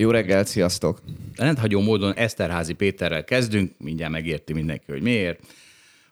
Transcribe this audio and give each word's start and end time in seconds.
Jó 0.00 0.10
reggelt, 0.10 0.46
sziasztok! 0.46 1.02
Rendhagyó 1.36 1.80
módon 1.80 2.14
Eszterházi 2.14 2.72
Péterrel 2.72 3.24
kezdünk, 3.24 3.72
mindjárt 3.78 4.12
megérti 4.12 4.52
mindenki, 4.52 4.84
hogy 4.92 5.02
miért. 5.02 5.40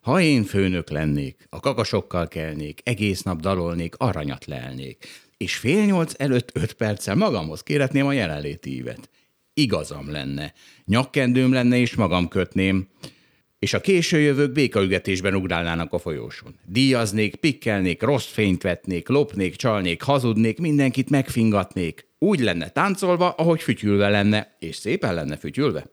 Ha 0.00 0.20
én 0.20 0.44
főnök 0.44 0.90
lennék, 0.90 1.46
a 1.48 1.60
kakasokkal 1.60 2.28
kelnék, 2.28 2.80
egész 2.84 3.22
nap 3.22 3.40
dalolnék, 3.40 3.94
aranyat 3.96 4.44
lelnék, 4.44 5.06
és 5.36 5.56
fél 5.56 5.84
nyolc 5.84 6.12
előtt 6.16 6.50
öt 6.54 6.72
perccel 6.72 7.14
magamhoz 7.14 7.62
kéretném 7.62 8.06
a 8.06 8.12
jelenléti 8.12 8.74
ívet. 8.74 9.10
Igazam 9.54 10.10
lenne. 10.10 10.52
Nyakkendőm 10.84 11.52
lenne, 11.52 11.76
és 11.76 11.94
magam 11.94 12.28
kötném 12.28 12.88
és 13.58 13.74
a 13.74 13.80
késő 13.80 14.18
jövők 14.18 14.52
békaügetésben 14.52 15.34
ugrálnának 15.34 15.92
a 15.92 15.98
folyóson. 15.98 16.54
Díjaznék, 16.64 17.36
pikkelnék, 17.36 18.02
rossz 18.02 18.26
fényt 18.26 18.62
vetnék, 18.62 19.08
lopnék, 19.08 19.56
csalnék, 19.56 20.02
hazudnék, 20.02 20.58
mindenkit 20.58 21.10
megfingatnék. 21.10 22.05
Úgy 22.18 22.40
lenne 22.40 22.68
táncolva, 22.68 23.30
ahogy 23.30 23.62
fütyülve 23.62 24.08
lenne, 24.08 24.56
és 24.58 24.76
szépen 24.76 25.14
lenne 25.14 25.36
fütyülve. 25.36 25.86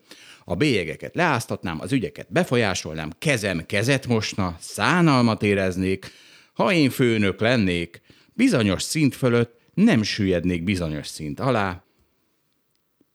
A 0.46 0.56
bélyegeket 0.56 1.16
leáztatnám, 1.16 1.82
az 1.82 1.92
ügyeket 1.92 2.32
befolyásolnám, 2.32 3.12
kezem 3.20 3.66
kezet 3.66 4.08
mosna, 4.08 4.58
szánalmat 4.60 5.44
éreznék. 5.44 6.12
Ha 6.54 6.74
én 6.74 6.90
főnök 6.90 7.40
lennék, 7.40 8.02
bizonyos 8.34 8.82
szint 8.84 9.16
fölött 9.16 9.62
nem 9.74 10.04
süllyednék 10.04 10.64
bizonyos 10.64 11.08
szint 11.08 11.40
alá, 11.40 11.84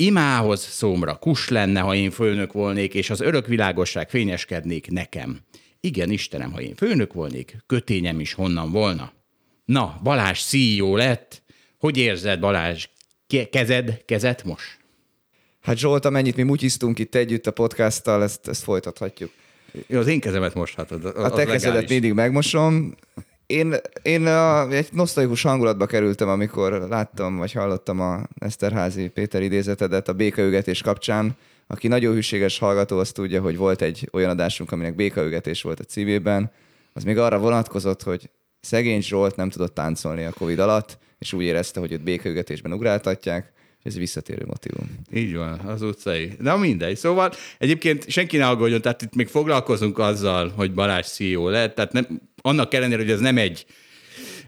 Imához 0.00 0.60
szomra 0.60 1.16
kus 1.16 1.48
lenne, 1.48 1.80
ha 1.80 1.94
én 1.94 2.10
főnök 2.10 2.52
volnék, 2.52 2.94
és 2.94 3.10
az 3.10 3.20
örök 3.20 3.46
világosság 3.46 4.10
fényeskednék 4.10 4.90
nekem. 4.90 5.40
Igen, 5.80 6.10
Istenem, 6.10 6.52
ha 6.52 6.60
én 6.60 6.74
főnök 6.74 7.12
volnék, 7.12 7.56
kötényem 7.66 8.20
is 8.20 8.32
honnan 8.32 8.70
volna. 8.70 9.12
Na, 9.64 10.00
Balázs 10.02 10.42
CEO 10.42 10.96
lett. 10.96 11.42
Hogy 11.78 11.96
érzed, 11.96 12.40
Balázs? 12.40 12.88
Kezed, 13.50 14.04
kezet 14.04 14.44
most? 14.44 14.78
Hát 15.60 15.76
Zsolt, 15.76 16.04
amennyit 16.04 16.36
mi 16.36 16.42
mutyiztunk 16.42 16.98
itt 16.98 17.14
együtt 17.14 17.46
a 17.46 17.50
podcasttal, 17.50 18.22
ezt, 18.22 18.48
ezt 18.48 18.62
folytathatjuk. 18.62 19.30
Jó, 19.86 19.98
az 19.98 20.06
én 20.06 20.20
kezemet 20.20 20.54
mosthatod. 20.54 21.04
A 21.04 21.30
te 21.30 21.44
kezedet 21.44 21.88
mindig 21.88 22.12
megmosom. 22.12 22.94
Én, 23.46 23.74
én 24.02 24.26
a, 24.26 24.68
egy 24.68 24.88
nosztalikus 24.92 25.42
hangulatba 25.42 25.86
kerültem, 25.86 26.28
amikor 26.28 26.72
láttam, 26.72 27.36
vagy 27.36 27.52
hallottam 27.52 28.00
a 28.00 28.22
Eszterházi 28.38 29.08
Péter 29.08 29.42
idézetedet 29.42 30.08
a 30.08 30.12
békaügetés 30.12 30.82
kapcsán. 30.82 31.36
Aki 31.66 31.88
nagyon 31.88 32.14
hűséges 32.14 32.58
hallgató, 32.58 32.98
az 32.98 33.12
tudja, 33.12 33.40
hogy 33.40 33.56
volt 33.56 33.82
egy 33.82 34.08
olyan 34.12 34.30
adásunk, 34.30 34.72
aminek 34.72 34.94
békaügetés 34.94 35.62
volt 35.62 35.80
a 35.80 35.84
címében. 35.84 36.52
Az 36.92 37.04
még 37.04 37.18
arra 37.18 37.38
vonatkozott, 37.38 38.02
hogy 38.02 38.30
szegény 38.60 39.02
Zsolt 39.02 39.36
nem 39.36 39.50
tudott 39.50 39.74
táncolni 39.74 40.24
a 40.24 40.32
Covid 40.32 40.58
alatt, 40.58 40.98
és 41.18 41.32
úgy 41.32 41.44
érezte, 41.44 41.80
hogy 41.80 41.92
őt 41.92 42.02
békaügetésben 42.02 42.72
ugráltatják 42.72 43.52
ez 43.82 43.96
visszatérő 43.96 44.44
motivum. 44.46 44.98
Így 45.12 45.34
van, 45.34 45.58
az 45.58 45.82
utcai. 45.82 46.32
Na 46.38 46.56
mindegy. 46.56 46.96
Szóval 46.96 47.32
egyébként 47.58 48.10
senki 48.10 48.36
ne 48.36 48.46
aggódjon, 48.46 48.80
tehát 48.80 49.02
itt 49.02 49.14
még 49.14 49.26
foglalkozunk 49.26 49.98
azzal, 49.98 50.48
hogy 50.48 50.74
Balázs 50.74 51.06
CEO 51.06 51.48
lett, 51.48 51.74
tehát 51.74 51.92
nem, 51.92 52.06
annak 52.42 52.74
ellenére, 52.74 53.02
hogy 53.02 53.10
ez 53.10 53.20
nem 53.20 53.38
egy 53.38 53.66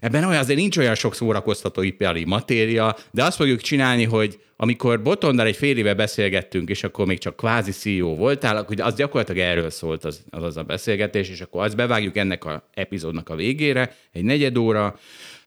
Ebben 0.01 0.25
olyan, 0.25 0.41
azért 0.41 0.59
nincs 0.59 0.77
olyan 0.77 0.95
sok 0.95 1.15
szórakoztató 1.15 1.83
ipari 1.83 2.25
matéria, 2.25 2.97
de 3.11 3.25
azt 3.25 3.37
fogjuk 3.37 3.61
csinálni, 3.61 4.05
hogy 4.05 4.41
amikor 4.57 5.03
Botondal 5.03 5.47
egy 5.47 5.57
fél 5.57 5.77
éve 5.77 5.95
beszélgettünk, 5.95 6.69
és 6.69 6.85
akkor 6.85 7.07
még 7.07 7.19
csak 7.19 7.37
kvázi 7.37 7.71
CEO 7.71 8.15
voltál, 8.15 8.57
akkor 8.57 8.81
az 8.81 8.95
gyakorlatilag 8.95 9.41
erről 9.41 9.71
szólt 9.71 10.05
az, 10.05 10.23
az, 10.31 10.43
az 10.43 10.57
a 10.57 10.63
beszélgetés, 10.63 11.29
és 11.29 11.41
akkor 11.41 11.65
azt 11.65 11.77
bevágjuk 11.77 12.17
ennek 12.17 12.45
a 12.45 12.69
epizódnak 12.75 13.29
a 13.29 13.35
végére, 13.35 13.97
egy 14.13 14.25
negyed 14.25 14.57
óra, 14.57 14.99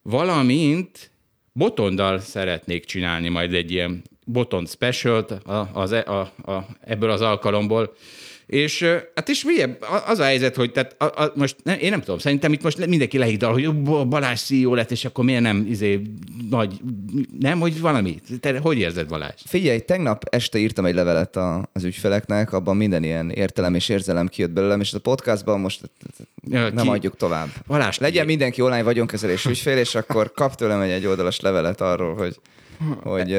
valamint 0.01 1.11
Botondal 1.53 2.19
szeretnék 2.19 2.85
csinálni 2.85 3.29
majd 3.29 3.53
egy 3.53 3.71
ilyen 3.71 4.03
Botond 4.25 4.69
special 4.69 5.25
a, 5.45 5.67
az, 5.73 5.91
e, 5.91 5.99
a, 5.99 6.51
a, 6.51 6.65
ebből 6.81 7.09
az 7.09 7.21
alkalomból, 7.21 7.95
és 8.45 8.85
hát 9.15 9.27
is 9.27 9.43
milyen, 9.43 9.77
az 10.05 10.19
a 10.19 10.23
helyzet, 10.23 10.55
hogy 10.55 10.71
tehát 10.71 10.95
a, 11.01 11.23
a, 11.23 11.31
most 11.35 11.55
ne, 11.63 11.79
én 11.79 11.89
nem 11.89 11.99
tudom, 11.99 12.17
szerintem 12.17 12.53
itt 12.53 12.63
most 12.63 12.85
mindenki 12.85 13.17
lehívdal, 13.17 13.51
hogy 13.51 13.73
Balázs 14.07 14.41
CEO 14.41 14.73
lett, 14.73 14.91
és 14.91 15.05
akkor 15.05 15.25
miért 15.25 15.41
nem 15.41 15.65
izé, 15.69 16.01
nagy, 16.49 16.79
nem, 17.39 17.59
hogy 17.59 17.79
valami. 17.79 18.19
Te 18.39 18.59
hogy 18.59 18.77
érzed 18.77 19.07
Balázs? 19.07 19.41
Figyelj, 19.45 19.79
tegnap 19.79 20.23
este 20.29 20.57
írtam 20.57 20.85
egy 20.85 20.95
levelet 20.95 21.35
a, 21.35 21.69
az 21.73 21.83
ügyfeleknek, 21.83 22.53
abban 22.53 22.77
minden 22.77 23.03
ilyen 23.03 23.29
értelem 23.29 23.75
és 23.75 23.89
érzelem 23.89 24.27
kijött 24.27 24.51
belőlem, 24.51 24.79
és 24.79 24.93
a 24.93 24.99
podcastban 24.99 25.59
most 25.59 25.81
ja, 26.49 26.69
nem 26.69 26.83
ki? 26.85 26.89
adjuk 26.89 27.17
tovább. 27.17 27.49
Balázs, 27.67 27.97
Legyen 27.97 28.21
ki? 28.21 28.29
mindenki 28.29 28.61
online 28.61 28.83
vagyonkezelés 28.83 29.45
ügyfél, 29.45 29.77
és 29.77 29.95
akkor 29.95 30.31
kap 30.31 30.55
tőlem 30.55 30.81
egy, 30.81 30.89
egy 30.89 31.05
oldalas 31.05 31.39
levelet 31.39 31.81
arról, 31.81 32.15
hogy 32.15 32.35
hogy 33.03 33.37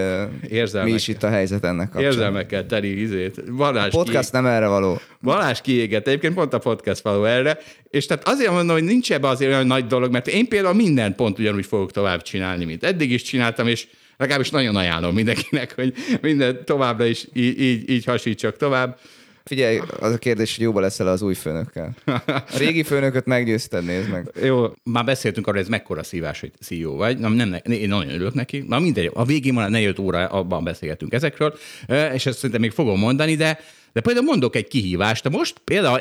mi 0.84 0.92
is 0.92 1.08
itt 1.08 1.22
a 1.22 1.28
helyzet 1.28 1.64
ennek 1.64 1.88
kapcsán. 1.88 2.10
Érzelmekkel 2.10 2.66
teli 2.66 3.00
izét. 3.00 3.54
Balázs 3.54 3.94
a 3.94 3.96
podcast 3.96 4.30
ki... 4.30 4.36
nem 4.36 4.46
erre 4.46 4.66
való. 4.66 5.00
Balázs 5.22 5.60
kiégett, 5.60 6.06
egyébként 6.06 6.34
pont 6.34 6.52
a 6.52 6.58
podcast 6.58 7.02
való 7.02 7.24
erre, 7.24 7.58
és 7.90 8.06
tehát 8.06 8.28
azért 8.28 8.50
mondom, 8.50 8.76
hogy 8.76 8.84
nincs 8.84 9.12
ebbe 9.12 9.28
azért 9.28 9.50
olyan 9.50 9.66
nagy 9.66 9.86
dolog, 9.86 10.12
mert 10.12 10.28
én 10.28 10.48
például 10.48 10.74
minden 10.74 11.14
pont 11.14 11.38
ugyanúgy 11.38 11.66
fogok 11.66 11.92
tovább 11.92 12.22
csinálni, 12.22 12.64
mint 12.64 12.84
eddig 12.84 13.10
is 13.10 13.22
csináltam, 13.22 13.66
és 13.66 13.86
legalábbis 14.16 14.50
nagyon 14.50 14.76
ajánlom 14.76 15.14
mindenkinek, 15.14 15.74
hogy 15.74 15.92
minden 16.20 16.64
továbbra 16.64 17.04
is 17.04 17.26
így, 17.32 17.60
így, 17.60 17.90
így 17.90 18.04
hasítsak 18.04 18.56
tovább. 18.56 18.98
Figyelj, 19.44 19.80
az 20.00 20.12
a 20.12 20.18
kérdés, 20.18 20.54
hogy 20.54 20.64
jóba 20.64 20.80
leszel 20.80 21.06
az 21.06 21.22
új 21.22 21.34
főnökkel. 21.34 21.94
A 22.26 22.56
régi 22.56 22.82
főnököt 22.82 23.26
meggyőzted, 23.26 23.84
nézd 23.84 24.10
meg. 24.10 24.30
Jó, 24.42 24.66
már 24.82 25.04
beszéltünk 25.04 25.46
arról, 25.46 25.58
hogy 25.58 25.70
ez 25.70 25.78
mekkora 25.78 26.02
szívás, 26.02 26.40
hogy 26.40 26.52
CEO 26.60 26.92
vagy. 26.96 27.18
Nem, 27.18 27.32
ne, 27.32 27.56
én 27.58 27.88
nagyon 27.88 28.08
örülök 28.08 28.34
neki. 28.34 28.64
Na 28.68 28.78
mindegy, 28.78 29.10
a 29.14 29.24
végén 29.24 29.54
van 29.54 29.70
4 29.70 30.00
óra, 30.00 30.26
abban 30.26 30.64
beszélgetünk 30.64 31.12
ezekről, 31.12 31.58
és 31.88 32.26
ezt 32.26 32.36
szerintem 32.36 32.60
még 32.60 32.70
fogom 32.70 32.98
mondani, 32.98 33.34
de, 33.34 33.60
de 33.92 34.00
például 34.00 34.26
mondok 34.26 34.56
egy 34.56 34.68
kihívást. 34.68 35.28
Most 35.28 35.58
például 35.64 36.00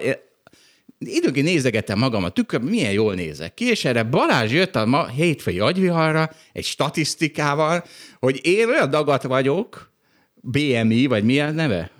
időnként 1.00 1.46
nézegettem 1.46 2.00
magam 2.00 2.24
a 2.24 2.30
tükörben, 2.30 2.70
milyen 2.70 2.92
jól 2.92 3.14
nézek 3.14 3.54
ki, 3.54 3.66
és 3.66 3.86
erre 3.86 4.04
Balázs 4.04 4.52
jött 4.52 4.76
a 4.76 4.86
ma 4.86 5.08
hétfői 5.08 5.60
agyviharra 5.60 6.30
egy 6.54 6.66
statisztikával, 6.66 7.84
hogy 8.20 8.40
én 8.44 8.68
olyan 8.68 8.90
dagat 8.90 9.24
vagyok, 9.24 9.93
BMI, 10.46 11.06
vagy 11.06 11.24
mi 11.24 11.40
a 11.40 11.52
neve? 11.52 11.92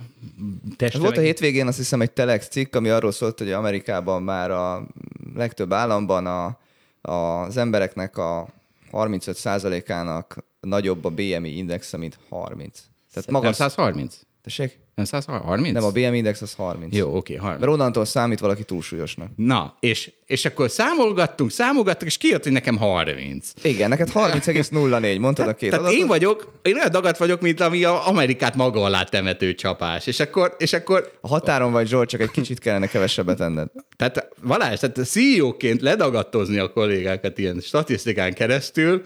Testre 0.76 1.00
volt 1.00 1.18
a 1.18 1.22
hétvégén 1.22 1.68
azt 1.68 1.78
hiszem 1.78 2.02
egy 2.02 2.12
Telex 2.12 2.48
cikk, 2.48 2.76
ami 2.76 2.90
arról 2.90 3.12
szólt, 3.12 3.38
hogy 3.38 3.52
Amerikában 3.52 4.24
már 4.24 4.52
a 4.52 4.88
legtöbb 5.36 5.74
államban 5.74 6.26
a, 6.26 6.58
a, 7.02 7.12
az 7.12 7.58
embereknek 7.58 8.18
a 8.18 8.48
35%-ának 8.92 10.44
nagyobb 10.60 11.06
a 11.06 11.10
BMI 11.10 11.58
indexe, 11.58 11.98
mint 11.98 12.18
30. 12.30 12.84
Tehát 13.14 13.32
maga... 13.32 13.54
130? 13.54 14.20
Tessék? 14.44 14.80
Nem 14.96 15.06
130? 15.06 15.74
Nem, 15.74 15.84
a 15.84 15.92
BMI 15.92 16.18
index 16.18 16.42
az 16.42 16.54
30. 16.54 16.96
Jó, 16.96 17.16
oké, 17.16 17.38
okay, 17.38 17.50
Mert 17.50 17.66
onnantól 17.66 18.06
számít 18.06 18.40
valaki 18.40 18.64
túlsúlyosnak. 18.64 19.30
Na, 19.36 19.78
és, 19.80 20.12
és 20.26 20.46
akkor 20.46 20.70
számolgattunk, 20.70 21.52
számolgattunk, 21.52 22.12
és 22.12 22.18
kijött, 22.18 22.44
hogy 22.44 22.52
nekem 22.52 22.78
30. 22.78 23.52
Igen, 23.62 23.90
neked 23.90 24.10
30,04, 24.14 25.20
mondtad 25.20 25.48
a 25.48 25.54
két 25.54 25.70
Tehát 25.70 25.86
adatot? 25.86 26.02
én 26.02 26.08
vagyok, 26.08 26.60
én 26.62 26.76
olyan 26.76 26.92
dagat 26.92 27.18
vagyok, 27.18 27.42
mint 27.42 27.60
ami 27.60 27.84
a 27.84 28.08
Amerikát 28.08 28.56
maga 28.56 28.84
alá 28.84 29.04
temető 29.04 29.56
csapás. 29.56 30.08
És 30.08 30.20
akkor, 30.20 30.56
és 30.58 30.74
akkor... 30.74 31.12
A 31.22 31.28
határon 31.28 31.72
vagy, 31.72 31.88
Zsolt, 31.88 32.10
csak 32.10 32.22
egy 32.22 32.32
kicsit 32.32 32.60
kellene 32.60 32.88
kevesebbet 32.88 33.40
enned. 33.40 33.68
Tehát 33.96 34.30
Valás, 34.42 34.80
tehát 34.80 35.08
CEO-ként 35.08 35.82
ledagadtozni 35.82 36.58
a 36.58 36.72
kollégákat 36.72 37.38
ilyen 37.38 37.60
statisztikán 37.60 38.34
keresztül, 38.34 39.04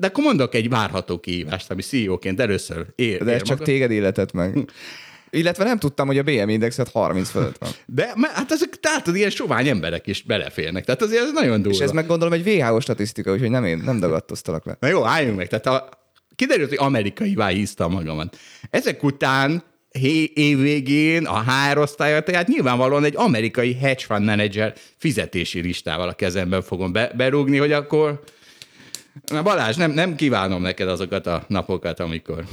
de 0.00 0.06
akkor 0.06 0.24
mondok 0.24 0.54
egy 0.54 0.68
várható 0.68 1.18
kihívást, 1.18 1.70
ami 1.70 1.82
CEO-ként 1.82 2.40
először 2.40 2.86
ér. 2.94 3.24
De 3.24 3.30
ez 3.30 3.36
ér 3.36 3.42
csak 3.42 3.58
maga. 3.58 3.70
téged 3.70 3.90
illetett 3.90 4.32
meg. 4.32 4.70
Illetve 5.30 5.64
nem 5.64 5.78
tudtam, 5.78 6.06
hogy 6.06 6.18
a 6.18 6.22
BM 6.22 6.48
indexet 6.48 6.88
30 6.88 7.30
fölött 7.30 7.58
van. 7.58 7.70
De 7.86 8.14
hát 8.32 8.52
ezek, 8.52 8.68
tehát 8.68 9.06
ilyen 9.06 9.30
sovány 9.30 9.68
emberek 9.68 10.06
is 10.06 10.22
beleférnek. 10.22 10.84
Tehát 10.84 11.02
azért 11.02 11.22
ez 11.22 11.32
nagyon 11.32 11.62
durva. 11.62 11.78
És 11.78 11.84
ez 11.84 11.90
meg 11.90 12.06
gondolom 12.06 12.32
egy 12.32 12.48
WHO 12.48 12.80
statisztika, 12.80 13.32
úgyhogy 13.32 13.50
nem 13.50 13.64
én, 13.64 13.78
nem 13.84 14.00
dagadtoztalak 14.00 14.64
le. 14.64 14.76
Na 14.80 14.88
jó, 14.88 15.04
álljunk 15.04 15.36
meg. 15.36 15.48
Tehát 15.48 15.66
a, 15.66 15.88
kiderült, 16.34 16.68
hogy 16.68 16.78
amerikai 16.80 17.36
híztam 17.48 17.92
magamat. 17.92 18.38
Ezek 18.70 19.02
után 19.02 19.62
hé- 19.90 20.36
év 20.36 20.60
végén 20.60 21.26
a 21.26 21.42
HR 21.42 21.78
osztálya, 21.78 22.20
tehát 22.20 22.48
nyilvánvalóan 22.48 23.04
egy 23.04 23.16
amerikai 23.16 23.74
hedge 23.74 24.04
fund 24.04 24.24
manager 24.24 24.74
fizetési 24.96 25.60
listával 25.60 26.08
a 26.08 26.12
kezemben 26.12 26.62
fogom 26.62 26.92
be, 26.92 27.12
berúgni, 27.16 27.56
hogy 27.56 27.72
akkor 27.72 28.22
Na 29.26 29.42
Balázs, 29.42 29.76
nem, 29.76 29.90
nem 29.90 30.16
kívánom 30.16 30.62
neked 30.62 30.88
azokat 30.88 31.26
a 31.26 31.44
napokat, 31.48 32.00
amikor, 32.00 32.44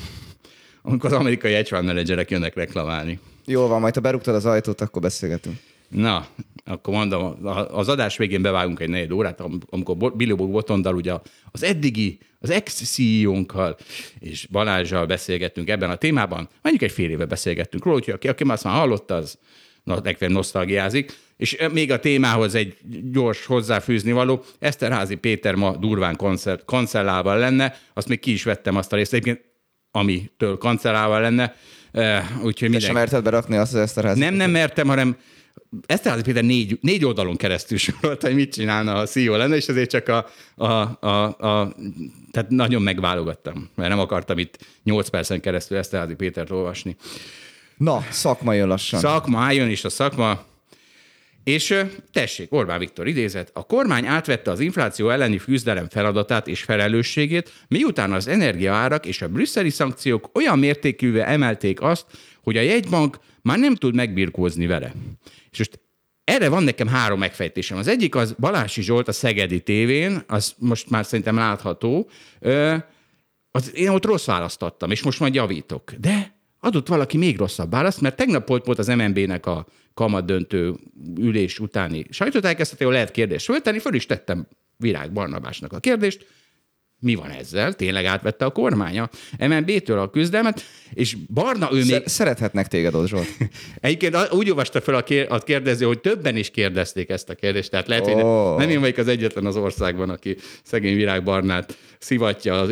amikor 0.82 1.14
az 1.14 1.20
amerikai 1.20 1.54
hedge 1.54 1.76
fund 1.76 1.88
managerek 1.88 2.32
jönnek 2.32 2.56
reklamálni. 2.56 3.20
Jól 3.46 3.68
van, 3.68 3.80
majd 3.80 3.94
ha 3.94 4.02
berúgtad 4.02 4.36
az 4.36 4.46
ajtót, 4.46 4.82
akkor 4.82 5.02
beszélgetünk. 5.02 5.56
Na, 5.90 6.28
akkor 6.66 6.94
mondom, 6.94 7.46
az 7.72 7.90
adás 7.90 8.18
végén 8.18 8.42
bevágunk 8.42 8.80
egy 8.80 8.90
negyed 8.90 9.12
órát, 9.12 9.44
amikor 9.70 10.14
Billy 10.16 10.34
Bob 10.34 10.52
Botondal 10.52 10.96
ugye 10.96 11.14
az 11.52 11.64
eddigi, 11.64 12.20
az 12.40 12.50
ex 12.50 12.74
ceo 12.74 13.44
és 14.20 14.48
Balázsjal 14.52 15.06
beszélgettünk 15.06 15.70
ebben 15.70 15.90
a 15.90 15.96
témában, 15.96 16.50
mondjuk 16.62 16.90
egy 16.90 16.96
fél 16.96 17.10
éve 17.10 17.26
beszélgettünk 17.26 17.84
róla, 17.84 17.98
úgyhogy 17.98 18.14
aki, 18.14 18.28
aki 18.28 18.44
már 18.44 18.58
hallotta, 18.62 19.16
az 19.16 19.38
legfeljebb 19.88 20.38
nosztalgiázik. 20.38 21.14
És 21.38 21.58
még 21.72 21.92
a 21.92 22.00
témához 22.00 22.56
egy 22.56 22.78
gyors 23.12 23.46
hozzáfűzni 23.46 24.12
való, 24.12 24.44
Eszterházi 24.60 25.16
Péter 25.16 25.56
ma 25.56 25.78
durván 25.78 26.16
koncert, 26.16 26.66
kancellálva 26.66 27.34
lenne, 27.34 27.78
azt 27.94 28.08
még 28.08 28.20
ki 28.20 28.32
is 28.32 28.44
vettem 28.44 28.76
azt 28.76 28.94
a 28.94 28.96
részt, 28.96 29.14
egyébként 29.14 29.46
amitől 29.92 30.58
kancellálva 30.58 31.20
lenne, 31.20 31.56
úgyhogy 32.42 32.70
minden... 32.70 32.80
sem 32.80 32.94
merted 32.94 33.24
berakni 33.24 33.58
azt 33.58 33.74
az 33.74 33.80
Eszterházi 33.80 34.20
Nem, 34.20 34.34
nem 34.34 34.52
mertem, 34.52 34.88
hanem 34.88 35.18
Eszterházi 35.86 36.24
Péter 36.24 36.44
négy, 36.44 36.78
négy 36.82 37.06
oldalon 37.06 37.36
keresztül 37.36 37.78
sorolt, 37.88 38.22
hogy 38.22 38.36
mit 38.36 38.54
csinálna, 38.54 38.96
a 38.96 39.06
CEO 39.06 39.36
lenne, 39.36 39.56
és 39.56 39.68
ezért 39.68 39.90
csak 39.90 40.08
a, 40.08 40.26
a, 40.56 40.72
a, 41.08 41.24
a 41.24 41.76
tehát 42.32 42.50
nagyon 42.50 42.82
megválogattam, 42.82 43.70
mert 43.76 43.90
nem 43.90 44.00
akartam 44.00 44.38
itt 44.38 44.58
8 44.84 45.10
percen 45.10 45.40
keresztül 45.40 45.78
Eszterházi 45.78 46.16
Pétert 46.16 46.52
olvasni. 46.52 46.96
Na, 47.78 48.06
szakma 48.10 48.54
jön 48.54 48.68
lassan. 48.68 49.00
Szakma, 49.00 49.40
álljon 49.40 49.70
is 49.70 49.84
a 49.84 49.90
szakma. 49.90 50.46
És 51.44 51.84
tessék, 52.12 52.54
Orbán 52.54 52.80
Viktor 52.80 53.08
idézett, 53.08 53.50
a 53.54 53.66
kormány 53.66 54.06
átvette 54.06 54.52
az 54.52 54.60
infláció 54.60 55.10
elleni 55.10 55.38
küzdelem 55.38 55.90
feladatát 55.90 56.48
és 56.48 56.62
felelősségét, 56.62 57.54
miután 57.68 58.12
az 58.12 58.28
energiaárak 58.28 59.06
és 59.06 59.22
a 59.22 59.28
brüsszeli 59.28 59.70
szankciók 59.70 60.30
olyan 60.34 60.60
mértékűvé 60.60 61.22
emelték 61.22 61.82
azt, 61.82 62.06
hogy 62.44 62.58
a 62.58 62.62
jegybank 62.62 63.20
már 63.42 63.58
nem 63.58 63.76
tud 63.76 63.96
megbirkózni 63.96 64.66
vele. 64.66 64.94
És 65.52 65.58
most 65.58 65.80
erre 66.24 66.50
van 66.50 66.64
nekem 66.64 66.88
három 66.88 67.20
megfejtésem. 67.20 67.78
Az 67.78 67.88
egyik 67.88 68.16
az 68.16 68.36
Balási 68.40 68.82
Zsolt 68.82 69.08
a 69.08 69.12
Szegedi 69.12 69.62
tévén, 69.62 70.24
az 70.28 70.54
most 70.58 70.90
már 70.90 71.06
szerintem 71.06 71.36
látható, 71.36 72.10
az, 73.52 73.72
én 73.76 73.90
ott 73.90 74.06
rossz 74.06 74.26
választottam, 74.26 74.92
és 74.92 75.04
most 75.04 75.20
majd 75.20 75.34
javítok. 75.34 75.92
De 75.92 76.27
adott 76.68 76.88
valaki 76.88 77.18
még 77.18 77.38
rosszabb 77.38 77.72
választ, 77.72 78.02
mert 78.02 78.16
tegnap 78.16 78.48
volt, 78.48 78.66
volt 78.66 78.80
az 78.80 78.88
MNB-nek 78.88 79.46
a 79.46 79.66
kamat 79.94 80.26
döntő 80.26 80.76
ülés 81.20 81.60
utáni 81.60 82.06
sajtótájékeztető, 82.10 82.90
lehet 82.90 83.12
kérdést 83.12 83.46
föltenni, 83.46 83.80
föl 83.80 83.94
is 83.94 84.06
tettem 84.06 84.48
Virág 84.78 85.12
Barnabásnak 85.12 85.74
a 85.74 85.80
kérdést, 85.80 86.26
mi 87.00 87.16
van 87.16 87.30
ezzel? 87.30 87.74
Tényleg 87.74 88.06
átvette 88.06 88.46
a 88.46 88.50
kormánya 88.50 89.10
MNB-től 89.40 90.00
a 90.00 90.10
küzdelmet, 90.10 90.64
és 90.94 91.18
Barna 91.34 91.70
ő 91.72 91.84
még... 91.86 92.02
Szerethetnek 92.06 92.68
téged 92.68 92.94
ott, 92.94 93.08
Zsolt. 93.08 93.28
Egyébként 93.82 94.34
úgy 94.34 94.50
olvasta 94.50 94.82
fel 94.82 94.96
a, 95.30 95.40
kérdező, 95.40 95.86
hogy 95.86 96.00
többen 96.00 96.36
is 96.36 96.50
kérdezték 96.50 97.10
ezt 97.10 97.30
a 97.30 97.36
kérdést, 97.36 97.70
tehát 97.70 97.88
lehet, 97.88 98.06
oh. 98.06 98.14
hogy 98.14 98.58
nem 98.58 98.70
én 98.70 98.80
vagyok 98.80 98.98
az 98.98 99.08
egyetlen 99.08 99.46
az 99.46 99.56
országban, 99.56 100.10
aki 100.10 100.36
szegény 100.64 100.96
Virág 100.96 101.24
Barnát 101.24 101.78
szivatja 102.00 102.60
az 102.60 102.70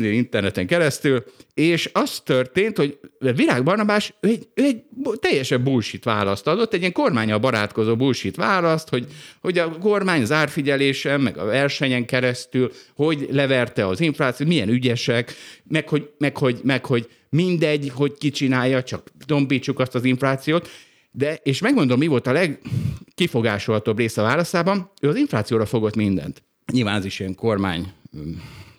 interneten 0.00 0.66
keresztül, 0.66 1.24
és 1.54 1.90
az 1.92 2.20
történt, 2.24 2.76
hogy 2.76 2.98
Virág 3.18 3.62
Barnabás 3.62 4.14
ő 4.20 4.28
egy, 4.28 4.46
ő 4.54 4.64
egy 4.64 4.82
teljesen 5.20 5.64
bullshit 5.64 6.04
választ 6.04 6.46
adott, 6.46 6.72
egy 6.72 6.80
ilyen 6.80 6.92
kormánya 6.92 7.38
barátkozó 7.38 7.96
bullshit 7.96 8.36
választ, 8.36 8.88
hogy, 8.88 9.06
hogy 9.40 9.58
a 9.58 9.78
kormány 9.78 10.22
az 10.22 10.32
árfigyelésen, 10.32 11.20
meg 11.20 11.38
a 11.38 11.44
versenyen 11.44 12.06
keresztül, 12.06 12.72
hogy 12.94 13.28
leverte 13.58 13.86
az 13.86 14.00
inflációt, 14.00 14.48
milyen 14.48 14.68
ügyesek, 14.68 15.34
meg 15.64 15.88
hogy, 15.88 16.10
meg 16.18 16.36
hogy, 16.36 16.60
meg 16.62 16.86
hogy 16.86 17.08
mindegy, 17.30 17.90
hogy 17.94 18.14
ki 18.18 18.30
csinálja, 18.30 18.82
csak 18.82 19.10
dombítsuk 19.26 19.78
azt 19.78 19.94
az 19.94 20.04
inflációt, 20.04 20.68
de, 21.10 21.34
és 21.42 21.60
megmondom, 21.60 21.98
mi 21.98 22.06
volt 22.06 22.26
a 22.26 22.32
legkifogásolhatóbb 22.32 23.98
része 23.98 24.20
a 24.20 24.24
válaszában, 24.24 24.90
ő 25.00 25.08
az 25.08 25.16
inflációra 25.16 25.66
fogott 25.66 25.96
mindent. 25.96 26.42
Nyilván 26.72 26.94
az 26.94 27.04
is 27.04 27.20
ilyen 27.20 27.34
kormány 27.34 27.92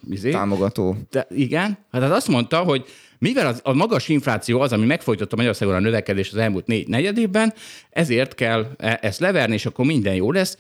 Izé. 0.09 0.31
Támogató. 0.31 0.97
De, 1.09 1.27
igen, 1.29 1.77
hát 1.91 2.01
az 2.01 2.11
azt 2.11 2.27
mondta, 2.27 2.57
hogy 2.57 2.85
mivel 3.17 3.47
az, 3.47 3.59
a 3.63 3.73
magas 3.73 4.07
infláció 4.07 4.59
az, 4.59 4.71
ami 4.71 4.85
megfojtotta 4.85 5.35
Magyarországon 5.35 5.75
a 5.75 5.79
növekedés 5.79 6.31
az 6.31 6.37
elmúlt 6.37 6.67
négy 6.67 6.87
negyed 6.87 7.17
évben, 7.17 7.53
ezért 7.89 8.35
kell 8.35 8.71
e, 8.77 8.99
ezt 9.01 9.19
leverni, 9.19 9.53
és 9.53 9.65
akkor 9.65 9.85
minden 9.85 10.15
jó 10.15 10.31
lesz. 10.31 10.57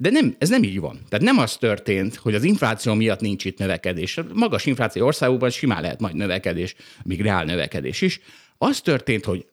De 0.00 0.10
nem, 0.10 0.34
ez 0.38 0.48
nem 0.48 0.62
így 0.62 0.80
van. 0.80 1.00
Tehát 1.08 1.24
nem 1.24 1.38
az 1.38 1.56
történt, 1.56 2.14
hogy 2.14 2.34
az 2.34 2.44
infláció 2.44 2.94
miatt 2.94 3.20
nincs 3.20 3.44
itt 3.44 3.58
növekedés. 3.58 4.18
A 4.18 4.24
magas 4.34 4.66
infláció 4.66 5.06
országokban 5.06 5.50
simán 5.50 5.82
lehet 5.82 6.00
majd 6.00 6.14
növekedés, 6.14 6.74
még 7.04 7.20
reál 7.20 7.44
növekedés 7.44 8.00
is. 8.00 8.20
Az 8.58 8.80
történt, 8.80 9.24
hogy 9.24 9.46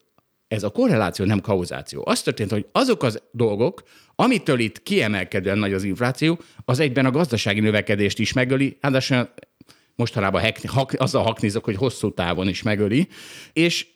ez 0.47 0.63
a 0.63 0.69
korreláció 0.69 1.25
nem 1.25 1.41
kauzáció. 1.41 2.03
Az 2.05 2.21
történt, 2.21 2.51
hogy 2.51 2.65
azok 2.71 3.03
az 3.03 3.21
dolgok, 3.31 3.83
amitől 4.15 4.59
itt 4.59 4.83
kiemelkedően 4.83 5.57
nagy 5.57 5.73
az 5.73 5.83
infláció, 5.83 6.39
az 6.65 6.79
egyben 6.79 7.05
a 7.05 7.11
gazdasági 7.11 7.59
növekedést 7.59 8.19
is 8.19 8.33
megöli, 8.33 8.77
ráadásul 8.81 9.29
mostanában 9.95 10.41
hek, 10.41 10.69
hak, 10.69 10.93
azzal 10.97 11.23
haknizok, 11.23 11.63
hogy 11.63 11.75
hosszú 11.75 12.13
távon 12.13 12.47
is 12.47 12.61
megöli, 12.61 13.07
és 13.53 13.87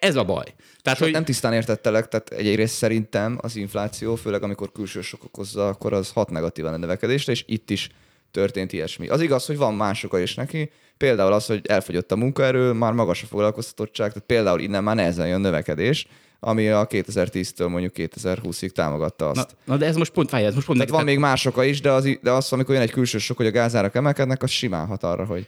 ez 0.00 0.16
a 0.16 0.24
baj. 0.24 0.54
Tehát, 0.82 0.98
hogy... 0.98 1.10
Nem 1.10 1.24
tisztán 1.24 1.52
értettelek, 1.52 2.08
tehát 2.08 2.30
egyrészt 2.30 2.74
szerintem 2.74 3.38
az 3.42 3.56
infláció, 3.56 4.14
főleg 4.14 4.42
amikor 4.42 4.72
külső 4.72 5.00
sok 5.00 5.24
okozza, 5.24 5.68
akkor 5.68 5.92
az 5.92 6.10
hat 6.10 6.30
negatívan 6.30 6.72
a 6.72 6.76
növekedésre, 6.76 7.32
és 7.32 7.44
itt 7.46 7.70
is 7.70 7.88
történt 8.30 8.72
ilyesmi. 8.72 9.08
Az 9.08 9.20
igaz, 9.20 9.46
hogy 9.46 9.56
van 9.56 9.74
más 9.74 10.04
oka 10.04 10.18
is 10.18 10.34
neki, 10.34 10.70
például 10.96 11.32
az, 11.32 11.46
hogy 11.46 11.66
elfogyott 11.66 12.12
a 12.12 12.16
munkaerő, 12.16 12.72
már 12.72 12.92
magas 12.92 13.22
a 13.22 13.26
foglalkoztatottság, 13.26 14.08
tehát 14.12 14.26
például 14.26 14.60
innen 14.60 14.82
már 14.82 14.96
nehezen 14.96 15.28
jön 15.28 15.40
növekedés, 15.40 16.06
ami 16.40 16.68
a 16.68 16.86
2010-től 16.86 17.68
mondjuk 17.68 17.92
2020-ig 17.96 18.68
támogatta 18.68 19.28
azt. 19.28 19.56
Na, 19.64 19.72
na 19.72 19.78
de 19.78 19.86
ez 19.86 19.96
most 19.96 20.12
pont 20.12 20.28
fáj, 20.28 20.44
ez 20.44 20.54
most 20.54 20.66
pont 20.66 20.78
Tehát 20.78 20.94
van 20.94 21.04
még 21.04 21.18
más 21.18 21.46
oka 21.46 21.64
is, 21.64 21.80
de 21.80 21.90
az, 21.90 22.18
de 22.22 22.30
az, 22.30 22.52
amikor 22.52 22.74
jön 22.74 22.82
egy 22.82 22.90
külső 22.90 23.18
sok, 23.18 23.36
hogy 23.36 23.46
a 23.46 23.50
gázárak 23.50 23.94
emelkednek, 23.94 24.42
az 24.42 24.50
simán 24.50 24.86
hat 24.86 25.02
arra, 25.02 25.24
hogy 25.24 25.46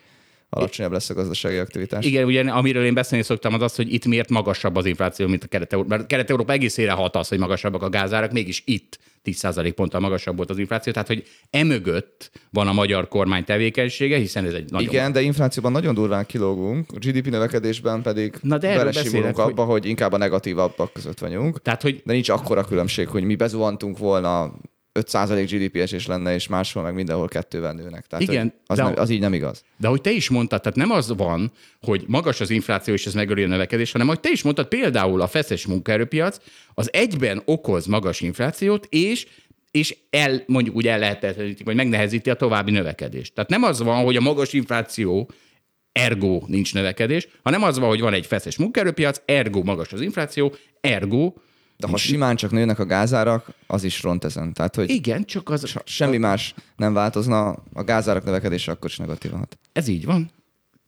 alacsonyabb 0.57 0.93
lesz 0.93 1.11
a 1.11 1.15
gazdasági 1.15 1.57
aktivitás. 1.57 2.05
Igen, 2.05 2.25
ugye 2.25 2.51
amiről 2.51 2.85
én 2.85 2.95
beszélni 2.95 3.25
szoktam, 3.25 3.55
az 3.55 3.63
az, 3.63 3.75
hogy 3.75 3.93
itt 3.93 4.07
miért 4.07 4.29
magasabb 4.29 4.77
az 4.77 4.87
infláció, 4.87 5.27
mint 5.27 5.45
a 5.45 5.47
Kelet-Európa. 5.47 5.97
Mert 5.97 6.09
Kelet-Európa 6.09 6.53
egészére 6.53 6.93
hat 6.93 7.17
az, 7.17 7.29
hogy 7.29 7.39
magasabbak 7.39 7.83
a 7.83 7.89
gázárak, 7.89 8.33
mégis 8.33 8.63
itt 8.67 8.99
10% 9.25 9.73
ponttal 9.75 10.01
magasabb 10.01 10.37
volt 10.37 10.51
az 10.51 10.59
infláció, 10.59 10.93
tehát 10.93 11.09
hogy 11.09 11.25
emögött 11.51 12.31
van 12.51 12.69
a 12.69 12.73
magyar 12.73 13.09
kormány 13.09 13.45
tevékenysége, 13.45 14.17
hiszen 14.17 14.45
ez 14.45 14.53
egy 14.53 14.71
nagyon... 14.71 14.89
Igen, 14.89 15.13
de 15.13 15.21
inflációban 15.21 15.73
nagyon 15.73 15.95
durván 15.95 16.27
kilógunk, 16.27 16.91
a 16.95 16.99
GDP 16.99 17.31
növekedésben 17.31 18.03
pedig 18.03 18.35
Na 18.41 18.59
de 18.59 18.77
belesimulunk 18.77 19.39
abba, 19.39 19.65
hogy... 19.65 19.81
hogy 19.81 19.89
inkább 19.89 20.13
a 20.13 20.17
negatívabbak 20.17 20.93
között 20.93 21.19
vagyunk. 21.19 21.63
Tehát, 21.63 21.83
hogy... 21.83 22.03
De 22.05 22.13
nincs 22.13 22.29
akkora 22.29 22.65
különbség, 22.65 23.09
hogy 23.09 23.25
mi 23.25 23.35
bezuhantunk 23.35 23.99
volna 23.99 24.53
5% 25.01 25.49
GDP 25.51 25.77
esés 25.77 26.07
lenne, 26.07 26.35
és 26.35 26.49
máshol 26.49 26.83
meg 26.83 26.95
mindenhol 26.95 27.29
kettővel 27.29 27.73
nőnek. 27.73 28.07
Tehát, 28.07 28.29
Igen, 28.29 28.53
az, 28.67 28.77
de, 28.77 28.83
nem, 28.83 28.93
az 28.97 29.11
így 29.11 29.21
nem 29.21 29.33
igaz. 29.33 29.65
De 29.77 29.89
hogy 29.89 30.01
te 30.01 30.11
is 30.11 30.29
mondtad, 30.29 30.61
tehát 30.61 30.79
nem 30.79 30.91
az 30.91 31.17
van, 31.17 31.53
hogy 31.81 32.05
magas 32.07 32.41
az 32.41 32.51
infláció, 32.51 32.95
és 32.95 33.07
ez 33.07 33.15
megöli 33.15 33.43
a 33.43 33.47
növekedés, 33.47 33.93
hanem 33.93 34.07
hogy 34.07 34.21
te 34.21 34.31
is 34.31 34.43
mondtad, 34.43 34.69
például 34.69 35.21
a 35.21 35.27
feszes 35.27 35.67
munkaerőpiac 35.67 36.37
az 36.75 36.93
egyben 36.93 37.43
okoz 37.45 37.87
magas 37.87 38.21
inflációt, 38.21 38.87
és 38.91 39.27
és 39.71 39.97
el, 40.11 40.43
mondjuk 40.47 40.77
úgy 40.77 40.87
el 40.87 40.99
lehetetlenítik, 40.99 41.67
vagy 41.67 41.75
megnehezíti 41.75 42.31
a 42.31 42.35
további 42.35 42.71
növekedést. 42.71 43.35
Tehát 43.35 43.51
nem 43.51 43.63
az 43.63 43.83
van, 43.83 44.05
hogy 44.05 44.17
a 44.17 44.21
magas 44.21 44.53
infláció 44.53 45.31
ergo 45.93 46.43
nincs 46.47 46.75
növekedés, 46.75 47.29
hanem 47.43 47.63
az 47.63 47.79
van, 47.79 47.89
hogy 47.89 48.01
van 48.01 48.13
egy 48.13 48.27
feszes 48.27 48.57
munkaerőpiac, 48.57 49.23
ergo 49.25 49.63
magas 49.63 49.93
az 49.93 50.01
infláció, 50.01 50.55
ergo 50.81 51.33
de 51.83 51.89
ha 51.89 51.97
simán 51.97 52.37
csak 52.37 52.51
nőnek 52.51 52.79
a 52.79 52.87
gázárak, 52.87 53.55
az 53.67 53.85
is 53.85 54.03
ront 54.03 54.25
ezen. 54.25 54.53
Tehát, 54.53 54.75
hogy 54.75 54.91
Igen, 54.91 55.25
csak 55.25 55.51
az... 55.51 55.75
Semmi 55.85 56.17
más 56.17 56.55
nem 56.77 56.93
változna, 56.93 57.49
a 57.73 57.85
gázárak 57.85 58.25
növekedése 58.25 58.73
akkor 58.73 58.91
is 58.91 58.97
negatív 58.97 59.31
hat. 59.31 59.59
Ez 59.73 59.89
így 59.89 60.05
van. 60.05 60.31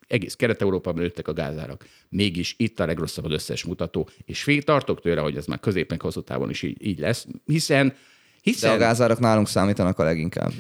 Egész 0.06 0.34
Kelet-Európában 0.34 1.02
nőttek 1.02 1.28
a 1.28 1.32
gázárak. 1.32 1.86
Mégis 2.08 2.54
itt 2.58 2.80
a 2.80 2.86
legrosszabb 2.86 3.24
az 3.24 3.32
összes 3.32 3.64
mutató, 3.64 4.08
és 4.24 4.42
fél 4.42 4.62
tartok 4.62 5.00
tőle, 5.00 5.20
hogy 5.20 5.36
ez 5.36 5.46
már 5.46 5.60
középen 5.60 5.98
hosszú 6.02 6.22
távon 6.22 6.50
is 6.50 6.62
így, 6.62 6.86
így 6.86 6.98
lesz, 6.98 7.26
hiszen, 7.44 7.94
hiszen... 8.42 8.70
De 8.70 8.76
a 8.76 8.78
gázárak 8.78 9.18
nálunk 9.18 9.48
számítanak 9.48 9.98
a 9.98 10.04
leginkább. 10.04 10.52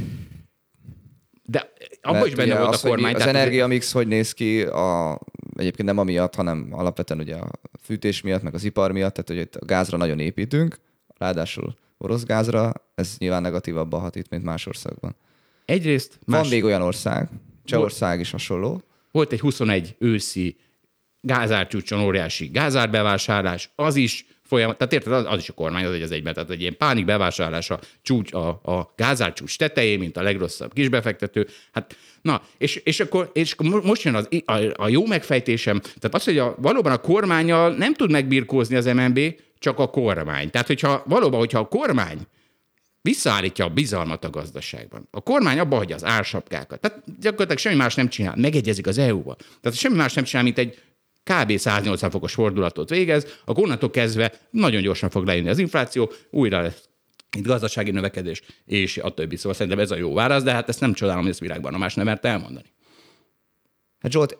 De 1.42 1.72
abban 2.04 2.26
is 2.26 2.34
benne 2.34 2.58
volt 2.58 2.74
az, 2.74 2.84
a 2.84 2.88
kormány. 2.88 3.14
Az 3.14 3.26
energiamix 3.26 3.92
hogy 3.92 4.06
néz 4.06 4.32
ki, 4.32 4.62
a, 4.62 5.18
egyébként 5.56 5.88
nem 5.88 5.98
amiatt, 5.98 6.34
hanem 6.34 6.68
alapvetően 6.70 7.20
ugye 7.20 7.34
a 7.34 7.50
fűtés 7.82 8.20
miatt, 8.20 8.42
meg 8.42 8.54
az 8.54 8.64
ipar 8.64 8.92
miatt, 8.92 9.14
tehát 9.14 9.28
hogy 9.28 9.60
a 9.60 9.64
gázra 9.64 9.96
nagyon 9.96 10.18
építünk, 10.18 10.78
ráadásul 11.16 11.76
orosz 11.98 12.24
gázra, 12.24 12.72
ez 12.94 13.14
nyilván 13.18 13.42
negatívabban 13.42 14.00
hat 14.00 14.16
itt, 14.16 14.28
mint 14.28 14.44
más 14.44 14.66
országban. 14.66 15.16
Egyrészt... 15.64 16.18
Más... 16.26 16.40
Van 16.40 16.50
még 16.50 16.64
olyan 16.64 16.82
ország, 16.82 17.28
Csehország 17.64 18.20
is 18.20 18.30
hasonló. 18.30 18.82
Volt 19.10 19.32
egy 19.32 19.40
21 19.40 19.94
őszi 19.98 20.56
gázárcsúcson 21.20 22.00
óriási 22.00 22.46
gázárbevásárlás, 22.46 23.70
az 23.74 23.96
is 23.96 24.26
folyamat, 24.44 24.78
tehát 24.78 24.92
érted, 24.92 25.12
az, 25.12 25.24
az 25.28 25.38
is 25.38 25.48
a 25.48 25.52
kormány, 25.52 25.84
az 25.84 25.92
egy 25.92 26.02
az 26.02 26.10
egyben, 26.10 26.34
tehát 26.34 26.50
egy 26.50 26.60
ilyen 26.60 26.76
pánik 26.76 27.04
bevásárlás 27.04 27.70
a, 27.70 27.80
csúcs, 28.02 28.32
a, 28.32 28.48
a 28.48 28.92
gázárcsúcs 28.96 29.58
tetején, 29.58 29.98
mint 29.98 30.16
a 30.16 30.22
legrosszabb 30.22 30.72
kisbefektető. 30.72 31.48
Hát, 31.72 31.96
na, 32.22 32.42
és, 32.58 32.76
és, 32.76 33.00
akkor, 33.00 33.30
és 33.32 33.54
most 33.82 34.02
jön 34.02 34.14
az, 34.14 34.28
a, 34.44 34.72
a 34.76 34.88
jó 34.88 35.06
megfejtésem, 35.06 35.80
tehát 35.80 36.14
az, 36.14 36.24
hogy 36.24 36.38
a, 36.38 36.54
valóban 36.58 36.92
a 36.92 36.98
kormányjal 36.98 37.74
nem 37.74 37.94
tud 37.94 38.10
megbirkózni 38.10 38.76
az 38.76 38.84
MNB, 38.84 39.20
csak 39.58 39.78
a 39.78 39.86
kormány. 39.86 40.50
Tehát, 40.50 40.66
hogyha 40.66 41.02
valóban, 41.06 41.38
hogyha 41.38 41.58
a 41.58 41.68
kormány 41.68 42.18
visszaállítja 43.02 43.64
a 43.64 43.68
bizalmat 43.68 44.24
a 44.24 44.30
gazdaságban. 44.30 45.08
A 45.10 45.20
kormány 45.20 45.58
abba 45.58 45.76
hagyja 45.76 45.94
az 45.94 46.04
ársapkákat. 46.04 46.80
Tehát 46.80 47.02
gyakorlatilag 47.20 47.58
semmi 47.58 47.76
más 47.76 47.94
nem 47.94 48.08
csinál. 48.08 48.34
Megegyezik 48.36 48.86
az 48.86 48.98
EU-val. 48.98 49.36
Tehát 49.60 49.78
semmi 49.78 49.96
más 49.96 50.12
nem 50.12 50.24
csinál, 50.24 50.44
mint 50.44 50.58
egy 50.58 50.82
kb. 51.24 51.58
180 51.58 52.10
fokos 52.10 52.34
fordulatot 52.34 52.88
végez, 52.88 53.26
a 53.44 53.60
onnantól 53.60 53.90
kezdve 53.90 54.32
nagyon 54.50 54.82
gyorsan 54.82 55.10
fog 55.10 55.26
lejönni 55.26 55.48
az 55.48 55.58
infláció, 55.58 56.12
újra 56.30 56.60
lesz 56.60 56.88
itt 57.36 57.46
gazdasági 57.46 57.90
növekedés, 57.90 58.42
és 58.64 58.98
a 58.98 59.14
többi. 59.14 59.36
Szóval 59.36 59.54
szerintem 59.54 59.80
ez 59.80 59.90
a 59.90 59.96
jó 59.96 60.14
válasz, 60.14 60.42
de 60.42 60.52
hát 60.52 60.68
ezt 60.68 60.80
nem 60.80 60.92
csodálom, 60.92 61.22
hogy 61.22 61.30
ezt 61.30 61.40
világban 61.40 61.74
a 61.74 61.78
más 61.78 61.94
nem 61.94 62.04
merte 62.04 62.28
elmondani. 62.28 62.72
Hát 64.00 64.12
Zsolt, 64.12 64.38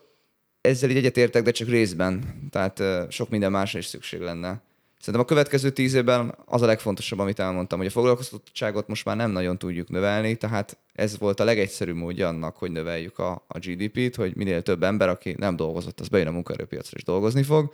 ezzel 0.60 0.90
így 0.90 0.96
egyetértek, 0.96 1.42
de 1.42 1.50
csak 1.50 1.68
részben. 1.68 2.24
Tehát 2.50 2.82
sok 3.12 3.28
minden 3.28 3.50
másra 3.50 3.78
is 3.78 3.86
szükség 3.86 4.20
lenne. 4.20 4.62
Szerintem 5.04 5.28
a 5.28 5.34
következő 5.34 5.70
tíz 5.70 5.94
évben 5.94 6.34
az 6.44 6.62
a 6.62 6.66
legfontosabb, 6.66 7.18
amit 7.18 7.38
elmondtam, 7.38 7.78
hogy 7.78 7.86
a 7.86 7.90
foglalkoztatottságot 7.90 8.88
most 8.88 9.04
már 9.04 9.16
nem 9.16 9.30
nagyon 9.30 9.58
tudjuk 9.58 9.88
növelni, 9.88 10.36
tehát 10.36 10.78
ez 10.92 11.18
volt 11.18 11.40
a 11.40 11.44
legegyszerűbb 11.44 11.96
módja 11.96 12.28
annak, 12.28 12.56
hogy 12.56 12.70
növeljük 12.70 13.18
a, 13.18 13.44
a 13.48 13.58
GDP-t, 13.58 14.14
hogy 14.14 14.36
minél 14.36 14.62
több 14.62 14.82
ember, 14.82 15.08
aki 15.08 15.34
nem 15.38 15.56
dolgozott, 15.56 16.00
az 16.00 16.08
bejön 16.08 16.26
a 16.26 16.30
munkaerőpiacra 16.30 16.96
és 16.96 17.04
dolgozni 17.04 17.42
fog. 17.42 17.72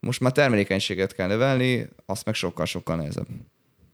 Most 0.00 0.20
már 0.20 0.32
termelékenységet 0.32 1.14
kell 1.14 1.26
növelni, 1.26 1.88
azt 2.06 2.24
meg 2.24 2.34
sokkal-sokkal 2.34 2.96
nehezebb. 2.96 3.26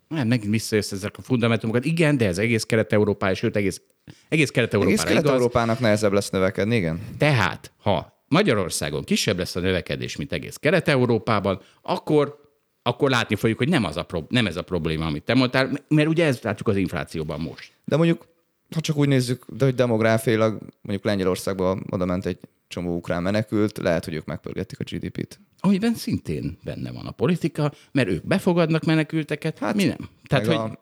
Nem, 0.09 0.29
megint 0.29 0.51
visszajössz 0.51 0.93
ezek 0.93 1.19
a 1.19 1.23
fundamentumokat. 1.23 1.85
Igen, 1.85 2.17
de 2.17 2.27
ez 2.27 2.39
egész 2.39 2.65
Kelet-Európá, 2.65 3.33
sőt 3.33 3.57
egész, 3.57 3.81
egész 4.29 4.51
Kelet-Európára 4.51 5.01
Egész 5.01 5.15
Kelet-Európának 5.15 5.79
nehezebb 5.79 6.13
lesz 6.13 6.31
növekedni, 6.31 6.77
igen. 6.77 7.01
Tehát, 7.19 7.73
ha 7.79 8.25
Magyarországon 8.29 9.05
kisebb 9.05 9.39
lesz 9.39 9.57
a 9.57 9.61
növekedés, 9.61 10.17
mint 10.17 10.33
egész 10.33 10.57
Kelet-Európában, 10.57 11.61
akkor 11.83 12.43
akkor 12.87 13.11
látni 13.11 13.37
fogjuk, 13.37 13.59
hogy 13.59 13.69
nem, 13.69 13.85
az 13.85 13.97
a 13.97 14.03
pro- 14.03 14.31
nem 14.31 14.47
ez 14.47 14.57
a 14.57 14.63
probléma, 14.63 15.07
amit 15.07 15.23
te 15.23 15.35
mondtál, 15.35 15.71
mert 15.89 16.09
ugye 16.09 16.25
ez 16.25 16.41
látjuk 16.43 16.69
az 16.69 16.77
inflációban 16.77 17.41
most. 17.41 17.73
De 17.85 17.97
mondjuk, 17.97 18.27
ha 18.75 18.81
csak 18.81 18.97
úgy 18.97 19.09
nézzük, 19.09 19.45
de 19.49 19.65
hogy 19.65 19.75
demográfiailag 19.75 20.59
mondjuk 20.83 21.05
Lengyelországban 21.05 21.87
oda 21.91 22.05
ment 22.05 22.27
egy 22.27 22.39
csomó 22.69 22.97
ukrán 22.97 23.23
menekült, 23.23 23.79
lehet, 23.79 24.05
hogy 24.05 24.15
ők 24.15 24.25
megpörgetik 24.25 24.81
a 24.81 24.85
GDP-t. 24.85 25.41
Amiben 25.61 25.95
szintén 25.95 26.59
benne 26.65 26.93
van 26.93 27.07
a 27.07 27.11
politika, 27.11 27.73
mert 27.93 28.09
ők 28.09 28.27
befogadnak 28.27 28.85
menekülteket, 28.85 29.59
hát 29.59 29.75
mi 29.75 29.85
nem. 29.85 30.09
Tehát, 30.27 30.47
hogy... 30.47 30.55
a 30.55 30.81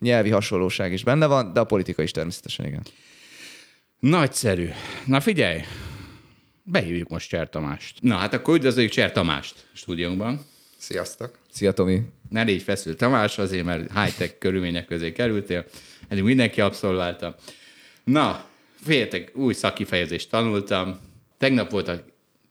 nyelvi 0.00 0.30
hasonlóság 0.30 0.92
is 0.92 1.04
benne 1.04 1.26
van, 1.26 1.52
de 1.52 1.60
a 1.60 1.64
politika 1.64 2.02
is 2.02 2.10
természetesen, 2.10 2.66
igen. 2.66 2.82
Nagyszerű. 3.98 4.68
Na 5.06 5.20
figyelj, 5.20 5.60
behívjuk 6.62 7.08
most 7.08 7.28
Cser 7.28 7.48
Tamást. 7.48 7.98
Na 8.00 8.16
hát 8.16 8.34
akkor 8.34 8.54
üdvözöljük 8.54 8.92
Cser 8.92 9.12
Tamást 9.12 9.66
stúdiónkban. 9.72 10.40
Sziasztok! 10.84 11.38
Szia, 11.50 11.72
Tomi! 11.72 12.00
Ne 12.30 12.42
légy 12.42 12.62
feszült 12.62 12.96
Tamás, 12.96 13.38
azért, 13.38 13.64
mert 13.64 13.92
high-tech 13.98 14.34
körülmények 14.38 14.84
közé 14.84 15.12
kerültél. 15.12 15.64
Eddig 16.08 16.22
mindenki 16.22 16.60
abszolválta. 16.60 17.36
Na, 18.04 18.44
féljetek, 18.82 19.30
új 19.34 19.52
szakifejezést 19.52 20.30
tanultam. 20.30 21.00
Tegnap 21.38 21.70
volt 21.70 21.88
a 21.88 22.04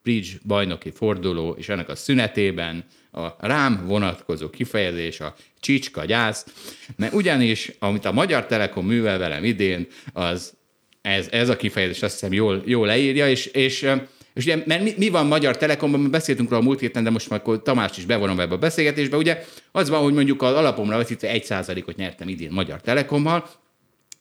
Bridge 0.03 0.29
bajnoki 0.45 0.91
forduló, 0.91 1.55
és 1.57 1.69
ennek 1.69 1.89
a 1.89 1.95
szünetében 1.95 2.85
a 3.11 3.47
rám 3.47 3.85
vonatkozó 3.87 4.49
kifejezés 4.49 5.19
a 5.19 5.35
csicska 5.59 6.05
gyász, 6.05 6.45
mert 6.95 7.13
ugyanis, 7.13 7.71
amit 7.79 8.05
a 8.05 8.11
Magyar 8.11 8.45
Telekom 8.45 8.85
művel 8.85 9.17
velem 9.17 9.43
idén, 9.43 9.87
az 10.13 10.53
ez, 11.01 11.27
ez 11.31 11.49
a 11.49 11.55
kifejezés 11.55 12.01
azt 12.01 12.13
hiszem 12.13 12.33
jól, 12.33 12.61
jól 12.65 12.87
leírja, 12.87 13.29
és, 13.29 13.45
és 13.45 13.89
és 14.33 14.43
ugye, 14.43 14.63
mert 14.65 14.83
mi, 14.83 14.93
mi 14.97 15.09
van 15.09 15.27
Magyar 15.27 15.57
Telekomban, 15.57 16.11
beszéltünk 16.11 16.49
róla 16.49 16.61
a 16.61 16.65
múlt 16.65 16.79
héten, 16.79 17.03
de 17.03 17.09
most 17.09 17.29
már 17.29 17.39
akkor 17.39 17.61
Tamás 17.61 17.97
is 17.97 18.05
bevonom 18.05 18.39
ebbe 18.39 18.53
a 18.53 18.57
beszélgetésbe, 18.57 19.17
ugye 19.17 19.43
az 19.71 19.89
van, 19.89 20.01
hogy 20.01 20.13
mondjuk 20.13 20.41
az 20.41 20.53
alapomra 20.53 21.03
egy 21.19 21.43
százalékot 21.43 21.95
nyertem 21.95 22.27
idén 22.27 22.51
Magyar 22.51 22.81
Telekommal, 22.81 23.49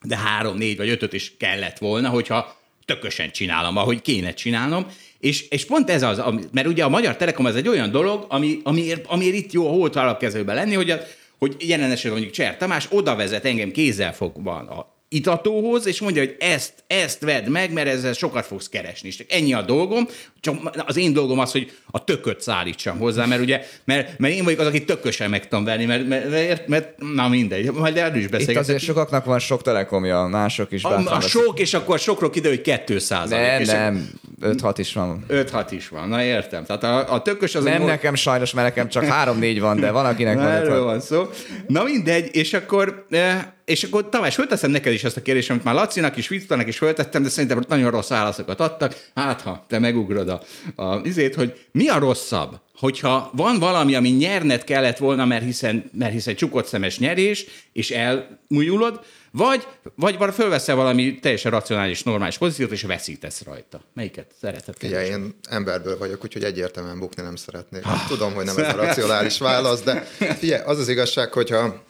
de 0.01 0.17
három, 0.17 0.57
négy 0.57 0.77
vagy 0.77 0.89
ötöt 0.89 1.13
is 1.13 1.33
kellett 1.37 1.77
volna, 1.77 2.09
hogyha 2.09 2.61
tökösen 2.85 3.31
csinálom, 3.31 3.77
ahogy 3.77 4.01
kéne 4.01 4.33
csinálnom, 4.33 4.85
és, 5.19 5.47
és 5.49 5.65
pont 5.65 5.89
ez 5.89 6.03
az, 6.03 6.21
mert 6.51 6.67
ugye 6.67 6.83
a 6.83 6.89
Magyar 6.89 7.15
Telekom 7.15 7.45
az 7.45 7.55
egy 7.55 7.67
olyan 7.67 7.91
dolog, 7.91 8.25
ami, 8.29 8.59
amiért, 8.63 9.05
amiért 9.07 9.35
itt 9.35 9.51
jó 9.51 9.67
a 9.67 9.71
holt 9.71 9.95
alapkezőben 9.95 10.55
lenni, 10.55 10.73
hogy, 10.73 10.89
a, 10.89 10.99
hogy 11.37 11.55
jelen 11.59 11.91
esetben 11.91 12.11
mondjuk 12.11 12.33
Cser 12.33 12.57
Tamás 12.57 12.87
oda 12.89 13.15
vezet 13.15 13.45
engem 13.45 13.71
kézzel 13.71 14.13
fogva 14.13 14.55
a 14.55 14.92
itatóhoz, 15.13 15.87
és 15.87 16.01
mondja, 16.01 16.21
hogy 16.21 16.35
ezt, 16.39 16.73
ezt 16.87 17.19
vedd 17.19 17.49
meg, 17.49 17.73
mert 17.73 17.87
ezzel 17.87 18.13
sokat 18.13 18.45
fogsz 18.45 18.69
keresni. 18.69 19.07
És 19.07 19.25
ennyi 19.29 19.53
a 19.53 19.61
dolgom, 19.61 20.07
csak 20.39 20.83
az 20.85 20.97
én 20.97 21.13
dolgom 21.13 21.39
az, 21.39 21.51
hogy 21.51 21.71
a 21.91 22.03
tököt 22.03 22.41
szállítsam 22.41 22.97
hozzá, 22.97 23.25
mert 23.25 23.41
ugye, 23.41 23.61
mert, 23.85 24.19
mert 24.19 24.33
én 24.33 24.43
vagyok 24.43 24.59
az, 24.59 24.65
aki 24.65 24.85
tökösen 24.85 25.29
meg 25.29 25.47
tudom 25.47 25.63
venni, 25.63 25.85
mert, 25.85 26.07
mert, 26.07 26.67
mert, 26.67 26.93
na 27.13 27.27
mindegy, 27.27 27.71
majd 27.71 27.97
erről 27.97 28.17
is 28.17 28.27
beszélgetünk. 28.27 28.49
Itt 28.49 28.57
azért 28.57 28.83
sokaknak 28.83 29.25
van 29.25 29.39
sok 29.39 29.61
telekomja, 29.61 30.27
mások 30.31 30.71
is. 30.71 30.83
A, 30.83 31.15
a 31.15 31.21
sok, 31.21 31.59
és 31.59 31.73
akkor 31.73 31.99
sokról 31.99 32.29
kiderül, 32.29 32.57
hogy 32.63 32.83
200 32.85 33.29
Nem, 33.29 33.61
és 33.61 33.67
nem, 33.67 34.09
5-6 34.41 34.73
is 34.77 34.93
van. 34.93 35.25
5-6 35.29 35.67
is 35.69 35.87
van, 35.87 36.09
na 36.09 36.23
értem. 36.23 36.65
Tehát 36.65 36.83
a, 36.83 37.13
a 37.13 37.21
tökös 37.21 37.55
az... 37.55 37.63
Nem 37.63 37.81
egy... 37.81 37.87
nekem 37.87 38.15
sajnos, 38.15 38.53
mert 38.53 38.67
nekem 38.67 38.89
csak 38.89 39.03
3-4 39.25 39.57
van, 39.59 39.79
de 39.79 39.91
van, 39.91 40.05
akinek 40.05 40.35
van. 40.35 40.47
Erről 40.47 40.83
van 40.83 40.99
szó. 40.99 41.29
Na 41.67 41.83
mindegy, 41.83 42.35
és 42.35 42.53
akkor 42.53 43.05
eh, 43.09 43.41
és 43.65 43.83
akkor 43.83 44.09
Tamás, 44.09 44.35
fölteszem 44.35 44.71
neked 44.71 44.93
is 44.93 45.03
ezt 45.03 45.17
a 45.17 45.21
kérdést, 45.21 45.49
amit 45.49 45.63
már 45.63 45.75
Lacinak 45.75 46.17
is, 46.17 46.27
Vittanak 46.27 46.67
is 46.67 46.77
föltettem, 46.77 47.23
de 47.23 47.29
szerintem 47.29 47.63
nagyon 47.67 47.91
rossz 47.91 48.09
válaszokat 48.09 48.59
adtak. 48.59 49.09
Hát, 49.15 49.41
ha 49.41 49.65
te 49.67 49.79
megugrod 49.79 50.29
a, 50.29 50.41
a 50.83 51.01
izét, 51.03 51.35
hogy 51.35 51.65
mi 51.71 51.87
a 51.87 51.99
rosszabb, 51.99 52.59
hogyha 52.77 53.31
van 53.33 53.59
valami, 53.59 53.95
ami 53.95 54.09
nyerned 54.09 54.63
kellett 54.63 54.97
volna, 54.97 55.25
mert 55.25 55.43
hiszen, 55.43 55.89
mert 55.93 56.11
hiszen 56.11 56.35
csukott 56.35 56.65
szemes 56.65 56.99
nyerés, 56.99 57.45
és 57.73 57.91
elmújulod, 57.91 58.99
vagy, 59.31 59.67
vagy 59.95 60.33
fölveszel 60.33 60.75
valami 60.75 61.19
teljesen 61.19 61.51
racionális, 61.51 62.03
normális 62.03 62.37
pozíciót, 62.37 62.71
és 62.71 62.81
veszítesz 62.81 63.43
rajta. 63.43 63.81
Melyiket 63.93 64.31
szereted? 64.41 64.75
Ugye 64.83 65.05
én 65.05 65.35
emberből 65.49 65.97
vagyok, 65.97 66.23
úgyhogy 66.23 66.43
egyértelműen 66.43 66.99
bukni 66.99 67.23
nem 67.23 67.35
szeretnék. 67.35 67.83
Tudom, 68.07 68.33
hogy 68.33 68.45
nem 68.45 68.57
ez 68.57 68.73
a 68.73 68.75
racionális 68.75 69.37
válasz, 69.37 69.81
de 69.81 70.01
figyelj, 70.39 70.63
az 70.65 70.79
az 70.79 70.89
igazság, 70.89 71.33
hogyha 71.33 71.83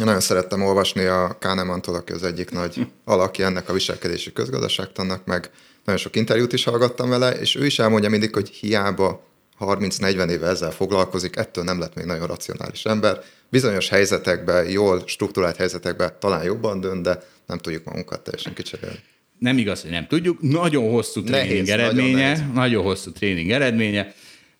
én 0.00 0.06
nagyon 0.06 0.20
szerettem 0.20 0.62
olvasni 0.62 1.04
a 1.04 1.36
Kahnemantól, 1.40 1.94
aki 1.94 2.12
az 2.12 2.22
egyik 2.22 2.50
nagy 2.50 2.86
alakja 3.04 3.46
ennek 3.46 3.68
a 3.68 3.72
viselkedési 3.72 4.32
közgazdaságtannak, 4.32 5.24
meg 5.24 5.50
nagyon 5.84 6.00
sok 6.00 6.16
interjút 6.16 6.52
is 6.52 6.64
hallgattam 6.64 7.08
vele, 7.08 7.30
és 7.30 7.54
ő 7.54 7.66
is 7.66 7.78
elmondja 7.78 8.08
mindig, 8.08 8.34
hogy 8.34 8.48
hiába 8.48 9.26
30-40 9.60 10.28
éve 10.28 10.46
ezzel 10.46 10.70
foglalkozik, 10.70 11.36
ettől 11.36 11.64
nem 11.64 11.78
lett 11.78 11.94
még 11.94 12.04
nagyon 12.04 12.26
racionális 12.26 12.84
ember. 12.84 13.22
Bizonyos 13.48 13.88
helyzetekben, 13.88 14.68
jól 14.70 15.02
struktúrált 15.06 15.56
helyzetekben 15.56 16.12
talán 16.20 16.44
jobban 16.44 16.80
dönt, 16.80 17.02
de 17.02 17.22
nem 17.46 17.58
tudjuk 17.58 17.84
magunkat 17.84 18.20
teljesen 18.20 18.54
kicserélni. 18.54 18.98
Nem 19.38 19.58
igaz, 19.58 19.82
hogy 19.82 19.90
nem 19.90 20.06
tudjuk. 20.06 20.40
Nagyon 20.40 20.90
hosszú 20.90 21.22
tréning 21.22 21.50
nehéz, 21.50 21.68
eredménye. 21.68 22.32
Nagyon, 22.32 22.52
nagyon 22.52 22.82
hosszú 22.82 23.12
tréning 23.12 23.50
eredménye. 23.50 24.14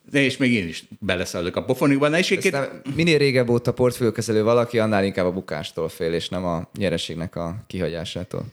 De 0.09 0.21
és 0.21 0.37
még 0.37 0.53
én 0.53 0.67
is 0.67 0.83
beleszállok 0.99 1.55
a 1.55 1.63
pofonikban. 1.63 2.13
És 2.13 2.27
két... 2.27 2.57
minél 2.95 3.17
régebb 3.17 3.49
óta 3.49 3.73
portfóliókezelő 3.73 4.43
valaki, 4.43 4.79
annál 4.79 5.03
inkább 5.03 5.25
a 5.25 5.31
bukástól 5.31 5.89
fél, 5.89 6.13
és 6.13 6.29
nem 6.29 6.45
a 6.45 6.69
nyereségnek 6.77 7.35
a 7.35 7.63
kihagyásától. 7.67 8.45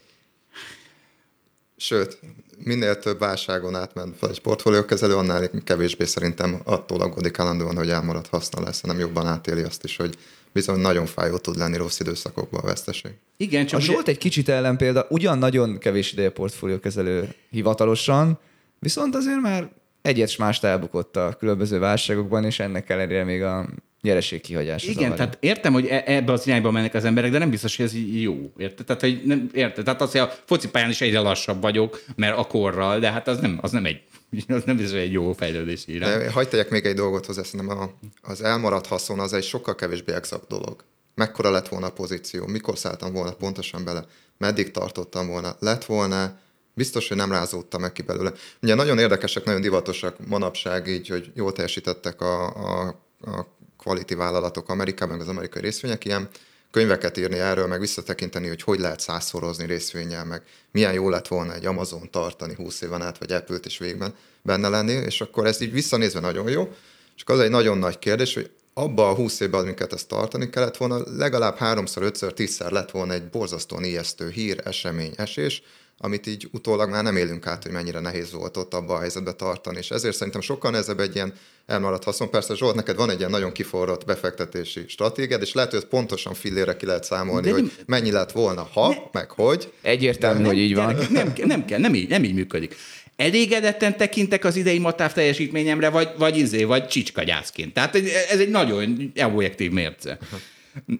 Sőt, 1.76 2.18
minél 2.64 2.98
több 2.98 3.18
válságon 3.18 3.74
átment 3.74 4.16
fel 4.16 4.30
egy 4.30 4.40
portfóliókezelő, 4.40 5.16
annál 5.16 5.50
kevésbé 5.64 6.04
szerintem 6.04 6.60
attól 6.64 7.00
aggódik 7.00 7.38
állandóan, 7.38 7.76
hogy 7.76 7.90
elmarad 7.90 8.26
haszna 8.26 8.62
lesz, 8.62 8.80
hanem 8.80 8.98
jobban 8.98 9.26
átéli 9.26 9.62
azt 9.62 9.84
is, 9.84 9.96
hogy 9.96 10.16
bizony 10.52 10.78
nagyon 10.78 11.06
fájó 11.06 11.36
tud 11.36 11.56
lenni 11.56 11.76
rossz 11.76 12.00
időszakokban 12.00 12.60
a 12.60 12.66
veszteség. 12.66 13.10
Igen, 13.36 13.66
csak 13.66 13.80
a 13.80 13.82
ugye... 13.82 13.92
Zsolt 13.92 14.08
egy 14.08 14.18
kicsit 14.18 14.48
ellenpélda, 14.48 15.06
ugyan 15.08 15.38
nagyon 15.38 15.78
kevés 15.78 16.12
ideje 16.12 16.30
portfóliókezelő 16.30 17.34
hivatalosan, 17.50 18.38
viszont 18.78 19.14
azért 19.14 19.40
már 19.40 19.70
egyet 20.02 20.38
mást 20.38 20.64
elbukott 20.64 21.16
a 21.16 21.36
különböző 21.38 21.78
válságokban, 21.78 22.44
és 22.44 22.60
ennek 22.60 22.90
ellenére 22.90 23.24
még 23.24 23.42
a 23.42 23.68
nyereség 24.02 24.40
kihagyás. 24.40 24.82
Igen, 24.82 24.94
zavarja. 24.94 25.16
tehát 25.16 25.36
értem, 25.40 25.72
hogy 25.72 25.86
e- 25.86 26.02
ebbe 26.06 26.32
az 26.32 26.46
irányba 26.46 26.70
mennek 26.70 26.94
az 26.94 27.04
emberek, 27.04 27.30
de 27.30 27.38
nem 27.38 27.50
biztos, 27.50 27.76
hogy 27.76 27.84
ez 27.84 27.94
jó. 28.20 28.52
Érted? 28.56 28.86
Tehát, 28.86 29.02
hogy 29.02 29.22
nem, 29.24 29.50
érted? 29.52 29.84
Tehát 29.84 30.00
az, 30.00 30.10
hogy 30.10 30.20
a 30.20 30.32
focipályán 30.44 30.90
is 30.90 31.00
egyre 31.00 31.20
lassabb 31.20 31.60
vagyok, 31.60 32.02
mert 32.16 32.36
a 32.36 32.44
korral, 32.44 32.98
de 32.98 33.10
hát 33.10 33.28
az 33.28 33.38
nem, 33.38 33.58
az 33.62 33.70
nem 33.70 33.84
egy 33.84 34.02
az 34.48 34.62
nem 34.64 34.76
biztos, 34.76 34.98
egy 34.98 35.12
jó 35.12 35.32
fejlődés 35.32 35.86
irány. 35.86 36.18
De 36.18 36.30
hagyd 36.30 36.48
tegyek 36.48 36.70
még 36.70 36.84
egy 36.84 36.94
dolgot 36.94 37.26
hozzá, 37.26 37.42
szerintem 37.42 37.78
a, 37.78 37.90
az 38.22 38.42
elmaradt 38.42 38.86
haszon 38.86 39.20
az 39.20 39.32
egy 39.32 39.44
sokkal 39.44 39.74
kevésbé 39.74 40.12
exakt 40.12 40.46
dolog. 40.46 40.84
Mekkora 41.14 41.50
lett 41.50 41.68
volna 41.68 41.86
a 41.86 41.92
pozíció, 41.92 42.46
mikor 42.46 42.78
szálltam 42.78 43.12
volna 43.12 43.32
pontosan 43.32 43.84
bele, 43.84 44.04
meddig 44.38 44.70
tartottam 44.70 45.26
volna, 45.26 45.56
lett 45.60 45.84
volna 45.84 46.38
biztos, 46.78 47.08
hogy 47.08 47.16
nem 47.16 47.32
rázódta 47.32 47.78
meg 47.78 47.92
ki 47.92 48.02
belőle. 48.02 48.32
Ugye 48.62 48.74
nagyon 48.74 48.98
érdekesek, 48.98 49.44
nagyon 49.44 49.60
divatosak 49.60 50.26
manapság 50.26 50.86
így, 50.86 51.08
hogy 51.08 51.30
jól 51.34 51.52
teljesítettek 51.52 52.20
a, 52.20 52.46
a, 52.46 52.86
a 53.20 53.46
quality 53.76 54.14
vállalatok 54.14 54.68
Amerikában, 54.68 55.16
meg 55.16 55.26
az 55.26 55.32
amerikai 55.32 55.62
részvények, 55.62 56.04
ilyen 56.04 56.28
könyveket 56.70 57.16
írni 57.16 57.38
erről, 57.38 57.66
meg 57.66 57.80
visszatekinteni, 57.80 58.48
hogy 58.48 58.62
hogy 58.62 58.78
lehet 58.78 59.00
százszorozni 59.00 59.66
részvényel, 59.66 60.24
meg 60.24 60.42
milyen 60.70 60.92
jó 60.92 61.08
lett 61.08 61.28
volna 61.28 61.54
egy 61.54 61.66
Amazon 61.66 62.10
tartani 62.10 62.54
20 62.54 62.80
éven 62.80 63.02
át, 63.02 63.18
vagy 63.18 63.32
Apple-t 63.32 63.66
is 63.66 63.78
végben 63.78 64.14
benne 64.42 64.68
lenni, 64.68 64.92
és 64.92 65.20
akkor 65.20 65.46
ez 65.46 65.60
így 65.60 65.72
visszanézve 65.72 66.20
nagyon 66.20 66.48
jó. 66.48 66.72
Csak 67.14 67.28
az 67.28 67.38
egy 67.38 67.50
nagyon 67.50 67.78
nagy 67.78 67.98
kérdés, 67.98 68.34
hogy 68.34 68.50
abba 68.74 69.08
a 69.08 69.14
20 69.14 69.40
évben, 69.40 69.60
amiket 69.60 69.92
ezt 69.92 70.08
tartani 70.08 70.50
kellett 70.50 70.76
volna, 70.76 71.02
legalább 71.16 71.56
háromszor, 71.56 72.02
ötször, 72.02 72.32
tízszer 72.32 72.70
lett 72.70 72.90
volna 72.90 73.12
egy 73.12 73.28
borzasztóan 73.28 73.84
ijesztő 73.84 74.30
hír, 74.30 74.60
esemény, 74.64 75.12
esés, 75.16 75.62
amit 75.98 76.26
így 76.26 76.48
utólag 76.52 76.90
már 76.90 77.02
nem 77.02 77.16
élünk 77.16 77.46
át, 77.46 77.62
hogy 77.62 77.72
mennyire 77.72 78.00
nehéz 78.00 78.32
volt 78.32 78.56
ott 78.56 78.74
abba 78.74 78.94
a 78.94 78.98
helyzetbe 78.98 79.32
tartani. 79.32 79.78
És 79.78 79.90
ezért 79.90 80.16
szerintem 80.16 80.40
sokkal 80.40 80.70
nehezebb 80.70 81.00
egy 81.00 81.14
ilyen 81.14 81.32
elmaradt 81.66 82.04
haszon. 82.04 82.30
Persze 82.30 82.54
Zsolt, 82.54 82.74
neked 82.74 82.96
van 82.96 83.10
egy 83.10 83.18
ilyen 83.18 83.30
nagyon 83.30 83.52
kiforrott 83.52 84.04
befektetési 84.04 84.84
stratégiád, 84.88 85.42
és 85.42 85.52
lehet, 85.52 85.70
hogy 85.70 85.84
pontosan 85.84 86.34
fillére 86.34 86.76
ki 86.76 86.86
lehet 86.86 87.04
számolni, 87.04 87.46
De 87.46 87.52
hogy 87.52 87.62
nem, 87.62 87.72
mennyi 87.86 88.10
lett 88.10 88.32
volna, 88.32 88.68
ha, 88.72 88.88
ne, 88.88 88.96
meg 89.12 89.30
hogy. 89.30 89.72
Egyértelmű, 89.82 90.44
hogy 90.44 90.58
így 90.58 90.74
van. 90.74 90.94
Nem, 90.94 91.06
nem, 91.10 91.32
nem, 91.44 91.64
kell, 91.64 91.78
nem, 91.78 91.94
így, 91.94 92.08
nem 92.08 92.24
így 92.24 92.34
működik. 92.34 92.76
Elégedetten 93.16 93.96
tekintek 93.96 94.44
az 94.44 94.56
idei 94.56 94.78
matáv 94.78 95.12
teljesítményemre, 95.12 95.88
vagy, 95.88 96.08
vagy 96.18 96.36
izé, 96.36 96.64
vagy 96.64 96.86
csicskagyászként. 96.86 97.74
Tehát 97.74 97.94
ez 98.30 98.38
egy 98.38 98.50
nagyon 98.50 99.12
objektív 99.16 99.70
mérce. 99.70 100.18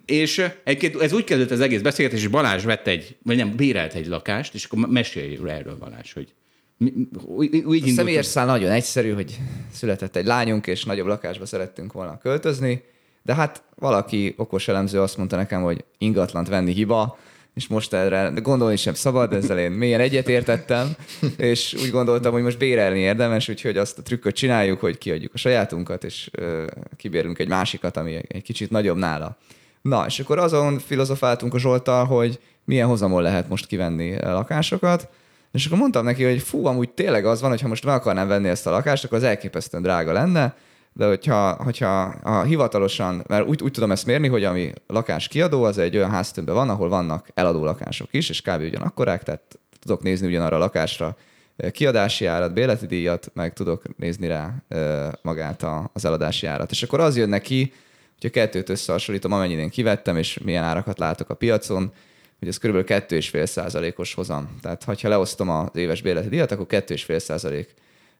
És 0.05 0.51
egyébként 0.63 1.01
ez 1.01 1.13
úgy 1.13 1.23
kezdett 1.23 1.51
az 1.51 1.59
egész 1.59 1.81
beszélgetés, 1.81 2.21
és 2.21 2.27
Balázs 2.27 2.63
vett 2.63 2.87
egy, 2.87 3.15
vagy 3.23 3.37
nem, 3.37 3.55
bérelt 3.55 3.93
egy 3.93 4.07
lakást, 4.07 4.53
és 4.53 4.65
akkor 4.65 4.87
mesélj 4.87 5.39
erről, 5.47 5.77
Balázs, 5.77 6.13
hogy 6.13 6.33
úgy, 7.25 7.55
úgy 7.55 7.89
a 7.89 7.91
személyes 7.91 8.25
szál 8.25 8.45
nagyon 8.45 8.71
egyszerű, 8.71 9.13
hogy 9.13 9.39
született 9.73 10.15
egy 10.15 10.25
lányunk, 10.25 10.67
és 10.67 10.83
nagyobb 10.83 11.07
lakásba 11.07 11.45
szerettünk 11.45 11.93
volna 11.93 12.17
költözni, 12.17 12.83
de 13.23 13.33
hát 13.33 13.63
valaki 13.75 14.33
okos 14.37 14.67
elemző 14.67 15.01
azt 15.01 15.17
mondta 15.17 15.35
nekem, 15.35 15.61
hogy 15.61 15.83
ingatlant 15.97 16.47
venni 16.47 16.73
hiba, 16.73 17.17
és 17.53 17.67
most 17.67 17.93
erre 17.93 18.31
gondolni 18.41 18.75
sem 18.75 18.93
szabad, 18.93 19.33
ezzel 19.33 19.59
én 19.59 19.71
mélyen 19.71 19.99
egyetértettem, 19.99 20.95
és 21.37 21.73
úgy 21.73 21.89
gondoltam, 21.89 22.31
hogy 22.31 22.41
most 22.41 22.57
bérelni 22.57 22.99
érdemes, 22.99 23.49
úgyhogy 23.49 23.77
azt 23.77 23.97
a 23.97 24.01
trükköt 24.01 24.35
csináljuk, 24.35 24.79
hogy 24.79 24.97
kiadjuk 24.97 25.33
a 25.33 25.37
sajátunkat, 25.37 26.03
és 26.03 26.29
ö, 26.31 26.65
kibérünk 26.97 27.39
egy 27.39 27.47
másikat, 27.47 27.97
ami 27.97 28.21
egy 28.27 28.43
kicsit 28.43 28.69
nagyobb 28.69 28.97
nála. 28.97 29.37
Na, 29.81 30.05
és 30.05 30.19
akkor 30.19 30.37
azon 30.37 30.79
filozofáltunk 30.79 31.53
a 31.53 31.59
Zsoltal, 31.59 32.05
hogy 32.05 32.39
milyen 32.65 32.87
hozamon 32.87 33.21
lehet 33.21 33.49
most 33.49 33.65
kivenni 33.65 34.19
lakásokat, 34.19 35.09
és 35.51 35.65
akkor 35.65 35.77
mondtam 35.77 36.03
neki, 36.03 36.23
hogy 36.23 36.41
fú, 36.41 36.65
amúgy 36.65 36.89
tényleg 36.89 37.25
az 37.25 37.41
van, 37.41 37.49
hogy 37.49 37.61
ha 37.61 37.67
most 37.67 37.85
meg 37.85 37.95
akarnám 37.95 38.27
venni 38.27 38.47
ezt 38.47 38.67
a 38.67 38.71
lakást, 38.71 39.03
akkor 39.03 39.17
az 39.17 39.23
elképesztően 39.23 39.83
drága 39.83 40.11
lenne, 40.11 40.55
de 40.93 41.07
hogyha, 41.07 41.63
hogyha 41.63 42.01
a 42.23 42.41
hivatalosan, 42.41 43.23
mert 43.27 43.47
úgy, 43.47 43.63
úgy 43.63 43.71
tudom 43.71 43.91
ezt 43.91 44.05
mérni, 44.05 44.27
hogy 44.27 44.43
ami 44.43 44.71
lakás 44.87 45.27
kiadó, 45.27 45.63
az 45.63 45.77
egy 45.77 45.95
olyan 45.95 46.09
háztömbben 46.09 46.55
van, 46.55 46.69
ahol 46.69 46.89
vannak 46.89 47.27
eladó 47.33 47.63
lakások 47.63 48.07
is, 48.11 48.29
és 48.29 48.41
kb. 48.41 48.61
ugyanakkorák, 48.61 49.23
tehát 49.23 49.59
tudok 49.79 50.01
nézni 50.01 50.27
ugyanarra 50.27 50.55
a 50.55 50.59
lakásra 50.59 51.15
kiadási 51.71 52.25
árat, 52.25 52.53
béleti 52.53 52.85
díjat, 52.85 53.31
meg 53.33 53.53
tudok 53.53 53.83
nézni 53.97 54.27
rá 54.27 54.53
magát 55.21 55.65
az 55.93 56.05
eladási 56.05 56.47
árat. 56.47 56.71
És 56.71 56.83
akkor 56.83 56.99
az 56.99 57.17
jön 57.17 57.29
neki, 57.29 57.73
hogy 58.21 58.29
a 58.29 58.33
kettőt 58.33 58.69
összehasonlítom, 58.69 59.31
amennyit 59.31 59.59
én 59.59 59.69
kivettem, 59.69 60.17
és 60.17 60.37
milyen 60.37 60.63
árakat 60.63 60.99
látok 60.99 61.29
a 61.29 61.33
piacon, 61.33 61.91
hogy 62.39 62.47
ez 62.47 62.57
kb. 62.57 62.75
2,5 62.75 63.45
százalékos 63.45 64.13
hozam. 64.13 64.57
Tehát 64.61 64.83
ha 64.83 65.07
leosztom 65.07 65.49
az 65.49 65.67
éves 65.73 66.01
bérleti 66.01 66.29
díjat, 66.29 66.51
akkor 66.51 66.65
2,5 66.69 67.19
százalék 67.19 67.73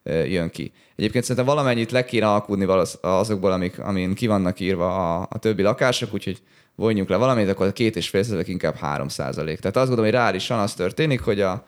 jön 0.04 0.50
ki. 0.50 0.72
Egyébként 0.96 1.24
szerintem 1.24 1.56
valamennyit 1.56 1.92
le 1.92 2.06
kéne 2.06 2.28
alkudni 2.28 2.66
azokból, 3.02 3.52
amik, 3.52 3.80
amin 3.80 4.14
ki 4.14 4.28
vannak 4.28 4.60
írva 4.60 5.18
a, 5.20 5.28
a 5.30 5.40
többi 5.40 5.62
lakások, 5.62 6.14
úgyhogy 6.14 6.42
vonjunk 6.76 7.10
le 7.10 7.16
valamit, 7.16 7.50
akkor 7.50 7.68
a 7.68 7.72
két 7.72 7.96
és 7.96 8.10
fél 8.10 8.40
inkább 8.44 8.76
három 8.76 9.08
százalék. 9.08 9.60
Tehát 9.60 9.78
azt 9.78 9.88
gondolom, 9.88 10.12
hogy 10.12 10.20
reálisan 10.20 10.60
az 10.60 10.74
történik, 10.74 11.22
hogy 11.22 11.42
a, 11.42 11.68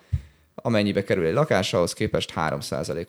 amennyibe 0.61 1.03
kerül 1.03 1.25
egy 1.25 1.33
lakás, 1.33 1.73
ahhoz 1.73 1.93
képest 1.93 2.31
3 2.31 2.59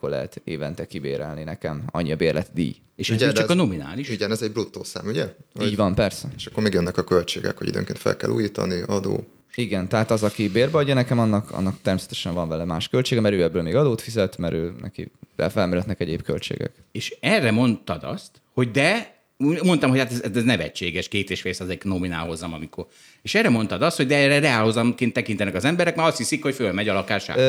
ot 0.01 0.11
lehet 0.11 0.41
évente 0.45 0.87
kibérelni 0.87 1.43
nekem, 1.43 1.83
annyi 1.91 2.13
a 2.13 2.17
bérlet 2.17 2.49
díj. 2.53 2.77
És 2.97 3.11
ugye, 3.11 3.27
ez 3.27 3.33
csak 3.33 3.45
ez, 3.45 3.51
a 3.51 3.55
nominális? 3.55 4.09
Igen, 4.09 4.31
ez 4.31 4.43
egy 4.43 4.53
bruttó 4.53 4.85
szám, 4.85 5.07
ugye? 5.07 5.35
Hogy, 5.55 5.67
Így 5.67 5.77
van, 5.77 5.95
persze. 5.95 6.29
És 6.37 6.47
akkor 6.47 6.63
még 6.63 6.73
jönnek 6.73 6.97
a 6.97 7.05
költségek, 7.05 7.59
hogy 7.59 7.69
időnként 7.69 7.99
fel 7.99 8.17
kell 8.17 8.31
újítani, 8.31 8.83
adó. 8.87 9.27
Igen, 9.55 9.89
tehát 9.89 10.11
az, 10.11 10.23
aki 10.23 10.49
bérbe 10.49 10.79
adja 10.79 10.95
nekem, 10.95 11.19
annak, 11.19 11.51
annak 11.51 11.77
természetesen 11.83 12.35
van 12.35 12.49
vele 12.49 12.65
más 12.65 12.89
költsége, 12.89 13.21
mert 13.21 13.35
ő 13.35 13.43
ebből 13.43 13.63
még 13.63 13.75
adót 13.75 14.01
fizet, 14.01 14.39
mert 14.39 14.55
ő 14.55 14.75
neki 14.81 15.11
felmerülhetnek 15.37 16.01
egyéb 16.01 16.23
költségek. 16.23 16.73
És 16.93 17.17
erre 17.21 17.51
mondtad 17.51 18.05
azt, 18.05 18.31
hogy 18.53 18.71
de 18.71 19.22
mondtam, 19.63 19.91
hogy 19.91 19.99
hát 19.99 20.11
ez, 20.11 20.23
ez 20.35 20.43
nevetséges, 20.43 21.09
két 21.09 21.31
és 21.31 21.41
fél 21.41 21.53
százalék 21.53 21.85
nominál 21.85 22.27
hozzam, 22.27 22.53
amikor. 22.53 22.87
És 23.23 23.35
erre 23.35 23.49
mondtad 23.49 23.83
azt, 23.83 23.97
hogy 23.97 24.07
de 24.07 24.17
erre 24.17 24.39
reálhozamként 24.39 25.13
tekintenek 25.13 25.55
az 25.55 25.65
emberek, 25.65 25.97
mert 25.97 26.09
azt 26.09 26.19
hiszik, 26.19 26.43
hogy 26.43 26.55
fölmegy 26.55 26.89
a 26.89 26.95
lakására. 26.95 27.41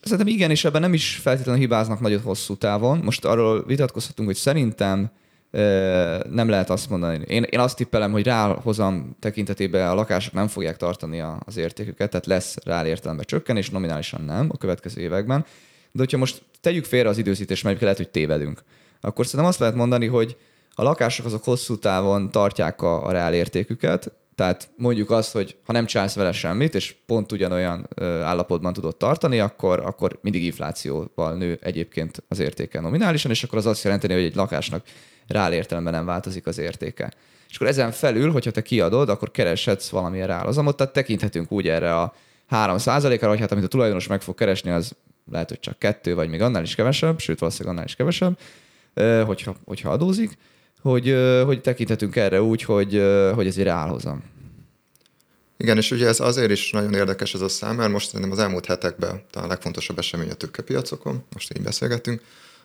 Szerintem 0.00 0.26
igen, 0.26 0.50
és 0.50 0.64
ebben 0.64 0.80
nem 0.80 0.94
is 0.94 1.18
feltétlenül 1.22 1.60
hibáznak 1.60 2.00
nagyon 2.00 2.20
hosszú 2.20 2.56
távon. 2.56 2.98
Most 2.98 3.24
arról 3.24 3.64
vitatkozhatunk, 3.66 4.28
hogy 4.28 4.36
szerintem 4.36 5.10
nem 6.30 6.48
lehet 6.48 6.70
azt 6.70 6.90
mondani. 6.90 7.24
Én, 7.26 7.42
én 7.42 7.58
azt 7.58 7.76
tippelem, 7.76 8.12
hogy 8.12 8.24
ráhozam 8.24 9.16
tekintetében 9.20 9.88
a 9.88 9.94
lakások 9.94 10.32
nem 10.32 10.48
fogják 10.48 10.76
tartani 10.76 11.22
az 11.44 11.56
értéküket, 11.56 12.10
tehát 12.10 12.26
lesz 12.26 12.56
rá 12.64 12.86
értelemben 12.86 13.26
csökkenés, 13.28 13.70
nominálisan 13.70 14.24
nem 14.24 14.48
a 14.52 14.56
következő 14.56 15.00
években. 15.00 15.44
De 15.92 15.98
hogyha 15.98 16.18
most 16.18 16.42
tegyük 16.60 16.84
félre 16.84 17.08
az 17.08 17.18
időzítést, 17.18 17.64
mert 17.64 17.80
lehet, 17.80 17.96
hogy 17.96 18.08
tévedünk, 18.08 18.62
akkor 19.00 19.24
szerintem 19.24 19.48
azt 19.48 19.58
lehet 19.58 19.74
mondani, 19.74 20.06
hogy 20.06 20.36
a 20.74 20.82
lakások 20.82 21.26
azok 21.26 21.44
hosszú 21.44 21.78
távon 21.78 22.30
tartják 22.30 22.82
a, 22.82 23.06
a 23.06 23.10
reál 23.10 23.34
értéküket, 23.34 24.12
tehát 24.34 24.70
mondjuk 24.76 25.10
azt, 25.10 25.32
hogy 25.32 25.56
ha 25.64 25.72
nem 25.72 25.86
csinálsz 25.86 26.14
vele 26.14 26.32
semmit, 26.32 26.74
és 26.74 26.94
pont 27.06 27.32
ugyanolyan 27.32 27.88
állapotban 28.00 28.72
tudod 28.72 28.96
tartani, 28.96 29.38
akkor, 29.38 29.80
akkor 29.80 30.18
mindig 30.22 30.44
inflációval 30.44 31.34
nő 31.34 31.58
egyébként 31.62 32.22
az 32.28 32.38
értéke 32.38 32.80
nominálisan, 32.80 33.30
és 33.30 33.42
akkor 33.42 33.58
az 33.58 33.66
azt 33.66 33.84
jelenteni, 33.84 34.12
hogy 34.12 34.22
egy 34.22 34.34
lakásnak 34.34 34.84
reál 35.26 35.52
értelemben 35.52 35.92
nem 35.92 36.04
változik 36.04 36.46
az 36.46 36.58
értéke. 36.58 37.12
És 37.48 37.56
akkor 37.56 37.66
ezen 37.66 37.90
felül, 37.90 38.30
hogyha 38.30 38.50
te 38.50 38.62
kiadod, 38.62 39.08
akkor 39.08 39.30
kereshetsz 39.30 39.88
valamilyen 39.88 40.26
reálhozamot, 40.26 40.76
tehát 40.76 40.92
tekinthetünk 40.92 41.52
úgy 41.52 41.68
erre 41.68 41.96
a 41.96 42.14
3 42.46 42.76
ra 42.86 43.28
vagy 43.28 43.40
hát 43.40 43.52
amit 43.52 43.64
a 43.64 43.68
tulajdonos 43.68 44.06
meg 44.06 44.22
fog 44.22 44.34
keresni, 44.34 44.70
az 44.70 44.96
lehet, 45.30 45.48
hogy 45.48 45.60
csak 45.60 45.78
kettő, 45.78 46.14
vagy 46.14 46.28
még 46.28 46.40
annál 46.40 46.62
is 46.62 46.74
kevesebb, 46.74 47.18
sőt 47.18 47.38
valószínűleg 47.38 47.74
annál 47.74 47.86
is 47.86 47.94
kevesebb, 47.96 48.38
hogyha, 49.26 49.54
hogyha 49.64 49.90
adózik 49.90 50.38
hogy, 50.82 51.16
hogy 51.44 51.60
tekinthetünk 51.60 52.16
erre 52.16 52.42
úgy, 52.42 52.62
hogy, 52.62 53.02
hogy 53.34 53.46
ez 53.46 53.56
egy 53.56 53.64
reálhozam. 53.64 54.22
Igen, 55.56 55.76
és 55.76 55.90
ugye 55.90 56.06
ez 56.06 56.20
azért 56.20 56.50
is 56.50 56.70
nagyon 56.70 56.94
érdekes 56.94 57.34
ez 57.34 57.40
a 57.40 57.48
szám, 57.48 57.76
mert 57.76 57.92
most 57.92 58.06
szerintem 58.06 58.30
az 58.30 58.38
elmúlt 58.38 58.66
hetekben 58.66 59.22
talán 59.30 59.48
a 59.48 59.52
legfontosabb 59.52 59.98
esemény 59.98 60.30
a 60.30 60.34
tőkepiacokon, 60.34 61.24
most 61.32 61.56
így 61.56 61.62
beszélgetünk, 61.62 62.20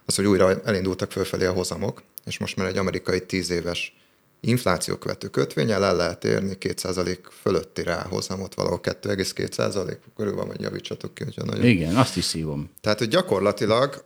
az, 0.05 0.15
hogy 0.15 0.25
újra 0.25 0.61
elindultak 0.63 1.11
fölfelé 1.11 1.45
a 1.45 1.51
hozamok, 1.51 2.01
és 2.25 2.37
most 2.37 2.55
már 2.55 2.67
egy 2.67 2.77
amerikai 2.77 3.25
tíz 3.25 3.49
éves 3.49 3.95
infláció 4.39 4.95
követő 4.95 5.27
kötvényel 5.27 5.83
el 5.83 5.95
lehet 5.95 6.23
érni 6.23 6.57
2% 6.59 7.17
fölötti 7.41 7.83
ráhozamot, 7.83 8.53
valahol 8.53 8.79
2,2% 8.83 9.97
körül 10.15 10.35
van, 10.35 10.47
vagy 10.47 10.61
javítsatok 10.61 11.13
ki, 11.13 11.23
hogyha 11.23 11.45
nagyon... 11.45 11.65
Igen, 11.65 11.95
azt 11.95 12.17
is 12.17 12.23
szívom. 12.23 12.69
Tehát, 12.81 12.99
hogy 12.99 13.07
gyakorlatilag 13.07 14.05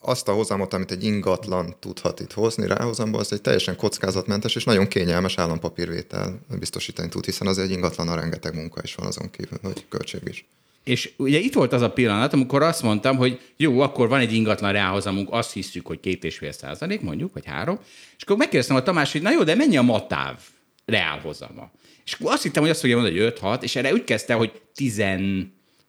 azt 0.00 0.28
a 0.28 0.32
hozamot, 0.32 0.72
amit 0.72 0.90
egy 0.90 1.04
ingatlan 1.04 1.76
tudhat 1.80 2.20
itt 2.20 2.32
hozni 2.32 2.66
ráhozamba, 2.66 3.18
az 3.18 3.32
egy 3.32 3.40
teljesen 3.40 3.76
kockázatmentes 3.76 4.54
és 4.54 4.64
nagyon 4.64 4.88
kényelmes 4.88 5.38
állampapírvétel 5.38 6.40
biztosítani 6.58 7.08
tud, 7.08 7.24
hiszen 7.24 7.46
az 7.46 7.58
egy 7.58 7.70
ingatlan 7.70 8.08
a 8.08 8.14
rengeteg 8.14 8.54
munka 8.54 8.80
is 8.82 8.94
van 8.94 9.06
azon 9.06 9.30
kívül, 9.30 9.58
hogy 9.62 9.84
költség 9.88 10.20
is. 10.24 10.44
És 10.84 11.12
ugye 11.16 11.38
itt 11.38 11.54
volt 11.54 11.72
az 11.72 11.82
a 11.82 11.90
pillanat, 11.90 12.32
amikor 12.32 12.62
azt 12.62 12.82
mondtam, 12.82 13.16
hogy 13.16 13.40
jó, 13.56 13.80
akkor 13.80 14.08
van 14.08 14.20
egy 14.20 14.32
ingatlan 14.32 14.72
ráhozamunk, 14.72 15.28
azt 15.30 15.52
hiszük, 15.52 15.86
hogy 15.86 16.00
két 16.00 16.24
és 16.24 16.36
fél 16.36 16.52
százalék, 16.52 17.00
mondjuk, 17.00 17.32
vagy 17.32 17.46
három. 17.46 17.78
És 18.16 18.22
akkor 18.22 18.36
megkérdeztem 18.36 18.76
a 18.76 18.82
Tamás, 18.82 19.12
hogy 19.12 19.22
na 19.22 19.30
jó, 19.30 19.42
de 19.42 19.54
mennyi 19.54 19.76
a 19.76 19.82
matáv 19.82 20.40
reálhozama? 20.84 21.70
És 22.04 22.12
akkor 22.12 22.32
azt 22.32 22.42
hittem, 22.42 22.62
hogy 22.62 22.70
azt 22.70 22.80
fogja 22.80 22.96
mondani, 22.96 23.18
hogy 23.18 23.34
5-6, 23.40 23.62
és 23.62 23.76
erre 23.76 23.92
úgy 23.92 24.04
kezdte, 24.04 24.34
hogy 24.34 24.60
10 24.74 24.98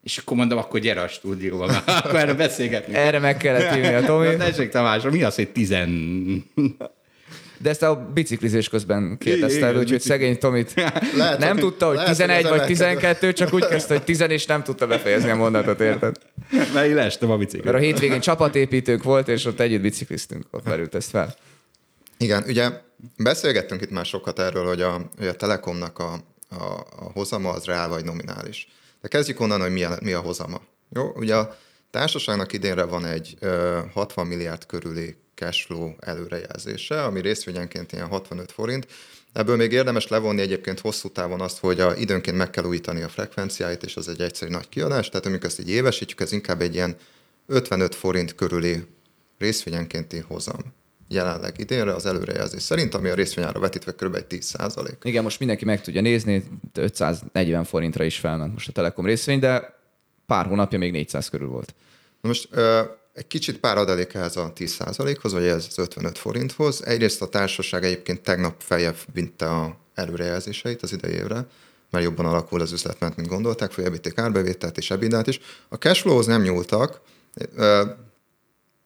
és 0.06 0.18
akkor 0.18 0.38
mondom, 0.38 0.58
akkor 0.58 0.80
gyere 0.80 1.02
a 1.02 1.08
stúdióba, 1.08 1.66
akkor 1.86 2.16
erre 2.16 2.34
beszélgetni. 2.34 2.94
Erre 2.94 3.20
meg 3.20 3.38
kellett 3.38 3.74
hívni 3.74 3.94
a 3.94 4.02
Tomi. 4.02 4.28
Na, 4.28 4.38
tessék 4.38 4.70
Tamás, 4.70 5.04
mi 5.04 5.24
az, 5.24 5.36
hogy 5.36 5.50
tizen... 5.50 5.90
De 7.58 7.70
ezt 7.70 7.84
a 7.84 8.12
biciklizés 8.14 8.70
közben 8.70 9.18
kérdezte, 9.18 9.78
úgyhogy 9.78 10.02
szegény 10.02 10.38
Tomit 10.38 10.74
lehet, 11.18 11.40
nem 11.40 11.58
tudta, 11.58 11.88
hogy 11.88 11.96
lehet, 11.96 12.10
11 12.10 12.48
vagy 12.48 12.66
12, 12.66 13.34
csak 13.34 13.54
úgy 13.54 13.68
kezdte, 13.68 13.94
hogy 13.94 14.04
10 14.04 14.22
és 14.22 14.46
nem 14.46 14.64
tudta 14.64 14.88
befejezni 14.88 15.30
a 15.30 15.36
mondatot, 15.36 15.80
érted? 15.80 16.16
Mert 16.74 16.94
leestem 16.94 17.32
a 17.32 17.38
biciklit. 17.38 17.64
Mert 17.64 17.78
a 17.78 17.80
hétvégén 17.80 18.20
csapatépítőnk 18.20 19.04
volt, 19.04 19.28
és 19.28 19.46
ott 19.46 19.60
együtt 19.60 19.82
bicikliztünk, 19.82 20.46
ott 20.52 20.66
merült 20.66 20.96
ezt 20.96 21.10
fel. 21.10 21.36
Igen, 22.18 22.44
ugye 22.48 22.70
beszélgettünk 23.18 23.82
itt 23.82 23.92
már 23.92 24.06
sokat 24.06 24.40
erről, 24.40 24.66
hogy 24.66 24.82
a, 24.82 25.10
hogy 25.18 25.28
a 25.28 25.36
Telekomnak 25.36 26.00
a, 26.00 26.14
a, 26.50 26.64
a 27.00 27.12
hozama 27.14 27.50
az 27.50 27.66
reál 27.66 27.90
vagy 27.90 28.04
nominális. 28.04 28.68
De 29.06 29.12
kezdjük 29.12 29.40
onnan, 29.40 29.62
hogy 29.62 29.72
mi 29.72 29.84
a, 29.84 29.98
mi 30.02 30.14
a 30.14 30.20
hozama. 30.20 30.62
Jó, 30.90 31.12
ugye 31.16 31.36
a 31.36 31.58
társaságnak 31.92 32.54
idénre 32.54 32.84
van 32.84 33.06
egy 33.06 33.36
ö, 33.40 33.80
60 33.94 34.28
milliárd 34.28 34.66
körüli 34.66 35.16
cashflow 35.36 35.94
előrejelzése, 36.00 37.04
ami 37.04 37.22
részvényenként 37.22 37.92
ilyen 37.92 38.08
65 38.08 38.52
forint. 38.52 38.88
Ebből 39.34 39.56
még 39.56 39.72
érdemes 39.72 40.08
levonni 40.08 40.42
egyébként 40.42 40.80
hosszú 40.80 41.10
távon 41.10 41.42
azt, 41.42 41.60
hogy 41.60 41.80
a, 41.80 41.96
időnként 41.96 42.38
meg 42.38 42.50
kell 42.50 42.64
újítani 42.64 43.02
a 43.02 43.10
frekvenciáit, 43.10 43.84
és 43.84 43.96
az 43.96 44.08
egy 44.08 44.22
egyszerű 44.22 44.52
nagy 44.52 44.70
kiadás, 44.70 45.10
tehát 45.10 45.26
amikor 45.26 45.46
ezt 45.46 45.60
így 45.60 45.70
évesítjük, 45.70 46.22
ez 46.22 46.32
inkább 46.32 46.62
egy 46.62 46.74
ilyen 46.74 46.98
55 47.48 47.96
forint 47.96 48.36
körüli 48.36 48.88
részvényenkénti 49.38 50.18
hozam 50.28 50.74
jelenleg 51.08 51.60
idénre 51.60 51.94
az 51.94 52.06
előrejelzés 52.06 52.62
szerint, 52.62 52.94
ami 52.94 53.10
a 53.10 53.14
részvényára 53.14 53.60
vetítve 53.60 53.92
kb. 53.92 54.16
egy 54.16 54.26
10% 54.30 54.92
Igen, 55.04 55.24
most 55.24 55.40
mindenki 55.40 55.66
meg 55.66 55.82
tudja 55.82 56.02
nézni, 56.02 56.44
540 56.74 57.64
forintra 57.64 58.04
is 58.04 58.20
felment 58.20 58.54
most 58.54 58.68
a 58.68 58.72
Telekom 58.72 59.06
részvény, 59.06 59.40
de 59.40 59.80
pár 60.26 60.46
hónapja 60.46 60.78
még 60.78 60.92
400 60.92 61.30
körül 61.30 61.48
volt. 61.48 61.76
Most 62.22 62.50
egy 63.14 63.28
kicsit 63.28 63.60
pár 63.60 63.78
adalék 63.78 64.14
ehhez 64.14 64.38
a 64.38 64.54
10% 64.56 65.18
hoz 65.22 65.34
vagy 65.34 65.44
ez 65.44 65.66
az 65.70 65.78
55 65.78 66.18
forinthoz. 66.18 66.86
Egyrészt 66.86 67.22
a 67.22 67.30
társaság 67.30 67.84
egyébként 67.84 68.22
tegnap 68.22 68.62
feljebb 68.62 68.98
vitte 69.14 69.50
a 69.50 69.78
előrejelzéseit 69.94 70.82
az 70.82 70.94
idei 70.94 71.14
évre, 71.14 71.46
mert 71.90 72.04
jobban 72.04 72.26
alakul 72.26 72.62
az 72.62 72.72
üzlet, 72.72 73.16
mint 73.16 73.28
gondolták, 73.28 73.72
följebbíték 73.72 74.18
árbevételt 74.18 74.78
és 74.78 74.92
ebidát 74.92 75.28
is. 75.28 75.40
A 75.70 75.76
cashflowhoz 75.76 76.26
nem 76.26 76.42
nyúltak, 76.42 77.02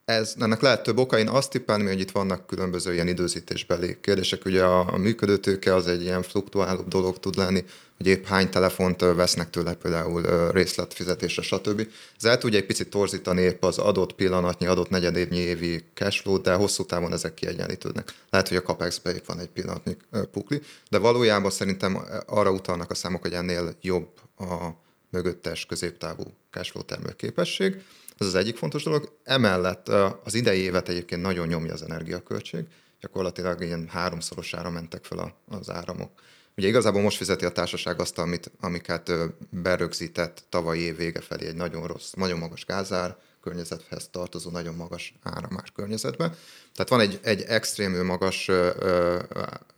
ez, 0.09 0.33
ennek 0.39 0.61
lehet 0.61 0.83
több 0.83 0.97
oka. 0.97 1.17
Én 1.17 1.27
azt 1.27 1.49
tippelném, 1.49 1.87
hogy 1.87 1.99
itt 1.99 2.11
vannak 2.11 2.47
különböző 2.47 2.93
ilyen 2.93 3.07
időzítésbeli 3.07 3.97
kérdések. 4.01 4.45
Ugye 4.45 4.63
a, 4.63 4.93
a 4.93 4.97
működőtőke 4.97 5.75
az 5.75 5.87
egy 5.87 6.01
ilyen 6.01 6.21
fluktuáló 6.21 6.81
dolog 6.81 7.19
tud 7.19 7.35
lenni, 7.35 7.63
hogy 7.97 8.07
épp 8.07 8.25
hány 8.25 8.49
telefont 8.49 9.01
vesznek 9.01 9.49
tőle 9.49 9.73
például 9.73 10.51
részletfizetésre, 10.51 11.41
stb. 11.41 11.87
Ez 12.17 12.25
el 12.25 12.37
tudja 12.37 12.59
egy 12.59 12.65
picit 12.65 12.89
torzítani 12.89 13.41
épp 13.41 13.63
az 13.63 13.77
adott 13.77 14.13
pillanatnyi, 14.13 14.65
adott 14.65 14.89
negyedévnyi 14.89 15.37
évi 15.37 15.83
cashflow, 15.93 16.41
de 16.41 16.53
hosszú 16.53 16.85
távon 16.85 17.13
ezek 17.13 17.33
kiegyenlítődnek. 17.33 18.13
Lehet, 18.29 18.47
hogy 18.47 18.57
a 18.57 18.61
capex 18.61 19.01
épp 19.05 19.25
van 19.25 19.39
egy 19.39 19.49
pillanatnyi 19.49 19.97
pukli, 20.31 20.61
de 20.89 20.97
valójában 20.97 21.51
szerintem 21.51 21.99
arra 22.25 22.51
utalnak 22.51 22.91
a 22.91 22.95
számok, 22.95 23.21
hogy 23.21 23.33
ennél 23.33 23.75
jobb 23.81 24.07
a 24.37 24.69
mögöttes 25.09 25.65
középtávú 25.65 26.23
cashflow 26.51 26.83
termő 26.83 27.13
képesség. 27.15 27.81
Ez 28.19 28.27
az 28.27 28.35
egyik 28.35 28.57
fontos 28.57 28.83
dolog. 28.83 29.19
Emellett 29.23 29.87
az 30.23 30.33
idei 30.33 30.59
évet 30.59 30.89
egyébként 30.89 31.21
nagyon 31.21 31.47
nyomja 31.47 31.73
az 31.73 31.81
energiaköltség. 31.81 32.65
Gyakorlatilag 32.99 33.61
ilyen 33.61 33.87
háromszorosára 33.87 34.69
mentek 34.69 35.03
fel 35.03 35.35
az 35.47 35.69
áramok. 35.69 36.11
Ugye 36.57 36.67
igazából 36.67 37.01
most 37.01 37.17
fizeti 37.17 37.45
a 37.45 37.51
társaság 37.51 37.99
azt, 37.99 38.17
amit, 38.17 38.51
amiket 38.59 39.11
berögzített 39.49 40.43
tavalyi 40.49 40.81
év 40.81 40.97
vége 40.97 41.21
felé 41.21 41.47
egy 41.47 41.55
nagyon 41.55 41.87
rossz, 41.87 42.11
nagyon 42.11 42.39
magas 42.39 42.65
gázár, 42.65 43.17
környezethez 43.41 44.09
tartozó 44.11 44.49
nagyon 44.49 44.75
magas 44.75 45.13
áramás 45.23 45.71
környezetben. 45.75 46.35
Tehát 46.73 46.89
van 46.89 46.99
egy, 46.99 47.19
egy 47.23 47.41
extrémül 47.41 48.03
magas 48.03 48.47
ö, 48.47 48.69
ö, 48.79 49.19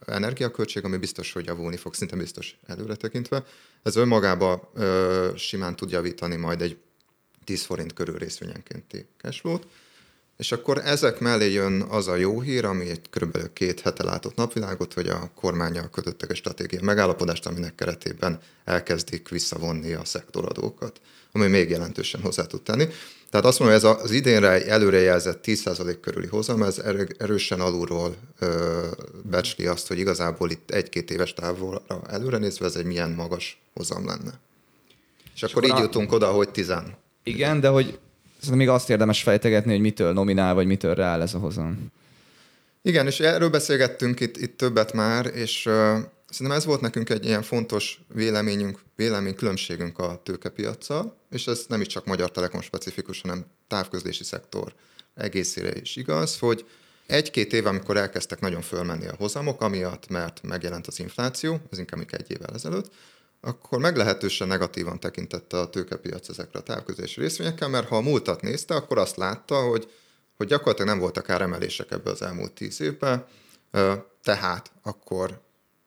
energiaköltség, 0.05 0.85
ami 0.85 0.97
biztos, 0.97 1.31
hogy 1.33 1.45
javulni 1.45 1.77
fog, 1.77 1.93
szinte 1.93 2.15
biztos 2.15 2.55
előre 2.67 2.95
tekintve. 2.95 3.43
Ez 3.83 3.95
önmagában 3.95 4.61
simán 5.35 5.75
tud 5.75 5.91
javítani 5.91 6.35
majd 6.35 6.61
egy 6.61 6.77
10 7.51 7.63
forint 7.63 7.93
körül 7.93 8.17
részvényenkénti 8.17 9.05
cashflow-t, 9.21 9.67
és 10.37 10.51
akkor 10.51 10.77
ezek 10.77 11.19
mellé 11.19 11.51
jön 11.51 11.81
az 11.81 12.07
a 12.07 12.15
jó 12.15 12.41
hír, 12.41 12.65
ami 12.65 12.89
egy 12.89 13.01
kb. 13.09 13.53
két 13.53 13.79
hete 13.79 14.03
látott 14.03 14.35
napvilágot, 14.35 14.93
hogy 14.93 15.07
a 15.07 15.31
kormányjal 15.35 15.89
kötöttek 15.89 16.29
egy 16.29 16.35
stratégiai 16.35 16.83
megállapodást, 16.83 17.45
aminek 17.45 17.75
keretében 17.75 18.39
elkezdik 18.65 19.29
visszavonni 19.29 19.93
a 19.93 20.05
szektoradókat, 20.05 21.01
ami 21.31 21.47
még 21.47 21.69
jelentősen 21.69 22.21
hozzá 22.21 22.45
tud 22.45 22.61
tenni. 22.61 22.87
Tehát 23.29 23.45
azt 23.45 23.59
mondom, 23.59 23.79
hogy 23.79 23.89
ez 23.89 23.97
az 24.03 24.11
idénre 24.11 24.65
előrejelzett 24.65 25.43
10% 25.45 25.97
körüli 26.01 26.27
hozam, 26.27 26.63
ez 26.63 26.79
erősen 27.17 27.59
alulról 27.59 28.15
ö, 28.39 28.87
becsli 29.23 29.65
azt, 29.65 29.87
hogy 29.87 29.99
igazából 29.99 30.49
itt 30.49 30.71
egy-két 30.71 31.11
éves 31.11 31.33
távolra 31.33 31.81
előre 32.07 32.37
nézve 32.37 32.65
ez 32.65 32.75
egy 32.75 32.85
milyen 32.85 33.11
magas 33.11 33.61
hozam 33.73 34.05
lenne. 34.05 34.39
És, 35.33 35.41
és 35.41 35.51
akkor, 35.51 35.63
akkor 35.63 35.77
így 35.77 35.83
a... 35.83 35.85
jutunk 35.85 36.11
oda, 36.11 36.31
hogy 36.31 36.49
10. 36.49 36.73
Igen, 37.23 37.59
de 37.59 37.67
hogy 37.67 37.99
még 38.51 38.69
azt 38.69 38.89
érdemes 38.89 39.23
fejtegetni, 39.23 39.71
hogy 39.71 39.81
mitől 39.81 40.13
nominál, 40.13 40.53
vagy 40.53 40.65
mitől 40.65 40.95
reál 40.95 41.21
ez 41.21 41.33
a 41.33 41.37
hozam. 41.37 41.91
Igen, 42.81 43.07
és 43.07 43.19
erről 43.19 43.49
beszélgettünk 43.49 44.19
itt, 44.19 44.37
itt 44.37 44.57
többet 44.57 44.93
már, 44.93 45.25
és 45.25 45.65
uh, 45.65 45.73
szerintem 46.29 46.57
ez 46.57 46.65
volt 46.65 46.81
nekünk 46.81 47.09
egy 47.09 47.25
ilyen 47.25 47.41
fontos 47.41 48.01
véleményünk, 48.13 48.79
véleménykülönbségünk 48.95 49.99
a 49.99 50.21
tőkepiacsal, 50.23 51.15
és 51.31 51.47
ez 51.47 51.65
nem 51.67 51.81
is 51.81 51.87
csak 51.87 52.05
Magyar 52.05 52.31
Telekom 52.31 52.61
specifikus, 52.61 53.21
hanem 53.21 53.45
távközlési 53.67 54.23
szektor 54.23 54.73
egészére 55.15 55.79
is 55.81 55.95
igaz, 55.95 56.39
hogy 56.39 56.65
egy-két 57.05 57.53
év, 57.53 57.65
amikor 57.65 57.97
elkezdtek 57.97 58.39
nagyon 58.39 58.61
fölmenni 58.61 59.07
a 59.07 59.15
hozamok, 59.17 59.61
amiatt, 59.61 60.09
mert 60.09 60.39
megjelent 60.43 60.87
az 60.87 60.99
infláció, 60.99 61.59
ez 61.71 61.77
inkább 61.77 62.05
egy 62.11 62.31
évvel 62.31 62.53
ezelőtt, 62.53 62.91
akkor 63.41 63.79
meglehetősen 63.79 64.47
negatívan 64.47 64.99
tekintette 64.99 65.59
a 65.59 65.69
tőkepiac 65.69 66.29
ezekre 66.29 66.59
a 66.59 66.63
távközlési 66.63 67.19
részvényekkel, 67.19 67.69
mert 67.69 67.87
ha 67.87 67.95
a 67.95 68.01
múltat 68.01 68.41
nézte, 68.41 68.75
akkor 68.75 68.97
azt 68.97 69.15
látta, 69.15 69.55
hogy, 69.55 69.91
hogy 70.37 70.47
gyakorlatilag 70.47 70.89
nem 70.89 70.99
voltak 70.99 71.29
áremelések 71.29 71.91
ebbe 71.91 72.09
az 72.09 72.21
elmúlt 72.21 72.51
tíz 72.51 72.81
évben, 72.81 73.25
tehát 74.23 74.71
akkor 74.81 75.41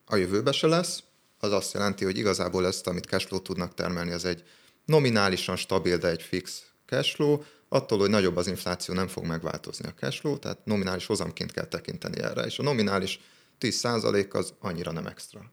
a 0.07 0.17
jövőbe 0.17 0.53
se 0.53 0.67
lesz, 0.67 1.03
az 1.39 1.53
azt 1.53 1.73
jelenti, 1.73 2.05
hogy 2.05 2.19
igazából 2.19 2.67
ezt, 2.67 2.87
amit 2.87 3.07
cashflow 3.07 3.43
tudnak 3.43 3.75
termelni, 3.75 4.13
az 4.13 4.25
egy 4.25 4.45
nominálisan 4.85 5.57
stabil, 5.57 5.99
de 5.99 6.09
egy 6.09 6.23
fix 6.23 6.63
cashflow, 6.87 7.43
attól, 7.69 7.99
hogy 7.99 8.11
nagyobb 8.11 8.37
az 8.37 8.47
infláció, 8.47 8.95
nem 8.95 9.09
fog 9.09 9.25
megváltozni 9.25 9.89
a 9.89 9.95
cashflow, 9.95 10.39
tehát 10.39 10.65
nominális 10.65 11.07
hozamként 11.07 11.53
kell 11.53 11.67
tekinteni 11.67 12.21
erre, 12.21 12.43
és 12.43 12.59
a 12.59 12.63
nominális 12.63 13.21
10% 13.61 14.33
az 14.33 14.55
annyira 14.59 14.93
nem 14.93 15.07
extra. 15.07 15.53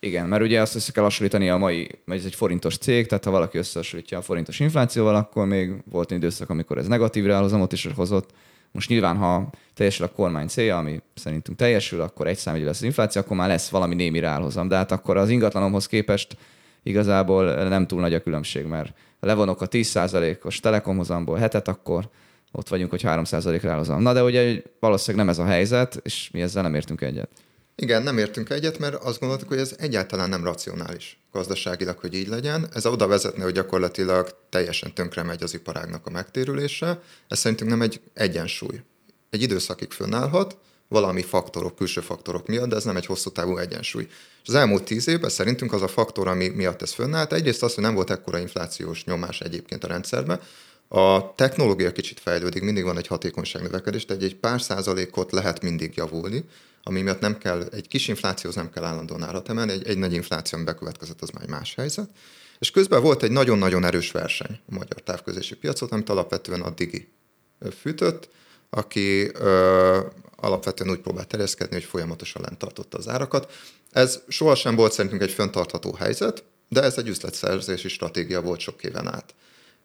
Igen, 0.00 0.26
mert 0.26 0.42
ugye 0.42 0.60
azt 0.60 0.74
össze 0.74 0.92
kell 0.92 1.02
hasonlítani 1.02 1.50
a 1.50 1.56
mai, 1.56 1.88
ez 2.06 2.24
egy 2.24 2.34
forintos 2.34 2.76
cég, 2.76 3.06
tehát 3.06 3.24
ha 3.24 3.30
valaki 3.30 3.58
összehasonlítja 3.58 4.18
a 4.18 4.22
forintos 4.22 4.60
inflációval, 4.60 5.14
akkor 5.14 5.46
még 5.46 5.72
volt 5.90 6.10
egy 6.10 6.16
időszak, 6.16 6.50
amikor 6.50 6.78
ez 6.78 6.86
negatív 6.86 7.24
reálhozamot 7.24 7.72
is 7.72 7.88
hozott. 7.94 8.30
Most 8.72 8.88
nyilván, 8.88 9.16
ha 9.16 9.50
teljesül 9.74 10.06
a 10.06 10.10
kormány 10.10 10.46
célja, 10.46 10.78
ami 10.78 11.00
szerintünk 11.14 11.58
teljesül, 11.58 12.00
akkor 12.00 12.26
egy 12.26 12.36
számjegyű 12.36 12.66
lesz 12.66 12.76
az 12.76 12.84
infláció, 12.84 13.20
akkor 13.20 13.36
már 13.36 13.48
lesz 13.48 13.68
valami 13.68 13.94
némi 13.94 14.18
reálhozam. 14.18 14.68
De 14.68 14.76
hát 14.76 14.92
akkor 14.92 15.16
az 15.16 15.28
ingatlanomhoz 15.28 15.86
képest 15.86 16.36
igazából 16.82 17.54
nem 17.54 17.86
túl 17.86 18.00
nagy 18.00 18.14
a 18.14 18.20
különbség, 18.20 18.64
mert 18.64 18.92
levonok 19.20 19.60
a 19.60 19.68
10%-os 19.68 20.60
telekomhozamból 20.60 21.38
hetet, 21.38 21.68
akkor 21.68 22.08
ott 22.52 22.68
vagyunk, 22.68 22.90
hogy 22.90 23.02
3% 23.04 23.58
reálhozam. 23.62 24.02
Na 24.02 24.12
de 24.12 24.22
ugye 24.22 24.62
valószínűleg 24.80 25.26
nem 25.26 25.34
ez 25.34 25.40
a 25.40 25.50
helyzet, 25.50 26.00
és 26.02 26.30
mi 26.32 26.40
ezzel 26.40 26.62
nem 26.62 26.74
értünk 26.74 27.00
egyet. 27.00 27.30
Igen, 27.82 28.02
nem 28.02 28.18
értünk 28.18 28.50
egyet, 28.50 28.78
mert 28.78 28.94
azt 28.94 29.20
gondoltuk, 29.20 29.48
hogy 29.48 29.58
ez 29.58 29.74
egyáltalán 29.78 30.28
nem 30.28 30.44
racionális 30.44 31.18
gazdaságilag, 31.32 31.98
hogy 31.98 32.14
így 32.14 32.28
legyen. 32.28 32.68
Ez 32.74 32.86
oda 32.86 33.06
vezetne, 33.06 33.42
hogy 33.42 33.52
gyakorlatilag 33.52 34.36
teljesen 34.48 34.94
tönkre 34.94 35.22
megy 35.22 35.42
az 35.42 35.54
iparágnak 35.54 36.06
a 36.06 36.10
megtérülése. 36.10 37.02
Ez 37.28 37.38
szerintünk 37.38 37.70
nem 37.70 37.82
egy 37.82 38.00
egyensúly. 38.14 38.82
Egy 39.30 39.42
időszakig 39.42 39.90
fönnállhat, 39.90 40.56
valami 40.88 41.22
faktorok, 41.22 41.76
külső 41.76 42.00
faktorok 42.00 42.46
miatt, 42.46 42.68
de 42.68 42.76
ez 42.76 42.84
nem 42.84 42.96
egy 42.96 43.06
hosszú 43.06 43.30
távú 43.30 43.56
egyensúly. 43.56 44.06
És 44.42 44.48
az 44.48 44.54
elmúlt 44.54 44.84
tíz 44.84 45.08
évben 45.08 45.30
szerintünk 45.30 45.72
az 45.72 45.82
a 45.82 45.88
faktor, 45.88 46.28
ami 46.28 46.48
miatt 46.48 46.82
ez 46.82 46.92
fönnállt, 46.92 47.32
egyrészt 47.32 47.62
az, 47.62 47.74
hogy 47.74 47.84
nem 47.84 47.94
volt 47.94 48.10
ekkora 48.10 48.38
inflációs 48.38 49.04
nyomás 49.04 49.40
egyébként 49.40 49.84
a 49.84 49.88
rendszerben, 49.88 50.40
a 50.88 51.34
technológia 51.34 51.92
kicsit 51.92 52.20
fejlődik, 52.20 52.62
mindig 52.62 52.84
van 52.84 52.98
egy 52.98 53.06
hatékonyság 53.06 53.62
növekedés, 53.62 54.04
tehát 54.04 54.22
egy 54.22 54.36
pár 54.36 54.60
százalékot 54.60 55.32
lehet 55.32 55.62
mindig 55.62 55.96
javulni, 55.96 56.44
ami 56.82 57.02
miatt 57.02 57.20
nem 57.20 57.38
kell, 57.38 57.62
egy 57.72 57.88
kis 57.88 58.08
inflációhoz 58.08 58.56
nem 58.56 58.70
kell 58.70 58.84
állandóan 58.84 59.22
árat 59.22 59.48
emelni, 59.48 59.72
egy, 59.72 59.86
egy 59.86 59.98
nagy 59.98 60.12
infláció, 60.12 60.58
ami 60.58 60.66
bekövetkezett, 60.66 61.22
az 61.22 61.30
már 61.30 61.42
egy 61.42 61.48
más 61.48 61.74
helyzet. 61.74 62.10
És 62.58 62.70
közben 62.70 63.02
volt 63.02 63.22
egy 63.22 63.30
nagyon-nagyon 63.30 63.84
erős 63.84 64.10
verseny 64.10 64.60
a 64.70 64.74
magyar 64.74 65.02
távközlési 65.02 65.54
piacot, 65.54 65.92
amit 65.92 66.08
alapvetően 66.08 66.60
a 66.60 66.70
Digi 66.70 67.08
fűtött, 67.80 68.28
aki 68.70 69.30
ö, 69.34 70.00
alapvetően 70.36 70.90
úgy 70.90 71.00
próbált 71.00 71.28
terjeszkedni, 71.28 71.74
hogy 71.74 71.84
folyamatosan 71.84 72.42
lent 72.42 72.58
tartotta 72.58 72.98
az 72.98 73.08
árakat. 73.08 73.52
Ez 73.90 74.20
sohasem 74.28 74.74
volt 74.74 74.92
szerintünk 74.92 75.22
egy 75.22 75.30
föntartható 75.30 75.92
helyzet, 75.92 76.44
de 76.68 76.82
ez 76.82 76.98
egy 76.98 77.08
üzletszerzési 77.08 77.88
stratégia 77.88 78.40
volt 78.40 78.60
sok 78.60 78.82
éven 78.82 79.06
át. 79.06 79.34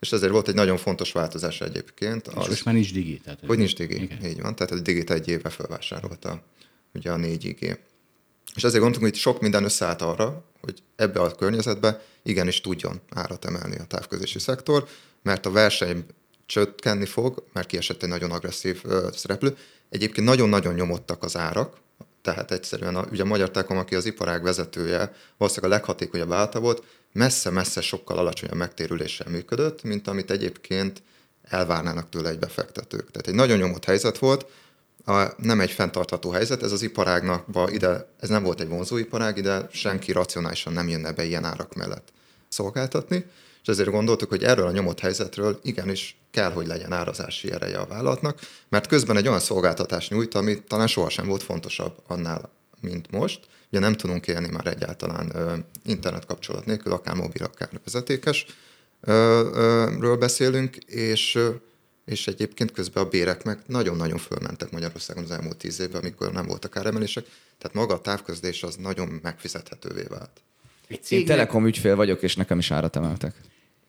És 0.04 0.12
ezért 0.12 0.32
volt 0.32 0.48
egy 0.48 0.56
nagyon 0.56 0.78
fontos 0.78 1.12
változás 1.12 1.62
egyébként. 1.62 2.28
Az, 2.28 2.44
és 2.44 2.50
most 2.50 2.66
már 2.66 2.74
nincs 2.74 2.94
digi. 2.94 3.18
Tehát 3.24 3.40
hogy 3.46 3.58
nincs 3.58 3.76
digi, 3.76 4.02
igen. 4.02 4.26
így 4.26 4.42
van. 4.42 4.56
Tehát 4.56 4.72
a 4.74 4.80
digit 4.80 5.10
egy 5.10 5.28
éve 5.28 5.50
felvásárolta 5.50 6.44
ugye 6.94 7.12
a 7.12 7.16
4G. 7.16 7.78
És 8.56 8.64
ezért 8.64 8.82
gondoltunk, 8.82 9.12
hogy 9.12 9.16
sok 9.16 9.42
minden 9.42 9.64
összeállt 9.64 10.02
arra, 10.02 10.46
hogy 10.62 10.84
ebbe 10.96 11.20
a 11.20 11.36
környezetbe 11.36 12.02
igenis 12.24 12.62
tudjon 12.62 13.02
árat 13.10 13.46
emelni 13.46 13.78
a 13.78 13.84
távközlési 13.84 14.40
szektor, 14.40 14.88
mert 15.22 15.46
a 15.46 15.52
verseny 15.52 16.06
csökkenni 16.46 17.06
fog, 17.06 17.44
mert 17.54 17.68
kiesett 17.68 18.04
egy 18.04 18.10
nagyon 18.10 18.32
agresszív 18.32 18.84
szereplő. 19.14 19.58
Egyébként 19.90 20.28
nagyon-nagyon 20.28 20.74
nyomottak 20.74 21.24
az 21.24 21.38
árak 21.38 21.78
tehát 22.24 22.52
egyszerűen 22.52 22.96
a, 22.96 23.06
ugye 23.12 23.22
a 23.22 23.26
Magyar 23.26 23.52
Telekom, 23.52 23.78
aki 23.78 23.96
az 23.96 24.06
iparág 24.06 24.44
vezetője, 24.44 25.14
valószínűleg 25.38 25.72
a 25.72 25.76
leghatékonyabb 25.76 26.32
állata 26.32 26.60
volt, 26.60 26.84
messze-messze 27.14 27.82
sokkal 27.82 28.18
alacsonyabb 28.18 28.58
megtérüléssel 28.58 29.30
működött, 29.30 29.84
mint 29.84 30.08
amit 30.08 30.32
egyébként 30.32 31.02
elvárnának 31.44 32.10
tőle 32.10 32.30
egy 32.30 32.40
befektetők. 32.40 33.12
Tehát 33.12 33.28
egy 33.28 33.34
nagyon 33.34 33.58
nyomott 33.58 33.86
helyzet 33.86 34.18
volt, 34.18 34.46
a, 35.06 35.26
nem 35.38 35.60
egy 35.60 35.72
fenntartható 35.72 36.32
helyzet, 36.32 36.64
ez 36.64 36.72
az 36.72 36.82
iparágnak 36.82 37.46
ide, 37.68 38.08
ez 38.20 38.30
nem 38.30 38.44
volt 38.44 38.62
egy 38.62 38.68
vonzó 38.68 38.98
iparág, 38.98 39.38
ide 39.38 39.68
senki 39.72 40.12
racionálisan 40.12 40.74
nem 40.74 40.88
jönne 40.88 41.12
be 41.12 41.24
ilyen 41.24 41.46
árak 41.46 41.76
mellett 41.76 42.08
szolgáltatni, 42.48 43.26
és 43.64 43.70
ezért 43.70 43.90
gondoltuk, 43.90 44.30
hogy 44.30 44.44
erről 44.44 44.68
a 44.68 44.72
nyomott 44.72 45.00
helyzetről 45.00 45.60
igenis 45.64 46.18
kell, 46.32 46.52
hogy 46.52 46.68
legyen 46.68 46.92
árazási 46.92 47.52
ereje 47.52 47.78
a 47.78 47.86
vállalatnak, 47.86 48.40
mert 48.70 48.88
közben 48.88 49.18
egy 49.18 49.28
olyan 49.28 49.40
szolgáltatást 49.40 50.10
nyújt, 50.10 50.34
ami 50.34 50.64
talán 50.64 50.88
sohasem 50.88 51.28
volt 51.28 51.44
fontosabb 51.44 51.96
annál, 52.08 52.50
mint 52.82 53.12
most. 53.12 53.40
Ugye 53.70 53.80
nem 53.80 53.94
tudunk 53.94 54.28
élni 54.28 54.48
már 54.48 54.68
egyáltalán 54.68 55.32
ö, 55.36 55.54
internet 55.86 56.26
kapcsolat 56.26 56.66
nélkül, 56.66 56.92
akár 56.92 57.16
mobil, 57.16 57.44
akár 57.44 57.70
vezetékes 57.84 58.46
ö, 59.02 59.14
ö, 59.54 59.92
ről 60.00 60.18
beszélünk, 60.18 60.76
és 60.76 61.40
és 62.06 62.28
egyébként 62.28 62.72
közben 62.72 63.04
a 63.04 63.10
bérek 63.10 63.44
meg 63.44 63.60
nagyon-nagyon 63.66 64.18
fölmentek 64.18 64.72
Magyarországon 64.72 65.24
az 65.24 65.32
elmúlt 65.32 65.58
tíz 65.58 65.80
évben, 65.80 66.02
amikor 66.02 66.32
nem 66.32 66.46
voltak 66.46 66.78
áremelések, 66.78 67.26
tehát 67.58 67.76
maga 67.76 67.94
a 67.94 68.02
távközlés 68.02 68.64
az 68.64 68.76
nagyon 68.76 69.20
megfizethetővé 69.22 70.04
vált. 70.10 70.42
Én 71.10 71.26
Telekom 71.26 71.68
ügyfél 71.68 71.96
vagyok, 71.96 72.22
és 72.22 72.36
nekem 72.36 72.60
is 72.60 72.72
árat 72.72 72.96
emeltek. 72.96 73.36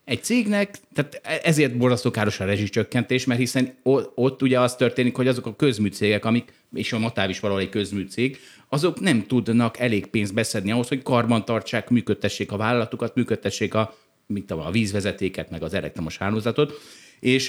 Egy 0.04 0.24
cégnek, 0.24 0.76
tehát 0.94 1.20
ezért 1.44 1.76
borzasztó 1.76 2.10
káros 2.10 2.40
a 2.40 2.44
rezsicsökkentés, 2.44 3.24
mert 3.24 3.40
hiszen 3.40 3.74
ott 4.14 4.42
ugye 4.42 4.60
az 4.60 4.76
történik, 4.76 5.16
hogy 5.16 5.28
azok 5.28 5.46
a 5.46 5.56
közműcégek, 5.56 6.24
amik, 6.24 6.52
és 6.74 6.92
a 6.92 6.98
Matáv 6.98 7.30
is 7.30 7.40
valahol 7.40 7.62
egy 7.62 7.68
közműcég, 7.68 8.38
azok 8.68 9.00
nem 9.00 9.26
tudnak 9.26 9.78
elég 9.78 10.06
pénzt 10.06 10.34
beszedni 10.34 10.70
ahhoz, 10.70 10.88
hogy 10.88 11.02
karbantartsák, 11.02 11.88
működtessék 11.88 12.52
a 12.52 12.56
vállalatukat, 12.56 13.14
működtessék 13.14 13.74
a, 13.74 13.96
mit 14.26 14.44
tudom, 14.44 14.66
a 14.66 14.70
vízvezetéket, 14.70 15.50
meg 15.50 15.62
az 15.62 15.74
elektromos 15.74 16.16
hálózatot, 16.16 16.80
és 17.20 17.48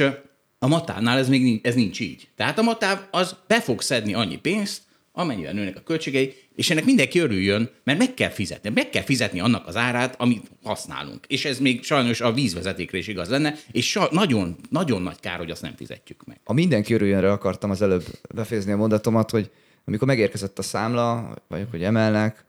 a 0.59 0.67
Matávnál 0.67 1.17
ez 1.17 1.29
még 1.29 1.43
nincs, 1.43 1.65
ez 1.65 1.75
nincs 1.75 1.99
így. 1.99 2.27
Tehát 2.35 2.59
a 2.59 2.61
Matáv 2.61 2.99
az 3.11 3.35
be 3.47 3.61
fog 3.61 3.81
szedni 3.81 4.13
annyi 4.13 4.37
pénzt, 4.37 4.81
amennyivel 5.15 5.54
nőnek 5.54 5.75
a 5.75 5.82
költségei, 5.82 6.34
és 6.56 6.69
ennek 6.69 6.86
mindenki 6.86 7.19
örüljön, 7.19 7.69
mert 7.84 7.99
meg 7.99 8.13
kell 8.13 8.30
fizetni. 8.30 8.69
Meg 8.69 8.89
kell 8.89 9.04
fizetni 9.04 9.39
annak 9.39 9.67
az 9.67 9.75
árát, 9.75 10.15
amit 10.17 10.51
használunk. 10.63 11.25
És 11.28 11.45
ez 11.45 11.60
még 11.60 11.84
sajnos 11.84 12.21
a 12.21 12.34
vízvezetékre 12.34 12.97
is 12.97 13.08
igaz 13.08 13.30
lenne, 13.30 13.56
és 13.71 13.89
sa- 13.89 14.12
nagyon, 14.12 14.56
nagyon 14.69 15.01
nagy 15.01 15.19
kár, 15.19 15.38
hogy 15.38 15.51
azt 15.51 15.62
nem 15.62 15.73
fizetjük 15.75 16.25
meg. 16.25 16.39
A 16.43 16.54
mindenki 16.54 16.93
örüljönre 16.93 17.32
akartam 17.32 17.69
az 17.69 17.82
előbb 17.82 18.04
befejezni 18.34 18.71
a 18.71 18.78
mondatomat, 18.78 19.32
hogy 19.32 19.51
amikor 19.86 20.08
megérkezett 20.08 20.60
a 20.60 20.62
számla, 20.62 21.36
vagy 21.47 21.67
hogy 21.71 21.84
emelnek, 21.84 22.45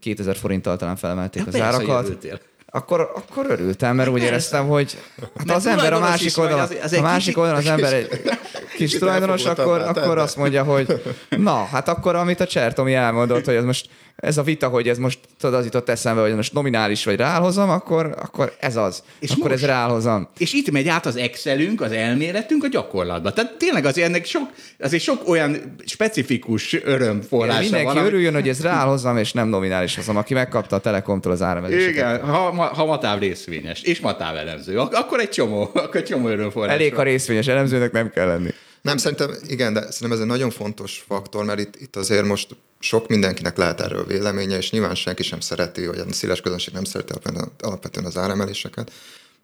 2000 0.00 0.36
forinttal 0.36 0.76
talán 0.76 0.96
felemelték 0.96 1.42
ja, 1.42 1.48
az 1.48 1.52
persze, 1.54 1.66
árakat 1.66 2.26
akkor, 2.74 3.10
akkor 3.14 3.46
örültem, 3.48 3.96
mert 3.96 4.08
úgy 4.08 4.22
éreztem, 4.22 4.68
hogy 4.68 4.98
hát 5.36 5.56
az 5.56 5.66
ember 5.66 5.92
a 5.92 5.98
másik 5.98 6.38
oldalon, 6.38 6.62
az, 6.62 6.76
az 6.82 6.92
a 6.92 7.00
másik 7.00 7.38
oldalon 7.38 7.58
az 7.58 7.66
ember 7.66 7.92
egy 7.92 8.08
kis 8.76 8.98
tulajdonos, 8.98 9.44
akkor, 9.44 9.80
akkor 9.80 10.18
azt 10.18 10.36
mondja, 10.36 10.62
hogy 10.62 11.02
na, 11.28 11.64
hát 11.64 11.88
akkor 11.88 12.14
amit 12.14 12.40
a 12.40 12.46
Csertomi 12.46 12.94
elmondott, 12.94 13.44
hogy 13.44 13.54
ez 13.54 13.64
most 13.64 13.88
ez 14.22 14.38
a 14.38 14.42
vita, 14.42 14.68
hogy 14.68 14.88
ez 14.88 14.98
most 14.98 15.18
tudod, 15.38 15.54
az 15.54 15.64
jutott 15.64 15.88
eszembe, 15.88 16.20
hogy 16.20 16.34
most 16.34 16.52
nominális 16.52 17.04
vagy 17.04 17.16
ráhozom, 17.16 17.70
akkor, 17.70 18.14
akkor 18.22 18.56
ez 18.60 18.76
az. 18.76 19.02
És 19.18 19.30
akkor 19.30 19.50
most, 19.50 19.62
ez 19.62 19.68
ráhozom. 19.68 20.28
És 20.38 20.52
itt 20.52 20.70
megy 20.70 20.88
át 20.88 21.06
az 21.06 21.16
Excelünk, 21.16 21.80
az 21.80 21.92
elméletünk 21.92 22.64
a 22.64 22.68
gyakorlatba. 22.68 23.32
Tehát 23.32 23.52
tényleg 23.58 23.84
azért 23.84 24.06
ennek 24.06 24.24
sok, 24.24 24.50
azért 24.78 25.02
sok 25.02 25.28
olyan 25.28 25.76
specifikus 25.84 26.74
örömforrása 26.82 27.60
Mindenki 27.60 27.94
van. 27.94 28.04
Örüljön, 28.04 28.34
hogy 28.34 28.48
ez 28.48 28.62
ráhozom, 28.62 29.16
és 29.16 29.32
nem 29.32 29.48
nominális 29.48 29.96
hozom, 29.96 30.16
aki 30.16 30.34
megkapta 30.34 30.76
a 30.76 30.80
Telekomtól 30.80 31.32
az 31.32 31.42
árameléseket. 31.42 31.94
Igen, 31.94 32.20
ha, 32.20 32.64
ha 32.64 32.84
matáv 32.84 33.18
részvényes, 33.18 33.82
és 33.82 34.00
matáv 34.00 34.36
elemző, 34.36 34.78
akkor 34.78 35.20
egy 35.20 35.30
csomó, 35.30 35.60
akkor 35.74 35.96
egy 35.96 36.06
csomó 36.06 36.28
örömforrás. 36.28 36.74
Elég 36.74 36.94
a 36.94 37.02
részvényes 37.02 37.46
elemzőnek 37.46 37.92
nem 37.92 38.10
kell 38.10 38.26
lenni. 38.26 38.50
Nem, 38.82 38.96
szerintem 38.96 39.34
igen, 39.46 39.72
de 39.72 39.80
szerintem 39.80 40.12
ez 40.12 40.18
egy 40.18 40.26
nagyon 40.26 40.50
fontos 40.50 41.04
faktor, 41.06 41.44
mert 41.44 41.60
itt, 41.60 41.76
itt 41.76 41.96
azért 41.96 42.24
most 42.24 42.56
sok 42.78 43.08
mindenkinek 43.08 43.56
lehet 43.56 43.80
erről 43.80 44.06
véleménye, 44.06 44.56
és 44.56 44.70
nyilván 44.70 44.94
senki 44.94 45.22
sem 45.22 45.40
szereti, 45.40 45.86
vagy 45.86 45.98
a 45.98 46.12
széles 46.12 46.40
közönség 46.40 46.74
nem 46.74 46.84
szereti 46.84 47.12
alapvetően 47.60 48.06
az 48.06 48.16
áremeléseket, 48.16 48.92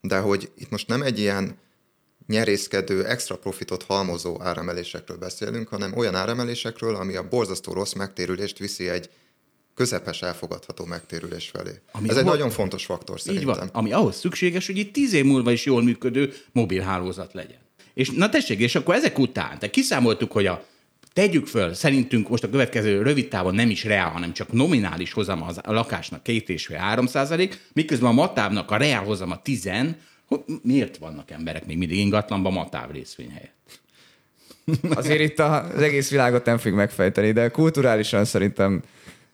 de 0.01 0.19
hogy 0.19 0.51
itt 0.59 0.71
most 0.71 0.89
nem 0.89 1.03
egy 1.03 1.19
ilyen 1.19 1.59
nyerészkedő, 2.27 3.05
extra 3.05 3.37
profitot 3.37 3.83
halmozó 3.83 4.43
áremelésekről 4.43 5.17
beszélünk, 5.17 5.69
hanem 5.69 5.97
olyan 5.97 6.15
áremelésekről, 6.15 6.95
ami 6.95 7.17
a 7.17 7.29
borzasztó 7.29 7.73
rossz 7.73 7.93
megtérülést 7.93 8.59
viszi 8.59 8.89
egy 8.89 9.11
közepes 9.75 10.23
elfogadható 10.23 10.85
megtérülés 10.85 11.49
felé. 11.49 11.71
Ami 11.93 12.09
Ez 12.09 12.17
egy 12.17 12.25
nagyon 12.25 12.51
fontos 12.51 12.85
faktor 12.85 13.21
szerintem. 13.21 13.49
Így 13.49 13.57
van, 13.57 13.69
ami 13.73 13.93
ahhoz 13.93 14.17
szükséges, 14.17 14.67
hogy 14.67 14.77
itt 14.77 14.93
tíz 14.93 15.13
év 15.13 15.25
múlva 15.25 15.51
is 15.51 15.65
jól 15.65 15.83
működő 15.83 16.35
mobilhálózat 16.53 17.33
legyen. 17.33 17.68
És 17.99 18.11
na 18.11 18.29
tessék, 18.29 18.59
és 18.59 18.75
akkor 18.75 18.95
ezek 18.95 19.19
után, 19.19 19.59
tehát 19.59 19.71
kiszámoltuk, 19.71 20.33
hogy 20.33 20.47
a 20.47 20.65
tegyük 21.13 21.47
föl, 21.47 21.75
szerintünk 21.75 22.29
most 22.29 22.45
a 22.45 22.51
következő 22.51 23.03
rövid 23.03 23.29
távon 23.29 23.55
nem 23.55 23.71
is 23.71 23.85
reál, 23.85 24.11
hanem 24.11 24.33
csak 24.33 24.53
nominális 24.53 25.13
hozam 25.13 25.43
az, 25.43 25.61
a 25.63 25.73
lakásnak 25.73 26.23
két 26.23 26.49
és 26.49 26.67
fél, 26.67 26.77
három 26.77 27.07
százalék, 27.07 27.61
miközben 27.73 28.11
a 28.11 28.13
matávnak 28.13 28.71
a 28.71 28.77
reál 28.77 29.05
hozam 29.05 29.31
a 29.31 29.43
tizen, 29.43 29.97
hogy 30.27 30.41
miért 30.63 30.97
vannak 30.97 31.31
emberek 31.31 31.67
még 31.67 31.79
mindig 31.79 31.99
ingatlanban 31.99 32.53
matáv 32.53 32.91
részvény 32.91 33.31
helyett? 33.31 33.81
Azért 34.99 35.21
itt 35.21 35.39
az 35.39 35.83
egész 35.83 36.11
világot 36.11 36.45
nem 36.45 36.57
fogjuk 36.57 36.77
megfejteni, 36.77 37.33
de 37.33 37.49
kulturálisan 37.49 38.25
szerintem 38.25 38.83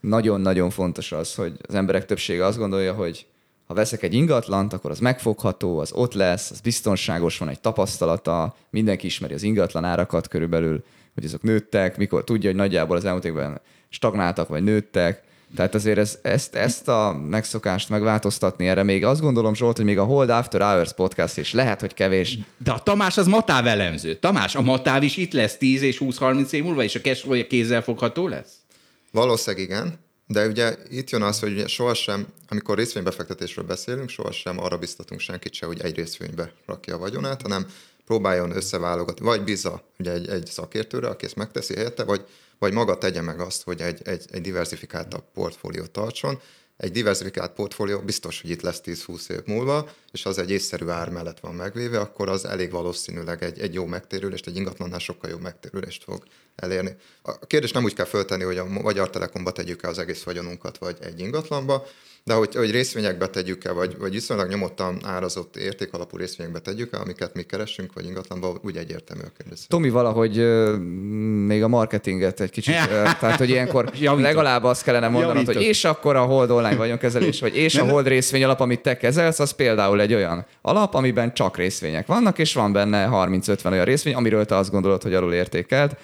nagyon-nagyon 0.00 0.70
fontos 0.70 1.12
az, 1.12 1.35
hogy 1.35 1.53
az 1.68 1.74
emberek 1.74 2.07
többsége 2.07 2.44
azt 2.44 2.59
gondolja, 2.59 2.92
hogy 2.92 3.27
ha 3.74 3.80
veszek 3.80 4.02
egy 4.02 4.14
ingatlant, 4.14 4.72
akkor 4.72 4.90
az 4.90 4.98
megfogható, 4.98 5.78
az 5.78 5.92
ott 5.92 6.12
lesz, 6.12 6.50
az 6.50 6.60
biztonságos, 6.60 7.38
van 7.38 7.48
egy 7.48 7.60
tapasztalata, 7.60 8.56
mindenki 8.70 9.06
ismeri 9.06 9.34
az 9.34 9.42
ingatlan 9.42 9.84
árakat 9.84 10.28
körülbelül, 10.28 10.84
hogy 11.14 11.24
azok 11.24 11.42
nőttek, 11.42 11.96
mikor 11.96 12.24
tudja, 12.24 12.48
hogy 12.48 12.58
nagyjából 12.58 12.96
az 12.96 13.04
elmúlt 13.04 13.24
évben 13.24 13.60
stagnáltak, 13.88 14.48
vagy 14.48 14.62
nőttek. 14.62 15.22
Tehát 15.56 15.74
azért 15.74 15.98
ez, 15.98 16.18
ezt, 16.22 16.54
ezt 16.54 16.88
a 16.88 17.20
megszokást 17.28 17.88
megváltoztatni 17.88 18.68
erre 18.68 18.82
még 18.82 19.04
azt 19.04 19.20
gondolom, 19.20 19.54
Zsolt, 19.54 19.76
hogy 19.76 19.84
még 19.84 19.98
a 19.98 20.04
Hold 20.04 20.30
After 20.30 20.60
Hours 20.60 20.92
podcast 20.92 21.38
is 21.38 21.52
lehet, 21.52 21.80
hogy 21.80 21.94
kevés. 21.94 22.38
De 22.58 22.70
a 22.70 22.78
Tamás 22.78 23.16
az 23.16 23.26
matáv 23.26 23.66
elemző. 23.66 24.14
Tamás, 24.14 24.54
a 24.54 24.62
matáv 24.62 25.02
is 25.02 25.16
itt 25.16 25.32
lesz 25.32 25.56
10 25.56 25.82
és 25.82 26.02
20-30 26.04 26.50
év 26.50 26.64
múlva, 26.64 26.82
és 26.82 26.94
a 26.94 27.00
cashflow 27.00 27.46
kézzel 27.46 27.82
fogható 27.82 28.28
lesz? 28.28 28.52
Valószínűleg 29.10 29.64
igen. 29.64 29.98
De 30.26 30.46
ugye 30.46 30.76
itt 30.90 31.10
jön 31.10 31.22
az, 31.22 31.40
hogy 31.40 31.52
ugye 31.52 31.66
sohasem, 31.66 32.26
amikor 32.48 32.76
részvénybefektetésről 32.76 33.64
beszélünk, 33.64 34.08
sohasem 34.08 34.60
arra 34.60 34.78
biztatunk 34.78 35.20
senkit 35.20 35.52
se, 35.52 35.66
hogy 35.66 35.80
egy 35.80 35.94
részvénybe 35.94 36.52
rakja 36.66 36.94
a 36.94 36.98
vagyonát, 36.98 37.42
hanem 37.42 37.66
próbáljon 38.04 38.56
összeválogatni, 38.56 39.24
vagy 39.24 39.44
bízza 39.44 39.82
ugye 39.98 40.12
egy, 40.12 40.28
egy 40.28 40.46
szakértőre, 40.46 41.08
aki 41.08 41.24
ezt 41.24 41.37
megteszi 41.37 41.74
helyette, 41.74 42.04
vagy, 42.04 42.26
vagy 42.58 42.72
maga 42.72 42.98
tegye 42.98 43.20
meg 43.20 43.40
azt, 43.40 43.62
hogy 43.62 43.80
egy, 43.80 44.00
egy, 44.04 44.24
egy 44.30 44.40
diversifikáltabb 44.40 45.24
portfóliót 45.34 45.90
tartson, 45.90 46.40
egy 46.76 46.92
diversifikált 46.92 47.52
portfólió 47.52 47.98
biztos, 48.00 48.40
hogy 48.40 48.50
itt 48.50 48.62
lesz 48.62 48.80
10-20 48.84 49.30
év 49.30 49.40
múlva, 49.44 49.90
és 50.14 50.27
az 50.27 50.38
egy 50.38 50.50
észszerű 50.50 50.88
ár 50.88 51.09
mellett 51.09 51.40
van 51.40 51.55
megvéve, 51.55 51.98
akkor 52.00 52.29
az 52.29 52.44
elég 52.44 52.70
valószínűleg 52.70 53.42
egy, 53.42 53.59
egy 53.59 53.74
jó 53.74 53.87
megtérülést, 53.87 54.46
egy 54.46 54.57
ingatlannál 54.57 54.98
sokkal 54.98 55.31
jobb 55.31 55.40
megtérülést 55.40 56.05
fog 56.05 56.22
elérni. 56.57 56.96
A 57.22 57.38
kérdés 57.38 57.72
nem 57.72 57.85
úgy 57.85 57.94
kell 57.94 58.05
föltenni, 58.05 58.42
hogy 58.42 58.59
a 58.59 58.64
Magyar 58.64 59.11
Telekomba 59.11 59.53
tegyük 59.53 59.83
el 59.83 59.90
az 59.90 59.98
egész 59.98 60.22
vagyonunkat, 60.22 60.79
vagy 60.79 60.96
egy 61.00 61.20
ingatlanba, 61.20 61.87
de 62.24 62.35
hogy, 62.35 62.55
hogy 62.55 62.70
részvényekbe 62.70 63.27
tegyük-e, 63.27 63.72
vagy, 63.72 63.98
vagy 63.98 64.12
viszonylag 64.12 64.48
nyomottan 64.48 64.98
árazott 65.03 65.57
értékalapú 65.57 66.16
részvényekbe 66.16 66.59
tegyük-e, 66.59 66.98
amiket 66.98 67.35
mi 67.35 67.42
keresünk, 67.42 67.92
vagy 67.92 68.05
ingatlanba, 68.05 68.59
úgy 68.62 68.77
egyértelmű 68.77 69.22
a 69.22 69.33
kérdés. 69.38 69.66
Tomi 69.68 69.90
valahogy 69.90 70.37
még 71.46 71.62
a 71.62 71.68
marketinget 71.68 72.40
egy 72.40 72.50
kicsit, 72.50 72.74
tehát 73.20 73.38
hogy 73.38 73.48
ilyenkor 73.48 73.90
legalább 74.00 74.64
azt 74.64 74.83
kellene 74.83 75.09
mondanod, 75.09 75.35
Javítok. 75.35 75.55
hogy 75.55 75.64
és 75.64 75.85
akkor 75.85 76.16
a 76.16 76.24
Hold 76.24 76.50
online 76.50 76.77
vagyonkezelés, 76.77 77.40
vagy 77.40 77.57
és 77.57 77.74
a 77.74 77.85
Hold 77.85 78.07
részvény 78.07 78.44
alap, 78.44 78.61
amit 78.61 78.81
te 78.81 78.96
kezelsz, 78.96 79.38
az 79.38 79.50
például 79.50 80.00
egy 80.04 80.14
olyan 80.14 80.46
alap, 80.62 80.94
amiben 80.94 81.34
csak 81.34 81.56
részvények 81.56 82.06
vannak, 82.06 82.38
és 82.38 82.54
van 82.54 82.72
benne 82.72 83.08
30-50 83.12 83.70
olyan 83.70 83.84
részvény, 83.84 84.14
amiről 84.14 84.44
te 84.44 84.56
azt 84.56 84.70
gondolod, 84.70 85.02
hogy 85.02 85.14
alul 85.14 85.32
értékelt 85.32 85.96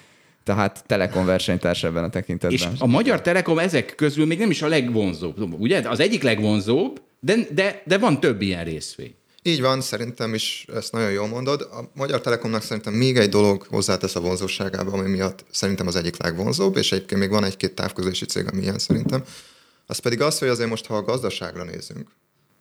tehát 0.43 0.83
Telekom 0.87 1.25
versenytárs 1.25 1.83
ebben 1.83 2.03
a 2.03 2.09
tekintetben. 2.09 2.71
És 2.73 2.79
a 2.79 2.85
Magyar 2.85 3.21
Telekom 3.21 3.59
ezek 3.59 3.95
közül 3.95 4.25
még 4.25 4.39
nem 4.39 4.49
is 4.49 4.61
a 4.61 4.67
legvonzóbb, 4.67 5.59
ugye? 5.59 5.89
Az 5.89 5.99
egyik 5.99 6.23
legvonzóbb, 6.23 7.01
de, 7.19 7.35
de, 7.53 7.81
de 7.85 7.97
van 7.97 8.19
több 8.19 8.41
ilyen 8.41 8.63
részvény. 8.63 9.15
Így 9.43 9.61
van, 9.61 9.81
szerintem 9.81 10.33
is 10.33 10.65
ezt 10.75 10.91
nagyon 10.91 11.11
jól 11.11 11.27
mondod. 11.27 11.61
A 11.61 11.89
Magyar 11.93 12.21
Telekomnak 12.21 12.61
szerintem 12.61 12.93
még 12.93 13.17
egy 13.17 13.29
dolog 13.29 13.65
hozzátesz 13.69 14.15
a 14.15 14.19
vonzóságába, 14.19 14.91
ami 14.91 15.09
miatt 15.09 15.45
szerintem 15.51 15.87
az 15.87 15.95
egyik 15.95 16.23
legvonzóbb, 16.23 16.77
és 16.77 16.91
egyébként 16.91 17.21
még 17.21 17.29
van 17.29 17.43
egy-két 17.43 17.73
távközlési 17.75 18.25
cég, 18.25 18.47
ami 18.51 18.61
ilyen 18.61 18.77
szerintem. 18.77 19.23
Az 19.85 19.99
pedig 19.99 20.21
az, 20.21 20.39
hogy 20.39 20.47
azért 20.47 20.69
most, 20.69 20.85
ha 20.85 20.95
a 20.95 21.01
gazdaságra 21.01 21.63
nézünk, 21.63 22.09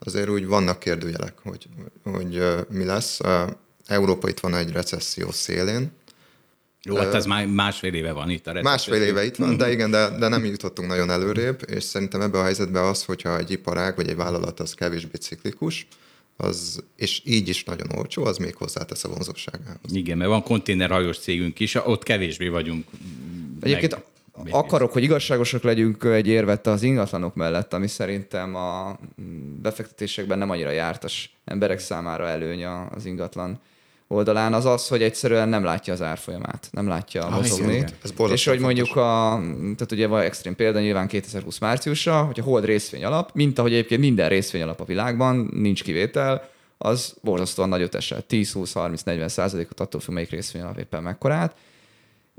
azért 0.05 0.29
úgy 0.29 0.47
vannak 0.47 0.79
kérdőjelek, 0.79 1.39
hogy, 1.43 1.69
hogy 2.05 2.43
mi 2.69 2.85
lesz. 2.85 3.21
Európa 3.87 4.29
itt 4.29 4.41
van 4.41 4.55
egy 4.55 4.73
recesszió 4.73 5.31
szélén, 5.31 5.91
Jó, 6.85 6.97
hát 6.97 7.15
ez 7.15 7.27
már 7.27 7.47
másfél 7.47 7.95
éve 7.95 8.13
van 8.13 8.31
itt 8.31 8.47
a 8.47 8.53
recesszió. 8.53 8.71
Másfél 8.71 9.03
éve 9.03 9.25
itt 9.25 9.37
van, 9.37 9.57
de 9.57 9.71
igen, 9.75 9.91
de, 9.91 10.19
de 10.19 10.29
nem 10.29 10.45
jutottunk 10.45 10.89
nagyon 10.89 11.11
előrébb, 11.11 11.63
és 11.67 11.83
szerintem 11.85 12.21
ebben 12.21 12.41
a 12.41 12.45
helyzetben 12.45 12.85
az, 12.85 13.05
hogyha 13.05 13.39
egy 13.39 13.51
iparág 13.51 13.97
vagy 13.97 14.09
egy 14.09 14.17
vállalat 14.17 14.61
az 14.61 14.75
kevésbé 14.75 15.17
ciklikus, 15.17 15.87
az, 16.37 16.85
és 16.97 17.23
így 17.25 17.49
is 17.49 17.65
nagyon 17.65 17.87
olcsó, 17.97 18.25
az 18.25 18.39
még 18.39 18.55
hozzátesz 18.55 19.05
a 19.05 19.09
vonzóságához. 19.09 19.93
Igen, 19.93 20.19
mert 20.19 20.31
van 20.31 20.43
konténerhajós 20.43 21.19
cégünk 21.19 21.61
is, 21.61 21.75
ott 21.75 22.03
kevésbé 22.03 22.49
vagyunk. 22.49 22.87
Egyébként 23.61 23.93
meg, 23.93 24.03
akarok, 24.51 24.93
hogy 24.93 25.03
igazságosak 25.03 25.63
legyünk 25.63 26.05
egy 26.05 26.27
érvet 26.27 26.67
az 26.67 26.83
ingatlanok 26.83 27.35
mellett, 27.35 27.73
ami 27.73 27.87
szerintem 27.87 28.55
a 28.55 28.99
befektetésekben 29.63 30.39
nem 30.39 30.51
annyira 30.51 30.71
jártas 30.71 31.37
emberek 31.45 31.79
számára 31.79 32.29
előny 32.29 32.65
az 32.65 33.05
ingatlan 33.05 33.61
oldalán, 34.13 34.53
az 34.53 34.65
az, 34.65 34.89
hogy 34.89 35.03
egyszerűen 35.03 35.49
nem 35.49 35.65
látja 35.65 35.93
az 35.93 36.03
árfolyamát, 36.03 36.69
nem 36.71 36.89
látja 36.89 37.25
ah, 37.25 37.35
mozogni. 37.35 37.85
És 38.31 38.45
hogy 38.45 38.61
mondjuk 38.61 38.97
a, 38.97 39.41
tehát 39.61 39.93
ugye 39.93 40.07
van 40.07 40.21
extrém 40.21 40.57
példa, 40.57 40.81
nyilván 40.81 41.07
2020 41.07 41.59
márciusra, 41.59 42.23
hogy 42.23 42.41
a 42.41 42.43
hold 42.43 42.65
részvény 42.65 43.05
alap, 43.05 43.31
mint 43.35 43.59
ahogy 43.59 43.73
egyébként 43.73 44.01
minden 44.01 44.29
részvény 44.29 44.63
alap 44.63 44.81
a 44.81 44.85
világban, 44.85 45.51
nincs 45.53 45.83
kivétel, 45.83 46.49
az 46.79 47.15
borzasztóan 47.23 47.69
nagyot 47.69 47.95
esett, 47.95 48.29
10, 48.29 48.53
20, 48.53 48.73
30, 48.73 49.03
40 49.03 49.29
százalékot 49.29 49.81
attól 49.81 50.01
függ, 50.01 50.15
melyik 50.15 50.31
részvény 50.31 50.63
alap 50.63 50.79
éppen 50.79 51.03
mekkorát. 51.03 51.57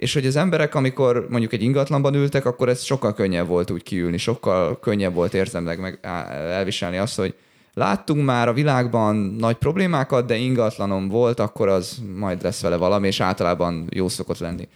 És 0.02 0.14
hogy 0.14 0.26
az 0.26 0.36
emberek, 0.36 0.76
amikor 0.76 1.28
mondjuk 1.30 1.54
egy 1.54 1.62
ingatlanban 1.62 2.14
ültek, 2.14 2.46
akkor 2.46 2.70
ez 2.70 2.82
sokkal 2.82 3.14
könnyebb 3.14 3.48
volt 3.48 3.72
úgy 3.72 3.84
kiülni, 3.84 4.18
sokkal 4.18 4.80
könnyebb 4.80 5.14
volt 5.14 5.34
érzemleg 5.34 5.80
meg 5.80 6.00
elviselni 6.02 6.98
azt, 6.98 7.16
hogy 7.16 7.36
láttunk 7.74 8.26
már 8.26 8.48
a 8.48 8.54
világban 8.54 9.16
nagy 9.16 9.56
problémákat, 9.56 10.26
de 10.26 10.36
ingatlanom 10.36 11.08
volt, 11.08 11.40
akkor 11.40 11.68
az 11.68 12.02
majd 12.16 12.44
lesz 12.44 12.62
vele 12.62 12.76
valami, 12.76 13.08
és 13.08 13.20
általában 13.20 13.88
jó 13.90 14.08
szokott 14.08 14.38
lenni. 14.38 14.68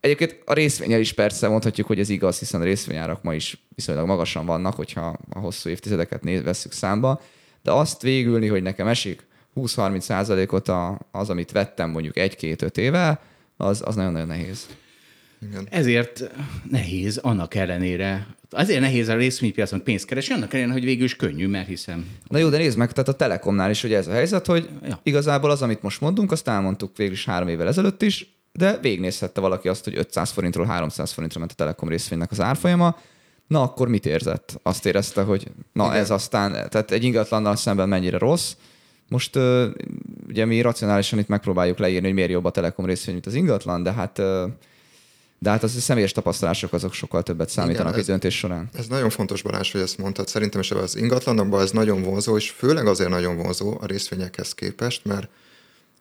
Egyébként 0.00 0.42
a 0.44 0.52
részvényel 0.52 1.00
is 1.00 1.12
persze 1.12 1.48
mondhatjuk, 1.48 1.86
hogy 1.86 1.98
ez 1.98 2.08
igaz, 2.08 2.38
hiszen 2.38 2.60
a 2.60 2.64
részvényárak 2.64 3.22
ma 3.22 3.34
is 3.34 3.64
viszonylag 3.74 4.06
magasan 4.06 4.46
vannak, 4.46 4.74
hogyha 4.74 5.18
a 5.30 5.38
hosszú 5.38 5.68
évtizedeket 5.68 6.22
néz, 6.22 6.42
vesszük 6.42 6.72
számba, 6.72 7.20
de 7.62 7.72
azt 7.72 8.02
végülni, 8.02 8.46
hogy 8.46 8.62
nekem 8.62 8.86
esik 8.86 9.26
20-30 9.56 10.00
százalékot 10.00 10.70
az, 11.10 11.30
amit 11.30 11.52
vettem 11.52 11.90
mondjuk 11.90 12.16
egy-két-öt 12.16 12.78
éve, 12.78 13.20
az, 13.60 13.82
az 13.84 13.94
nagyon-nagyon 13.94 14.28
nehéz. 14.28 14.66
Igen. 15.48 15.66
Ezért 15.70 16.30
nehéz 16.70 17.16
annak 17.16 17.54
ellenére, 17.54 18.26
azért 18.50 18.80
nehéz 18.80 19.08
a 19.08 19.14
részvénypiacon 19.14 19.82
pénzt 19.82 20.04
keresni, 20.04 20.34
annak 20.34 20.54
ellenére, 20.54 20.72
hogy 20.72 20.84
végül 20.84 21.04
is 21.04 21.16
könnyű, 21.16 21.48
mert 21.48 21.66
hiszem. 21.66 22.06
Na 22.28 22.38
jó, 22.38 22.48
de 22.48 22.56
nézd 22.56 22.78
meg, 22.78 22.92
tehát 22.92 23.08
a 23.08 23.12
Telekomnál 23.12 23.70
is 23.70 23.80
hogy 23.80 23.92
ez 23.92 24.06
a 24.06 24.12
helyzet, 24.12 24.46
hogy 24.46 24.68
ja. 24.82 25.00
igazából 25.02 25.50
az, 25.50 25.62
amit 25.62 25.82
most 25.82 26.00
mondunk, 26.00 26.32
azt 26.32 26.48
elmondtuk 26.48 26.96
végül 26.96 27.12
is 27.12 27.24
három 27.24 27.48
évvel 27.48 27.66
ezelőtt 27.66 28.02
is, 28.02 28.38
de 28.52 28.78
végignézhette 28.78 29.40
valaki 29.40 29.68
azt, 29.68 29.84
hogy 29.84 29.96
500 29.96 30.30
forintról 30.30 30.66
300 30.66 31.12
forintra 31.12 31.38
ment 31.38 31.52
a 31.52 31.54
Telekom 31.54 31.88
részvénynek 31.88 32.30
az 32.30 32.40
árfolyama, 32.40 32.96
na 33.46 33.62
akkor 33.62 33.88
mit 33.88 34.06
érzett? 34.06 34.60
Azt 34.62 34.86
érezte, 34.86 35.22
hogy 35.22 35.46
na 35.72 35.84
Igen. 35.84 35.96
ez 35.96 36.10
aztán, 36.10 36.52
tehát 36.52 36.90
egy 36.90 37.04
ingatlannal 37.04 37.56
szemben 37.56 37.88
mennyire 37.88 38.18
rossz, 38.18 38.52
most 39.10 39.36
ugye 40.28 40.44
mi 40.44 40.60
racionálisan 40.60 41.18
itt 41.18 41.28
megpróbáljuk 41.28 41.78
leírni, 41.78 42.06
hogy 42.06 42.14
miért 42.14 42.30
jobb 42.30 42.44
a 42.44 42.50
Telekom 42.50 42.84
részvény, 42.84 43.14
mint 43.14 43.26
az 43.26 43.34
ingatlan, 43.34 43.82
de 43.82 43.92
hát 43.92 44.22
de 45.42 45.50
hát 45.50 45.62
az 45.62 45.76
a 45.76 45.80
személyes 45.80 46.12
tapasztalások 46.12 46.72
azok 46.72 46.92
sokkal 46.92 47.22
többet 47.22 47.48
számítanak 47.48 47.86
Igen, 47.86 47.92
ez, 47.92 47.98
egy 47.98 48.06
döntés 48.06 48.38
során. 48.38 48.68
Ez 48.72 48.86
nagyon 48.86 49.10
fontos, 49.10 49.42
Balázs, 49.42 49.72
hogy 49.72 49.80
ezt 49.80 49.98
mondtad. 49.98 50.28
Szerintem 50.28 50.60
is 50.60 50.70
az 50.70 50.96
ingatlanokban 50.96 51.60
ez 51.60 51.70
nagyon 51.70 52.02
vonzó, 52.02 52.36
és 52.36 52.50
főleg 52.50 52.86
azért 52.86 53.10
nagyon 53.10 53.36
vonzó 53.36 53.76
a 53.80 53.86
részvényekhez 53.86 54.54
képest, 54.54 55.04
mert 55.04 55.28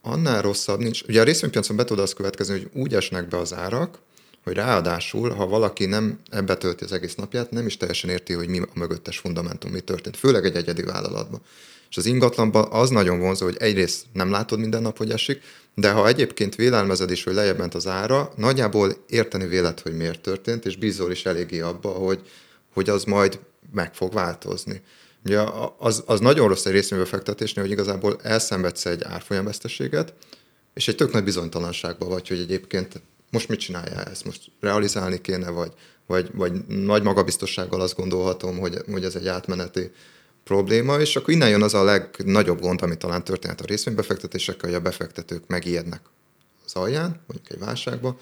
annál 0.02 0.41
rosszabb 0.41 0.80
nincs. 0.80 1.02
Ugye 1.02 1.22
a 1.22 1.24
részvénypiacon 1.24 1.76
be 1.76 1.84
tud 1.84 2.00
az 2.00 2.13
következni, 2.13 2.54
hogy 2.54 2.69
úgy 2.74 2.93
esnek 2.93 3.28
be 3.28 3.38
az 3.38 3.54
árak, 3.54 4.00
hogy 4.43 4.54
ráadásul, 4.54 5.30
ha 5.30 5.48
valaki 5.48 5.86
nem 5.86 6.19
ebbe 6.30 6.58
tölti 6.58 6.84
az 6.84 6.91
egész 6.91 7.15
napját, 7.15 7.52
nem 7.52 7.65
is 7.65 7.78
teljesen 7.78 8.10
érti, 8.10 8.34
hogy 8.34 8.48
mi 8.48 8.60
a 8.60 8.67
mögöttes 8.74 9.17
fundamentum, 9.17 9.72
mi 9.72 9.80
történt, 9.80 10.17
főleg 10.17 10.45
egy 10.45 10.56
egyedi 10.56 10.82
vállalatban. 10.82 11.41
És 11.89 11.97
az 11.97 12.06
ingatlanban 12.06 12.67
az 12.71 12.89
nagyon 12.89 13.19
vonzó, 13.19 13.45
hogy 13.45 13.58
egyrészt 13.60 14.06
nem 14.13 14.32
látod 14.32 14.60
minden 14.60 14.82
nap, 14.82 14.97
hogy 14.97 15.12
esik, 15.12 15.41
de 15.75 15.91
ha 15.91 16.08
egyébként 16.08 16.56
vélelmezed 16.56 17.12
is, 17.12 17.23
hogy 17.23 17.34
lejjebb 17.34 17.58
ment 17.58 17.75
az 17.75 17.88
ára, 17.88 18.32
nagyjából 18.36 18.93
érteni 19.08 19.47
vélet, 19.47 19.80
hogy 19.80 19.97
miért 19.97 20.21
történt, 20.21 20.65
és 20.65 20.75
bízol 20.75 21.12
is 21.12 21.25
eléggé 21.25 21.60
abba, 21.60 21.89
hogy, 21.89 22.21
hogy 22.73 22.89
az 22.89 23.04
majd 23.04 23.39
meg 23.71 23.93
fog 23.93 24.13
változni. 24.13 24.82
Ugye 25.25 25.43
az, 25.78 26.04
az 26.06 26.19
nagyon 26.19 26.47
rossz 26.47 26.65
egy 26.65 26.71
részvénybefektetésnél, 26.71 27.63
hogy 27.63 27.73
igazából 27.73 28.19
elszenvedsz 28.23 28.86
egy 28.86 29.04
árfolyamveszteséget, 29.04 30.13
és 30.73 30.88
egy 30.88 30.95
tök 30.95 31.12
nagy 31.12 31.23
bizonytalanságban 31.23 32.10
vagy, 32.10 32.28
hogy 32.28 32.39
egyébként 32.39 33.02
most 33.32 33.47
mit 33.47 33.60
csinálja 33.60 34.04
ezt, 34.04 34.25
most 34.25 34.52
realizálni 34.60 35.21
kéne, 35.21 35.49
vagy, 35.49 35.73
vagy, 36.08 36.30
vagy 36.34 36.65
nagy 36.67 37.04
magabiztossággal 37.04 37.82
azt 37.82 37.95
gondolhatom, 37.95 38.58
hogy, 38.58 38.78
hogy 38.91 39.04
ez 39.04 39.15
egy 39.15 39.28
átmeneti 39.28 39.91
probléma, 40.50 41.00
és 41.00 41.16
akkor 41.16 41.34
innen 41.34 41.50
jön 41.50 41.62
az 41.62 41.74
a 41.74 41.84
legnagyobb 41.84 42.62
gond, 42.62 42.82
ami 42.82 42.98
talán 42.98 43.24
történt 43.24 43.62
a 43.62 43.66
részvénybefektetésekkel, 43.66 44.70
hogy 44.70 44.78
a 44.78 44.82
befektetők 44.82 45.44
megijednek 45.48 46.02
az 46.66 46.74
alján, 46.74 47.22
mondjuk 47.28 47.52
egy 47.52 47.60
válságba, 47.60 48.18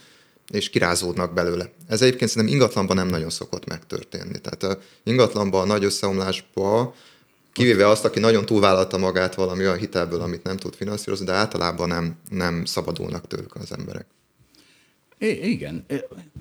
és 0.51 0.69
kirázódnak 0.69 1.33
belőle. 1.33 1.71
Ez 1.87 2.01
egyébként 2.01 2.29
szerintem 2.29 2.57
ingatlanban 2.57 2.95
nem 2.95 3.07
nagyon 3.07 3.29
szokott 3.29 3.65
megtörténni. 3.65 4.39
Tehát 4.39 4.77
ingatlanban 5.03 5.61
a 5.61 5.65
nagy 5.65 5.83
összeomlásba, 5.83 6.95
kivéve 7.53 7.87
azt, 7.87 8.05
aki 8.05 8.19
nagyon 8.19 8.45
túlvállalta 8.45 8.97
magát 8.97 9.35
valami 9.35 9.63
olyan 9.63 9.77
hitelből, 9.77 10.21
amit 10.21 10.43
nem 10.43 10.57
tud 10.57 10.75
finanszírozni, 10.75 11.25
de 11.25 11.33
általában 11.33 11.87
nem, 11.87 12.15
nem 12.29 12.65
szabadulnak 12.65 13.27
tőlük 13.27 13.55
az 13.55 13.71
emberek. 13.77 14.05
I- 15.19 15.49
igen, 15.49 15.85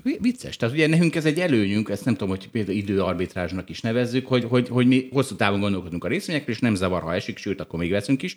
vicces. 0.03 0.57
Tehát 0.57 0.75
ugye 0.75 0.87
nekünk 0.87 1.15
ez 1.15 1.25
egy 1.25 1.39
előnyünk, 1.39 1.89
ezt 1.89 2.05
nem 2.05 2.13
tudom, 2.13 2.29
hogy 2.29 2.49
például 2.49 2.77
időarbitrázsnak 2.77 3.69
is 3.69 3.81
nevezzük, 3.81 4.27
hogy, 4.27 4.43
hogy, 4.43 4.67
hogy 4.67 4.87
mi 4.87 5.09
hosszú 5.11 5.35
távon 5.35 5.59
gondolkodunk 5.59 6.03
a 6.03 6.07
részvényekről, 6.07 6.55
és 6.55 6.61
nem 6.61 6.75
zavar, 6.75 7.01
ha 7.01 7.13
esik, 7.13 7.37
sőt, 7.37 7.61
akkor 7.61 7.79
még 7.79 7.91
veszünk 7.91 8.21
is. 8.21 8.35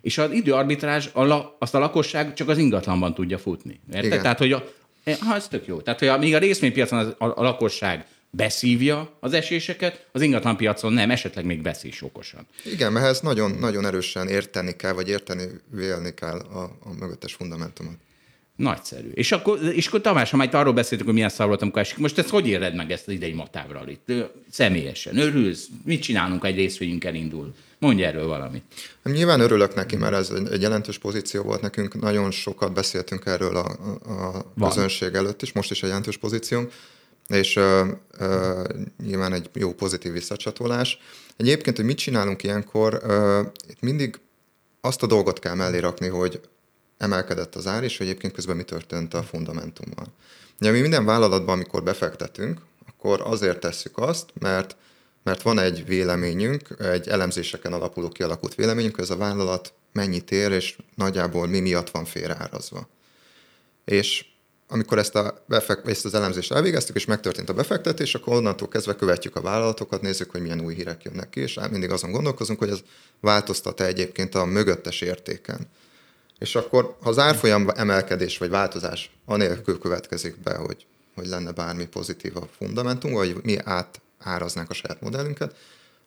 És 0.00 0.18
az 0.18 0.32
időarbitrázs, 0.32 1.08
azt 1.58 1.74
a 1.74 1.78
lakosság 1.78 2.34
csak 2.34 2.48
az 2.48 2.58
ingatlanban 2.58 3.14
tudja 3.14 3.38
futni. 3.38 3.80
Érted? 3.92 4.20
Tehát, 4.20 4.38
hogy 4.38 4.52
a, 4.52 4.70
e, 5.04 5.16
ha, 5.20 5.34
ez 5.34 5.48
tök 5.48 5.66
jó. 5.66 5.80
Tehát, 5.80 5.98
hogy 5.98 6.18
még 6.18 6.34
a 6.34 6.38
részvénypiacon 6.38 6.98
az, 6.98 7.06
a, 7.18 7.24
a 7.24 7.42
lakosság 7.42 8.06
beszívja 8.30 9.16
az 9.20 9.32
eséseket, 9.32 10.06
az 10.12 10.22
ingatlanpiacon 10.22 10.92
nem, 10.92 11.10
esetleg 11.10 11.44
még 11.44 11.62
veszi 11.62 11.92
okosan. 12.00 12.46
Igen, 12.64 12.92
mert 12.92 13.06
ezt 13.06 13.22
nagyon, 13.22 13.50
nagyon 13.50 13.86
erősen 13.86 14.28
érteni 14.28 14.76
kell, 14.76 14.92
vagy 14.92 15.08
érteni, 15.08 15.44
vélni 15.70 16.14
kell 16.14 16.38
a, 16.38 16.62
a 16.62 16.92
mögöttes 16.98 17.34
fundamentumot. 17.34 17.96
Nagyszerű. 18.56 19.10
És 19.14 19.32
akkor, 19.32 19.58
és 19.62 19.86
akkor 19.86 20.00
Tamás, 20.00 20.30
ha 20.30 20.36
majd 20.36 20.54
arról 20.54 20.72
beszéltünk, 20.72 21.04
hogy 21.04 21.14
milyen 21.14 21.28
szar 21.28 21.46
volt, 21.46 21.62
amikor 21.62 21.80
esik, 21.80 21.98
most 21.98 22.18
ezt 22.18 22.28
hogy 22.28 22.46
éred 22.46 22.74
meg 22.74 22.90
ezt 22.90 23.06
az 23.06 23.12
idei 23.12 23.32
matávral 23.32 23.88
itt? 23.88 24.12
Személyesen. 24.50 25.18
Örülsz? 25.18 25.66
Mit 25.84 26.02
csinálunk, 26.02 26.44
egy 26.44 26.56
részvényünk 26.56 27.04
elindul? 27.04 27.54
Mondj 27.78 28.02
erről 28.02 28.26
valamit. 28.26 28.62
Hát 29.04 29.14
nyilván 29.14 29.40
örülök 29.40 29.74
neki, 29.74 29.96
mert 29.96 30.14
ez 30.14 30.30
egy 30.50 30.60
jelentős 30.60 30.98
pozíció 30.98 31.42
volt 31.42 31.60
nekünk. 31.60 32.00
Nagyon 32.00 32.30
sokat 32.30 32.72
beszéltünk 32.72 33.26
erről 33.26 33.56
a, 33.56 33.66
a 34.06 34.52
közönség 34.60 35.14
előtt 35.14 35.42
is, 35.42 35.52
most 35.52 35.70
is 35.70 35.82
egy 35.82 35.88
jelentős 35.88 36.16
pozíciónk, 36.16 36.72
és 37.28 37.56
uh, 37.56 37.86
uh, 38.20 38.64
nyilván 39.04 39.32
egy 39.32 39.50
jó 39.54 39.72
pozitív 39.72 40.12
visszacsatolás. 40.12 40.98
Egyébként, 41.36 41.76
hogy 41.76 41.84
mit 41.84 41.96
csinálunk 41.96 42.42
ilyenkor, 42.42 43.00
uh, 43.06 43.46
itt 43.68 43.80
mindig 43.80 44.18
azt 44.80 45.02
a 45.02 45.06
dolgot 45.06 45.38
kell 45.38 45.54
mellé 45.54 45.78
rakni, 45.78 46.08
hogy 46.08 46.40
emelkedett 46.98 47.54
az 47.54 47.66
ár, 47.66 47.82
és 47.82 48.00
egyébként 48.00 48.32
közben 48.32 48.56
mi 48.56 48.62
történt 48.62 49.14
a 49.14 49.22
fundamentummal. 49.22 50.06
Ugye 50.60 50.70
mi 50.70 50.80
minden 50.80 51.04
vállalatban, 51.04 51.54
amikor 51.54 51.82
befektetünk, 51.82 52.60
akkor 52.86 53.20
azért 53.24 53.60
tesszük 53.60 53.98
azt, 53.98 54.30
mert, 54.38 54.76
mert 55.22 55.42
van 55.42 55.58
egy 55.58 55.86
véleményünk, 55.86 56.68
egy 56.78 57.08
elemzéseken 57.08 57.72
alapuló 57.72 58.08
kialakult 58.08 58.54
véleményünk, 58.54 58.98
ez 58.98 59.10
a 59.10 59.16
vállalat 59.16 59.72
mennyit 59.92 60.30
ér, 60.30 60.52
és 60.52 60.76
nagyjából 60.94 61.46
mi 61.46 61.60
miatt 61.60 61.90
van 61.90 62.04
félreárazva. 62.04 62.88
És 63.84 64.24
amikor 64.68 64.98
ezt, 64.98 65.14
a 65.14 65.44
befek- 65.46 65.88
ezt 65.88 66.04
az 66.04 66.14
elemzést 66.14 66.52
elvégeztük, 66.52 66.96
és 66.96 67.04
megtörtént 67.04 67.48
a 67.48 67.54
befektetés, 67.54 68.14
akkor 68.14 68.36
onnantól 68.36 68.68
kezdve 68.68 68.96
követjük 68.96 69.36
a 69.36 69.40
vállalatokat, 69.40 70.00
nézzük, 70.00 70.30
hogy 70.30 70.40
milyen 70.40 70.60
új 70.60 70.74
hírek 70.74 71.02
jönnek 71.02 71.30
ki, 71.30 71.40
és 71.40 71.58
mindig 71.70 71.90
azon 71.90 72.10
gondolkozunk, 72.10 72.58
hogy 72.58 72.70
ez 72.70 72.80
változtat-e 73.20 73.84
egyébként 73.84 74.34
a 74.34 74.44
mögöttes 74.44 75.00
értéken. 75.00 75.68
És 76.38 76.54
akkor, 76.54 76.96
ha 77.00 77.08
az 77.08 77.18
árfolyam 77.18 77.68
emelkedés 77.74 78.38
vagy 78.38 78.50
változás 78.50 79.10
anélkül 79.24 79.78
következik 79.78 80.40
be, 80.42 80.56
hogy, 80.56 80.86
hogy 81.14 81.26
lenne 81.26 81.52
bármi 81.52 81.86
pozitív 81.86 82.36
a 82.36 82.48
fundamentum, 82.58 83.12
vagy 83.12 83.36
mi 83.42 83.56
átáraznánk 83.64 84.70
a 84.70 84.74
saját 84.74 85.00
modellünket, 85.00 85.56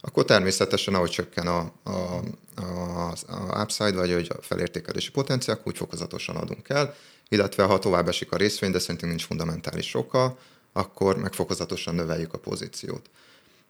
akkor 0.01 0.25
természetesen, 0.25 0.93
ahogy 0.93 1.09
csökken 1.09 1.47
a, 1.47 1.71
a, 1.83 2.21
a, 2.55 3.13
a 3.27 3.61
upside, 3.61 3.91
vagy 3.91 4.13
hogy 4.13 4.31
a 4.37 4.41
felértékelési 4.41 5.11
potenciál, 5.11 5.61
úgy 5.63 5.77
fokozatosan 5.77 6.35
adunk 6.35 6.69
el, 6.69 6.95
illetve 7.29 7.63
ha 7.63 7.79
tovább 7.79 8.07
esik 8.07 8.31
a 8.31 8.37
részvény, 8.37 8.71
de 8.71 8.79
szerintünk 8.79 9.11
nincs 9.11 9.25
fundamentális 9.25 9.89
soka, 9.89 10.37
akkor 10.73 11.17
meg 11.17 11.33
fokozatosan 11.33 11.95
növeljük 11.95 12.33
a 12.33 12.37
pozíciót. 12.37 13.09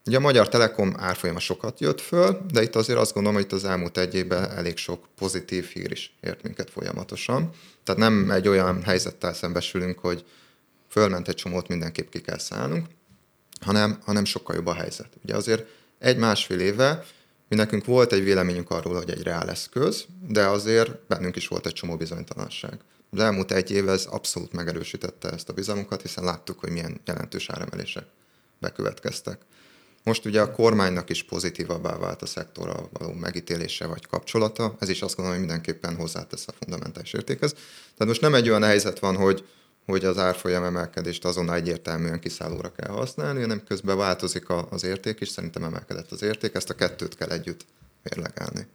Ugye 0.05 0.17
a 0.17 0.19
Magyar 0.19 0.49
Telekom 0.49 0.93
árfolyama 0.97 1.39
sokat 1.39 1.79
jött 1.79 2.01
föl, 2.01 2.45
de 2.51 2.61
itt 2.61 2.75
azért 2.75 2.99
azt 2.99 3.13
gondolom, 3.13 3.37
hogy 3.37 3.45
itt 3.47 3.57
az 3.57 3.65
elmúlt 3.65 3.97
egy 3.97 4.15
évben 4.15 4.51
elég 4.51 4.77
sok 4.77 5.07
pozitív 5.15 5.65
hír 5.65 5.91
is 5.91 6.15
ért 6.21 6.43
minket 6.43 6.69
folyamatosan. 6.69 7.49
Tehát 7.83 8.01
nem 8.01 8.31
egy 8.31 8.47
olyan 8.47 8.83
helyzettel 8.83 9.33
szembesülünk, 9.33 9.99
hogy 9.99 10.25
fölment 10.89 11.27
egy 11.27 11.35
csomót, 11.35 11.67
mindenképp 11.67 12.09
ki 12.09 12.21
kell 12.21 12.37
szállnunk, 12.37 12.87
hanem, 13.61 13.99
hanem 14.05 14.25
sokkal 14.25 14.55
jobb 14.55 14.67
a 14.67 14.73
helyzet. 14.73 15.09
Ugye 15.23 15.35
azért 15.35 15.65
egy-másfél 15.99 16.59
éve 16.59 17.05
mi 17.49 17.55
nekünk 17.55 17.85
volt 17.85 18.13
egy 18.13 18.23
véleményünk 18.23 18.69
arról, 18.69 18.95
hogy 18.95 19.09
egy 19.09 19.23
reál 19.23 19.49
eszköz, 19.49 20.05
de 20.27 20.45
azért 20.45 20.91
bennünk 21.07 21.35
is 21.35 21.47
volt 21.47 21.65
egy 21.65 21.73
csomó 21.73 21.97
bizonytalanság. 21.97 22.79
Az 23.11 23.19
elmúlt 23.19 23.51
egy 23.51 23.71
év 23.71 23.89
ez 23.89 24.05
abszolút 24.05 24.53
megerősítette 24.53 25.29
ezt 25.29 25.49
a 25.49 25.53
bizalmunkat, 25.53 26.01
hiszen 26.01 26.23
láttuk, 26.23 26.59
hogy 26.59 26.69
milyen 26.69 27.01
jelentős 27.05 27.49
áremelések 27.49 28.05
bekövetkeztek. 28.59 29.41
Most 30.10 30.26
ugye 30.26 30.41
a 30.41 30.51
kormánynak 30.51 31.10
is 31.10 31.24
pozitívabbá 31.24 31.97
vált 31.97 32.22
a 32.22 32.26
szektorra 32.26 32.89
való 32.93 33.14
megítélése 33.14 33.86
vagy 33.86 34.07
kapcsolata, 34.07 34.76
ez 34.80 34.89
is 34.89 35.01
azt 35.01 35.16
gondolom, 35.16 35.39
hogy 35.39 35.47
mindenképpen 35.47 35.95
hozzátesz 35.95 36.47
a 36.47 36.51
fundamentális 36.60 37.14
értékhez. 37.14 37.51
Tehát 37.51 38.05
most 38.05 38.22
nem 38.22 38.34
egy 38.34 38.49
olyan 38.49 38.64
helyzet 38.64 38.99
van, 38.99 39.16
hogy, 39.16 39.45
hogy 39.86 40.05
az 40.05 40.18
árfolyam 40.18 40.64
emelkedést 40.64 41.26
azonnal 41.26 41.55
egyértelműen 41.55 42.20
kiszállóra 42.20 42.72
kell 42.72 42.95
használni, 42.95 43.41
hanem 43.41 43.64
közben 43.68 43.97
változik 43.97 44.45
az 44.70 44.84
érték, 44.84 45.20
és 45.20 45.28
szerintem 45.28 45.64
emelkedett 45.64 46.12
az 46.12 46.24
érték, 46.24 46.55
ezt 46.55 46.70
a 46.70 46.76
kettőt 46.76 47.16
kell 47.16 47.30
együtt 47.30 47.66
mérlegelni. 48.03 48.68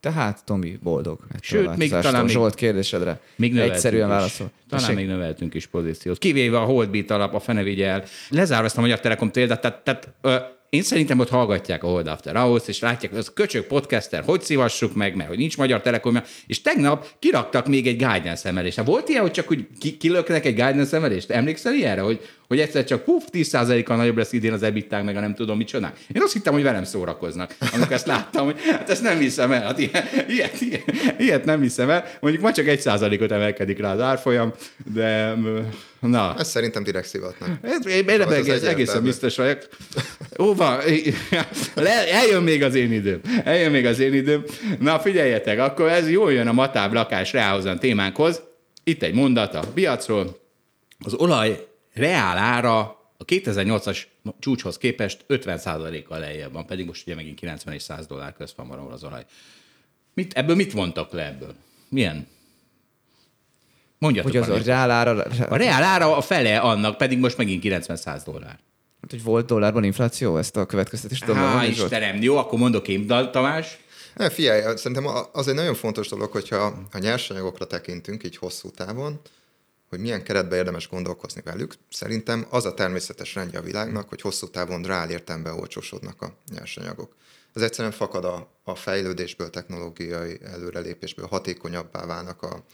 Tehát 0.00 0.44
Tomi 0.44 0.78
boldog. 0.82 1.18
Sőt, 1.40 1.76
még 1.76 1.90
talán 1.90 2.24
még, 2.24 2.32
Zsolt 2.32 2.54
kérdésedre 2.54 3.20
még 3.36 3.56
egyszerűen 3.56 4.08
válaszol. 4.08 4.50
Talán 4.68 4.84
Tessék? 4.84 4.96
még 4.96 5.06
növeltünk 5.06 5.54
is 5.54 5.66
pozíciót. 5.66 6.18
Kivéve 6.18 6.58
a 6.58 6.64
Holdbeat 6.64 7.10
alap, 7.10 7.34
a 7.34 7.40
fene. 7.40 8.04
Lezárva 8.28 8.64
ezt 8.64 8.76
a 8.76 8.80
Magyar 8.80 9.00
Telekom 9.00 9.30
példát, 9.30 9.60
tehát, 9.60 9.84
tehát 9.84 10.08
ö, 10.20 10.54
én 10.70 10.82
szerintem 10.82 11.18
ott 11.18 11.28
hallgatják 11.28 11.84
a 11.84 11.86
Hold 11.86 12.06
After 12.06 12.36
Hours, 12.36 12.68
és 12.68 12.78
látják, 12.78 13.10
hogy 13.10 13.20
az 13.20 13.32
köcsög 13.34 13.64
podcaster, 13.66 14.22
hogy 14.24 14.40
szívassuk 14.40 14.94
meg, 14.94 15.16
mert 15.16 15.28
hogy 15.28 15.38
nincs 15.38 15.56
magyar 15.56 15.80
telekomja, 15.80 16.22
és 16.46 16.62
tegnap 16.62 17.06
kiraktak 17.18 17.66
még 17.66 17.86
egy 17.86 17.96
guidance 17.96 18.48
emelést. 18.48 18.76
Hát 18.76 18.86
volt 18.86 19.08
ilyen, 19.08 19.22
hogy 19.22 19.30
csak 19.30 19.50
úgy 19.50 19.66
ki, 19.78 19.96
kilöknek 19.96 20.44
egy 20.44 20.54
guidance 20.54 20.96
emelést? 20.96 21.30
Emlékszel 21.30 21.74
ilyenre, 21.74 22.00
hogy, 22.00 22.20
hogy 22.48 22.60
egyszer 22.60 22.84
csak 22.84 23.04
puf, 23.04 23.24
10%-kal 23.32 23.96
nagyobb 23.96 24.16
lesz 24.16 24.32
idén 24.32 24.52
az 24.52 24.62
ebitták, 24.62 25.04
meg 25.04 25.16
a 25.16 25.20
nem 25.20 25.34
tudom 25.34 25.56
mit 25.56 25.66
csinál. 25.66 25.92
Én 26.14 26.22
azt 26.22 26.32
hittem, 26.32 26.52
hogy 26.52 26.62
velem 26.62 26.84
szórakoznak, 26.84 27.56
amikor 27.72 27.92
ezt 27.92 28.06
láttam, 28.06 28.44
hogy 28.44 28.60
hát 28.70 28.90
ezt 28.90 29.02
nem 29.02 29.18
hiszem 29.18 29.52
el, 29.52 29.62
hát 29.62 29.78
ilyet, 29.78 30.24
ilyet, 30.28 30.60
ilyet, 30.60 31.14
ilyet 31.18 31.44
nem 31.44 31.60
hiszem 31.60 31.90
el. 31.90 32.04
Mondjuk 32.20 32.42
ma 32.42 32.52
csak 32.52 32.66
egy 32.66 32.80
százalékot 32.80 33.32
emelkedik 33.32 33.78
rá 33.78 33.92
az 33.92 34.00
árfolyam, 34.00 34.52
de 34.94 35.34
na. 36.00 36.34
Ez 36.38 36.48
szerintem 36.48 36.82
direkt 36.82 37.08
szivatnak. 37.08 37.48
Én, 37.86 38.08
én 38.08 38.20
egész, 38.20 38.62
egészen 38.62 39.02
biztos 39.02 39.36
vagyok. 39.36 39.68
Ó, 40.38 40.54
van, 40.54 40.80
eljön 42.10 42.42
még 42.42 42.62
az 42.62 42.74
én 42.74 42.92
időm. 42.92 43.20
Eljön 43.44 43.70
még 43.70 43.86
az 43.86 43.98
én 43.98 44.14
időm. 44.14 44.44
Na 44.78 44.98
figyeljetek, 44.98 45.58
akkor 45.58 45.88
ez 45.88 46.10
jól 46.10 46.32
jön 46.32 46.46
a 46.46 46.52
matáb 46.52 46.92
lakás 46.92 47.32
reálhozan 47.32 47.78
témánkhoz. 47.78 48.42
Itt 48.84 49.02
egy 49.02 49.14
mondat 49.14 49.54
a 49.54 49.64
piacról. 49.74 50.40
Az 51.04 51.14
olaj 51.14 51.66
reál 51.96 52.36
ára 52.36 52.80
a 53.16 53.24
2008-as 53.24 54.02
csúcshoz 54.38 54.78
képest 54.78 55.24
50%-kal 55.28 56.18
lejjebb 56.18 56.52
van, 56.52 56.66
pedig 56.66 56.86
most 56.86 57.06
ugye 57.06 57.14
megint 57.14 57.38
90 57.38 57.74
és 57.74 57.82
100 57.82 58.06
dollár 58.06 58.32
közt 58.32 58.56
van 58.56 58.68
valahol 58.68 58.92
az 58.92 59.04
olaj. 59.04 59.24
Mit, 60.14 60.32
ebből 60.32 60.56
mit 60.56 60.72
vontak 60.72 61.12
le 61.12 61.26
ebből? 61.26 61.54
Milyen? 61.88 62.26
Mondjatok 63.98 64.32
hogy 64.32 64.40
az 64.40 64.48
a 64.48 64.62
reál 64.64 64.90
ára... 64.90 65.22
A 65.48 65.56
reál 65.56 65.82
ára 65.82 66.16
a 66.16 66.20
fele 66.20 66.58
annak, 66.58 66.96
pedig 66.96 67.18
most 67.18 67.36
megint 67.36 67.62
90-100 67.66 68.22
dollár. 68.24 68.58
Hát, 69.00 69.10
hogy 69.10 69.22
volt 69.22 69.46
dollárban 69.46 69.84
infláció, 69.84 70.36
ezt 70.36 70.56
a 70.56 70.66
következtetést 70.66 71.24
tudom. 71.24 71.36
Há, 71.36 71.64
Istenem, 71.64 72.22
jó, 72.22 72.36
akkor 72.36 72.58
mondok 72.58 72.88
én, 72.88 73.06
Tamás. 73.06 73.78
Ne, 74.14 74.30
figyelj, 74.30 74.76
szerintem 74.76 75.06
az 75.32 75.48
egy 75.48 75.54
nagyon 75.54 75.74
fontos 75.74 76.08
dolog, 76.08 76.30
hogyha 76.30 76.86
a 76.92 76.98
nyersanyagokra 76.98 77.66
tekintünk 77.66 78.24
így 78.24 78.36
hosszú 78.36 78.70
távon, 78.70 79.20
hogy 79.96 80.04
milyen 80.04 80.22
keretbe 80.22 80.56
érdemes 80.56 80.88
gondolkozni 80.88 81.40
velük. 81.44 81.74
Szerintem 81.90 82.46
az 82.50 82.64
a 82.64 82.74
természetes 82.74 83.34
rendje 83.34 83.58
a 83.58 83.62
világnak, 83.62 84.08
hogy 84.08 84.20
hosszú 84.20 84.48
távon 84.48 84.82
reál 84.82 85.10
értelemben 85.10 85.58
olcsósodnak 85.58 86.22
a 86.22 86.32
nyersanyagok. 86.52 87.14
Ez 87.54 87.62
egyszerűen 87.62 87.92
fakad 87.92 88.24
a, 88.24 88.50
a 88.64 88.74
fejlődésből, 88.74 89.50
technológiai 89.50 90.38
előrelépésből, 90.44 91.26
hatékonyabbá 91.26 92.06
válnak 92.06 92.42
a, 92.42 92.64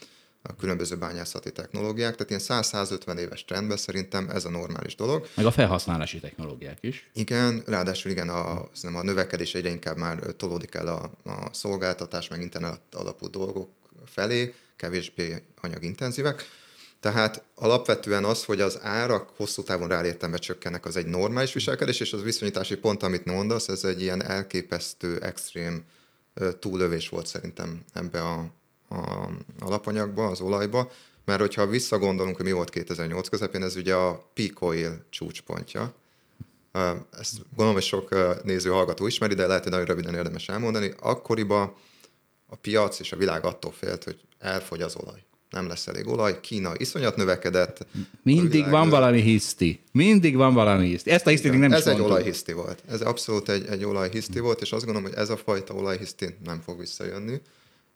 a 0.41 0.55
különböző 0.55 0.97
bányászati 0.97 1.51
technológiák, 1.51 2.15
tehát 2.15 2.29
ilyen 2.47 2.63
100-150 2.63 3.17
éves 3.17 3.45
trendben 3.45 3.77
szerintem 3.77 4.29
ez 4.29 4.45
a 4.45 4.49
normális 4.49 4.95
dolog. 4.95 5.27
Meg 5.35 5.45
a 5.45 5.51
felhasználási 5.51 6.19
technológiák 6.19 6.77
is. 6.81 7.09
Igen, 7.13 7.63
ráadásul 7.65 8.11
igen, 8.11 8.29
a, 8.29 8.69
a 8.83 9.03
növekedés 9.03 9.55
egyre 9.55 9.69
inkább 9.69 9.97
már 9.97 10.19
tolódik 10.37 10.75
el 10.75 10.87
a, 10.87 11.11
a 11.29 11.53
szolgáltatás, 11.53 12.27
meg 12.27 12.41
internet 12.41 12.81
alapú 12.91 13.29
dolgok 13.29 13.69
felé, 14.05 14.53
kevésbé 14.75 15.43
anyagintenzívek. 15.61 16.45
Tehát 17.03 17.43
alapvetően 17.55 18.23
az, 18.23 18.43
hogy 18.43 18.61
az 18.61 18.79
árak 18.81 19.29
hosszú 19.35 19.63
távon 19.63 19.87
ráértembe 19.87 20.37
csökkennek, 20.37 20.85
az 20.85 20.95
egy 20.95 21.05
normális 21.05 21.53
viselkedés, 21.53 21.99
és 21.99 22.13
az 22.13 22.23
viszonyítási 22.23 22.77
pont, 22.77 23.03
amit 23.03 23.25
mondasz, 23.25 23.67
ez 23.67 23.83
egy 23.83 24.01
ilyen 24.01 24.23
elképesztő, 24.23 25.19
extrém 25.21 25.83
túlövés 26.59 27.09
volt 27.09 27.27
szerintem 27.27 27.83
ebbe 27.93 28.21
a, 28.21 28.39
a 28.89 29.29
alapanyagba, 29.59 30.27
az 30.27 30.41
olajba, 30.41 30.91
mert 31.25 31.39
hogyha 31.39 31.67
visszagondolunk, 31.67 32.35
hogy 32.35 32.45
mi 32.45 32.51
volt 32.51 32.69
2008 32.69 33.29
közepén, 33.29 33.63
ez 33.63 33.75
ugye 33.75 33.95
a 33.95 34.29
peak 34.33 34.61
oil 34.61 35.05
csúcspontja. 35.09 35.93
Ezt 37.19 37.37
gondolom, 37.49 37.73
hogy 37.73 37.83
sok 37.83 38.43
néző, 38.43 38.69
hallgató 38.69 39.07
ismeri, 39.07 39.33
de 39.33 39.47
lehet, 39.47 39.63
hogy 39.63 39.71
nagyon 39.71 39.87
röviden 39.87 40.15
érdemes 40.15 40.49
elmondani. 40.49 40.93
Akkoriban 40.99 41.75
a 42.47 42.55
piac 42.55 42.99
és 42.99 43.11
a 43.11 43.17
világ 43.17 43.45
attól 43.45 43.71
félt, 43.71 44.03
hogy 44.03 44.19
elfogy 44.39 44.81
az 44.81 44.95
olaj 44.95 45.23
nem 45.53 45.67
lesz 45.67 45.87
elég 45.87 46.07
olaj, 46.07 46.39
Kína 46.39 46.71
iszonyat 46.77 47.15
növekedett. 47.15 47.85
Mindig 48.23 48.69
van 48.69 48.89
valami 48.89 49.21
hiszti. 49.21 49.79
Mindig 49.91 50.35
van 50.35 50.53
valami 50.53 50.87
hiszti. 50.87 51.11
Ezt 51.11 51.27
a 51.27 51.29
hisztit 51.29 51.59
nem 51.59 51.71
Ez 51.71 51.87
egy 51.87 51.99
olajhiszti 51.99 52.53
volt. 52.53 52.83
Ez 52.89 53.01
abszolút 53.01 53.49
egy, 53.49 53.65
egy 53.69 53.83
olajhiszti 53.83 54.39
volt, 54.39 54.61
és 54.61 54.71
azt 54.71 54.85
gondolom, 54.85 55.09
hogy 55.09 55.17
ez 55.19 55.29
a 55.29 55.37
fajta 55.37 55.73
olajhiszti 55.73 56.35
nem 56.43 56.61
fog 56.65 56.79
visszajönni. 56.79 57.41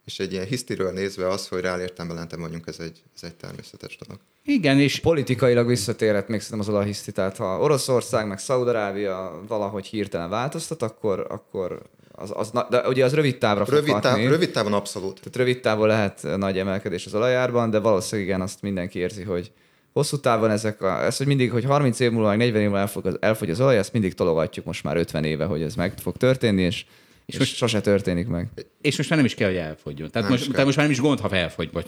És 0.05 0.19
egy 0.19 0.31
ilyen 0.31 0.45
hisztiről 0.45 0.91
nézve 0.91 1.27
az, 1.27 1.47
hogy 1.47 1.61
reál 1.61 1.81
értelemben 1.81 2.39
mondjuk, 2.39 2.67
ez 2.67 2.79
egy, 2.79 3.01
ez 3.15 3.23
egy 3.23 3.35
természetes 3.35 3.97
dolog. 3.97 4.21
Igen, 4.43 4.79
és 4.79 4.99
politikailag 4.99 5.67
visszatérhet 5.67 6.27
még 6.27 6.41
szerintem 6.41 6.67
az 6.67 6.73
olajhiszti. 6.73 7.11
Tehát 7.11 7.37
ha 7.37 7.59
Oroszország 7.59 8.27
meg 8.27 8.39
Szaudarábia 8.39 9.43
valahogy 9.47 9.85
hirtelen 9.85 10.29
változtat, 10.29 10.81
akkor, 10.81 11.25
akkor 11.29 11.81
az, 12.19 12.31
az, 12.35 12.51
de 12.69 12.87
ugye 12.87 13.05
az 13.05 13.13
rövid 13.13 13.37
távra 13.37 13.65
rövid, 13.69 13.91
fog 13.91 13.99
táv, 13.99 14.17
rövid 14.17 14.51
távon 14.51 14.73
abszolút. 14.73 15.13
Tehát 15.13 15.35
rövid 15.35 15.59
távon 15.59 15.87
lehet 15.87 16.27
nagy 16.37 16.57
emelkedés 16.57 17.05
az 17.05 17.15
olajárban, 17.15 17.69
de 17.69 17.79
valószínűleg 17.79 18.29
igen, 18.29 18.41
azt 18.41 18.61
mindenki 18.61 18.99
érzi, 18.99 19.23
hogy 19.23 19.51
hosszú 19.93 20.19
távon 20.19 20.49
ezek 20.49 20.81
a, 20.81 21.03
ez, 21.03 21.17
hogy 21.17 21.27
mindig, 21.27 21.51
hogy 21.51 21.63
30 21.63 21.99
év 21.99 22.11
múlva, 22.11 22.35
40 22.35 22.61
év 22.61 22.67
múlva 22.67 22.79
elfogy 22.79 23.07
az, 23.07 23.17
elfogy 23.19 23.49
az 23.49 23.61
olaj, 23.61 23.77
ezt 23.77 23.93
mindig 23.93 24.13
tologatjuk 24.13 24.65
most 24.65 24.83
már 24.83 24.97
50 24.97 25.23
éve, 25.23 25.45
hogy 25.45 25.61
ez 25.61 25.75
meg 25.75 25.93
fog 25.97 26.17
történni, 26.17 26.61
és 26.61 26.85
és, 27.27 27.33
és 27.33 27.39
most 27.39 27.55
sose 27.55 27.81
történik 27.81 28.27
meg. 28.27 28.47
És 28.81 28.97
most 28.97 29.09
már 29.09 29.17
nem 29.17 29.27
is 29.27 29.35
kell, 29.35 29.47
hogy 29.47 29.57
elfogyjon. 29.57 30.11
Tehát, 30.11 30.29
most, 30.29 30.49
tehát 30.49 30.65
most 30.65 30.77
már 30.77 30.85
nem 30.85 30.95
is 30.95 31.01
gond, 31.01 31.19
ha 31.19 31.35
elfogy. 31.35 31.69
Vagy, 31.71 31.85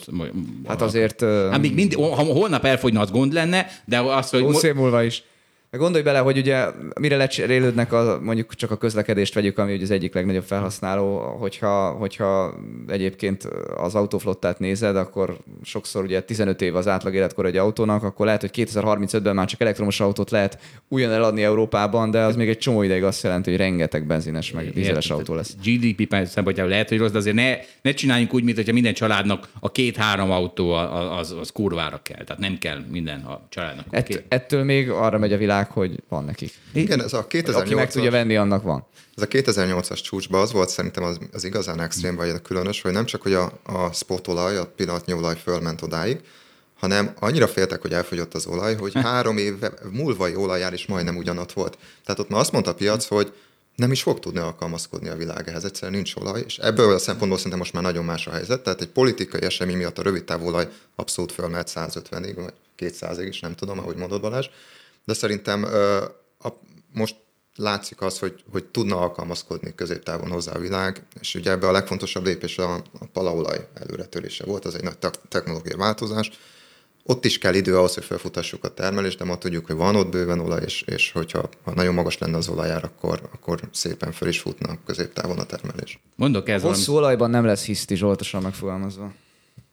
hát 0.67 0.81
azért... 0.81 1.21
Hát 1.21 1.61
még 1.61 1.73
mind, 1.73 1.93
ha 1.93 2.23
holnap 2.23 2.65
elfogyna, 2.65 3.01
az 3.01 3.11
gond 3.11 3.33
lenne, 3.33 3.67
de 3.85 3.99
az, 3.99 4.29
hogy... 4.29 4.41
20 4.41 4.63
év 4.63 4.73
múlva 4.73 5.03
is. 5.03 5.23
Gondolj 5.71 6.03
bele, 6.03 6.19
hogy 6.19 6.37
ugye 6.37 6.67
mire 6.99 7.17
lecserélődnek 7.17 7.93
a, 7.93 8.19
mondjuk 8.21 8.55
csak 8.55 8.71
a 8.71 8.77
közlekedést 8.77 9.33
vegyük, 9.33 9.57
ami 9.57 9.73
ugye 9.73 9.83
az 9.83 9.91
egyik 9.91 10.13
legnagyobb 10.13 10.43
felhasználó, 10.43 11.17
hogyha, 11.39 11.91
hogyha 11.91 12.53
egyébként 12.87 13.43
az 13.75 13.95
autóflottát 13.95 14.59
nézed, 14.59 14.95
akkor 14.95 15.37
sokszor 15.63 16.03
ugye 16.03 16.21
15 16.21 16.61
év 16.61 16.75
az 16.75 16.87
átlag 16.87 17.13
életkor 17.13 17.45
egy 17.45 17.57
autónak, 17.57 18.03
akkor 18.03 18.25
lehet, 18.25 18.41
hogy 18.41 18.51
2035-ben 18.53 19.35
már 19.35 19.47
csak 19.47 19.61
elektromos 19.61 19.99
autót 19.99 20.31
lehet 20.31 20.59
újon 20.87 21.11
eladni 21.11 21.43
Európában, 21.43 22.11
de 22.11 22.19
az 22.19 22.35
még 22.35 22.49
egy 22.49 22.57
csomó 22.57 22.81
ideig 22.81 23.03
azt 23.03 23.23
jelenti, 23.23 23.49
hogy 23.49 23.59
rengeteg 23.59 24.05
benzines 24.05 24.51
meg 24.51 24.69
dízeles 24.69 25.09
autó 25.09 25.33
lesz. 25.33 25.55
GDP 25.63 26.25
szempontjából 26.25 26.71
lehet, 26.71 26.89
hogy 26.89 26.97
rossz, 26.97 27.11
de 27.11 27.17
azért 27.17 27.35
ne, 27.35 27.57
ne 27.81 27.91
csináljunk 27.91 28.33
úgy, 28.33 28.43
mint 28.43 28.57
hogyha 28.57 28.73
minden 28.73 28.93
családnak 28.93 29.47
a 29.59 29.71
két-három 29.71 30.31
autó 30.31 30.71
az, 30.71 31.35
az 31.39 31.51
kurvára 31.51 31.99
kell. 32.03 32.23
Tehát 32.23 32.41
nem 32.41 32.57
kell 32.57 32.83
minden 32.91 33.19
a 33.19 33.41
családnak. 33.49 33.85
Ett, 33.89 34.23
ettől 34.27 34.63
még 34.63 34.89
arra 34.89 35.17
megy 35.17 35.33
a 35.33 35.37
világ, 35.37 35.58
világ, 35.59 35.71
hogy 35.71 36.03
van 36.09 36.23
nekik. 36.23 36.53
Igen, 36.73 37.03
ez 37.03 37.13
a 37.13 37.27
2008 37.27 37.65
Aki 37.65 37.75
meg 37.75 37.91
tudja 37.91 38.11
venni, 38.11 38.35
annak 38.35 38.63
van. 38.63 38.85
Ez 39.15 39.23
a 39.23 39.27
2008-as 39.27 40.01
csúcsban 40.01 40.41
az 40.41 40.51
volt 40.51 40.69
szerintem 40.69 41.03
az, 41.03 41.19
az 41.31 41.43
igazán 41.43 41.81
extrém, 41.81 42.15
vagy 42.15 42.29
a 42.29 42.39
különös, 42.39 42.81
hogy 42.81 42.91
nem 42.91 43.05
csak, 43.05 43.21
hogy 43.21 43.33
a, 43.33 43.51
a 43.63 43.91
spotolaj, 43.93 44.57
a 44.57 44.71
pillanatnyi 44.75 45.13
olaj 45.13 45.35
fölment 45.35 45.81
odáig, 45.81 46.19
hanem 46.79 47.13
annyira 47.19 47.47
féltek, 47.47 47.81
hogy 47.81 47.93
elfogyott 47.93 48.33
az 48.33 48.45
olaj, 48.45 48.75
hogy 48.75 48.93
három 49.03 49.37
év 49.37 49.55
múlvai 49.91 50.35
olajár 50.35 50.73
is 50.73 50.85
majdnem 50.85 51.17
ugyanott 51.17 51.51
volt. 51.51 51.77
Tehát 52.05 52.19
ott 52.19 52.29
már 52.29 52.39
azt 52.39 52.51
mondta 52.51 52.71
a 52.71 52.73
piac, 52.73 53.05
hogy 53.05 53.33
nem 53.75 53.91
is 53.91 54.01
fog 54.01 54.19
tudni 54.19 54.39
alkalmazkodni 54.39 55.09
a 55.09 55.15
világ 55.15 55.47
ehhez, 55.47 55.63
egyszerűen 55.63 55.93
nincs 55.93 56.15
olaj, 56.15 56.43
és 56.45 56.57
ebből 56.57 56.93
a 56.93 56.97
szempontból 56.97 57.37
szerintem 57.37 57.59
most 57.59 57.73
már 57.73 57.83
nagyon 57.83 58.05
más 58.05 58.27
a 58.27 58.31
helyzet, 58.31 58.61
tehát 58.61 58.81
egy 58.81 58.87
politikai 58.87 59.41
esemény 59.41 59.77
miatt 59.77 59.97
a 59.97 60.01
rövid 60.01 60.23
olaj 60.43 60.67
abszolút 60.95 61.31
fölmelt 61.31 61.71
150-ig, 61.75 62.33
vagy 62.35 62.53
200-ig 62.79 63.25
is, 63.27 63.39
nem 63.39 63.55
tudom, 63.55 63.79
ahogy 63.79 63.95
mondod 63.95 64.21
Balázs, 64.21 64.47
de 65.09 65.15
szerintem 65.15 65.63
a, 66.39 66.49
most 66.93 67.15
látszik 67.55 68.01
az, 68.01 68.19
hogy, 68.19 68.43
hogy 68.51 68.65
tudna 68.65 68.99
alkalmazkodni 68.99 69.75
középtávon 69.75 70.29
hozzá 70.29 70.51
a 70.51 70.59
világ, 70.59 71.05
és 71.19 71.35
ugye 71.35 71.51
ebbe 71.51 71.67
a 71.67 71.71
legfontosabb 71.71 72.25
lépés 72.25 72.57
a, 72.57 72.73
a 72.73 73.05
palaolaj 73.13 73.67
előretörése 73.73 74.45
volt, 74.45 74.65
az 74.65 74.75
egy 74.75 74.83
nagy 74.83 74.97
technológiai 75.27 75.77
változás. 75.77 76.31
Ott 77.03 77.25
is 77.25 77.37
kell 77.37 77.53
idő 77.53 77.77
ahhoz, 77.77 77.93
hogy 77.93 78.03
felfutassuk 78.03 78.63
a 78.63 78.73
termelést, 78.73 79.17
de 79.17 79.23
ma 79.23 79.37
tudjuk, 79.37 79.65
hogy 79.65 79.75
van 79.75 79.95
ott 79.95 80.09
bőven 80.09 80.39
olaj, 80.39 80.61
és, 80.65 80.81
és 80.81 81.11
hogyha 81.11 81.49
ha 81.63 81.73
nagyon 81.73 81.93
magas 81.93 82.17
lenne 82.17 82.37
az 82.37 82.47
olajár, 82.47 82.83
akkor, 82.83 83.29
akkor 83.33 83.59
szépen 83.71 84.11
fel 84.11 84.27
is 84.27 84.39
futna 84.39 84.77
középtávon 84.85 85.39
a 85.39 85.43
termelés. 85.43 85.99
Mondok 86.15 86.49
ez 86.49 86.61
Hosszú 86.61 86.85
valami... 86.85 87.05
olajban 87.05 87.29
nem 87.29 87.45
lesz 87.45 87.65
hiszti, 87.65 87.95
Zsoltosan 87.95 88.41
megfogalmazva. 88.41 89.13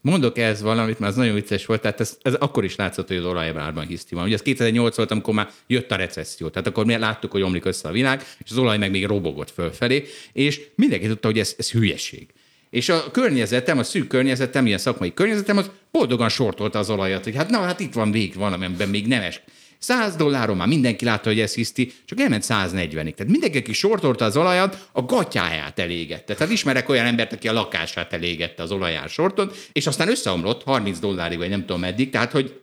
Mondok 0.06 0.38
ez 0.38 0.62
valamit, 0.62 0.98
mert 0.98 1.12
az 1.12 1.18
nagyon 1.18 1.34
vicces 1.34 1.66
volt, 1.66 1.80
tehát 1.80 2.00
ez, 2.00 2.18
ez 2.22 2.34
akkor 2.34 2.64
is 2.64 2.76
látszott, 2.76 3.08
hogy 3.08 3.16
az 3.16 3.24
olajárban 3.24 3.86
hiszti 3.86 4.14
van. 4.14 4.24
Ugye 4.24 4.34
ez 4.34 4.42
2008 4.42 4.96
volt, 4.96 5.10
amikor 5.10 5.34
már 5.34 5.50
jött 5.66 5.90
a 5.90 5.96
recesszió, 5.96 6.48
tehát 6.48 6.68
akkor 6.68 6.84
mi 6.84 6.96
láttuk, 6.96 7.32
hogy 7.32 7.42
omlik 7.42 7.64
össze 7.64 7.88
a 7.88 7.92
világ, 7.92 8.22
és 8.44 8.50
az 8.50 8.58
olaj 8.58 8.78
meg 8.78 8.90
még 8.90 9.06
robogott 9.06 9.50
fölfelé, 9.50 10.04
és 10.32 10.60
mindenki 10.74 11.06
tudta, 11.06 11.26
hogy 11.26 11.38
ez, 11.38 11.54
ez 11.58 11.70
hülyeség. 11.70 12.26
És 12.70 12.88
a 12.88 13.10
környezetem, 13.10 13.78
a 13.78 13.82
szűk 13.82 14.06
környezetem, 14.06 14.66
ilyen 14.66 14.78
szakmai 14.78 15.14
környezetem, 15.14 15.56
az 15.56 15.70
boldogan 15.90 16.28
sortolta 16.28 16.78
az 16.78 16.90
olajat, 16.90 17.24
hogy 17.24 17.36
hát 17.36 17.50
na, 17.50 17.58
hát 17.60 17.80
itt 17.80 17.92
van 17.92 18.10
vég 18.10 18.34
valamiben 18.34 18.88
még 18.88 19.06
nemes 19.06 19.40
100 19.78 20.16
dolláron 20.16 20.56
már 20.56 20.68
mindenki 20.68 21.04
látta, 21.04 21.28
hogy 21.28 21.40
ez 21.40 21.54
hiszti, 21.54 21.92
csak 22.04 22.20
elment 22.20 22.44
140-ig. 22.48 23.14
Tehát 23.14 23.28
mindenki, 23.32 23.58
aki 23.58 23.72
sortolta 23.72 24.24
az 24.24 24.36
olajat, 24.36 24.88
a 24.92 25.02
gatyáját 25.02 25.78
elégette. 25.78 26.34
Tehát 26.34 26.52
ismerek 26.52 26.88
olyan 26.88 27.06
embert, 27.06 27.32
aki 27.32 27.48
a 27.48 27.52
lakását 27.52 28.12
elégette 28.12 28.62
az 28.62 28.72
olaján 28.72 29.08
sorton, 29.08 29.50
és 29.72 29.86
aztán 29.86 30.08
összeomlott 30.08 30.62
30 30.62 30.98
dollárig, 30.98 31.38
vagy 31.38 31.48
nem 31.48 31.60
tudom 31.60 31.80
meddig, 31.80 32.10
tehát 32.10 32.32
hogy 32.32 32.60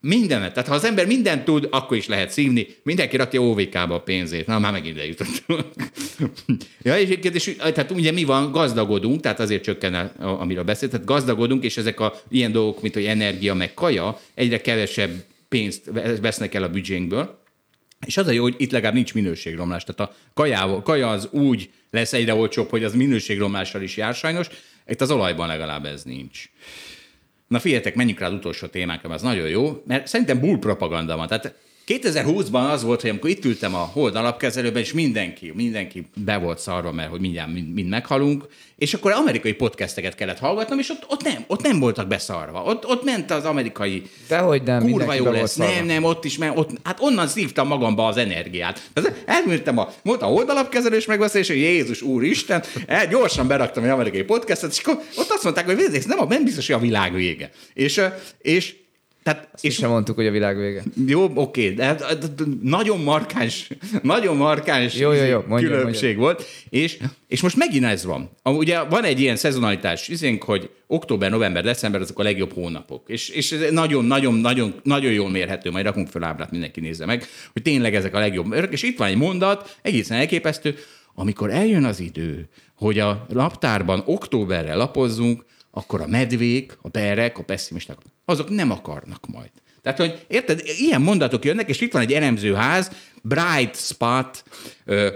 Mindenet. 0.00 0.52
Tehát 0.52 0.68
ha 0.68 0.74
az 0.74 0.84
ember 0.84 1.06
mindent 1.06 1.44
tud, 1.44 1.68
akkor 1.70 1.96
is 1.96 2.06
lehet 2.06 2.30
szívni. 2.30 2.66
Mindenki 2.82 3.16
rakja 3.16 3.40
OVK-ba 3.40 3.94
a 3.94 4.00
pénzét. 4.00 4.46
Na, 4.46 4.58
már 4.58 4.72
megint 4.72 4.96
lejutottunk. 4.96 5.64
ja, 6.82 6.98
és, 6.98 7.18
és, 7.32 7.56
tehát 7.58 7.90
ugye 7.90 8.12
mi 8.12 8.24
van, 8.24 8.52
gazdagodunk, 8.52 9.20
tehát 9.20 9.40
azért 9.40 9.62
csökken, 9.62 9.94
amiről 10.18 10.64
beszélt, 10.64 10.90
tehát 10.90 11.06
gazdagodunk, 11.06 11.64
és 11.64 11.76
ezek 11.76 12.00
a 12.00 12.14
ilyen 12.28 12.52
dolgok, 12.52 12.82
mint 12.82 12.94
hogy 12.94 13.04
energia, 13.04 13.54
meg 13.54 13.74
kaja, 13.74 14.20
egyre 14.34 14.60
kevesebb 14.60 15.10
pénzt 15.48 15.90
vesznek 16.20 16.54
el 16.54 16.62
a 16.62 16.68
büdzsénkből, 16.68 17.42
és 18.06 18.16
az 18.16 18.26
a 18.26 18.30
jó, 18.30 18.42
hogy 18.42 18.54
itt 18.58 18.70
legalább 18.70 18.94
nincs 18.94 19.14
minőségromlás. 19.14 19.84
Tehát 19.84 20.10
a 20.10 20.16
kaja, 20.34 20.82
kaja 20.82 21.10
az 21.10 21.28
úgy 21.30 21.70
lesz 21.90 22.12
egyre 22.12 22.34
olcsóbb, 22.34 22.70
hogy 22.70 22.84
az 22.84 22.94
minőségromlással 22.94 23.82
is 23.82 23.96
jár 23.96 24.14
sajnos. 24.14 24.48
Itt 24.86 25.00
az 25.00 25.10
olajban 25.10 25.46
legalább 25.46 25.84
ez 25.84 26.02
nincs. 26.02 26.50
Na 27.48 27.58
figyeljetek, 27.58 27.94
menjünk 27.94 28.18
rá 28.18 28.26
az 28.26 28.32
utolsó 28.32 28.66
témánkra, 28.66 29.14
ez 29.14 29.22
nagyon 29.22 29.48
jó, 29.48 29.82
mert 29.86 30.06
szerintem 30.06 30.40
bull 30.40 30.58
propaganda 30.58 31.16
van. 31.16 31.26
Tehát 31.26 31.54
2020-ban 31.88 32.70
az 32.70 32.82
volt, 32.82 33.00
hogy 33.00 33.10
amikor 33.10 33.30
itt 33.30 33.44
ültem 33.44 33.74
a 33.74 33.78
Hold 33.78 34.16
alapkezelőben, 34.16 34.82
és 34.82 34.92
mindenki, 34.92 35.52
mindenki 35.54 36.06
be 36.24 36.36
volt 36.36 36.58
szarva, 36.58 36.92
mert 36.92 37.10
hogy 37.10 37.20
mindjárt 37.20 37.52
mind, 37.52 37.72
mind 37.72 37.88
meghalunk, 37.88 38.46
és 38.76 38.94
akkor 38.94 39.12
amerikai 39.12 39.52
podcasteket 39.52 40.14
kellett 40.14 40.38
hallgatnom, 40.38 40.78
és 40.78 40.90
ott, 40.90 41.04
ott, 41.08 41.22
nem, 41.22 41.44
ott 41.46 41.62
nem 41.62 41.78
voltak 41.78 42.08
beszarva. 42.08 42.62
Ott, 42.62 42.86
ott 42.86 43.04
ment 43.04 43.30
az 43.30 43.44
amerikai 43.44 44.02
Dehogy 44.28 44.62
nem, 44.62 44.82
kurva 44.82 45.14
jó 45.14 45.30
lesz. 45.30 45.56
Nem, 45.56 45.86
nem, 45.86 46.04
ott 46.04 46.24
is, 46.24 46.38
mert 46.38 46.58
ott, 46.58 46.70
hát 46.82 47.00
onnan 47.00 47.26
szívtam 47.26 47.66
magamba 47.66 48.06
az 48.06 48.16
energiát. 48.16 48.90
Elműltem 49.24 49.78
a, 49.78 49.92
volt 50.02 50.22
a 50.22 50.26
Hold 50.26 50.48
alapkezelős 50.48 51.06
megbeszélés, 51.06 51.48
hogy 51.48 51.56
Jézus 51.56 52.02
Úristen, 52.02 52.62
el, 52.86 53.06
gyorsan 53.06 53.46
beraktam 53.46 53.84
egy 53.84 53.90
amerikai 53.90 54.22
podcastet, 54.22 54.70
és 54.70 54.78
akkor 54.78 55.02
ott 55.16 55.30
azt 55.30 55.44
mondták, 55.44 55.66
hogy 55.66 55.90
ez 55.92 56.04
nem, 56.04 56.28
nem 56.28 56.44
biztos, 56.44 56.66
hogy 56.66 56.76
a 56.76 56.78
világ 56.78 57.12
vége. 57.12 57.50
És, 57.74 58.00
és 58.38 58.74
tehát, 59.28 59.48
és 59.60 59.74
sem 59.74 59.90
mondtuk, 59.90 60.16
hogy 60.16 60.26
a 60.26 60.30
világ 60.30 60.56
vége. 60.56 60.82
Jó, 61.06 61.30
oké, 61.34 61.70
de 61.70 61.84
hát, 61.84 62.30
nagyon 62.62 63.00
markáns, 63.00 63.68
nagyon 64.02 64.36
markáns 64.36 64.94
jó, 64.94 65.12
jó, 65.12 65.24
jó, 65.24 65.42
mondjam, 65.48 65.72
különbség 65.72 66.16
mondjam. 66.16 66.24
volt, 66.24 66.44
és, 66.68 66.98
és 67.26 67.40
most 67.40 67.56
megint 67.56 67.84
ez 67.84 68.04
van. 68.04 68.30
Ugye 68.44 68.82
van 68.82 69.04
egy 69.04 69.20
ilyen 69.20 69.36
szezonalitás, 69.36 70.08
izénk, 70.08 70.42
hogy 70.42 70.70
október, 70.86 71.30
november, 71.30 71.62
december 71.64 72.00
azok 72.00 72.18
a 72.18 72.22
legjobb 72.22 72.52
hónapok. 72.52 73.04
És, 73.06 73.28
és 73.28 73.52
ez 73.52 73.72
nagyon, 73.72 74.04
nagyon, 74.04 74.34
nagyon, 74.34 74.74
nagyon 74.82 75.12
jól 75.12 75.30
mérhető, 75.30 75.70
majd 75.70 75.84
rakunk 75.84 76.08
fel 76.08 76.24
ábrát, 76.24 76.50
mindenki 76.50 76.80
nézze 76.80 77.06
meg, 77.06 77.24
hogy 77.52 77.62
tényleg 77.62 77.94
ezek 77.94 78.14
a 78.14 78.18
legjobb. 78.18 78.54
És 78.70 78.82
itt 78.82 78.98
van 78.98 79.08
egy 79.08 79.16
mondat, 79.16 79.78
egészen 79.82 80.18
elképesztő, 80.18 80.74
amikor 81.14 81.50
eljön 81.50 81.84
az 81.84 82.00
idő, 82.00 82.48
hogy 82.74 82.98
a 82.98 83.26
naptárban 83.28 84.02
októberre 84.06 84.74
lapozzunk, 84.74 85.44
akkor 85.70 86.00
a 86.00 86.06
medvék, 86.06 86.78
a 86.82 86.88
berek, 86.88 87.38
a 87.38 87.42
pessimisták, 87.42 87.96
azok 88.28 88.50
nem 88.50 88.70
akarnak 88.70 89.26
majd. 89.26 89.50
Tehát, 89.82 89.98
hogy 89.98 90.24
érted, 90.28 90.62
ilyen 90.78 91.00
mondatok 91.00 91.44
jönnek, 91.44 91.68
és 91.68 91.80
itt 91.80 91.92
van 91.92 92.02
egy 92.02 92.12
elemzőház, 92.12 92.90
bright 93.22 93.76
spot, 93.76 94.44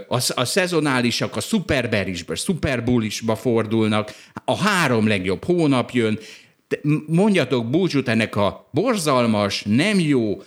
a, 0.07 0.15
a 0.35 0.45
szezonálisak 0.45 1.35
a 1.35 1.41
szuperberisbe, 1.41 2.35
szuperbullisba 2.35 3.35
fordulnak, 3.35 4.13
a 4.45 4.57
három 4.57 5.07
legjobb 5.07 5.43
hónap 5.43 5.91
jön, 5.91 6.19
mondjatok 7.07 7.69
búcsút 7.69 8.07
ennek 8.07 8.35
a 8.35 8.69
borzalmas, 8.71 9.63
nem 9.67 9.99
jó, 9.99 10.41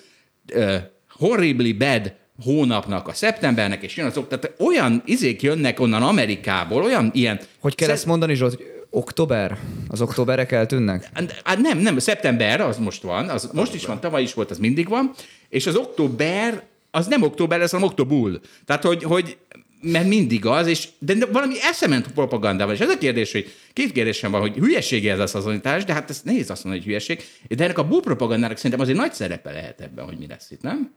horribly 1.08 1.72
bad 1.72 2.14
hónapnak, 2.42 3.08
a 3.08 3.12
szeptembernek, 3.12 3.82
és 3.82 3.96
jön 3.96 4.06
az 4.06 4.20
tehát 4.28 4.54
olyan 4.58 5.02
izék 5.04 5.42
jönnek 5.42 5.80
onnan 5.80 6.02
Amerikából, 6.02 6.82
olyan 6.82 7.10
ilyen... 7.14 7.40
Hogy 7.58 7.74
kell 7.74 7.88
szez... 7.88 7.96
ezt 7.96 8.06
mondani, 8.06 8.34
Zsolt, 8.34 8.54
hogy 8.54 8.75
Október? 8.96 9.58
Az 9.88 10.00
októberek 10.00 10.52
eltűnnek? 10.52 11.08
Hát 11.44 11.58
nem, 11.58 11.78
nem, 11.78 11.98
szeptember 11.98 12.60
az 12.60 12.78
most 12.78 13.02
van, 13.02 13.28
az 13.28 13.50
most 13.52 13.74
is 13.74 13.86
van, 13.86 14.00
tavaly 14.00 14.22
is 14.22 14.34
volt, 14.34 14.50
az 14.50 14.58
mindig 14.58 14.88
van, 14.88 15.10
és 15.48 15.66
az 15.66 15.76
október, 15.76 16.62
az 16.90 17.06
nem 17.06 17.22
október, 17.22 17.60
ez 17.60 17.70
hanem 17.70 17.86
oktobul. 17.86 18.40
Tehát, 18.66 18.82
hogy, 18.82 19.02
hogy 19.02 19.36
mert 19.80 20.08
mindig 20.08 20.46
az, 20.46 20.66
és, 20.66 20.88
de 20.98 21.26
valami 21.32 21.54
eszement 21.62 22.12
propagandával. 22.12 22.74
És 22.74 22.80
ez 22.80 22.88
a 22.88 22.98
kérdés, 22.98 23.32
hogy 23.32 23.54
két 23.72 23.92
kérdésem 23.92 24.30
van, 24.30 24.40
hogy 24.40 24.54
hülyesége 24.54 25.12
ez 25.12 25.18
a 25.18 25.26
szazonítás, 25.26 25.84
de 25.84 25.92
hát 25.92 26.10
ez 26.10 26.20
nehéz 26.24 26.50
azt 26.50 26.64
mondani, 26.64 26.84
hogy 26.84 26.92
hülyeség. 26.92 27.24
De 27.48 27.64
ennek 27.64 27.78
a 27.78 27.88
bull 27.88 28.00
propagandának 28.00 28.56
szerintem 28.56 28.80
azért 28.80 28.98
nagy 28.98 29.12
szerepe 29.12 29.52
lehet 29.52 29.80
ebben, 29.80 30.04
hogy 30.04 30.18
mi 30.18 30.26
lesz 30.26 30.50
itt, 30.50 30.62
nem? 30.62 30.94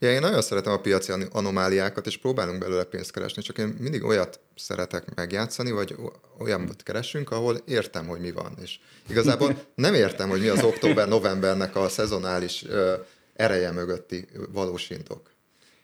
Ja, 0.00 0.12
én 0.12 0.20
nagyon 0.20 0.42
szeretem 0.42 0.72
a 0.72 0.80
piaci 0.80 1.12
anomáliákat, 1.32 2.06
és 2.06 2.16
próbálunk 2.16 2.58
belőle 2.58 2.84
pénzt 2.84 3.12
keresni, 3.12 3.42
csak 3.42 3.58
én 3.58 3.76
mindig 3.78 4.04
olyat 4.04 4.40
szeretek 4.56 5.14
megjátszani, 5.14 5.70
vagy 5.70 5.96
olyanot 6.38 6.82
keresünk, 6.82 7.30
ahol 7.30 7.56
értem, 7.66 8.06
hogy 8.06 8.20
mi 8.20 8.30
van. 8.30 8.52
És 8.62 8.78
igazából 9.08 9.62
nem 9.74 9.94
értem, 9.94 10.28
hogy 10.28 10.40
mi 10.40 10.48
az 10.48 10.62
október-novembernek 10.62 11.76
a 11.76 11.88
szezonális 11.88 12.64
ö, 12.68 12.94
ereje 13.34 13.72
mögötti 13.72 14.28
valós 14.52 14.90
indok. 14.90 15.30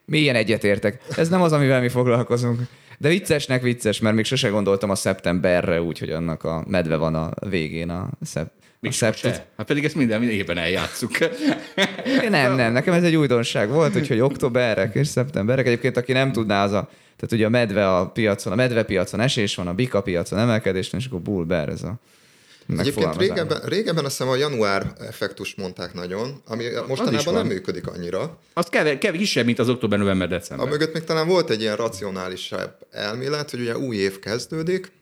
Milyen 0.04 0.34
egyetértek. 0.34 1.02
Ez 1.16 1.28
nem 1.28 1.42
az, 1.42 1.52
amivel 1.52 1.80
mi 1.80 1.88
foglalkozunk. 1.88 2.60
De 2.98 3.08
viccesnek 3.08 3.62
vicces, 3.62 4.00
mert 4.00 4.14
még 4.14 4.24
sose 4.24 4.48
gondoltam 4.48 4.90
a 4.90 4.94
szeptemberre 4.94 5.82
úgy, 5.82 5.98
hogy 5.98 6.10
annak 6.10 6.44
a 6.44 6.64
medve 6.66 6.96
van 6.96 7.14
a 7.14 7.48
végén 7.48 7.90
a 7.90 8.10
szep 8.22 8.52
még 8.85 8.93
sose. 8.93 9.47
Hát 9.57 9.66
pedig 9.66 9.85
ezt 9.85 9.95
minden, 9.95 10.18
minden 10.18 10.37
évben 10.37 10.59
eljátszuk. 10.59 11.18
nem, 12.28 12.55
nem, 12.55 12.72
nekem 12.72 12.95
ez 12.95 13.03
egy 13.03 13.16
újdonság 13.16 13.68
volt, 13.68 13.97
úgyhogy 13.97 14.20
októberek 14.20 14.95
és 14.95 15.09
szeptemberek. 15.09 15.66
Egyébként, 15.66 15.97
aki 15.97 16.12
nem 16.12 16.32
tudná, 16.32 16.64
az 16.64 16.72
a, 16.72 16.89
tehát 17.16 17.32
ugye 17.32 17.47
a 17.47 17.49
medve 17.49 17.97
a 17.97 18.07
piacon, 18.07 18.53
a 18.53 18.57
medve 18.57 18.82
piacon 18.82 19.20
esés 19.20 19.55
van, 19.55 19.66
a 19.66 19.74
bika 19.74 20.03
piacon 20.03 20.39
emelkedés 20.39 20.93
és 20.93 21.07
akkor 21.07 21.20
bull 21.20 21.45
bear 21.45 21.68
ez 21.68 21.82
a 21.82 22.01
Egyébként 22.78 23.16
régebben, 23.16 23.61
régebben 23.64 24.05
azt 24.05 24.16
hiszem 24.16 24.32
a 24.32 24.37
január 24.37 24.93
effektus 24.99 25.55
mondták 25.55 25.95
nagyon, 25.95 26.43
ami 26.47 26.64
mostanában 26.89 27.35
nem 27.35 27.47
működik 27.47 27.87
annyira. 27.87 28.39
Az 28.55 28.66
kevés, 28.66 28.99
kevés 28.99 29.20
kisebb, 29.20 29.45
mint 29.45 29.59
az 29.59 29.68
október, 29.68 29.99
november, 29.99 30.28
december. 30.28 30.66
A 30.66 30.70
mögött 30.70 30.93
még 30.93 31.05
talán 31.05 31.28
volt 31.28 31.51
egy 31.51 31.61
ilyen 31.61 31.76
racionálisabb 31.76 32.70
elmélet, 32.91 33.51
hogy 33.51 33.61
ugye 33.61 33.78
új 33.78 33.97
év 33.97 34.18
kezdődik, 34.18 34.93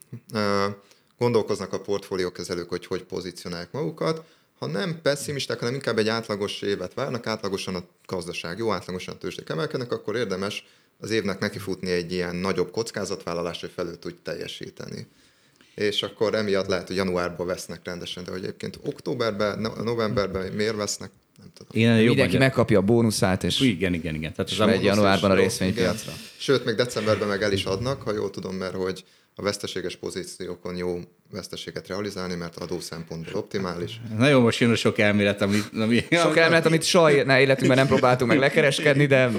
gondolkoznak 1.23 1.73
a 1.73 1.81
portfóliókezelők, 1.81 2.69
hogy 2.69 2.87
hogy 2.87 3.03
pozícionálják 3.03 3.73
magukat, 3.73 4.25
ha 4.59 4.67
nem 4.67 5.01
pessimisták, 5.03 5.59
hanem 5.59 5.75
inkább 5.75 5.99
egy 5.99 6.09
átlagos 6.09 6.63
évet 6.63 6.95
várnak, 6.95 7.27
átlagosan 7.27 7.75
a 7.75 7.83
gazdaság 8.07 8.59
jó, 8.59 8.73
átlagosan 8.73 9.15
a 9.15 9.19
tőzsdék 9.19 9.49
emelkednek, 9.49 9.93
akkor 9.93 10.17
érdemes 10.17 10.65
az 11.01 11.11
évnek 11.11 11.39
nekifutni 11.39 11.91
egy 11.91 12.13
ilyen 12.13 12.37
nagyobb 12.37 12.71
kockázatvállalás, 12.71 13.61
hogy 13.61 13.71
felül 13.75 13.99
tudj 13.99 14.17
teljesíteni. 14.23 15.07
És 15.75 16.03
akkor 16.03 16.35
emiatt 16.35 16.67
lehet, 16.67 16.87
hogy 16.87 16.97
januárban 16.97 17.47
vesznek 17.47 17.81
rendesen, 17.85 18.25
de 18.25 18.31
hogy 18.31 18.43
egyébként 18.43 18.79
októberben, 18.85 19.59
novemberben 19.85 20.53
miért 20.53 20.77
vesznek, 20.77 21.11
nem 21.39 21.51
tudom. 21.55 21.83
Igen, 21.83 21.97
Mindenki 21.97 22.23
magyar... 22.23 22.41
megkapja 22.41 22.79
a 22.79 22.83
bónuszát, 22.83 23.45
és, 23.45 23.61
igen, 23.61 23.95
igen, 23.95 24.15
igen. 24.15 24.33
Tehát 24.33 24.51
és 24.51 24.57
megy 24.57 24.85
januárban 24.85 25.31
a 25.31 25.35
részvénypiacra. 25.35 26.13
Sőt, 26.37 26.65
még 26.65 26.75
decemberben 26.75 27.29
meg 27.29 27.43
el 27.43 27.53
is 27.53 27.65
adnak, 27.65 28.03
ha 28.03 28.13
jól 28.13 28.31
tudom, 28.31 28.55
mert 28.55 28.75
hogy 28.75 29.05
a 29.35 29.43
veszteséges 29.43 29.97
pozíciókon 29.97 30.77
jó 30.77 30.99
veszteséget 31.31 31.89
realizálni, 31.89 32.35
mert 32.35 32.57
adó 32.57 32.81
szempontból 32.81 33.41
optimális. 33.41 34.01
Nagyon 34.19 34.43
most 34.43 34.61
jön 34.61 34.71
a 34.71 34.75
sok 34.75 34.99
elmélet, 34.99 35.43
amit... 35.43 35.71
Ami, 35.75 36.05
sok 36.11 36.37
elmélet, 36.37 36.67
amit 36.67 37.25
ne, 37.25 37.41
életünkben 37.41 37.77
nem 37.77 37.87
próbáltunk 37.87 38.31
meg 38.31 38.41
lekereskedni, 38.41 39.07
de 39.07 39.31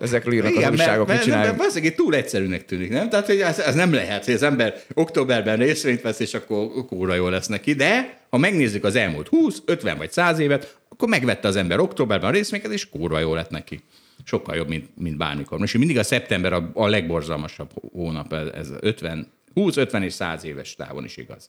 ezekről 0.00 0.34
írnak 0.34 0.52
Igen, 0.52 0.72
az 0.72 0.78
újságok, 0.78 1.06
mert, 1.06 1.18
mit 1.18 1.28
csináljuk. 1.28 1.56
Mert, 1.56 1.74
mert 1.74 1.96
túl 1.96 2.14
egyszerűnek 2.14 2.64
tűnik, 2.64 2.90
nem? 2.90 3.08
Tehát 3.08 3.26
hogy 3.26 3.40
ez, 3.40 3.58
ez, 3.58 3.74
nem 3.74 3.92
lehet, 3.92 4.24
hogy 4.24 4.34
az 4.34 4.42
ember 4.42 4.82
októberben 4.94 5.56
részvényt 5.56 6.00
vesz, 6.00 6.20
és 6.20 6.34
akkor 6.34 6.86
kóra 6.86 7.14
jó 7.14 7.28
lesz 7.28 7.46
neki, 7.46 7.72
de 7.72 8.18
ha 8.30 8.38
megnézzük 8.38 8.84
az 8.84 8.96
elmúlt 8.96 9.28
20, 9.28 9.62
50 9.64 9.96
vagy 9.96 10.12
100 10.12 10.38
évet, 10.38 10.76
akkor 10.88 11.08
megvette 11.08 11.48
az 11.48 11.56
ember 11.56 11.78
októberben 11.78 12.28
a 12.28 12.32
részvényeket, 12.32 12.72
és 12.72 12.88
kurva 12.88 13.18
jó 13.18 13.34
lett 13.34 13.50
neki. 13.50 13.80
Sokkal 14.24 14.56
jobb, 14.56 14.68
mint, 14.68 14.88
mint 14.94 15.16
bármikor. 15.16 15.58
Most 15.58 15.78
mindig 15.78 15.98
a 15.98 16.02
szeptember 16.02 16.52
a, 16.52 16.70
a 16.74 16.86
legborzalmasabb 16.86 17.70
hónap, 17.92 18.32
ez, 18.32 18.46
ez 18.54 18.68
50, 18.80 19.32
20, 19.54 19.76
50 19.76 20.02
és 20.02 20.12
100 20.12 20.44
éves 20.44 20.74
távon 20.74 21.04
is 21.04 21.16
igaz. 21.16 21.48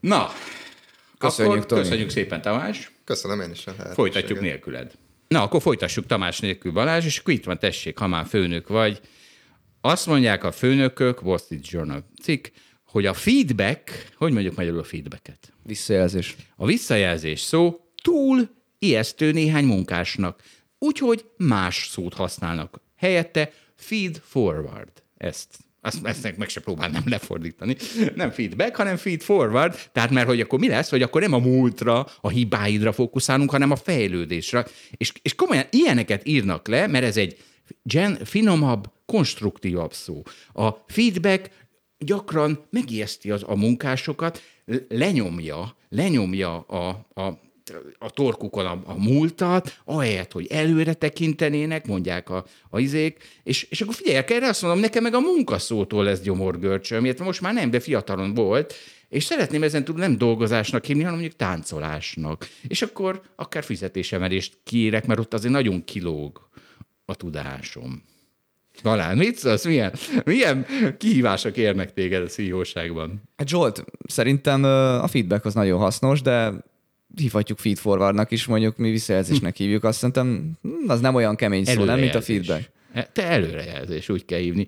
Na, 0.00 0.30
Köszönjük, 1.18 1.54
akkor 1.54 1.66
Tomi. 1.66 1.80
köszönjük 1.80 2.10
szépen, 2.10 2.42
Tamás. 2.42 2.92
Köszönöm 3.04 3.40
én 3.40 3.50
is 3.50 3.66
a 3.66 3.70
lehetőséget. 3.70 3.94
Folytatjuk 3.94 4.40
nélküled. 4.40 4.92
Na, 5.28 5.42
akkor 5.42 5.62
folytassuk 5.62 6.06
Tamás 6.06 6.40
nélkül 6.40 6.72
Balázs, 6.72 7.04
és 7.04 7.18
akkor 7.18 7.34
itt 7.34 7.44
van, 7.44 7.58
tessék, 7.58 7.98
ha 7.98 8.06
már 8.06 8.26
főnök 8.26 8.68
vagy. 8.68 9.00
Azt 9.80 10.06
mondják 10.06 10.44
a 10.44 10.52
főnökök, 10.52 11.22
Wall 11.22 11.38
Street 11.38 11.68
Journal 11.68 12.04
cikk, 12.22 12.46
hogy 12.86 13.06
a 13.06 13.14
feedback, 13.14 14.08
hogy 14.16 14.32
mondjuk 14.32 14.56
magyarul 14.56 14.78
a 14.78 14.84
feedbacket? 14.84 15.52
Visszajelzés. 15.62 16.36
A 16.56 16.66
visszajelzés 16.66 17.40
szó 17.40 17.80
túl 18.02 18.48
ijesztő 18.78 19.32
néhány 19.32 19.64
munkásnak, 19.64 20.42
úgyhogy 20.78 21.24
más 21.36 21.88
szót 21.90 22.14
használnak. 22.14 22.80
Helyette 22.96 23.52
feed 23.74 24.22
forward. 24.24 25.02
Ezt 25.16 25.58
azt, 25.84 26.06
ezt 26.06 26.36
meg 26.36 26.48
se 26.48 26.60
próbálnám 26.60 27.02
lefordítani. 27.06 27.76
Nem 28.14 28.30
feedback, 28.30 28.76
hanem 28.76 28.96
feed 28.96 29.20
forward. 29.20 29.78
Tehát 29.92 30.10
mert 30.10 30.26
hogy 30.26 30.40
akkor 30.40 30.58
mi 30.58 30.68
lesz, 30.68 30.90
hogy 30.90 31.02
akkor 31.02 31.20
nem 31.20 31.32
a 31.32 31.38
múltra, 31.38 32.06
a 32.20 32.28
hibáidra 32.28 32.92
fókuszálunk, 32.92 33.50
hanem 33.50 33.70
a 33.70 33.76
fejlődésre. 33.76 34.66
És, 34.90 35.12
és 35.22 35.34
komolyan 35.34 35.66
ilyeneket 35.70 36.28
írnak 36.28 36.68
le, 36.68 36.86
mert 36.86 37.04
ez 37.04 37.16
egy 37.16 37.36
gen, 37.82 38.18
finomabb, 38.24 38.90
konstruktívabb 39.06 39.92
szó. 39.92 40.22
A 40.52 40.70
feedback 40.86 41.50
gyakran 41.98 42.66
megijeszti 42.70 43.30
az, 43.30 43.42
a 43.46 43.56
munkásokat, 43.56 44.42
lenyomja, 44.88 45.76
lenyomja 45.88 46.58
a, 46.60 46.88
a 47.14 47.40
a 47.98 48.10
torkukon 48.10 48.66
a, 48.66 48.82
a 48.84 48.94
múltat, 48.98 49.80
ahelyett, 49.84 50.32
hogy 50.32 50.46
előre 50.46 50.94
tekintenének, 50.94 51.86
mondják 51.86 52.30
a, 52.30 52.44
a 52.70 52.78
izék, 52.78 53.24
és, 53.42 53.62
és 53.62 53.80
akkor 53.80 53.94
figyeljek 53.94 54.30
erre, 54.30 54.48
azt 54.48 54.62
mondom, 54.62 54.80
nekem 54.80 55.02
meg 55.02 55.14
a 55.14 55.20
munkaszótól 55.20 56.04
lesz 56.04 56.20
gyomorgörcsöm, 56.20 57.04
illetve 57.04 57.24
most 57.24 57.40
már 57.40 57.54
nem, 57.54 57.70
de 57.70 57.80
fiatalon 57.80 58.34
volt, 58.34 58.74
és 59.08 59.24
szeretném 59.24 59.62
ezen 59.62 59.84
túl 59.84 59.96
nem 59.96 60.18
dolgozásnak 60.18 60.84
hívni, 60.84 61.02
hanem 61.02 61.18
mondjuk 61.18 61.38
táncolásnak. 61.38 62.48
És 62.68 62.82
akkor 62.82 63.22
akár 63.36 63.64
fizetésemelést 63.64 64.58
kérek, 64.64 65.06
mert 65.06 65.20
ott 65.20 65.34
azért 65.34 65.52
nagyon 65.52 65.84
kilóg 65.84 66.48
a 67.04 67.14
tudásom. 67.14 68.02
Talán, 68.82 69.16
mit 69.16 69.36
szólsz? 69.36 69.64
Milyen, 69.64 69.92
milyen 70.24 70.66
kihívások 70.98 71.56
érnek 71.56 71.92
téged 71.92 72.22
a 72.22 72.26
CEO-ságban? 72.26 73.22
Hát 73.36 73.48
Zsolt, 73.48 73.84
szerintem 74.08 74.64
a 75.02 75.06
feedback 75.06 75.44
az 75.44 75.54
nagyon 75.54 75.78
hasznos, 75.78 76.22
de 76.22 76.52
hívhatjuk 77.16 77.58
feed 77.58 77.76
forwardnak 77.76 78.30
is, 78.30 78.46
mondjuk 78.46 78.76
mi 78.76 78.90
visszajelzésnek 78.90 79.56
hívjuk, 79.56 79.84
azt 79.84 79.98
szerintem 79.98 80.50
hm, 80.62 80.90
az 80.90 81.00
nem 81.00 81.14
olyan 81.14 81.36
kemény 81.36 81.64
szó, 81.64 81.84
nem, 81.84 81.98
mint 81.98 82.14
a 82.14 82.22
feedback. 82.22 82.70
Te 83.12 83.22
előrejelzés, 83.22 84.08
úgy 84.08 84.24
kell 84.24 84.38
hívni. 84.38 84.66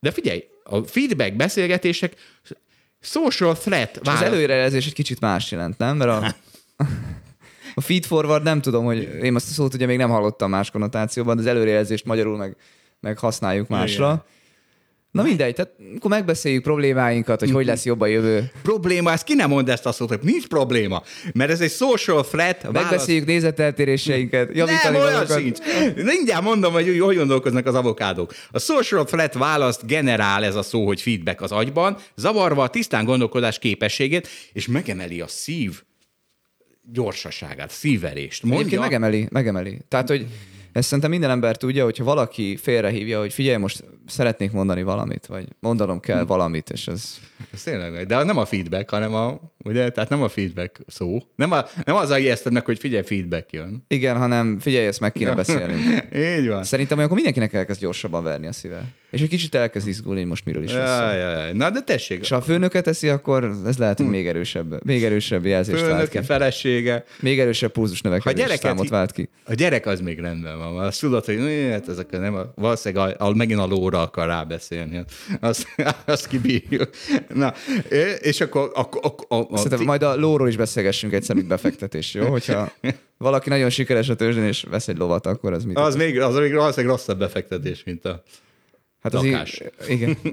De 0.00 0.10
figyelj, 0.10 0.44
a 0.64 0.82
feedback 0.82 1.36
beszélgetések 1.36 2.14
social 3.00 3.54
threat 3.54 4.00
És 4.02 4.08
az 4.08 4.22
előrejelzés 4.22 4.86
egy 4.86 4.92
kicsit 4.92 5.20
más 5.20 5.50
jelent, 5.50 5.78
nem? 5.78 5.96
Mert 5.96 6.10
a, 6.10 6.34
a 7.74 7.80
feed 7.80 8.04
forward 8.04 8.42
nem 8.42 8.60
tudom, 8.60 8.84
hogy 8.84 9.18
én 9.22 9.34
azt 9.34 9.50
a 9.50 9.52
szót 9.52 9.74
ugye 9.74 9.86
még 9.86 9.96
nem 9.96 10.10
hallottam 10.10 10.50
más 10.50 10.70
konnotációban, 10.70 11.36
de 11.36 11.42
az 11.42 11.48
előrejelzést 11.48 12.04
magyarul 12.04 12.36
meg, 12.36 12.56
meg 13.00 13.18
használjuk 13.18 13.68
másra. 13.68 14.06
Igen. 14.06 14.34
Na 15.16 15.22
mindegy, 15.22 15.54
tehát 15.54 15.72
akkor 15.96 16.10
megbeszéljük 16.10 16.62
problémáinkat, 16.62 17.40
hogy 17.40 17.50
hogy 17.50 17.66
lesz 17.66 17.84
jobb 17.84 18.00
a 18.00 18.06
jövő. 18.06 18.50
Probléma, 18.62 19.12
ezt 19.12 19.24
ki 19.24 19.34
nem 19.34 19.48
mond 19.48 19.68
ezt 19.68 19.86
a 19.86 19.92
szót, 19.92 20.08
hogy 20.08 20.18
nincs 20.22 20.46
probléma, 20.46 21.02
mert 21.34 21.50
ez 21.50 21.60
egy 21.60 21.70
social 21.70 22.24
threat. 22.24 22.62
válasz- 22.62 22.82
Megbeszéljük 22.82 23.26
nézeteltéréseinket, 23.26 24.54
javítani 24.54 24.96
nem, 24.96 25.06
olyan 25.06 25.26
sincs. 25.26 25.58
Mindjárt 25.94 26.42
mondom, 26.42 26.72
hogy 26.72 26.98
hogy 26.98 27.16
gondolkoznak 27.16 27.66
az 27.66 27.74
avokádók. 27.74 28.32
A 28.50 28.58
social 28.58 29.04
threat 29.04 29.34
választ 29.34 29.86
generál 29.86 30.44
ez 30.44 30.54
a 30.54 30.62
szó, 30.62 30.86
hogy 30.86 31.00
feedback 31.00 31.40
az 31.40 31.52
agyban, 31.52 31.96
zavarva 32.16 32.62
a 32.62 32.68
tisztán 32.68 33.04
gondolkodás 33.04 33.58
képességét, 33.58 34.28
és 34.52 34.66
megemeli 34.66 35.20
a 35.20 35.26
szív 35.28 35.82
gyorsaságát. 36.92 37.72
Egyébként 37.82 38.42
Mondja, 38.42 38.80
megemeli, 38.80 39.28
megemeli. 39.30 39.78
Tehát, 39.88 40.08
hogy 40.08 40.26
ezt 40.76 40.86
szerintem 40.86 41.10
minden 41.10 41.30
ember 41.30 41.56
tudja, 41.56 41.84
hogyha 41.84 42.04
valaki 42.04 42.56
félrehívja, 42.56 43.18
hogy 43.20 43.32
figyelj, 43.32 43.56
most 43.56 43.84
szeretnék 44.06 44.52
mondani 44.52 44.82
valamit, 44.82 45.26
vagy 45.26 45.48
mondanom 45.60 46.00
kell 46.00 46.24
valamit, 46.24 46.70
és 46.70 46.88
ez... 46.88 47.18
Ez 47.52 47.62
tényleg, 47.62 48.06
de 48.06 48.22
nem 48.22 48.38
a 48.38 48.44
feedback, 48.44 48.90
hanem 48.90 49.14
a, 49.14 49.40
ugye, 49.64 49.90
tehát 49.90 50.08
nem 50.08 50.22
a 50.22 50.28
feedback 50.28 50.80
szó. 50.86 51.18
Nem, 51.34 51.52
a, 51.52 51.64
nem 51.84 51.96
az 51.96 52.10
a 52.10 52.18
ijeszted 52.18 52.52
meg, 52.52 52.64
hogy 52.64 52.78
figyelj, 52.78 53.02
feedback 53.04 53.52
jön. 53.52 53.84
Igen, 53.88 54.16
hanem 54.16 54.58
figyelj, 54.58 54.86
ezt 54.86 55.00
meg 55.00 55.12
kéne 55.12 55.34
beszélni. 55.34 55.74
Így 56.38 56.48
van. 56.48 56.64
Szerintem 56.64 56.96
olyankor 56.96 57.16
mindenkinek 57.16 57.52
elkezd 57.52 57.80
gyorsabban 57.80 58.22
verni 58.22 58.46
a 58.46 58.52
szíve. 58.52 58.84
És 59.16 59.22
egy 59.22 59.28
kicsit 59.28 59.54
elkezd 59.54 59.88
izgulni, 59.88 60.20
hogy 60.20 60.28
most 60.28 60.44
miről 60.44 60.62
is 60.62 60.72
lesz. 60.72 61.14
jaj. 61.14 61.52
Na, 61.52 61.70
de 61.70 61.80
tessék, 61.80 62.20
És 62.20 62.28
ha 62.28 62.36
a 62.36 62.40
főnöket 62.42 62.84
teszi, 62.84 63.08
akkor 63.08 63.52
ez 63.66 63.78
lehet, 63.78 63.96
hogy 63.98 64.08
még 64.08 64.26
erősebb, 64.26 64.84
még 64.84 65.04
erősebb 65.04 65.44
jelzést 65.46 65.80
vált 65.80 65.92
főnöke, 65.92 66.20
ki. 66.20 66.26
felesége, 66.26 67.04
Még 67.20 67.40
erősebb 67.40 67.70
pulzus 67.72 68.00
Ha 68.00 68.08
növekedés 68.08 68.58
számot 68.58 68.88
vált 68.88 69.12
ki. 69.12 69.28
A 69.44 69.54
gyerek 69.54 69.86
az 69.86 70.00
még 70.00 70.18
rendben 70.20 70.58
van. 70.58 70.78
Azt 70.78 71.00
tudod, 71.00 71.24
hogy 71.24 71.36
"Né, 71.38 71.70
hát 71.70 71.88
ezek 71.88 72.10
nem 72.10 72.34
a, 72.34 72.52
valószínűleg 72.54 73.16
a, 73.20 73.24
a, 73.26 73.34
megint 73.34 73.60
a 73.60 73.66
lóra 73.66 74.00
akar 74.02 74.26
rábeszélni. 74.26 75.04
Azt, 75.40 75.66
azt 76.04 76.26
kibírjuk. 76.26 76.90
Na, 77.34 77.54
és 78.20 78.40
akkor... 78.40 78.70
akkor, 78.74 79.00
akkor 79.04 79.26
a, 79.28 79.54
a, 79.54 79.56
Szerintem 79.56 79.86
majd 79.86 80.02
a 80.02 80.16
lóról 80.16 80.48
is 80.48 80.56
beszélgessünk 80.56 81.12
egy 81.12 81.22
szemük 81.22 81.46
befektetés, 81.46 82.14
jó? 82.14 82.26
Hogyha 82.26 82.72
valaki 83.18 83.48
nagyon 83.48 83.70
sikeres 83.70 84.08
a 84.08 84.14
tőzsdén 84.14 84.44
és 84.44 84.64
vesz 84.70 84.88
egy 84.88 84.96
lovat, 84.96 85.26
akkor 85.26 85.52
az 85.52 85.64
mit? 85.64 85.78
az 85.78 85.96
még, 85.96 86.20
az 86.20 86.34
még 86.34 86.54
valószínűleg 86.54 86.96
rosszabb 86.96 87.18
befektetés, 87.18 87.84
mint 87.84 88.04
a... 88.04 88.22
hát 89.12 89.14
az 89.14 89.30
lakás. 89.30 89.60
í- 89.60 89.88
igen. 89.88 90.16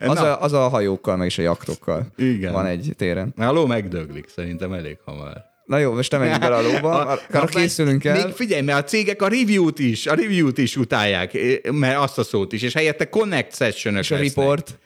Az 0.00 0.18
Na. 0.18 0.22
a, 0.36 0.42
az 0.42 0.52
a 0.52 0.68
hajókkal, 0.68 1.16
meg 1.16 1.26
is 1.26 1.38
a 1.38 1.42
jaktokkal 1.42 2.06
Igen. 2.16 2.52
van 2.52 2.66
egy 2.66 2.92
téren. 2.96 3.32
A 3.36 3.52
ló 3.52 3.66
megdöglik 3.66 4.28
szerintem 4.28 4.72
elég 4.72 4.96
hamar. 5.04 5.50
Na 5.64 5.78
jó, 5.78 5.92
most 5.92 6.10
nem 6.10 6.20
menjünk 6.20 6.40
bele 6.40 6.56
a 6.56 6.62
lóba, 6.62 6.90
arra 7.06 7.20
Na, 7.30 7.44
készülünk 7.44 8.04
el. 8.04 8.24
Még 8.24 8.34
figyelj, 8.34 8.62
mert 8.62 8.78
a 8.78 8.84
cégek 8.84 9.22
a 9.22 9.28
review-t 9.28 9.78
is, 9.78 10.06
a 10.06 10.14
review-t 10.14 10.58
is 10.58 10.76
utálják, 10.76 11.32
mert 11.70 11.98
azt 11.98 12.18
a 12.18 12.22
szót 12.22 12.52
is, 12.52 12.62
és 12.62 12.72
helyette 12.72 13.08
connect 13.08 13.54
session 13.56 13.96
És 13.96 14.10
a 14.10 14.16
report, 14.16 14.78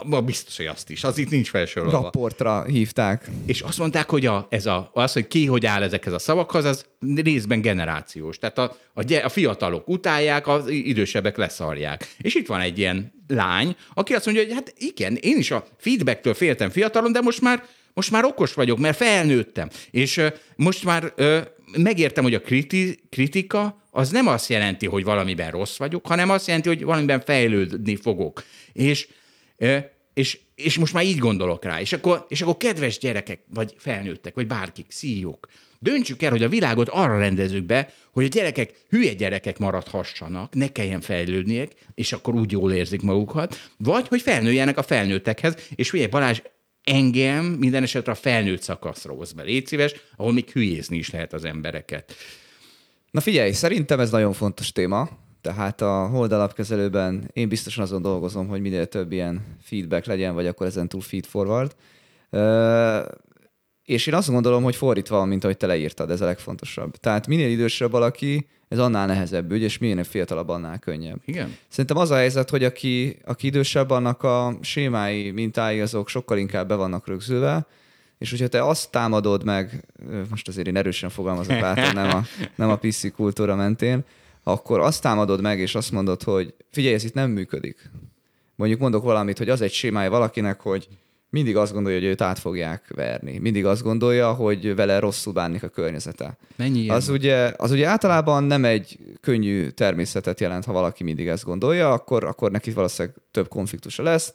A, 0.00 0.16
a 0.16 0.20
biztos, 0.20 0.56
hogy 0.56 0.66
azt 0.66 0.90
is. 0.90 1.04
Az 1.04 1.18
itt 1.18 1.30
nincs 1.30 1.50
felsorolva. 1.50 2.00
raportra 2.02 2.64
hívták. 2.64 3.30
És 3.46 3.60
azt 3.60 3.78
mondták, 3.78 4.10
hogy 4.10 4.26
a, 4.26 4.46
ez 4.50 4.66
a, 4.66 4.90
az, 4.94 5.12
hogy 5.12 5.26
ki 5.26 5.46
hogy 5.46 5.66
áll 5.66 5.82
ezekhez 5.82 6.12
a 6.12 6.18
szavakhoz, 6.18 6.64
az 6.64 6.86
részben 7.14 7.60
generációs. 7.60 8.38
Tehát 8.38 8.58
a, 8.58 8.76
a, 8.94 9.14
a 9.24 9.28
fiatalok 9.28 9.88
utálják, 9.88 10.46
az 10.46 10.68
idősebbek 10.68 11.36
leszarják. 11.36 12.14
És 12.18 12.34
itt 12.34 12.46
van 12.46 12.60
egy 12.60 12.78
ilyen 12.78 13.12
lány, 13.28 13.76
aki 13.94 14.14
azt 14.14 14.24
mondja, 14.24 14.44
hogy 14.44 14.52
hát 14.52 14.74
igen, 14.78 15.16
én 15.20 15.36
is 15.36 15.50
a 15.50 15.66
feedbacktől 15.78 16.34
féltem 16.34 16.70
fiatalon, 16.70 17.12
de 17.12 17.20
most 17.20 17.40
már, 17.40 17.64
most 17.94 18.10
már 18.10 18.24
okos 18.24 18.54
vagyok, 18.54 18.78
mert 18.78 18.96
felnőttem. 18.96 19.68
És 19.90 20.16
ö, 20.16 20.28
most 20.56 20.84
már 20.84 21.12
ö, 21.16 21.38
megértem, 21.76 22.24
hogy 22.24 22.34
a 22.34 22.40
kriti, 22.40 23.02
kritika 23.10 23.82
az 23.90 24.10
nem 24.10 24.26
azt 24.26 24.48
jelenti, 24.48 24.86
hogy 24.86 25.04
valamiben 25.04 25.50
rossz 25.50 25.76
vagyok, 25.76 26.06
hanem 26.06 26.30
azt 26.30 26.46
jelenti, 26.46 26.68
hogy 26.68 26.84
valamiben 26.84 27.20
fejlődni 27.20 27.96
fogok. 27.96 28.44
És 28.72 29.08
és, 30.14 30.38
és 30.54 30.78
most 30.78 30.92
már 30.92 31.04
így 31.04 31.18
gondolok 31.18 31.64
rá. 31.64 31.80
És 31.80 31.92
akkor, 31.92 32.26
és 32.28 32.42
akkor 32.42 32.56
kedves 32.56 32.98
gyerekek, 32.98 33.40
vagy 33.54 33.74
felnőttek, 33.78 34.34
vagy 34.34 34.46
bárkik, 34.46 34.86
szíjók, 34.88 35.48
döntsük 35.78 36.22
el, 36.22 36.30
hogy 36.30 36.42
a 36.42 36.48
világot 36.48 36.88
arra 36.88 37.18
rendezzük 37.18 37.64
be, 37.64 37.92
hogy 38.12 38.24
a 38.24 38.28
gyerekek 38.28 38.84
hülye 38.88 39.14
gyerekek 39.14 39.58
maradhassanak, 39.58 40.54
ne 40.54 40.68
kelljen 40.68 41.00
fejlődniek, 41.00 41.72
és 41.94 42.12
akkor 42.12 42.34
úgy 42.34 42.52
jól 42.52 42.72
érzik 42.72 43.02
magukat, 43.02 43.70
vagy 43.76 44.08
hogy 44.08 44.22
felnőjenek 44.22 44.78
a 44.78 44.82
felnőttekhez, 44.82 45.56
és 45.74 45.90
figyelj, 45.90 46.10
Balázs, 46.10 46.40
engem 46.84 47.44
minden 47.44 47.82
esetre 47.82 48.12
a 48.12 48.14
felnőtt 48.14 48.62
szakaszra 48.62 49.12
hoz 49.12 49.32
be. 49.32 49.42
Légy 49.42 49.66
szíves, 49.66 49.94
ahol 50.16 50.32
még 50.32 50.50
hülyézni 50.50 50.96
is 50.96 51.10
lehet 51.10 51.32
az 51.32 51.44
embereket. 51.44 52.14
Na 53.10 53.20
figyelj, 53.20 53.52
szerintem 53.52 54.00
ez 54.00 54.10
nagyon 54.10 54.32
fontos 54.32 54.72
téma, 54.72 55.08
tehát 55.42 55.80
a 55.80 56.06
hold 56.06 56.32
alapkezelőben 56.32 57.30
én 57.32 57.48
biztosan 57.48 57.82
azon 57.84 58.02
dolgozom, 58.02 58.48
hogy 58.48 58.60
minél 58.60 58.86
több 58.86 59.12
ilyen 59.12 59.56
feedback 59.60 60.06
legyen, 60.06 60.34
vagy 60.34 60.46
akkor 60.46 60.66
ezen 60.66 60.88
túl 60.88 61.00
feed 61.00 61.24
forward. 61.24 61.74
És 63.84 64.06
én 64.06 64.14
azt 64.14 64.30
gondolom, 64.30 64.62
hogy 64.62 64.76
fordítva 64.76 65.16
van, 65.16 65.28
mint 65.28 65.44
ahogy 65.44 65.56
te 65.56 65.66
leírtad, 65.66 66.10
ez 66.10 66.20
a 66.20 66.24
legfontosabb. 66.24 66.96
Tehát 66.96 67.26
minél 67.26 67.50
idősebb 67.50 67.90
valaki, 67.90 68.46
ez 68.68 68.78
annál 68.78 69.06
nehezebb 69.06 69.52
ügy, 69.52 69.62
és 69.62 69.78
minél 69.78 70.04
fiatalabb, 70.04 70.48
annál 70.48 70.78
könnyebb. 70.78 71.20
Igen? 71.24 71.56
Szerintem 71.68 71.96
az 71.96 72.10
a 72.10 72.14
helyzet, 72.14 72.50
hogy 72.50 72.64
aki, 72.64 73.18
aki 73.24 73.46
idősebb, 73.46 73.90
annak 73.90 74.22
a 74.22 74.58
sémái, 74.60 75.30
mintái 75.30 75.80
azok 75.80 76.08
sokkal 76.08 76.38
inkább 76.38 76.68
be 76.68 76.74
vannak 76.74 77.06
rögzülve, 77.06 77.66
és 78.18 78.30
hogyha 78.30 78.48
te 78.48 78.64
azt 78.64 78.90
támadod 78.90 79.44
meg, 79.44 79.84
most 80.30 80.48
azért 80.48 80.66
én 80.66 80.76
erősen 80.76 81.10
fogalmazok, 81.10 81.60
látom, 81.68 81.92
nem 81.94 82.16
a, 82.16 82.22
nem 82.54 82.70
a 82.70 82.76
PC 82.76 83.14
kultúra 83.14 83.54
mentén, 83.54 84.04
akkor 84.42 84.80
azt 84.80 85.02
támadod 85.02 85.40
meg, 85.40 85.58
és 85.58 85.74
azt 85.74 85.92
mondod, 85.92 86.22
hogy 86.22 86.54
figyelj, 86.70 86.94
ez 86.94 87.04
itt 87.04 87.14
nem 87.14 87.30
működik. 87.30 87.90
Mondjuk 88.54 88.80
mondok 88.80 89.02
valamit, 89.02 89.38
hogy 89.38 89.48
az 89.48 89.60
egy 89.60 89.72
sémája 89.72 90.10
valakinek, 90.10 90.60
hogy 90.60 90.88
mindig 91.32 91.56
azt 91.56 91.72
gondolja, 91.72 91.98
hogy 91.98 92.08
őt 92.08 92.20
át 92.20 92.38
fogják 92.38 92.92
verni. 92.94 93.38
Mindig 93.38 93.66
azt 93.66 93.82
gondolja, 93.82 94.32
hogy 94.32 94.74
vele 94.74 94.98
rosszul 94.98 95.32
bánik 95.32 95.62
a 95.62 95.68
környezete. 95.68 96.36
Mennyi 96.56 96.78
ilyen 96.78 96.96
Az 96.96 97.08
ugye, 97.08 97.52
az 97.56 97.70
ugye 97.70 97.86
általában 97.86 98.44
nem 98.44 98.64
egy 98.64 98.98
könnyű 99.20 99.68
természetet 99.68 100.40
jelent, 100.40 100.64
ha 100.64 100.72
valaki 100.72 101.04
mindig 101.04 101.26
ezt 101.26 101.44
gondolja, 101.44 101.92
akkor, 101.92 102.24
akkor 102.24 102.50
neki 102.50 102.70
valószínűleg 102.70 103.16
több 103.30 103.48
konfliktusa 103.48 104.02
lesz, 104.02 104.34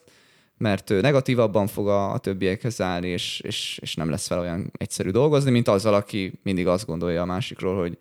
mert 0.58 0.89
ő 0.89 1.01
negatívabban 1.01 1.68
fog 1.68 1.88
a, 1.88 2.12
a 2.12 2.18
többiekhez 2.18 2.82
állni, 2.82 3.08
és, 3.08 3.39
és, 3.39 3.80
és 3.82 3.95
nem 3.95 4.10
lesz 4.10 4.28
fel 4.28 4.39
olyan 4.39 4.72
egyszerű 4.78 5.10
dolgozni, 5.10 5.51
mint 5.51 5.68
azzal, 5.68 5.93
aki 5.93 6.39
mindig 6.43 6.68
azt 6.68 6.86
gondolja 6.86 7.22
a 7.22 7.26
másikról, 7.26 7.80
hogy 7.80 7.97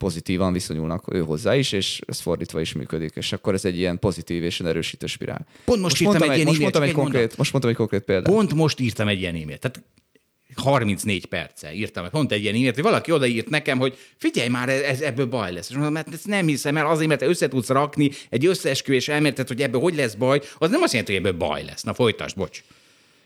pozitívan 0.00 0.52
viszonyulnak 0.52 1.14
ő 1.14 1.20
hozzá 1.20 1.56
is, 1.56 1.72
és 1.72 2.00
ez 2.06 2.20
fordítva 2.20 2.60
is 2.60 2.72
működik, 2.72 3.12
és 3.14 3.32
akkor 3.32 3.54
ez 3.54 3.64
egy 3.64 3.78
ilyen 3.78 3.98
pozitív 3.98 4.42
és 4.42 4.60
erősítő 4.60 5.06
spirál. 5.06 5.46
Pont 5.64 5.80
most 5.80 6.00
írtam 6.00 6.10
mondtam 6.10 6.30
egy 6.30 6.36
ilyen 6.36 6.48
most 6.48 6.60
mondtam 6.60 6.82
egy 6.82 6.92
konkrét, 6.92 7.36
most 7.36 7.52
mondtam 7.52 7.72
egy 7.72 7.78
konkrét 7.78 8.02
példát. 8.02 8.32
Pont 8.32 8.54
most 8.54 8.80
írtam 8.80 9.08
egy 9.08 9.20
ilyen 9.20 9.34
e-mailt. 9.34 9.60
Tehát 9.60 9.82
34 10.54 11.26
perce 11.26 11.72
írtam, 11.72 12.10
pont 12.10 12.32
egy 12.32 12.42
ilyen 12.42 12.54
e-mailt, 12.54 12.74
hogy 12.74 12.84
valaki 12.84 13.12
odaírt 13.12 13.48
nekem, 13.48 13.78
hogy 13.78 13.98
figyelj 14.16 14.48
már, 14.48 14.68
ez, 14.68 15.00
ebből 15.00 15.26
baj 15.26 15.52
lesz. 15.52 15.68
És 15.68 15.74
mondom, 15.74 15.92
mert 15.92 16.12
ezt 16.12 16.26
nem 16.26 16.46
hiszem 16.46 16.76
el, 16.76 16.86
azért, 16.86 17.08
mert 17.08 17.20
te 17.20 17.26
össze 17.26 17.48
tudsz 17.48 17.68
rakni 17.68 18.10
egy 18.28 18.46
összeesküvés 18.46 19.08
elméletet, 19.08 19.48
hogy 19.48 19.62
ebből 19.62 19.80
hogy 19.80 19.94
lesz 19.94 20.14
baj, 20.14 20.40
az 20.58 20.70
nem 20.70 20.82
azt 20.82 20.92
jelenti, 20.92 21.14
hogy 21.14 21.24
ebből 21.26 21.38
baj 21.38 21.64
lesz. 21.64 21.82
Na 21.82 21.94
folytasd, 21.94 22.36
bocs. 22.36 22.62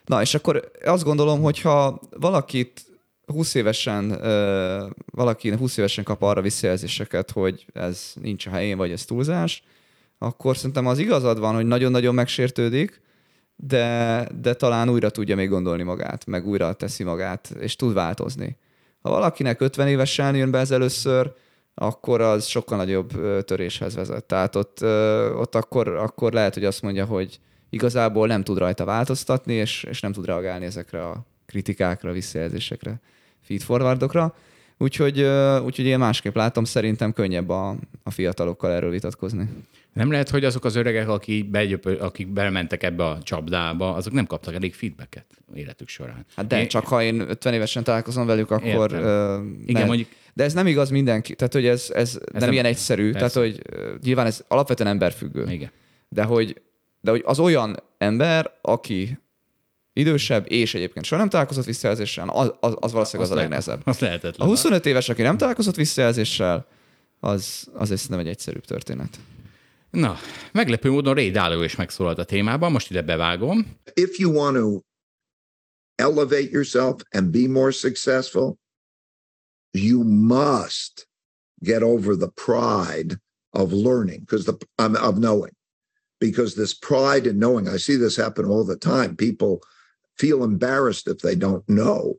Na, 0.05 0.21
és 0.21 0.35
akkor 0.35 0.71
azt 0.85 1.05
gondolom, 1.05 1.41
hogyha 1.41 2.01
valakit 2.11 2.85
20 3.27 3.55
évesen, 3.55 4.11
ö, 4.11 4.87
valaki 5.05 5.51
20 5.51 5.77
évesen 5.77 6.05
kap 6.05 6.23
arra 6.23 6.41
visszajelzéseket, 6.41 7.31
hogy 7.31 7.67
ez 7.73 8.13
nincs 8.21 8.47
a 8.47 8.51
helyén, 8.51 8.77
vagy 8.77 8.91
ez 8.91 9.05
túlzás, 9.05 9.63
akkor 10.19 10.57
szerintem 10.57 10.87
az 10.87 10.99
igazad 10.99 11.39
van, 11.39 11.55
hogy 11.55 11.67
nagyon-nagyon 11.67 12.15
megsértődik, 12.15 13.03
de, 13.57 14.29
de 14.41 14.55
talán 14.55 14.89
újra 14.89 15.11
tudja 15.11 15.37
még 15.37 15.49
gondolni 15.49 15.83
magát, 15.83 16.27
meg 16.27 16.47
újra 16.47 16.73
teszi 16.73 17.03
magát, 17.03 17.55
és 17.61 17.77
tud 17.77 17.95
változni. 17.95 18.57
Ha 19.01 19.11
valakinek 19.11 19.61
50 19.61 19.89
évesen 19.89 20.37
jön 20.37 20.51
be 20.51 20.59
ez 20.59 20.71
először, 20.71 21.33
akkor 21.75 22.21
az 22.21 22.47
sokkal 22.47 22.77
nagyobb 22.77 23.11
töréshez 23.45 23.95
vezet. 23.95 24.25
Tehát 24.25 24.57
ott, 24.57 24.83
ott 25.37 25.55
akkor, 25.55 25.89
akkor 25.89 26.33
lehet, 26.33 26.55
hogy 26.55 26.65
azt 26.65 26.83
mondja, 26.83 27.05
hogy 27.05 27.41
igazából 27.71 28.27
nem 28.27 28.45
tud 28.45 28.59
rajta 28.59 28.85
változtatni, 28.85 29.55
és, 29.55 29.83
és 29.83 30.01
nem 30.01 30.13
tud 30.13 30.27
reagálni 30.27 30.65
ezekre 30.65 31.07
a 31.07 31.27
kritikákra, 31.47 32.13
visszajelzésekre, 32.13 33.01
feedforwardokra. 33.43 34.35
Úgyhogy, 34.79 35.21
úgyhogy 35.65 35.85
én 35.87 35.99
másképp 35.99 36.35
látom, 36.37 36.65
szerintem 36.65 37.13
könnyebb 37.13 37.49
a, 37.49 37.77
a 38.03 38.11
fiatalokkal 38.11 38.73
erről 38.73 38.91
vitatkozni. 38.91 39.49
Nem 39.93 40.11
lehet, 40.11 40.29
hogy 40.29 40.45
azok 40.45 40.65
az 40.65 40.75
öregek, 40.75 41.09
akik, 41.09 41.51
begyöpö, 41.51 41.99
akik 41.99 42.29
bementek 42.29 42.83
ebbe 42.83 43.05
a 43.05 43.23
csapdába, 43.23 43.95
azok 43.95 44.13
nem 44.13 44.27
kaptak 44.27 44.55
elég 44.55 44.75
feedbacket 44.75 45.25
életük 45.55 45.89
során. 45.89 46.27
Hát 46.37 46.47
de 46.47 46.61
Én- 46.61 46.69
csak 46.69 46.87
ha 46.87 47.03
én 47.03 47.21
50 47.21 47.55
évesen 47.55 47.85
találkozom 47.85 48.27
velük, 48.27 48.51
akkor 48.51 48.93
Értem. 48.93 49.03
ö, 49.03 49.35
Igen, 49.63 49.73
nem. 49.81 49.87
mondjuk- 49.87 50.09
De 50.33 50.45
ez 50.45 50.53
nem 50.53 50.67
igaz 50.67 50.91
mindenki, 50.91 51.35
tehát 51.35 51.53
hogy 51.53 51.67
ez, 51.67 51.91
ez, 51.95 52.13
nem, 52.33 52.41
nem- 52.43 52.53
ilyen 52.53 52.65
egyszerű, 52.65 53.11
persze. 53.13 53.19
tehát 53.41 53.53
hogy 53.55 53.63
ö, 53.71 53.95
nyilván 54.03 54.27
ez 54.27 54.45
alapvetően 54.49 54.89
emberfüggő. 54.89 55.45
Igen. 55.51 55.71
De 56.09 56.23
hogy, 56.23 56.61
de 57.01 57.11
hogy 57.11 57.23
az 57.27 57.39
olyan 57.39 57.77
ember, 57.99 58.51
aki 58.63 59.19
idősebb, 59.95 60.45
és 60.49 60.75
egyébként 60.75 61.05
soha 61.05 61.21
nem 61.21 61.31
találkozott 61.31 61.65
visszajelzéssel, 61.65 62.29
az, 62.29 62.53
az, 62.61 62.75
az 62.81 62.93
valószínűleg 62.93 63.31
az 63.31 63.37
a 63.37 63.41
lehet- 63.41 63.51
legnehezebb. 63.51 63.81
Az 63.85 63.99
lehetetlen. 63.99 64.47
A 64.47 64.51
25 64.51 64.87
éves, 64.87 65.09
aki 65.09 65.23
nem 65.23 65.37
találkozott 65.37 65.75
visszajelzéssel, 65.75 66.67
az, 67.21 67.67
az 67.73 67.91
egy 67.91 68.01
nem 68.09 68.19
egy 68.19 68.29
egyszerűbb 68.29 68.65
történet. 68.65 69.19
Na, 69.91 70.17
meglepő 70.53 70.91
módon 70.91 71.15
Ray 71.15 71.31
Dalio 71.31 71.63
is 71.63 71.77
megszólalt 71.77 72.19
a 72.19 72.25
témában, 72.25 72.73
most 72.73 72.91
ide 72.91 73.03
bevágom. 73.03 73.77
if 73.95 74.19
you 74.19 74.33
want 74.33 74.57
to 74.57 74.81
elevate 75.95 76.51
yourself 76.51 77.01
and 77.11 77.31
be 77.31 77.49
more 77.49 77.71
successful, 77.71 78.59
you 79.71 80.03
must 80.05 81.09
get 81.61 81.83
over 81.83 82.17
the 82.17 82.31
pride 82.45 83.21
of 83.51 83.73
learning 83.73 84.25
because 84.25 84.45
the 84.45 84.57
um, 84.79 84.95
of 84.95 85.19
knowing 85.19 85.53
because 86.19 86.55
this 86.55 86.75
pride 86.75 87.27
in 87.27 87.39
knowing 87.39 87.69
i 87.69 87.79
see 87.79 87.97
this 87.97 88.17
happen 88.17 88.45
all 88.45 88.65
the 88.65 88.77
time 88.77 89.17
people 89.17 89.61
feel 90.19 90.45
embarrassed 90.45 91.09
if 91.09 91.19
they 91.19 91.37
don't 91.37 91.65
know 91.67 92.19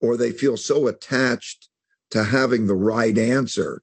or 0.00 0.16
they 0.16 0.32
feel 0.32 0.56
so 0.56 0.88
attached 0.88 1.68
to 2.10 2.24
having 2.24 2.66
the 2.66 2.74
right 2.74 3.18
answer 3.18 3.82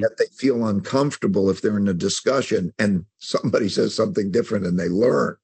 that 0.00 0.16
they 0.18 0.26
feel 0.36 0.66
uncomfortable 0.66 1.50
if 1.50 1.60
they're 1.60 1.78
in 1.78 1.88
a 1.88 1.94
discussion 1.94 2.72
and 2.78 3.04
somebody 3.18 3.68
says 3.68 3.94
something 3.94 4.30
different 4.30 4.66
and 4.66 4.78
they 4.78 4.88
learn 4.88 5.36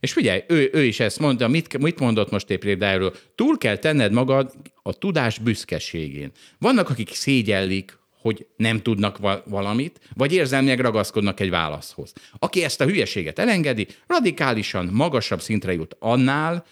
És 0.00 0.12
figyelj, 0.12 0.44
ő, 0.48 0.70
ő 0.72 0.84
is 0.84 1.00
ezt 1.00 1.18
mondta, 1.18 1.48
mit, 1.48 1.78
mit 1.78 1.98
mondott 1.98 2.30
most 2.30 2.50
épp 2.50 2.64
Dalio? 2.64 3.10
Túl 3.34 3.58
kell 3.58 3.76
tenned 3.76 4.12
magad 4.12 4.52
a 4.82 4.98
tudás 4.98 5.38
büszkeségén. 5.38 6.32
Vannak, 6.58 6.90
akik 6.90 7.14
szégyellik, 7.14 7.98
hogy 8.28 8.46
nem 8.56 8.82
tudnak 8.82 9.18
va- 9.18 9.42
valamit, 9.46 10.00
vagy 10.14 10.32
érzelmileg 10.32 10.80
ragaszkodnak 10.80 11.40
egy 11.40 11.50
válaszhoz. 11.50 12.12
Aki 12.38 12.64
ezt 12.64 12.80
a 12.80 12.84
hülyeséget 12.84 13.38
elengedi, 13.38 13.86
radikálisan 14.06 14.88
magasabb 14.92 15.40
szintre 15.40 15.72
jut 15.72 15.96
annál, 15.98 16.64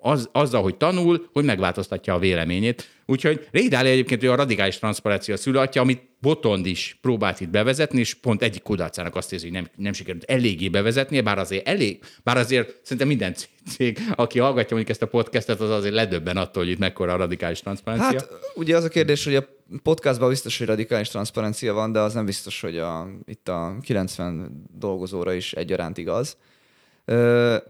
az, 0.00 0.28
azzal, 0.32 0.62
hogy 0.62 0.76
tanul, 0.76 1.28
hogy 1.32 1.44
megváltoztatja 1.44 2.14
a 2.14 2.18
véleményét. 2.18 2.88
Úgyhogy 3.06 3.48
Dalio 3.68 3.92
egyébként 3.92 4.22
ő 4.22 4.30
a 4.30 4.34
radikális 4.34 4.78
transzparencia 4.78 5.36
szülőatja, 5.36 5.80
amit 5.80 6.02
Botond 6.20 6.66
is 6.66 6.98
próbált 7.00 7.40
itt 7.40 7.48
bevezetni, 7.48 7.98
és 7.98 8.14
pont 8.14 8.42
egyik 8.42 8.62
kudarcának 8.62 9.16
azt 9.16 9.32
érzi, 9.32 9.44
hogy 9.44 9.54
nem, 9.54 9.68
nem 9.76 9.92
sikerült 9.92 10.24
eléggé 10.24 10.68
bevezetnie, 10.68 11.22
bár 11.22 11.38
azért 11.38 11.68
elég, 11.68 11.98
bár 12.24 12.36
azért 12.36 12.80
szerintem 12.82 13.08
minden 13.08 13.34
cég, 13.66 13.98
aki 14.14 14.38
hallgatja 14.38 14.76
mondjuk 14.76 14.88
ezt 14.88 15.02
a 15.02 15.06
podcastet, 15.06 15.60
az 15.60 15.70
azért 15.70 15.94
ledöbben 15.94 16.36
attól, 16.36 16.62
hogy 16.62 16.72
itt 16.72 16.78
mekkora 16.78 17.12
a 17.12 17.16
radikális 17.16 17.60
transzparencia. 17.60 18.18
Hát 18.18 18.28
ugye 18.54 18.76
az 18.76 18.84
a 18.84 18.88
kérdés, 18.88 19.24
hogy 19.24 19.34
a 19.34 19.46
podcastban 19.82 20.28
biztos, 20.28 20.58
hogy 20.58 20.66
radikális 20.66 21.08
transzparencia 21.08 21.74
van, 21.74 21.92
de 21.92 22.00
az 22.00 22.14
nem 22.14 22.24
biztos, 22.24 22.60
hogy 22.60 22.78
a, 22.78 23.08
itt 23.24 23.48
a 23.48 23.76
90 23.80 24.64
dolgozóra 24.78 25.32
is 25.32 25.52
egyaránt 25.52 25.98
igaz. 25.98 26.36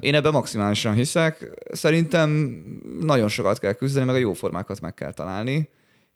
Én 0.01 0.15
ebben 0.15 0.33
maximálisan 0.33 0.95
hiszek. 0.95 1.51
Szerintem 1.73 2.31
nagyon 3.01 3.29
sokat 3.29 3.59
kell 3.59 3.73
küzdeni, 3.73 4.07
meg 4.07 4.15
a 4.15 4.19
jó 4.19 4.33
formákat 4.33 4.81
meg 4.81 4.95
kell 4.95 5.13
találni. 5.13 5.69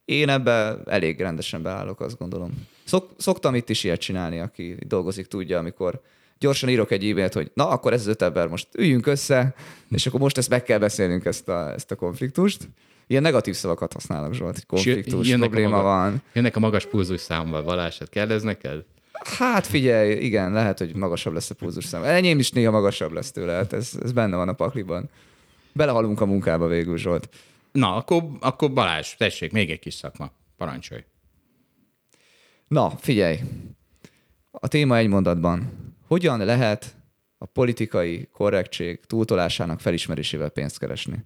Én 0.04 0.28
ebbe 0.28 0.76
elég 0.84 1.20
rendesen 1.20 1.62
beállok, 1.62 2.00
azt 2.00 2.18
gondolom. 2.18 2.66
Szok, 2.84 3.10
szoktam 3.16 3.54
itt 3.54 3.68
is 3.68 3.84
ilyet 3.84 4.00
csinálni, 4.00 4.40
aki 4.40 4.76
dolgozik, 4.86 5.26
tudja, 5.26 5.58
amikor 5.58 6.00
gyorsan 6.38 6.68
írok 6.68 6.90
egy 6.90 7.10
e-mailt, 7.10 7.32
hogy 7.32 7.50
na, 7.54 7.68
akkor 7.68 7.92
ez 7.92 8.00
az 8.00 8.06
öt 8.06 8.22
ember, 8.22 8.48
most 8.48 8.68
üljünk 8.76 9.06
össze, 9.06 9.54
és 9.90 10.06
akkor 10.06 10.20
most 10.20 10.38
ezt 10.38 10.48
meg 10.48 10.62
kell 10.62 10.78
beszélnünk, 10.78 11.24
ezt 11.24 11.48
a, 11.48 11.72
ezt 11.72 11.90
a 11.90 11.94
konfliktust. 11.94 12.68
Ilyen 13.06 13.22
negatív 13.22 13.54
szavakat 13.54 13.92
használok, 13.92 14.34
Zsolt, 14.34 14.54
hogy 14.54 14.66
konfliktus, 14.66 15.28
jönnek 15.28 15.46
a 15.46 15.50
probléma 15.50 15.76
maga- 15.76 15.84
van. 15.84 16.22
Jönnek 16.32 16.56
a 16.56 16.60
magas 16.60 16.86
pulzus 16.86 17.20
számmal, 17.20 17.62
Balázs, 17.62 17.98
kérdez 18.10 18.42
neked? 18.42 18.84
Hát 19.24 19.66
figyelj, 19.66 20.12
igen, 20.12 20.52
lehet, 20.52 20.78
hogy 20.78 20.94
magasabb 20.94 21.32
lesz 21.32 21.50
a 21.50 21.54
pulzusszám. 21.54 22.02
Enyém 22.02 22.38
is 22.38 22.50
néha 22.50 22.70
magasabb 22.70 23.12
lesz 23.12 23.32
tőle, 23.32 23.52
hát 23.52 23.72
ez, 23.72 23.92
ez 24.02 24.12
benne 24.12 24.36
van 24.36 24.48
a 24.48 24.52
pakliban. 24.52 25.10
Belehalunk 25.72 26.20
a 26.20 26.26
munkába 26.26 26.66
végül, 26.66 26.96
Zsolt. 26.96 27.28
Na, 27.72 27.94
akkor, 27.94 28.24
akkor 28.40 28.72
Balázs, 28.72 29.14
tessék, 29.14 29.52
még 29.52 29.70
egy 29.70 29.78
kis 29.78 29.94
szakma. 29.94 30.30
Parancsolj. 30.56 31.04
Na, 32.68 32.90
figyelj. 32.90 33.38
A 34.50 34.68
téma 34.68 34.96
egy 34.96 35.08
mondatban. 35.08 35.70
Hogyan 36.06 36.44
lehet 36.44 36.94
a 37.38 37.46
politikai 37.46 38.28
korrektség 38.32 39.00
túltolásának 39.06 39.80
felismerésével 39.80 40.48
pénzt 40.48 40.78
keresni? 40.78 41.24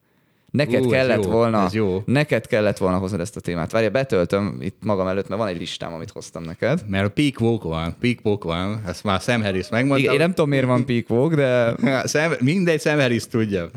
Neked 0.56 0.84
Ú, 0.84 0.88
kellett 0.88 1.24
jó, 1.24 1.30
volna, 1.30 1.68
jó. 1.72 2.02
neked 2.06 2.46
kellett 2.46 2.78
volna 2.78 2.98
hoznod 2.98 3.20
ezt 3.20 3.36
a 3.36 3.40
témát. 3.40 3.72
Várja, 3.72 3.90
betöltöm 3.90 4.56
itt 4.60 4.76
magam 4.84 5.06
előtt, 5.06 5.28
mert 5.28 5.40
van 5.40 5.50
egy 5.50 5.58
listám, 5.58 5.92
amit 5.92 6.10
hoztam 6.10 6.42
neked. 6.42 6.84
Mert 6.86 7.06
a 7.06 7.10
peak 7.10 7.40
woke 7.40 7.68
van, 7.68 7.96
peak 8.00 8.18
woke 8.22 8.46
van, 8.46 8.82
ezt 8.86 9.04
már 9.04 9.20
Sam 9.20 9.42
Harris 9.42 9.68
megmondta. 9.68 10.02
Igen, 10.02 10.12
én 10.12 10.18
nem 10.18 10.28
tudom, 10.28 10.48
miért 10.48 10.66
van 10.66 10.86
peak 10.86 11.10
woke, 11.10 11.34
de 11.34 11.74
Sam, 12.12 12.32
mindegy, 12.40 12.80
Sam 12.80 12.98
Harris 12.98 13.26
tudja. 13.26 13.70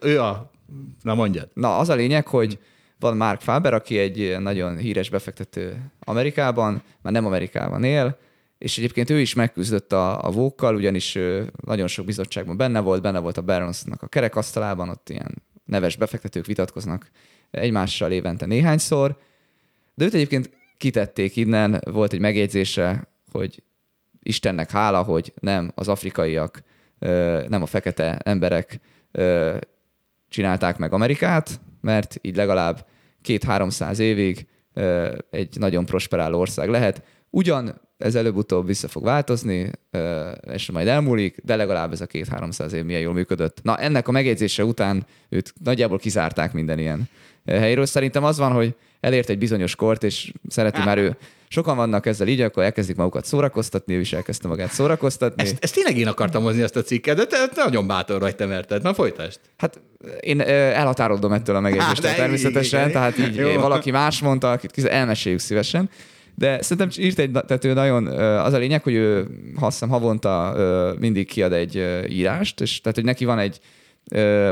Ő 0.00 0.20
a... 0.20 0.50
Na 1.02 1.14
mondjad. 1.14 1.48
Na, 1.54 1.78
az 1.78 1.88
a 1.88 1.94
lényeg, 1.94 2.26
hogy 2.26 2.58
van 3.00 3.16
Mark 3.16 3.40
Faber, 3.40 3.74
aki 3.74 3.98
egy 3.98 4.36
nagyon 4.38 4.76
híres 4.76 5.10
befektető 5.10 5.90
Amerikában, 6.00 6.82
már 7.02 7.12
nem 7.12 7.26
Amerikában 7.26 7.84
él, 7.84 8.18
és 8.58 8.78
egyébként 8.78 9.10
ő 9.10 9.20
is 9.20 9.34
megküzdött 9.34 9.92
a, 9.92 10.24
a 10.24 10.30
vókkal, 10.30 10.74
ugyanis 10.74 11.18
nagyon 11.64 11.86
sok 11.86 12.04
bizottságban 12.06 12.56
benne 12.56 12.80
volt, 12.80 13.02
benne 13.02 13.18
volt 13.18 13.36
a 13.36 13.42
Baronsnak 13.42 14.02
a 14.02 14.06
kerekasztalában, 14.06 14.88
ott 14.88 15.10
ilyen 15.10 15.42
neves 15.66 15.96
befektetők 15.96 16.46
vitatkoznak 16.46 17.10
egymással 17.50 18.12
évente 18.12 18.46
néhányszor, 18.46 19.18
de 19.94 20.04
őt 20.04 20.14
egyébként 20.14 20.50
kitették 20.76 21.36
innen, 21.36 21.80
volt 21.90 22.12
egy 22.12 22.20
megjegyzése, 22.20 23.08
hogy 23.32 23.62
Istennek 24.22 24.70
hála, 24.70 25.02
hogy 25.02 25.32
nem 25.40 25.72
az 25.74 25.88
afrikaiak, 25.88 26.62
nem 27.48 27.62
a 27.62 27.66
fekete 27.66 28.18
emberek 28.24 28.80
csinálták 30.28 30.78
meg 30.78 30.92
Amerikát, 30.92 31.60
mert 31.80 32.18
így 32.20 32.36
legalább 32.36 32.86
két-háromszáz 33.22 33.98
évig 33.98 34.46
egy 35.30 35.58
nagyon 35.58 35.86
prosperáló 35.86 36.38
ország 36.38 36.68
lehet. 36.68 37.02
Ugyan 37.30 37.80
ez 37.98 38.14
előbb-utóbb 38.14 38.66
vissza 38.66 38.88
fog 38.88 39.04
változni, 39.04 39.70
és 40.52 40.70
majd 40.70 40.86
elmúlik, 40.86 41.36
de 41.44 41.56
legalább 41.56 41.92
ez 41.92 42.00
a 42.00 42.06
két-háromszáz 42.06 42.72
év 42.72 42.84
milyen 42.84 43.00
jól 43.00 43.12
működött. 43.12 43.58
Na, 43.62 43.76
ennek 43.76 44.08
a 44.08 44.12
megjegyzése 44.12 44.64
után 44.64 45.06
őt 45.28 45.54
nagyjából 45.64 45.98
kizárták 45.98 46.52
minden 46.52 46.78
ilyen 46.78 47.08
helyről. 47.46 47.86
Szerintem 47.86 48.24
az 48.24 48.38
van, 48.38 48.52
hogy 48.52 48.74
elért 49.00 49.28
egy 49.28 49.38
bizonyos 49.38 49.74
kort, 49.74 50.02
és 50.02 50.32
szereti 50.48 50.80
már 50.84 50.98
ő. 50.98 51.16
Sokan 51.48 51.76
vannak 51.76 52.06
ezzel 52.06 52.28
így, 52.28 52.40
akkor 52.40 52.62
elkezdik 52.62 52.96
magukat 52.96 53.24
szórakoztatni, 53.24 53.94
ő 53.94 54.00
is 54.00 54.12
elkezdte 54.12 54.48
magát 54.48 54.72
szórakoztatni. 54.72 55.42
Ezt, 55.42 55.56
ezt 55.60 55.74
tényleg 55.74 55.98
én 55.98 56.06
akartam 56.06 56.42
hozni 56.42 56.62
ezt 56.62 56.76
a 56.76 56.82
cikket, 56.82 57.16
de 57.16 57.24
te 57.24 57.48
te 57.54 57.64
nagyon 57.64 57.86
bátor 57.86 58.20
vagy, 58.20 58.36
te 58.36 58.46
merted. 58.46 58.82
Na 58.82 58.94
folytasd. 58.94 59.40
Hát 59.56 59.80
én 60.20 60.40
ö, 60.40 60.52
elhatárolodom 60.52 61.32
ettől 61.32 61.56
a 61.56 61.60
megjegyzéstől 61.60 62.14
természetesen, 62.14 62.80
igen. 62.80 62.92
tehát 62.92 63.18
így 63.18 63.36
Jó. 63.36 63.60
valaki 63.60 63.90
más 63.90 64.20
mondta, 64.20 64.50
akit 64.50 64.84
elmeséljük 64.84 65.40
szívesen. 65.40 65.90
De 66.38 66.62
szerintem 66.62 67.04
írt 67.04 67.18
egy, 67.18 67.30
tehát 67.30 67.64
ő 67.64 67.72
nagyon, 67.72 68.06
az 68.38 68.52
a 68.52 68.58
lényeg, 68.58 68.82
hogy 68.82 68.94
ő 68.94 69.26
azt 69.60 69.84
havonta 69.84 70.54
mindig 70.98 71.26
kiad 71.26 71.52
egy 71.52 72.04
írást, 72.08 72.60
és 72.60 72.80
tehát, 72.80 72.96
hogy 72.96 73.06
neki 73.06 73.24
van 73.24 73.38
egy 73.38 73.60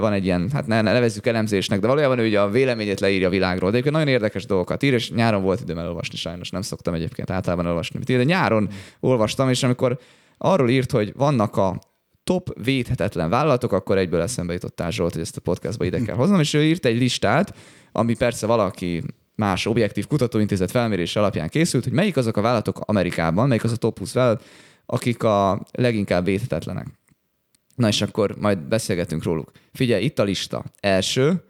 van 0.00 0.12
egy 0.12 0.24
ilyen, 0.24 0.50
hát 0.52 0.66
ne, 0.66 0.80
ne 0.82 0.92
nevezzük 0.92 1.26
elemzésnek, 1.26 1.80
de 1.80 1.86
valójában 1.86 2.18
ő 2.18 2.26
ugye 2.26 2.40
a 2.40 2.48
véleményét 2.48 3.00
leírja 3.00 3.26
a 3.26 3.30
világról. 3.30 3.70
De 3.70 3.76
egyébként 3.76 3.94
nagyon 3.94 4.14
érdekes 4.14 4.46
dolgokat 4.46 4.82
ír, 4.82 4.92
és 4.92 5.10
nyáron 5.10 5.42
volt 5.42 5.60
időm 5.60 5.78
elolvasni, 5.78 6.16
sajnos 6.16 6.50
nem 6.50 6.62
szoktam 6.62 6.94
egyébként 6.94 7.30
általában 7.30 7.66
olvasni, 7.66 7.98
de 7.98 8.24
nyáron 8.24 8.68
olvastam, 9.00 9.50
és 9.50 9.62
amikor 9.62 9.98
arról 10.38 10.70
írt, 10.70 10.90
hogy 10.90 11.12
vannak 11.16 11.56
a 11.56 11.78
top 12.24 12.64
védhetetlen 12.64 13.30
vállalatok, 13.30 13.72
akkor 13.72 13.98
egyből 13.98 14.20
eszembe 14.20 14.52
jutottál 14.52 14.90
Zsolt, 14.90 15.12
hogy 15.12 15.22
ezt 15.22 15.36
a 15.36 15.40
podcastba 15.40 15.84
ide 15.84 16.00
kell 16.00 16.16
hoznom, 16.16 16.40
és 16.40 16.54
ő 16.54 16.64
írt 16.64 16.84
egy 16.84 16.98
listát, 16.98 17.54
ami 17.92 18.16
persze 18.16 18.46
valaki 18.46 19.02
más 19.34 19.66
objektív 19.66 20.06
kutatóintézet 20.06 20.70
felmérés 20.70 21.16
alapján 21.16 21.48
készült, 21.48 21.84
hogy 21.84 21.92
melyik 21.92 22.16
azok 22.16 22.36
a 22.36 22.40
vállalatok 22.40 22.80
Amerikában, 22.80 23.48
melyik 23.48 23.64
az 23.64 23.72
a 23.72 23.76
top 23.76 23.98
20 23.98 24.12
vállalat, 24.12 24.44
akik 24.86 25.22
a 25.22 25.66
leginkább 25.72 26.24
védhetetlenek. 26.24 26.86
Na 27.74 27.88
és 27.88 28.02
akkor 28.02 28.36
majd 28.38 28.58
beszélgetünk 28.58 29.22
róluk. 29.22 29.52
Figyelj, 29.72 30.04
itt 30.04 30.18
a 30.18 30.22
lista. 30.22 30.64
Első, 30.80 31.44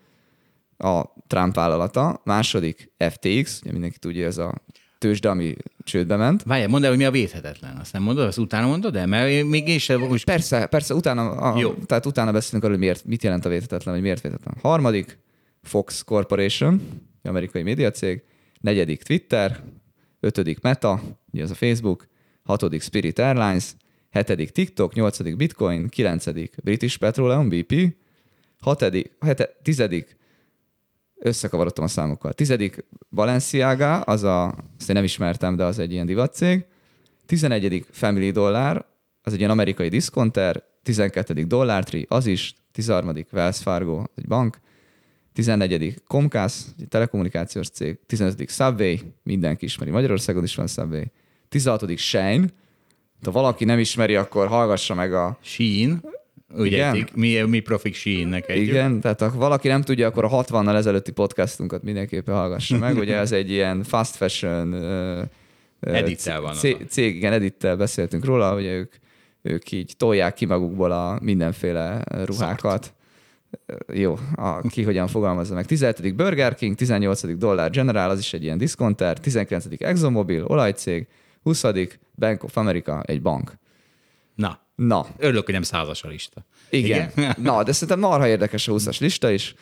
a 0.78 1.02
Trump 1.26 1.54
vállalata, 1.54 2.20
második 2.24 2.92
FTX, 2.98 3.60
ugye 3.62 3.72
mindenki 3.72 3.98
tudja, 3.98 4.26
ez 4.26 4.38
a 4.38 4.54
tőzsde, 4.98 5.28
ami 5.28 5.56
csődbe 5.84 6.16
ment. 6.16 6.42
Várjál, 6.42 6.68
mondd 6.68 6.82
el, 6.82 6.88
hogy 6.88 6.98
mi 6.98 7.04
a 7.04 7.10
védhetetlen. 7.10 7.76
Azt 7.76 7.92
nem 7.92 8.02
mondod, 8.02 8.26
azt 8.26 8.38
utána 8.38 8.66
mondod, 8.66 8.92
de 8.92 9.06
mert 9.06 9.44
még 9.44 9.68
én 9.68 9.78
sem 9.78 10.00
most 10.00 10.24
Persze, 10.24 10.66
persze, 10.66 10.94
utána, 10.94 11.30
a, 11.30 11.58
Jó. 11.58 11.74
tehát 11.74 12.06
utána 12.06 12.32
beszélünk 12.32 12.64
arról, 12.64 12.76
hogy 12.76 12.84
miért, 12.84 13.04
mit 13.04 13.22
jelent 13.22 13.44
a 13.44 13.48
védhetetlen, 13.48 13.94
vagy 13.94 14.02
miért 14.02 14.20
védhetetlen. 14.20 14.56
Harmadik, 14.62 15.18
Fox 15.62 16.02
Corporation, 16.02 16.82
amerikai 17.28 17.62
médiacég. 17.62 18.22
Negyedik, 18.60 19.02
Twitter. 19.02 19.62
Ötödik, 20.20 20.60
Meta, 20.60 21.00
ugye 21.32 21.42
ez 21.42 21.50
a 21.50 21.54
Facebook. 21.54 22.06
Hatodik, 22.42 22.82
Spirit 22.82 23.18
Airlines. 23.18 23.74
Hetedik, 24.10 24.50
TikTok. 24.50 24.94
Nyolcadik, 24.94 25.36
Bitcoin. 25.36 25.88
Kilencedik, 25.88 26.54
British 26.62 26.98
Petroleum, 26.98 27.48
BP. 27.48 27.96
Hatodik, 28.60 29.12
hete, 29.20 29.56
tizedik, 29.62 30.16
összekavarodtam 31.18 31.84
a 31.84 31.88
számokkal. 31.88 32.32
Tizedik, 32.32 32.84
Balenciaga, 33.10 34.00
az 34.00 34.22
a, 34.22 34.46
azt 34.46 34.88
én 34.88 34.94
nem 34.94 35.04
ismertem, 35.04 35.56
de 35.56 35.64
az 35.64 35.78
egy 35.78 35.92
ilyen 35.92 36.06
divatcég. 36.06 36.66
11. 37.26 37.86
Family 37.90 38.30
Dollar, 38.30 38.86
az 39.22 39.32
egy 39.32 39.38
ilyen 39.38 39.50
amerikai 39.50 39.88
diszkonter, 39.88 40.62
12. 40.82 41.44
Dollar 41.44 41.84
Tree, 41.84 42.04
az 42.08 42.26
is, 42.26 42.54
13. 42.72 43.24
Wells 43.32 43.58
Fargo, 43.58 43.98
az 43.98 44.10
egy 44.14 44.26
bank, 44.26 44.60
14. 45.34 46.02
Comcast, 46.06 46.66
egy 46.80 46.88
telekommunikációs 46.88 47.68
cég, 47.68 47.98
15. 48.06 48.50
Subway, 48.50 48.96
mindenki 49.22 49.64
ismeri, 49.64 49.90
Magyarországon 49.90 50.42
is 50.42 50.54
van 50.54 50.66
Subway, 50.66 51.04
16. 51.48 51.98
Shine, 51.98 52.44
ha 53.24 53.30
valaki 53.30 53.64
nem 53.64 53.78
ismeri, 53.78 54.14
akkor 54.14 54.46
hallgassa 54.46 54.94
meg 54.94 55.14
a... 55.14 55.38
Shein, 55.40 56.00
ugye 56.56 56.94
Igen. 56.94 57.08
mi, 57.14 57.40
mi 57.40 57.60
profik 57.60 57.94
Sheinnek 57.94 58.48
egy. 58.48 58.62
Igen, 58.62 59.00
tehát 59.00 59.20
ha 59.20 59.30
valaki 59.30 59.68
nem 59.68 59.82
tudja, 59.82 60.06
akkor 60.06 60.24
a 60.24 60.28
60-nal 60.28 60.74
ezelőtti 60.74 61.12
podcastunkat 61.12 61.82
mindenképpen 61.82 62.34
hallgassa 62.34 62.78
meg. 62.78 62.96
Ugye 62.96 63.16
ez 63.16 63.32
egy 63.32 63.50
ilyen 63.50 63.82
fast 63.82 64.14
fashion 64.14 64.74
Edittel 65.80 66.40
van 66.40 66.54
cég, 66.54 66.86
cég, 66.88 67.16
igen, 67.16 67.32
Edittel 67.32 67.76
beszéltünk 67.76 68.24
róla, 68.24 68.52
hogy 68.52 68.64
ők, 68.64 68.94
ők 69.42 69.72
így 69.72 69.94
tolják 69.96 70.34
ki 70.34 70.44
magukból 70.44 70.90
a 70.90 71.18
mindenféle 71.22 72.04
ruhákat. 72.24 72.94
Jó, 73.92 74.18
a, 74.34 74.60
ki 74.68 74.82
hogyan 74.82 75.06
fogalmazza 75.08 75.54
meg. 75.54 75.66
17. 75.66 76.14
Burger 76.14 76.54
King, 76.54 76.74
18. 76.74 77.36
Dollar 77.36 77.70
General, 77.70 78.10
az 78.10 78.18
is 78.18 78.32
egy 78.32 78.42
ilyen 78.42 78.58
diszkonter, 78.58 79.18
19. 79.20 79.66
ExxonMobil, 79.78 80.44
olajcég, 80.44 81.06
20. 81.42 81.64
Bank 82.14 82.44
of 82.44 82.56
America, 82.56 83.02
egy 83.06 83.22
bank. 83.22 83.52
Na, 84.34 84.62
Na, 84.76 85.06
örülök, 85.18 85.44
hogy 85.44 85.54
nem 85.54 85.62
százas 85.62 86.02
a 86.02 86.08
lista. 86.08 86.44
igen. 86.70 87.10
Igen. 87.16 87.34
Na, 87.38 87.62
de 87.62 87.72
szerintem 87.72 87.98
marha 87.98 88.28
érdekes 88.28 88.68
a 88.68 88.72
20-as 88.72 89.00
lista 89.00 89.30
is. 89.30 89.54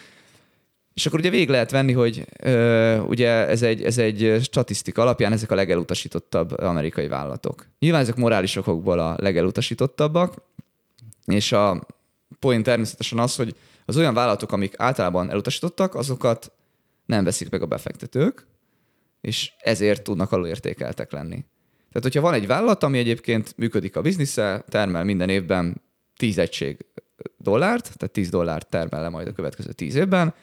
És 0.95 1.07
akkor 1.07 1.19
ugye 1.19 1.31
végig 1.31 1.49
lehet 1.49 1.71
venni, 1.71 1.93
hogy 1.93 2.25
ö, 2.39 2.99
ugye 2.99 3.29
ez 3.31 3.63
egy, 3.63 3.83
ez 3.85 3.99
egy 3.99 4.39
statisztika 4.43 5.03
alapján 5.03 5.33
ezek 5.33 5.51
a 5.51 5.55
legelutasítottabb 5.55 6.59
amerikai 6.61 7.09
vállalatok. 7.09 7.67
Nyilván 7.79 8.01
ezek 8.01 8.17
morális 8.17 8.57
okokból 8.57 8.99
a 8.99 9.17
legelutasítottabbak, 9.19 10.35
és 11.27 11.53
a 11.53 11.87
point 12.39 12.65
természetesen 12.65 13.19
az, 13.19 13.37
hogy 13.37 13.55
az 13.93 14.01
olyan 14.01 14.15
vállalatok, 14.15 14.53
amik 14.53 14.75
általában 14.77 15.31
elutasítottak, 15.31 15.95
azokat 15.95 16.53
nem 17.07 17.25
veszik 17.25 17.51
meg 17.51 17.63
a 17.63 17.67
befektetők, 17.67 18.47
és 19.21 19.53
ezért 19.59 20.03
tudnak 20.03 20.33
alulértékeltek 20.33 21.13
lenni. 21.13 21.45
Tehát, 21.89 22.03
hogyha 22.03 22.21
van 22.21 22.35
egy 22.35 22.47
vállalat, 22.47 22.83
ami 22.83 22.99
egyébként 22.99 23.55
működik 23.57 23.97
a 23.97 24.01
biznisze, 24.01 24.65
termel 24.69 25.05
minden 25.05 25.29
évben 25.29 25.83
10 26.17 26.39
egység 26.39 26.87
dollárt, 27.39 27.83
tehát 27.83 28.13
10 28.13 28.29
dollárt 28.29 28.69
termel 28.69 29.03
le 29.03 29.09
majd 29.09 29.27
a 29.27 29.33
következő 29.33 29.73
10 29.73 29.95
évben, 29.95 30.35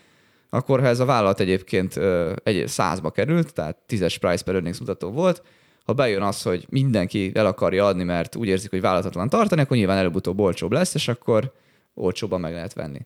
akkor 0.50 0.80
ha 0.80 0.88
ez 0.88 1.00
a 1.00 1.06
vállalat 1.06 1.39
egyébként 1.39 2.00
egy 2.43 2.68
százba 2.68 3.12
került, 3.12 3.54
tehát 3.54 3.78
10-es 3.88 4.16
price 4.20 4.43
per 4.43 4.54
earnings 4.54 4.80
mutató 4.80 5.12
volt, 5.12 5.43
ha 5.86 5.93
bejön 5.93 6.22
az, 6.22 6.41
hogy 6.41 6.66
mindenki 6.70 7.32
el 7.34 7.45
akarja 7.45 7.86
adni, 7.86 8.04
mert 8.04 8.36
úgy 8.36 8.47
érzik, 8.47 8.70
hogy 8.70 8.82
vállalatlan 8.82 9.30
tartani, 9.30 9.62
akkor 9.62 9.78
nyilván 9.78 9.97
előbb-utóbb 9.97 10.39
olcsóbb 10.39 10.72
lesz, 10.72 10.93
és 10.93 11.08
akkor 11.08 11.54
olcsóbban 11.93 12.39
meg 12.39 12.54
lehet 12.54 12.74
venni. 12.74 13.06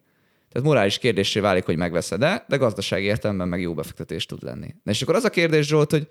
Tehát 0.53 0.67
morális 0.67 0.97
kérdésé 0.97 1.39
válik, 1.39 1.65
hogy 1.65 1.77
megveszed-e, 1.77 2.45
de 2.47 2.57
gazdasági 2.57 3.05
értelemben 3.05 3.47
meg 3.47 3.61
jó 3.61 3.73
befektetés 3.73 4.25
tud 4.25 4.43
lenni. 4.43 4.75
Na 4.83 4.91
és 4.91 5.01
akkor 5.01 5.15
az 5.15 5.23
a 5.23 5.29
kérdés, 5.29 5.67
Zsolt, 5.67 5.91
hogy 5.91 6.07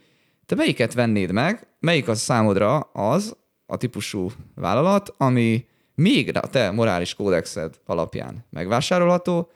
te 0.46 0.54
melyiket 0.54 0.94
vennéd 0.94 1.32
meg, 1.32 1.66
melyik 1.80 2.08
az 2.08 2.20
számodra 2.20 2.78
az 2.80 3.36
a 3.66 3.76
típusú 3.76 4.30
vállalat, 4.54 5.14
ami 5.16 5.66
még 5.94 6.36
a 6.36 6.40
te 6.40 6.70
morális 6.70 7.14
kódexed 7.14 7.74
alapján 7.86 8.44
megvásárolható, 8.50 9.50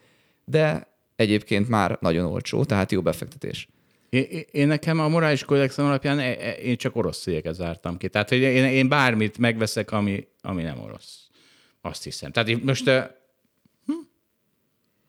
de 0.45 0.87
egyébként 1.15 1.69
már 1.69 1.97
nagyon 2.01 2.25
olcsó, 2.25 2.63
tehát 2.63 2.91
jó 2.91 3.01
befektetés. 3.01 3.67
Én, 4.09 4.25
én- 4.51 4.67
nekem 4.67 4.99
a 4.99 5.07
morális 5.07 5.43
kódexem 5.43 5.85
alapján 5.85 6.19
e- 6.19 6.37
e- 6.39 6.51
én 6.51 6.77
csak 6.77 6.95
orosz 6.95 7.21
cégeket 7.21 7.53
zártam 7.53 7.97
ki. 7.97 8.09
Tehát, 8.09 8.29
hogy 8.29 8.37
én, 8.37 8.65
én 8.65 8.87
bármit 8.87 9.37
megveszek, 9.37 9.91
ami, 9.91 10.27
ami 10.41 10.61
nem 10.63 10.81
orosz. 10.81 11.27
Azt 11.81 12.03
hiszem. 12.03 12.31
Tehát 12.31 12.63
most? 12.63 12.91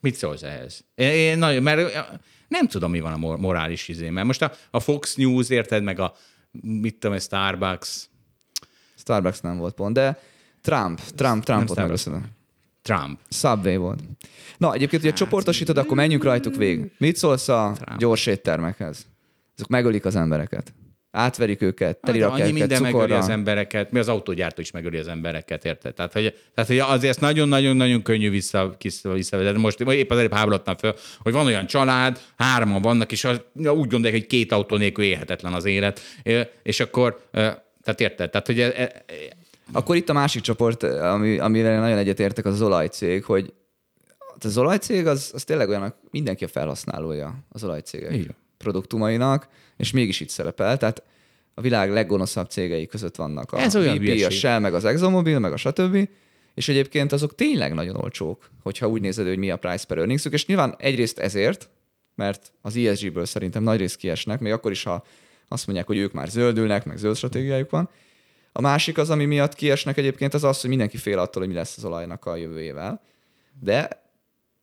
Mit 0.00 0.14
szólsz 0.14 0.42
ehhez? 0.42 0.84
Én, 0.94 1.38
nagyon, 1.38 1.62
mert 1.62 2.08
nem 2.48 2.66
tudom, 2.66 2.90
mi 2.90 3.00
van 3.00 3.12
a 3.12 3.16
mor- 3.16 3.40
morális 3.40 3.88
izé. 3.88 4.10
Mert 4.10 4.26
most 4.26 4.42
a, 4.42 4.52
a 4.70 4.80
Fox 4.80 5.14
News, 5.14 5.48
érted, 5.48 5.82
meg 5.82 5.98
a 5.98 6.14
mit 6.60 6.98
tudom, 6.98 7.16
a 7.16 7.20
Starbucks, 7.20 8.08
Starbucks 8.96 9.40
nem 9.40 9.58
volt 9.58 9.74
pont, 9.74 9.94
de 9.94 10.18
Trump, 10.62 11.00
Trump, 11.00 11.44
Trumpot 11.44 11.76
megveszed. 11.76 12.12
Trump. 12.82 13.20
Subway 13.30 13.76
volt. 13.76 14.00
Na, 14.58 14.74
egyébként, 14.74 15.02
ugye 15.02 15.12
csoportosítod, 15.12 15.78
akkor 15.78 15.96
menjünk 15.96 16.24
rajtuk 16.24 16.56
végig. 16.56 16.92
Mit 16.98 17.16
szólsz 17.16 17.48
a 17.48 17.76
gyors 17.98 18.26
éttermekhez? 18.26 19.06
Azok 19.56 19.68
megölik 19.68 20.04
az 20.04 20.16
embereket. 20.16 20.72
Átverik 21.18 21.62
őket, 21.62 21.86
Hát, 21.88 22.00
telirakják 22.00 22.46
annyi 22.46 22.56
őket 22.56 22.68
minden 22.68 22.82
megöli 22.82 23.02
cukorra. 23.02 23.22
az 23.22 23.28
embereket, 23.28 23.90
mi 23.90 23.98
az 23.98 24.08
autógyártó 24.08 24.60
is 24.60 24.70
megöli 24.70 24.98
az 24.98 25.08
embereket, 25.08 25.64
érted? 25.64 25.94
Tehát, 25.94 26.12
hogy, 26.12 26.34
tehát, 26.54 26.70
hogy 26.70 26.78
azért 26.78 27.20
nagyon-nagyon-nagyon 27.20 28.02
könnyű 28.02 28.30
vissza, 28.30 28.76
vissza, 28.82 29.12
visszavezetni. 29.12 29.60
Most 29.60 29.80
épp 29.80 30.10
az 30.10 30.18
előbb 30.18 30.34
háborodtam 30.34 30.76
fel, 30.76 30.94
hogy 31.22 31.32
van 31.32 31.46
olyan 31.46 31.66
család, 31.66 32.20
hárman 32.36 32.82
vannak, 32.82 33.12
és 33.12 33.24
az, 33.24 33.40
úgy 33.54 33.88
gondolják, 33.88 34.12
hogy 34.12 34.26
két 34.26 34.52
autó 34.52 34.76
nélkül 34.76 35.04
élhetetlen 35.04 35.52
az 35.52 35.64
élet, 35.64 36.00
és 36.62 36.80
akkor, 36.80 37.20
tehát 37.82 38.00
érted? 38.00 38.30
Tehát, 38.30 38.46
hogy 38.46 38.60
e- 38.60 38.72
e- 38.76 39.04
Akkor 39.72 39.96
itt 39.96 40.08
a 40.08 40.12
másik 40.12 40.42
csoport, 40.42 40.82
ami, 40.82 41.38
amire 41.38 41.78
nagyon 41.78 41.98
egyetértek, 41.98 42.44
az 42.44 42.52
az 42.52 42.62
olajcég, 42.62 43.24
hogy 43.24 43.52
az 44.44 44.58
olajcég 44.58 45.06
az, 45.06 45.30
az 45.34 45.44
tényleg 45.44 45.68
olyan, 45.68 45.94
mindenki 46.10 46.44
a 46.44 46.48
felhasználója 46.48 47.34
az 47.48 47.64
olajcégek 47.64 48.12
Igen. 48.12 48.36
produktumainak, 48.58 49.48
és 49.78 49.90
mégis 49.90 50.20
itt 50.20 50.28
szerepel. 50.28 50.76
Tehát 50.76 51.02
a 51.54 51.60
világ 51.60 51.90
leggonoszabb 51.90 52.50
cégei 52.50 52.86
között 52.86 53.16
vannak 53.16 53.52
a 53.52 53.60
Ez 53.60 53.76
olyan 53.76 53.98
BP, 53.98 54.24
a. 54.24 54.30
Shell, 54.30 54.58
meg 54.58 54.74
az 54.74 54.84
ExxonMobil, 54.84 55.38
meg 55.38 55.52
a 55.52 55.56
stb. 55.56 56.08
És 56.54 56.68
egyébként 56.68 57.12
azok 57.12 57.34
tényleg 57.34 57.74
nagyon 57.74 57.96
olcsók, 57.96 58.50
hogyha 58.62 58.88
úgy 58.88 59.00
nézed, 59.00 59.26
hogy 59.26 59.38
mi 59.38 59.50
a 59.50 59.56
price 59.56 59.86
per 59.86 59.98
earnings 59.98 60.24
és 60.24 60.46
nyilván 60.46 60.74
egyrészt 60.78 61.18
ezért, 61.18 61.68
mert 62.14 62.52
az 62.62 62.76
ESG-ből 62.76 63.24
szerintem 63.24 63.62
nagy 63.62 63.78
rész 63.78 63.96
kiesnek, 63.96 64.40
még 64.40 64.52
akkor 64.52 64.70
is, 64.70 64.82
ha 64.82 65.04
azt 65.48 65.66
mondják, 65.66 65.86
hogy 65.86 65.96
ők 65.96 66.12
már 66.12 66.28
zöldülnek, 66.28 66.84
meg 66.84 66.96
zöld 66.96 67.16
stratégiájuk 67.16 67.70
van. 67.70 67.90
A 68.52 68.60
másik 68.60 68.98
az, 68.98 69.10
ami 69.10 69.24
miatt 69.24 69.54
kiesnek 69.54 69.96
egyébként, 69.96 70.34
az 70.34 70.44
az, 70.44 70.60
hogy 70.60 70.70
mindenki 70.70 70.96
fél 70.96 71.18
attól, 71.18 71.42
hogy 71.42 71.50
mi 71.50 71.56
lesz 71.56 71.76
az 71.76 71.84
olajnak 71.84 72.24
a 72.24 72.36
jövőjével. 72.36 73.02
De 73.60 73.88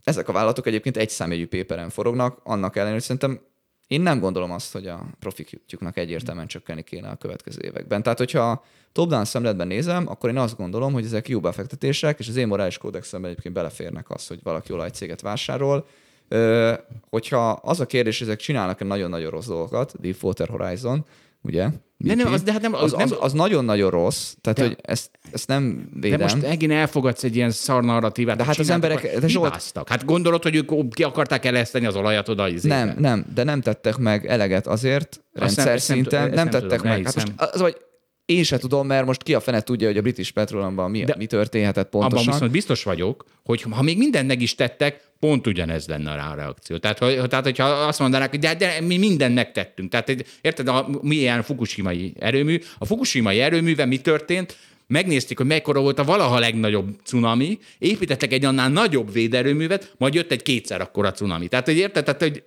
ezek 0.04 0.28
a 0.28 0.32
vállalatok 0.32 0.68
egyébként 0.68 0.98
egy 0.98 1.10
számjegyű 1.10 1.48
péperen 1.48 1.90
forognak, 1.90 2.40
annak 2.44 2.76
ellenére, 2.76 2.94
hogy 2.94 3.04
szerintem 3.04 3.42
én 3.88 4.02
nem 4.02 4.20
gondolom 4.20 4.52
azt, 4.52 4.74
hogy 4.74 4.88
a 4.88 5.06
profitjuknak 5.20 5.98
egyértelműen 5.98 6.48
csökkenni 6.48 6.84
kéne 6.84 7.08
a 7.08 7.16
következő 7.16 7.62
években. 7.62 8.04
Tehát, 8.04 8.18
hogyha 8.18 8.64
top-down 8.92 9.26
szemletben 9.26 9.68
nézem, 9.68 10.08
akkor 10.08 10.30
én 10.30 10.38
azt 10.38 10.58
gondolom, 10.58 10.94
hogy 10.94 11.06
ezek 11.06 11.28
jó 11.28 11.40
befektetések, 11.40 12.20
és 12.20 12.28
az 12.28 12.36
én 12.36 12.48
morális 12.48 12.78
kódexemben 12.78 13.30
egyébként 13.30 13.54
beleférnek 13.54 14.10
az, 14.10 14.28
hogy 14.28 14.40
valaki 14.44 14.74
olajcéget 14.74 15.22
vásárol. 15.22 15.88
Ö, 16.28 16.74
hogyha 17.10 17.50
az 17.50 17.80
a 17.80 17.86
kérdés, 17.86 18.20
hogy 18.20 18.28
ezek 18.28 18.40
csinálnak-e 18.40 18.86
nagyon-nagyon 18.86 19.30
rossz 19.30 19.48
dolgokat, 19.48 20.00
Deepwater 20.00 20.48
Horizon, 20.48 21.06
ugye? 21.46 21.68
De 21.98 22.16
nem, 22.16 22.34
az, 22.34 22.42
de 22.44 22.52
hát 22.52 22.62
nem, 22.62 22.74
az, 22.74 22.92
nem, 22.92 23.02
az, 23.02 23.16
az 23.20 23.34
nagyon-nagyon 23.34 23.90
rossz, 23.90 24.34
tehát 24.42 24.58
De- 24.60 24.66
hogy 24.66 24.78
ezt, 24.82 25.10
ezt 25.32 25.48
nem 25.48 25.90
de 25.94 26.00
védem. 26.00 26.20
most 26.22 26.42
megint 26.42 26.72
elfogadsz 26.72 27.24
egy 27.24 27.36
ilyen 27.36 27.50
szar 27.52 27.84
narratívát. 27.84 28.38
De 28.38 28.44
hát 28.44 28.58
az 28.60 28.70
emberek- 28.70 29.20
de 29.20 29.28
Zsolt- 29.28 29.46
hibáztak. 29.48 29.90
Hát 29.90 30.06
gondolod, 30.06 30.44
hogy 30.44 30.56
ők 30.56 30.94
ki 30.94 31.04
akarták 31.04 31.46
eleszteni 31.46 31.86
az 31.86 31.96
olajat 31.96 32.30
oda 32.30 32.44
az 32.44 32.64
Nem, 32.64 32.96
nem, 33.00 33.26
de 33.36 33.44
nem 33.44 33.62
tettek 33.62 33.98
meg 33.98 34.26
eleget 34.26 34.68
azért 34.68 35.22
rendszer 35.34 35.64
nem- 35.66 35.74
nem 35.74 35.78
szinten, 35.84 36.20
nem, 36.22 36.28
ezt 36.28 36.36
nem 36.36 36.50
tettek 36.50 36.78
tudom, 36.80 36.92
meg. 36.94 37.06
Hát 37.06 37.16
most 37.16 37.32
az, 37.38 37.62
vagy 37.62 37.78
én 38.26 38.44
se 38.44 38.58
tudom, 38.58 38.88
mert 38.88 39.06
most 39.06 39.24
ki 39.24 39.34
a 39.34 39.40
fene 39.40 39.62
tudja, 39.62 39.88
hogy 39.88 39.98
a 39.98 40.02
British 40.02 40.32
Petroleumban 40.32 40.92
mi, 40.92 41.04
De- 41.04 41.16
mi 41.18 41.26
történhetett 41.26 41.94
Abban 41.94 42.10
pontosan. 42.10 42.34
viszont 42.34 42.52
biztos 42.52 42.84
vagyok, 42.84 43.26
hogy 43.44 43.62
ha 43.62 43.82
még 43.82 43.98
mindent 43.98 44.28
meg 44.28 44.42
is 44.42 44.56
tettek, 44.56 45.02
pont 45.20 45.48
ugyanez 45.48 45.88
lenne 45.88 46.16
rá 46.16 46.32
a 46.32 46.36
reakció. 46.36 46.78
Tehát, 46.78 47.00
hogy, 47.00 47.22
tehát 47.28 47.46
hogyha 47.46 47.64
azt 47.64 48.00
mondanák, 48.00 48.30
hogy 48.30 48.40
de, 48.40 48.56
de 48.56 48.82
mi 48.82 48.98
mindent 48.98 49.36
megtettünk. 49.36 49.90
Tehát 49.90 50.26
érted, 50.42 50.68
a, 50.68 50.90
milyen 51.02 51.44
fukushimai 51.44 52.14
erőmű. 52.20 52.60
A 52.78 52.86
fukushimai 52.86 53.40
erőműben 53.40 53.88
mi 53.88 53.98
történt? 53.98 54.58
Megnézték, 54.88 55.38
hogy 55.38 55.48
mekkora 55.48 55.80
volt 55.82 56.00
a 56.00 56.04
valaha 56.04 56.40
legnagyobb 56.40 56.90
cunami, 57.04 57.60
építettek 57.78 58.34
egy 58.34 58.46
annál 58.46 58.70
nagyobb 58.70 59.12
véderőművet, 59.12 59.94
majd 59.98 60.14
jött 60.14 60.32
egy 60.32 60.44
kétszer 60.44 60.82
akkora 60.82 61.12
cunami. 61.12 61.48
Tehát, 61.48 61.66
hogy 61.66 61.78
érted? 61.78 62.04
Tehát, 62.04 62.22
hogy, 62.22 62.44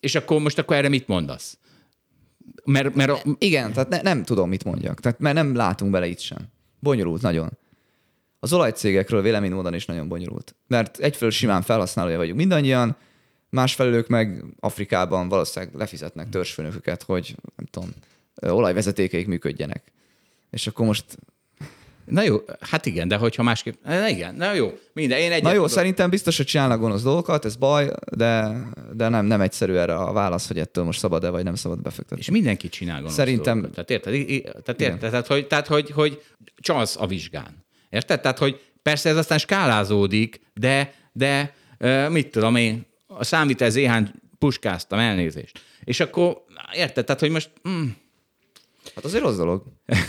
és 0.00 0.14
akkor 0.14 0.40
most 0.40 0.58
akkor 0.58 0.76
erre 0.76 0.88
mit 0.88 1.06
mondasz? 1.06 1.58
Mert, 2.64 2.94
mert 2.94 3.10
a, 3.10 3.18
Igen, 3.38 3.72
tehát 3.72 3.88
ne, 3.88 4.00
nem 4.02 4.24
tudom, 4.24 4.48
mit 4.48 4.64
mondjak. 4.64 5.00
Tehát, 5.00 5.18
mert 5.18 5.34
nem 5.34 5.54
látunk 5.54 5.90
bele 5.90 6.06
itt 6.06 6.18
sem. 6.18 6.38
Bonyolult 6.80 7.22
nagyon. 7.22 7.58
Az 8.40 8.52
olajcégekről 8.52 9.22
véleménymódon 9.22 9.74
is 9.74 9.86
nagyon 9.86 10.08
bonyolult. 10.08 10.54
Mert 10.66 10.98
egyfelől 10.98 11.30
simán 11.30 11.62
felhasználója 11.62 12.16
vagyunk 12.16 12.38
mindannyian, 12.38 12.96
másfelől 13.50 13.94
ők 13.94 14.08
meg 14.08 14.44
Afrikában 14.60 15.28
valószínűleg 15.28 15.74
lefizetnek 15.74 16.28
törzsfőnököket, 16.28 17.02
hogy 17.02 17.36
nem 17.56 17.66
tudom, 17.70 17.90
olajvezetékeik 18.40 19.26
működjenek. 19.26 19.92
És 20.50 20.66
akkor 20.66 20.86
most 20.86 21.04
na 22.06 22.22
jó, 22.22 22.36
hát 22.60 22.86
igen, 22.86 23.08
de 23.08 23.16
hogyha 23.16 23.42
másképp, 23.42 23.74
na 23.84 24.08
igen, 24.08 24.34
na 24.34 24.52
jó, 24.52 24.78
minden, 24.92 25.18
én 25.18 25.30
egyet 25.30 25.42
Na 25.42 25.48
jó, 25.50 25.54
tudok. 25.54 25.70
szerintem 25.70 26.10
biztos, 26.10 26.36
hogy 26.36 26.46
csinálnak 26.46 26.80
gonosz 26.80 27.02
dolgokat, 27.02 27.44
ez 27.44 27.56
baj, 27.56 27.90
de, 28.16 28.60
de 28.92 29.08
nem, 29.08 29.26
nem 29.26 29.40
egyszerű 29.40 29.72
erre 29.74 29.94
a 29.94 30.12
válasz, 30.12 30.46
hogy 30.46 30.58
ettől 30.58 30.84
most 30.84 30.98
szabad-e 30.98 31.28
vagy 31.30 31.44
nem 31.44 31.54
szabad 31.54 31.82
befektetni. 31.82 32.18
És 32.18 32.30
mindenki 32.30 32.68
csinál 32.68 32.98
gonosz 32.98 33.14
Szerintem- 33.14 33.60
dolgokat. 33.60 33.86
Tehát 33.86 34.04
érted? 34.06 34.62
Tehát, 34.64 34.80
érted? 34.80 35.10
Tehát, 35.10 35.26
hogy, 35.26 35.46
tehát 35.46 35.66
hogy, 35.66 35.90
hogy 35.90 36.22
csalsz 36.56 36.96
a 37.00 37.06
vizsgán. 37.06 37.64
Érted? 37.90 38.20
Tehát, 38.20 38.38
hogy 38.38 38.60
persze 38.82 39.08
ez 39.08 39.16
aztán 39.16 39.38
skálázódik, 39.38 40.40
de, 40.54 40.94
de 41.12 41.54
mit 42.08 42.30
tudom 42.30 42.56
én, 42.56 42.86
a 43.06 43.24
számvitel 43.24 43.70
zéhán 43.70 44.22
puskáztam, 44.38 44.98
elnézést. 44.98 45.60
És 45.84 46.00
akkor, 46.00 46.44
érted? 46.72 47.04
Tehát, 47.04 47.20
hogy 47.20 47.30
most, 47.30 47.50
mm, 47.68 47.86
Hát 48.94 49.04
azért 49.04 49.22
rossz 49.22 49.36
dolog. 49.36 49.62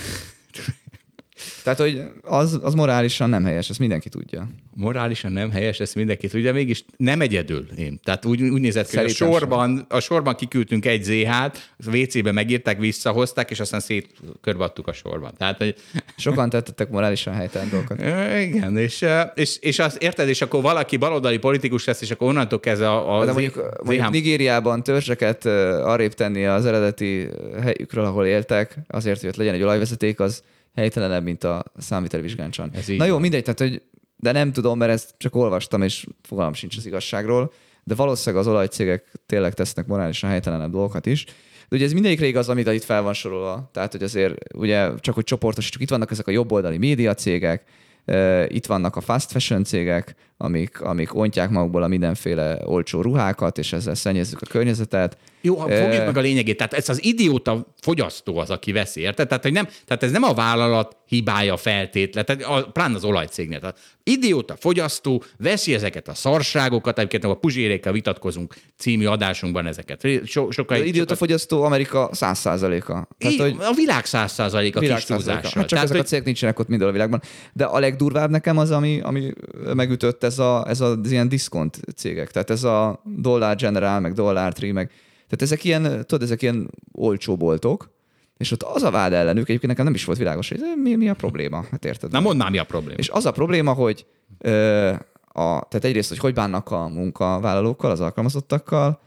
Tehát, 1.64 1.80
hogy 1.80 2.02
az, 2.22 2.60
az 2.62 2.74
morálisan 2.74 3.30
nem 3.30 3.44
helyes, 3.44 3.70
ezt 3.70 3.80
mindenki 3.80 4.10
tudja. 4.10 4.48
morálisan 4.74 5.32
nem 5.32 5.52
helyes, 5.52 5.80
ezt 5.80 5.96
mindenki 5.96 6.28
tudja, 6.28 6.54
mégis 6.54 6.86
nem 6.98 7.22
egyedül 7.22 7.68
én. 7.78 8.00
Tehát 8.04 8.26
úgy, 8.26 8.42
úgy 8.42 8.62
nézett 8.62 8.90
ki, 8.90 8.98
hogy 8.98 9.06
a 9.06 9.10
sorban, 9.10 9.86
a 9.90 10.00
sorban 10.00 10.36
kiküldtünk 10.36 10.86
egy 10.86 11.04
ZH-t, 11.04 11.74
a 11.86 11.96
WC-be 11.96 12.32
megírták, 12.32 12.80
visszahozták, 12.80 13.52
és 13.52 13.60
aztán 13.60 13.80
szétkörbattuk 13.80 14.88
a 14.88 14.94
sorban. 14.94 15.34
Tehát, 15.38 15.58
hogy 15.58 15.76
Sokan 16.18 16.50
tettek 16.50 16.90
morálisan 16.90 17.34
helytelen 17.34 17.70
dolgokat. 17.70 18.00
Igen, 18.48 18.78
és, 18.78 19.06
és, 19.36 19.58
és 19.60 19.80
azt 19.80 20.02
érted, 20.02 20.28
és 20.28 20.42
akkor 20.42 20.62
valaki 20.62 20.98
baloldali 20.98 21.38
politikus 21.38 21.86
lesz, 21.86 22.02
és 22.02 22.12
akkor 22.12 22.28
onnantól 22.28 22.60
kezdve 22.60 22.90
a, 22.90 23.20
a 23.20 23.26
De 23.26 23.32
mondjuk, 23.32 23.82
mondjuk 23.84 24.06
ZH 24.06 24.12
Nigériában 24.12 24.84
törzseket 24.84 25.46
arrébb 25.46 26.14
tenni 26.14 26.46
az 26.46 26.66
eredeti 26.66 27.28
helyükről, 27.62 28.06
ahol 28.06 28.26
éltek, 28.26 28.76
azért, 28.88 29.20
hogy 29.20 29.30
ott 29.30 29.36
legyen 29.36 29.54
egy 29.54 29.62
olajvezeték, 29.62 30.20
az 30.20 30.44
helytelenebb, 30.76 31.24
mint 31.24 31.44
a 31.44 31.64
számvitelvizsgáncsan. 31.78 32.70
Ez 32.74 32.90
így 32.90 32.98
Na 32.98 33.06
jó, 33.06 33.12
van. 33.12 33.22
mindegy, 33.22 33.44
tehát 33.44 33.60
hogy, 33.60 33.82
de 34.16 34.32
nem 34.32 34.52
tudom, 34.52 34.78
mert 34.78 34.92
ezt 34.92 35.14
csak 35.18 35.36
olvastam, 35.36 35.82
és 35.82 36.06
fogalmam 36.22 36.54
sincs 36.54 36.78
az 36.78 36.86
igazságról, 36.86 37.52
de 37.84 37.96
valószínűleg 37.96 38.46
az 38.46 38.52
olajcégek 38.52 39.12
tényleg 39.26 39.54
tesznek 39.54 39.86
morálisan 39.88 40.30
helytelenebb 40.30 40.72
dolgokat 40.72 41.06
is. 41.06 41.26
De 41.70 41.76
ugye 41.76 41.86
ez 41.86 41.94
mindegyikre 41.94 42.26
igaz, 42.26 42.50
amit 42.50 42.68
itt 42.68 42.84
fel 42.84 43.02
van 43.02 43.14
sorolva. 43.14 43.70
Tehát, 43.74 43.92
hogy 43.92 44.04
azért 44.04 44.54
ugye 44.56 44.92
csak 45.00 45.16
hogy 45.16 45.24
csoportosítsuk, 45.24 45.82
itt 45.82 45.90
vannak 45.90 46.12
ezek 46.12 46.28
a 46.28 46.32
jobboldali 46.32 46.78
média 46.78 47.14
cégek, 47.14 47.64
ö, 48.06 48.44
itt 48.48 48.66
vannak 48.66 48.96
a 48.96 49.02
fast 49.02 49.32
fashion 49.32 49.64
cégek, 49.64 50.16
amik, 50.38 50.82
amik 50.82 51.16
ontják 51.16 51.50
magukból 51.50 51.84
a 51.84 51.88
mindenféle 51.88 52.60
olcsó 52.64 53.02
ruhákat, 53.02 53.58
és 53.58 53.74
ezzel 53.74 53.96
szennyezzük 53.96 54.42
a 54.42 54.46
környezetet. 54.50 55.18
Jó, 55.42 55.56
ha 55.56 55.70
fogjuk 55.70 56.06
meg 56.06 56.18
a 56.18 56.22
lényegét. 56.22 56.58
Tehát 56.58 56.74
ez 56.74 56.90
az 56.90 57.04
idióta 57.04 57.74
fogyasztó 57.82 58.38
az, 58.38 58.50
aki 58.50 58.72
veszi, 58.72 59.02
érted? 59.02 59.28
Tehát, 59.28 59.44
hogy 59.44 59.52
nem, 59.52 59.68
tehát 59.86 60.04
ez 60.04 60.12
nem 60.12 60.24
a 60.24 60.34
vállalat 60.34 60.98
hibája 61.06 61.58
feltétlen, 61.58 62.26
tehát 62.26 62.44
a, 62.44 62.70
pláne 62.72 62.96
az 62.96 63.04
olajcégnél. 63.04 63.60
Tehát 63.60 63.80
idióta 64.04 64.56
fogyasztó 64.60 65.24
veszi 65.38 65.74
ezeket 65.74 66.08
a 66.08 66.14
szarságokat, 66.14 66.98
egyébként 66.98 67.24
a 67.24 67.34
Puzsérékkel 67.34 67.92
vitatkozunk 67.92 68.56
című 68.78 69.06
adásunkban 69.06 69.66
ezeket. 69.68 70.08
So, 70.26 70.52
sokkal, 70.52 70.78
Az 70.80 70.86
idióta 70.86 71.16
fogyasztó 71.16 71.64
Amerika 71.64 72.10
100%-a. 72.14 73.08
Tehát, 73.18 73.40
hogy 73.40 73.56
a 73.60 73.74
világ 73.76 74.06
száz 74.06 74.32
százalék 74.32 74.76
a 74.76 74.80
kis 74.80 74.88
világ 74.88 75.02
százaléka. 75.04 75.24
túlzással. 75.42 75.62
Hát 75.62 75.70
csak 75.70 75.70
Tehát, 75.70 75.84
ezek 75.84 75.96
a 75.96 76.00
hogy- 76.00 76.08
cégek 76.08 76.26
nincsenek 76.26 76.60
ott 76.60 76.68
mindenhol 76.68 76.90
a 76.96 76.98
világban. 76.98 77.22
De 77.54 77.66
a 77.66 77.80
legdurvább 77.80 78.30
nekem 78.30 78.58
az, 78.58 78.72
ami, 78.72 79.00
ami 79.04 79.34
megütött, 79.74 80.24
ez, 80.26 80.40
a, 80.40 80.68
ez 80.68 80.82
az 80.82 81.12
ilyen 81.12 81.30
diszkont 81.30 81.80
cégek. 81.96 82.32
Tehát 82.32 82.50
ez 82.50 82.64
a 82.64 83.02
Dollar 83.04 83.56
General, 83.56 84.00
meg 84.00 84.14
Dollar 84.14 84.54
Tree, 84.54 84.74
meg 84.74 84.92
tehát 85.28 85.42
ezek 85.42 85.64
ilyen, 85.64 85.84
tudod, 85.84 86.22
ezek 86.22 86.42
ilyen 86.42 86.70
olcsó 86.92 87.38
boltok, 87.38 87.94
és 88.38 88.52
ott 88.52 88.64
az 88.64 88.84
a 88.84 88.92
vád 88.92 89.14
ellenük, 89.14 89.44
egyébként 89.44 89.68
nekem 89.72 89.86
nem 89.86 89.94
is 89.94 90.06
volt 90.06 90.18
világos, 90.18 90.50
hogy 90.50 90.60
mi, 90.84 90.96
mi 90.96 91.10
a 91.10 91.14
probléma, 91.14 91.66
hát 91.72 91.86
érted? 91.86 92.12
Na 92.12 92.20
mondd 92.20 92.50
mi 92.50 92.58
a 92.58 92.64
probléma. 92.64 93.00
És 93.00 93.10
az 93.10 93.26
a 93.26 93.32
probléma, 93.32 93.74
hogy 93.74 94.06
ö, 94.38 94.90
a, 95.28 95.68
tehát 95.68 95.84
egyrészt, 95.84 96.10
hogy 96.10 96.18
hogy 96.18 96.34
bánnak 96.34 96.72
a 96.72 96.88
munkavállalókkal, 96.88 97.92
az 97.92 98.00
alkalmazottakkal, 98.00 99.00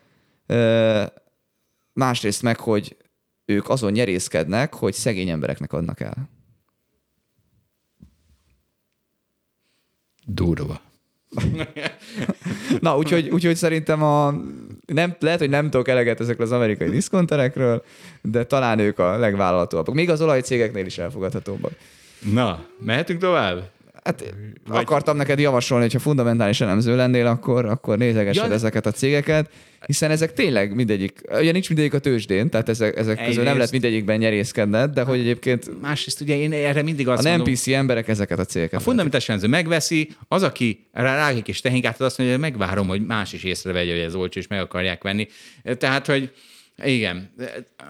ö, 0.47 1.03
másrészt 1.93 2.43
meg, 2.43 2.61
hogy 2.61 2.97
ők 3.45 3.69
azon 3.69 3.93
nyerészkednek, 3.93 4.75
hogy 4.75 4.93
szegény 4.95 5.29
embereknek 5.29 5.73
adnak 5.73 6.01
el. 6.01 6.29
Durva. 10.27 10.81
Na, 12.81 12.97
úgyhogy, 12.97 13.29
úgyhogy 13.29 13.57
szerintem 13.57 14.03
a, 14.03 14.35
nem, 14.87 15.17
lehet, 15.21 15.39
hogy 15.39 15.51
nem 15.51 15.71
tudok 15.71 15.89
eleget 15.89 16.21
ezekről 16.21 16.47
az 16.47 16.53
amerikai 16.53 16.89
diszkonterekről, 16.89 17.85
de 18.23 18.45
talán 18.45 18.79
ők 18.79 18.99
a 18.99 19.19
legvállalhatóbbak. 19.19 19.95
Még 19.95 20.11
az 20.11 20.21
olajcégeknél 20.23 20.87
is 20.87 20.99
elfogadhatóbbak. 20.99 21.73
Na, 22.33 22.65
mehetünk 22.85 23.21
tovább? 23.21 23.71
Hát 24.05 24.35
Vagy... 24.67 24.81
akartam 24.83 25.17
neked 25.17 25.39
javasolni, 25.39 25.85
hogyha 25.85 25.99
fundamentális 25.99 26.61
elemző 26.61 26.97
lennél, 26.97 27.27
akkor, 27.27 27.65
akkor 27.65 27.99
nézegessed 27.99 28.49
Ja, 28.49 28.53
ezeket 28.53 28.87
a 28.87 28.91
cégeket, 28.91 29.51
hiszen 29.87 30.11
ezek 30.11 30.33
tényleg 30.33 30.75
mindegyik, 30.75 31.21
ugye 31.41 31.53
nincs 31.53 31.69
mindegyik 31.69 31.95
a 31.95 31.99
tőzsdén, 31.99 32.51
tehát 32.51 32.69
ezek, 32.69 32.97
ezek 32.97 33.17
közül 33.17 33.27
nem 33.27 33.37
Egyrészt- 33.37 33.57
lehet 33.57 33.71
mindegyikben 33.71 34.19
nyerészkedned, 34.19 34.91
de 34.91 35.03
hogy 35.03 35.19
egyébként 35.19 35.81
Másrészt 35.81 36.21
ugye 36.21 36.37
én 36.37 36.53
erre 36.53 36.83
mindig 36.83 37.09
a 37.09 37.13
azt 37.13 37.23
nem 37.23 37.37
mondom, 37.37 37.55
PC 37.55 37.67
emberek 37.69 38.09
ezeket 38.09 38.39
a 38.39 38.45
cégeket. 38.45 38.81
a 38.81 38.83
fundamentális 38.83 39.29
elemző 39.29 39.49
megveszi, 39.49 40.11
az, 40.29 40.43
aki 40.43 40.87
rá 40.93 41.15
rágik 41.15 41.49
és 41.49 41.61
tehinkát, 41.61 42.01
az 42.01 42.07
azt 42.07 42.19
mondja, 42.19 42.37
hogy 42.37 42.45
megvárom, 42.51 42.89
hogy 42.89 43.07
más 43.07 43.33
is 43.33 43.43
észrevegye, 43.45 43.91
hogy 43.93 44.01
ez 44.01 44.15
olcsó, 44.15 44.41
és 44.41 44.47
meg 44.47 44.61
akarják 44.61 45.03
venni. 45.03 45.29
Tehát, 45.79 46.07
hogy 46.07 46.33
igen. 46.85 47.31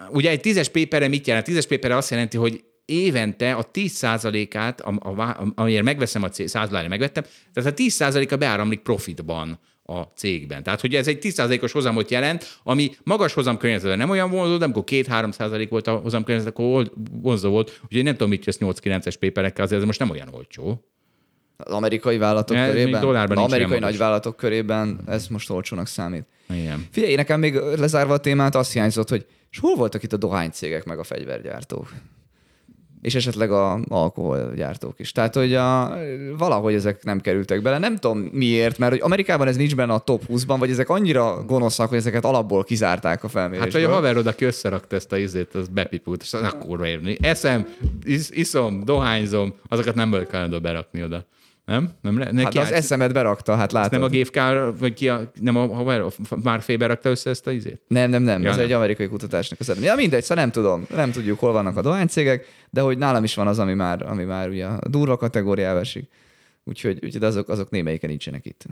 Ugye 0.09 0.29
egy 0.29 0.39
tízes 0.39 0.69
pépere 0.69 1.07
mit 1.07 1.27
jelent? 1.27 1.45
A 1.45 1.49
tízes 1.49 1.65
pépere 1.65 1.95
azt 1.95 2.09
jelenti, 2.09 2.37
hogy 2.37 2.63
évente 2.89 3.53
a 3.53 3.71
10%-át, 3.71 4.81
a, 4.81 4.93
a, 4.99 5.21
a, 5.21 5.51
amiért 5.55 5.83
megveszem 5.83 6.23
a 6.23 6.29
cég, 6.29 6.47
100 6.47 6.67
dollárra 6.67 6.89
megvettem, 6.89 7.23
tehát 7.53 7.71
a 7.71 7.73
10%-a 7.83 8.35
beáramlik 8.35 8.79
profitban 8.79 9.59
a 9.89 10.01
cégben. 10.15 10.63
Tehát, 10.63 10.81
hogy 10.81 10.95
ez 10.95 11.07
egy 11.07 11.17
10%-os 11.21 11.71
hozamot 11.71 12.11
jelent, 12.11 12.59
ami 12.63 12.91
magas 13.03 13.33
hozam 13.33 13.57
környezetben 13.57 13.97
nem 13.97 14.09
olyan 14.09 14.29
vonzó, 14.29 14.57
de 14.57 14.65
amikor 14.65 14.83
2-3% 14.85 15.67
volt 15.69 15.87
a 15.87 15.95
hozam 15.95 16.23
környezet, 16.23 16.49
akkor 16.49 16.91
vonzó 17.11 17.49
volt. 17.49 17.79
Úgyhogy 17.83 18.03
nem 18.03 18.13
tudom, 18.13 18.29
mit 18.29 18.45
jössz 18.45 18.57
8-9-es 18.59 19.15
péperekkel, 19.19 19.63
azért 19.63 19.79
ez 19.79 19.85
most 19.85 19.99
nem 19.99 20.09
olyan 20.09 20.27
olcsó. 20.31 20.83
Az 21.57 21.71
amerikai 21.71 22.17
vállalatok 22.17 22.57
még 22.57 22.65
körében, 22.65 23.01
dollárban 23.01 23.37
az 23.37 23.43
amerikai 23.43 23.79
nagyvállalatok 23.79 24.35
körében 24.35 24.99
ez 25.05 25.27
most 25.27 25.49
olcsónak 25.49 25.87
számít. 25.87 26.25
Igen. 26.49 26.87
Figyelj, 26.91 27.15
nekem 27.15 27.39
még 27.39 27.53
lezárva 27.55 28.13
a 28.13 28.17
témát 28.17 28.55
azt 28.55 28.73
hiányzott, 28.73 29.09
hogy 29.09 29.25
És 29.51 29.59
hol 29.59 29.75
voltak 29.75 30.03
itt 30.03 30.13
a 30.13 30.17
dohánycégek 30.17 30.85
meg 30.85 30.99
a 30.99 31.03
fegyvergyártók? 31.03 31.93
És 33.01 33.15
esetleg 33.15 33.51
a 33.51 33.79
alkoholgyártók 33.87 34.99
is. 34.99 35.11
Tehát, 35.11 35.35
hogy 35.35 35.53
a, 35.53 35.97
valahogy 36.37 36.73
ezek 36.73 37.03
nem 37.03 37.19
kerültek 37.19 37.61
bele. 37.61 37.77
Nem 37.77 37.95
tudom 37.95 38.17
miért, 38.17 38.77
mert 38.77 38.91
hogy 38.91 39.01
Amerikában 39.01 39.47
ez 39.47 39.55
nincs 39.55 39.75
benne 39.75 39.93
a 39.93 39.99
top 39.99 40.23
20-ban, 40.27 40.55
vagy 40.59 40.69
ezek 40.69 40.89
annyira 40.89 41.43
gonoszak, 41.45 41.89
hogy 41.89 41.97
ezeket 41.97 42.25
alapból 42.25 42.63
kizárták 42.63 43.23
a 43.23 43.27
felmérésből. 43.27 43.71
Hát, 43.71 43.81
vagy 43.81 43.91
a 43.91 43.95
haverod, 43.95 44.27
aki 44.27 44.45
összerakta 44.45 44.95
ezt 44.95 45.11
a 45.11 45.17
izét, 45.17 45.55
az 45.55 45.67
bepipult, 45.67 46.21
és 46.21 46.35
kurva 46.59 46.87
érni. 46.87 47.17
Eszem, 47.21 47.67
is, 48.03 48.29
iszom, 48.29 48.83
dohányzom, 48.83 49.53
azokat 49.69 49.95
nem 49.95 50.25
kellene 50.31 50.59
berakni 50.59 51.03
oda. 51.03 51.25
Nem? 51.69 51.89
nem 52.01 52.17
le, 52.17 52.31
neki 52.31 52.57
hát 52.57 52.67
az 52.67 52.73
eszemet 52.73 53.13
berakta, 53.13 53.55
hát 53.55 53.71
látod. 53.71 53.91
Nem 53.91 54.03
a 54.03 54.07
GFK, 54.07 54.39
vagy 54.79 54.93
ki 54.93 55.09
a, 55.09 55.31
nem 55.41 55.55
a, 55.55 55.75
haver, 55.75 56.03
már 56.43 56.63
berakta 56.77 57.09
össze 57.09 57.29
ezt 57.29 57.47
a 57.47 57.51
izét? 57.51 57.81
Nem, 57.87 58.09
nem, 58.09 58.23
nem. 58.23 58.41
Ja, 58.41 58.49
ez 58.49 58.55
nem. 58.55 58.65
egy 58.65 58.71
amerikai 58.71 59.07
kutatásnak 59.07 59.59
az 59.59 59.81
Ja, 59.81 59.95
mindegy, 59.95 60.21
szóval 60.23 60.43
nem 60.43 60.51
tudom. 60.51 60.85
Nem 60.95 61.11
tudjuk, 61.11 61.39
hol 61.39 61.51
vannak 61.51 61.77
a 61.77 61.81
dohánycégek, 61.81 62.45
de 62.69 62.81
hogy 62.81 62.97
nálam 62.97 63.23
is 63.23 63.35
van 63.35 63.47
az, 63.47 63.59
ami 63.59 63.73
már, 63.73 64.05
ami 64.07 64.23
már 64.23 64.49
ugye 64.49 64.65
a 64.65 64.89
durva 64.89 65.17
kategóriába 65.17 65.79
esik. 65.79 66.09
Úgyhogy, 66.63 66.99
úgyhogy 67.03 67.23
azok, 67.23 67.49
azok 67.49 67.69
némelyiken 67.69 68.09
nincsenek 68.09 68.45
itt. 68.45 68.65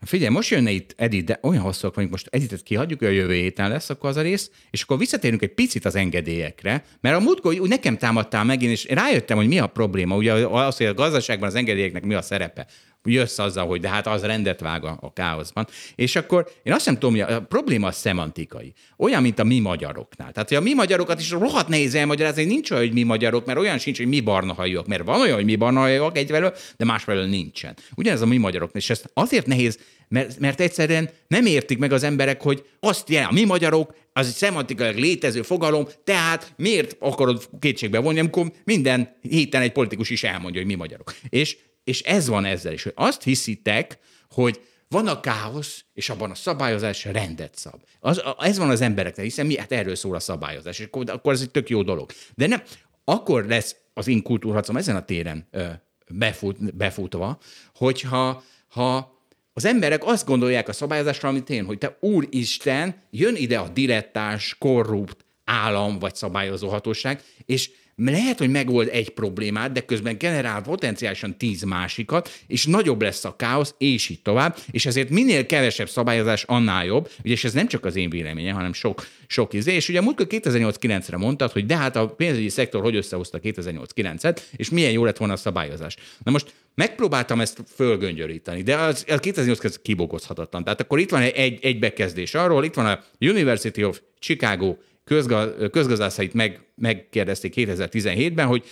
Figyelj, 0.00 0.32
most 0.32 0.50
jönne 0.50 0.70
itt 0.70 0.94
Edith, 0.96 1.24
de 1.24 1.38
olyan 1.42 1.62
hosszúak 1.62 1.94
vagyunk, 1.94 2.12
most 2.12 2.28
Editet 2.30 2.62
kihagyjuk, 2.62 2.98
hogy 2.98 3.08
a 3.08 3.10
jövő 3.10 3.34
héten 3.34 3.68
lesz 3.68 3.90
akkor 3.90 4.10
az 4.10 4.16
a 4.16 4.22
rész, 4.22 4.50
és 4.70 4.82
akkor 4.82 4.98
visszatérünk 4.98 5.42
egy 5.42 5.54
picit 5.54 5.84
az 5.84 5.94
engedélyekre, 5.94 6.84
mert 7.00 7.16
a 7.16 7.20
múltkor 7.20 7.60
úgy 7.60 7.68
nekem 7.68 7.96
támadtál 7.96 8.44
megint, 8.44 8.72
és 8.72 8.84
rájöttem, 8.84 9.36
hogy 9.36 9.48
mi 9.48 9.58
a 9.58 9.66
probléma. 9.66 10.16
Ugye 10.16 10.32
az, 10.32 10.76
hogy 10.76 10.86
a 10.86 10.94
gazdaságban 10.94 11.48
az 11.48 11.54
engedélyeknek 11.54 12.04
mi 12.04 12.14
a 12.14 12.22
szerepe 12.22 12.66
jössz 13.06 13.38
azzal, 13.38 13.66
hogy 13.66 13.80
de 13.80 13.88
hát 13.88 14.06
az 14.06 14.22
rendet 14.22 14.60
vág 14.60 14.84
a, 14.84 14.98
a 15.00 15.12
káoszban. 15.12 15.66
És 15.94 16.16
akkor 16.16 16.48
én 16.62 16.72
azt 16.72 16.86
nem 16.86 16.94
tudom, 16.94 17.10
hogy 17.10 17.20
a 17.20 17.42
probléma 17.42 17.86
a 17.86 17.92
szemantikai. 17.92 18.72
Olyan, 18.96 19.22
mint 19.22 19.38
a 19.38 19.44
mi 19.44 19.58
magyaroknál. 19.58 20.32
Tehát, 20.32 20.48
hogy 20.48 20.58
a 20.58 20.60
mi 20.60 20.74
magyarokat 20.74 21.20
is 21.20 21.30
rohadt 21.30 21.68
nehéz 21.68 21.94
elmagyarázni, 21.94 22.44
nincs 22.44 22.70
olyan, 22.70 22.84
hogy 22.84 22.92
mi 22.92 23.02
magyarok, 23.02 23.46
mert 23.46 23.58
olyan 23.58 23.78
sincs, 23.78 23.96
hogy 23.96 24.08
mi 24.08 24.20
barna 24.20 24.52
hajók. 24.52 24.86
Mert 24.86 25.04
van 25.04 25.20
olyan, 25.20 25.34
hogy 25.34 25.44
mi 25.44 25.56
barna 25.56 25.80
hajók 25.80 26.16
egyfelől, 26.16 26.54
de 26.76 26.84
másfelől 26.84 27.26
nincsen. 27.26 27.76
Ugyanez 27.96 28.20
a 28.20 28.26
mi 28.26 28.36
magyarok. 28.36 28.70
És 28.72 28.90
ez 28.90 29.02
azért 29.14 29.46
nehéz, 29.46 29.78
mert, 30.08 30.38
mert 30.38 30.60
egyszerűen 30.60 31.10
nem 31.28 31.46
értik 31.46 31.78
meg 31.78 31.92
az 31.92 32.02
emberek, 32.02 32.42
hogy 32.42 32.64
azt 32.80 33.10
jelenti, 33.10 33.34
a 33.34 33.40
mi 33.40 33.44
magyarok, 33.44 33.94
az 34.12 34.26
egy 34.26 34.32
szemantikailag 34.32 34.98
létező 34.98 35.42
fogalom, 35.42 35.86
tehát 36.04 36.52
miért 36.56 36.96
akarod 36.98 37.48
kétségbe 37.60 37.98
vonni, 37.98 38.18
amikor 38.18 38.52
minden 38.64 39.16
héten 39.20 39.62
egy 39.62 39.72
politikus 39.72 40.10
is 40.10 40.24
elmondja, 40.24 40.60
hogy 40.60 40.70
mi 40.70 40.76
magyarok. 40.76 41.14
És 41.28 41.56
és 41.86 42.02
ez 42.02 42.28
van 42.28 42.44
ezzel 42.44 42.72
is, 42.72 42.82
hogy 42.82 42.92
azt 42.94 43.22
hiszitek, 43.22 43.98
hogy 44.30 44.60
van 44.88 45.06
a 45.06 45.20
káosz, 45.20 45.84
és 45.92 46.10
abban 46.10 46.30
a 46.30 46.34
szabályozás 46.34 47.04
rendet 47.04 47.58
szab. 47.58 47.80
Az, 48.00 48.22
ez 48.38 48.58
van 48.58 48.70
az 48.70 48.80
embereknek, 48.80 49.24
hiszen 49.24 49.46
mi, 49.46 49.56
hát 49.56 49.72
erről 49.72 49.94
szól 49.94 50.14
a 50.14 50.20
szabályozás, 50.20 50.78
és 50.78 50.84
akkor, 50.84 51.10
akkor 51.10 51.32
ez 51.32 51.40
egy 51.40 51.50
tök 51.50 51.68
jó 51.68 51.82
dolog. 51.82 52.10
De 52.34 52.46
nem, 52.46 52.62
akkor 53.04 53.46
lesz 53.46 53.76
az 53.94 54.08
én 54.08 54.22
kultúrhacom 54.22 54.76
ezen 54.76 54.96
a 54.96 55.04
téren 55.04 55.48
ö, 55.50 55.66
befut, 56.08 56.76
befutva, 56.76 57.38
hogyha 57.74 58.42
ha 58.68 59.20
az 59.52 59.64
emberek 59.64 60.04
azt 60.04 60.26
gondolják 60.26 60.68
a 60.68 60.72
szabályozásra, 60.72 61.28
amit 61.28 61.50
én, 61.50 61.64
hogy 61.64 61.78
te 61.78 61.96
úristen, 62.00 63.02
jön 63.10 63.36
ide 63.36 63.58
a 63.58 63.68
dilettás, 63.68 64.56
korrupt 64.58 65.24
állam 65.44 65.98
vagy 65.98 66.14
szabályozó 66.14 66.68
hatóság, 66.68 67.22
és 67.44 67.70
lehet, 67.96 68.38
hogy 68.38 68.50
megold 68.50 68.88
egy 68.92 69.10
problémát, 69.10 69.72
de 69.72 69.80
közben 69.80 70.18
generál 70.18 70.62
potenciálisan 70.62 71.36
tíz 71.38 71.62
másikat, 71.62 72.30
és 72.46 72.66
nagyobb 72.66 73.02
lesz 73.02 73.24
a 73.24 73.36
káosz, 73.36 73.74
és 73.78 74.08
így 74.08 74.22
tovább, 74.22 74.56
és 74.70 74.86
ezért 74.86 75.10
minél 75.10 75.46
kevesebb 75.46 75.88
szabályozás, 75.88 76.42
annál 76.42 76.84
jobb, 76.84 77.10
ugye, 77.24 77.32
és 77.32 77.44
ez 77.44 77.52
nem 77.52 77.66
csak 77.66 77.84
az 77.84 77.96
én 77.96 78.10
véleményem, 78.10 78.54
hanem 78.54 78.72
sok, 78.72 79.06
sok 79.26 79.52
izé, 79.52 79.74
és 79.74 79.88
ugye 79.88 80.00
múltkor 80.00 80.26
2008-9-re 80.30 81.16
mondtad, 81.16 81.52
hogy 81.52 81.66
de 81.66 81.76
hát 81.76 81.96
a 81.96 82.06
pénzügyi 82.06 82.48
szektor 82.48 82.82
hogy 82.82 82.96
összehozta 82.96 83.38
2008-9-et, 83.42 84.40
és 84.56 84.70
milyen 84.70 84.92
jó 84.92 85.04
lett 85.04 85.16
volna 85.16 85.32
a 85.32 85.36
szabályozás. 85.36 85.96
Na 86.24 86.30
most 86.30 86.54
megpróbáltam 86.74 87.40
ezt 87.40 87.62
fölgöngyöríteni, 87.74 88.62
de 88.62 88.76
az, 88.76 89.04
az 89.08 89.20
2008 89.20 89.82
kibogozhatatlan. 89.82 90.64
Tehát 90.64 90.80
akkor 90.80 90.98
itt 90.98 91.10
van 91.10 91.22
egy, 91.22 91.58
egy 91.62 91.78
bekezdés 91.78 92.34
arról, 92.34 92.64
itt 92.64 92.74
van 92.74 92.86
a 92.86 93.00
University 93.20 93.84
of 93.84 94.00
Chicago 94.18 94.76
közga, 95.06 95.68
közgazdászait 95.70 96.34
meg, 96.34 96.60
megkérdezték 96.74 97.52
2017-ben, 97.56 98.46
hogy 98.46 98.64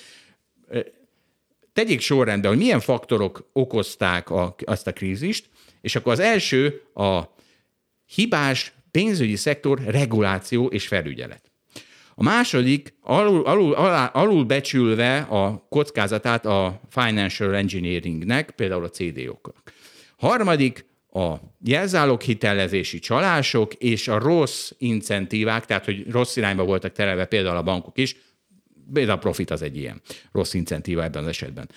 tegyék 1.72 2.00
sorrendbe, 2.00 2.48
hogy 2.48 2.56
milyen 2.56 2.80
faktorok 2.80 3.48
okozták 3.52 4.30
a, 4.30 4.54
azt 4.64 4.86
a 4.86 4.92
krízist, 4.92 5.48
és 5.80 5.96
akkor 5.96 6.12
az 6.12 6.18
első 6.18 6.82
a 6.94 7.22
hibás 8.06 8.72
pénzügyi 8.90 9.36
szektor 9.36 9.80
reguláció 9.86 10.66
és 10.66 10.86
felügyelet. 10.86 11.50
A 12.14 12.22
második 12.22 12.94
alul, 13.00 13.46
alul, 13.46 13.74
alul, 13.74 14.10
alul 14.12 14.44
becsülve 14.44 15.18
a 15.18 15.66
kockázatát 15.68 16.46
a 16.46 16.80
financial 16.88 17.54
engineeringnek, 17.54 18.50
például 18.50 18.84
a 18.84 18.88
CDO-knak. 18.88 19.72
Harmadik 20.16 20.86
a 21.14 21.40
jelzálók 21.64 22.22
hitelezési 22.22 22.98
csalások 22.98 23.74
és 23.74 24.08
a 24.08 24.18
rossz 24.18 24.72
incentívák, 24.78 25.66
tehát 25.66 25.84
hogy 25.84 26.10
rossz 26.10 26.36
irányba 26.36 26.64
voltak 26.64 26.92
terelve 26.92 27.24
például 27.24 27.56
a 27.56 27.62
bankok 27.62 27.98
is, 27.98 28.16
például 28.92 29.16
a 29.16 29.20
profit 29.20 29.50
az 29.50 29.62
egy 29.62 29.76
ilyen 29.76 30.00
rossz 30.32 30.54
incentíva 30.54 31.02
ebben 31.02 31.22
az 31.22 31.28
esetben. 31.28 31.68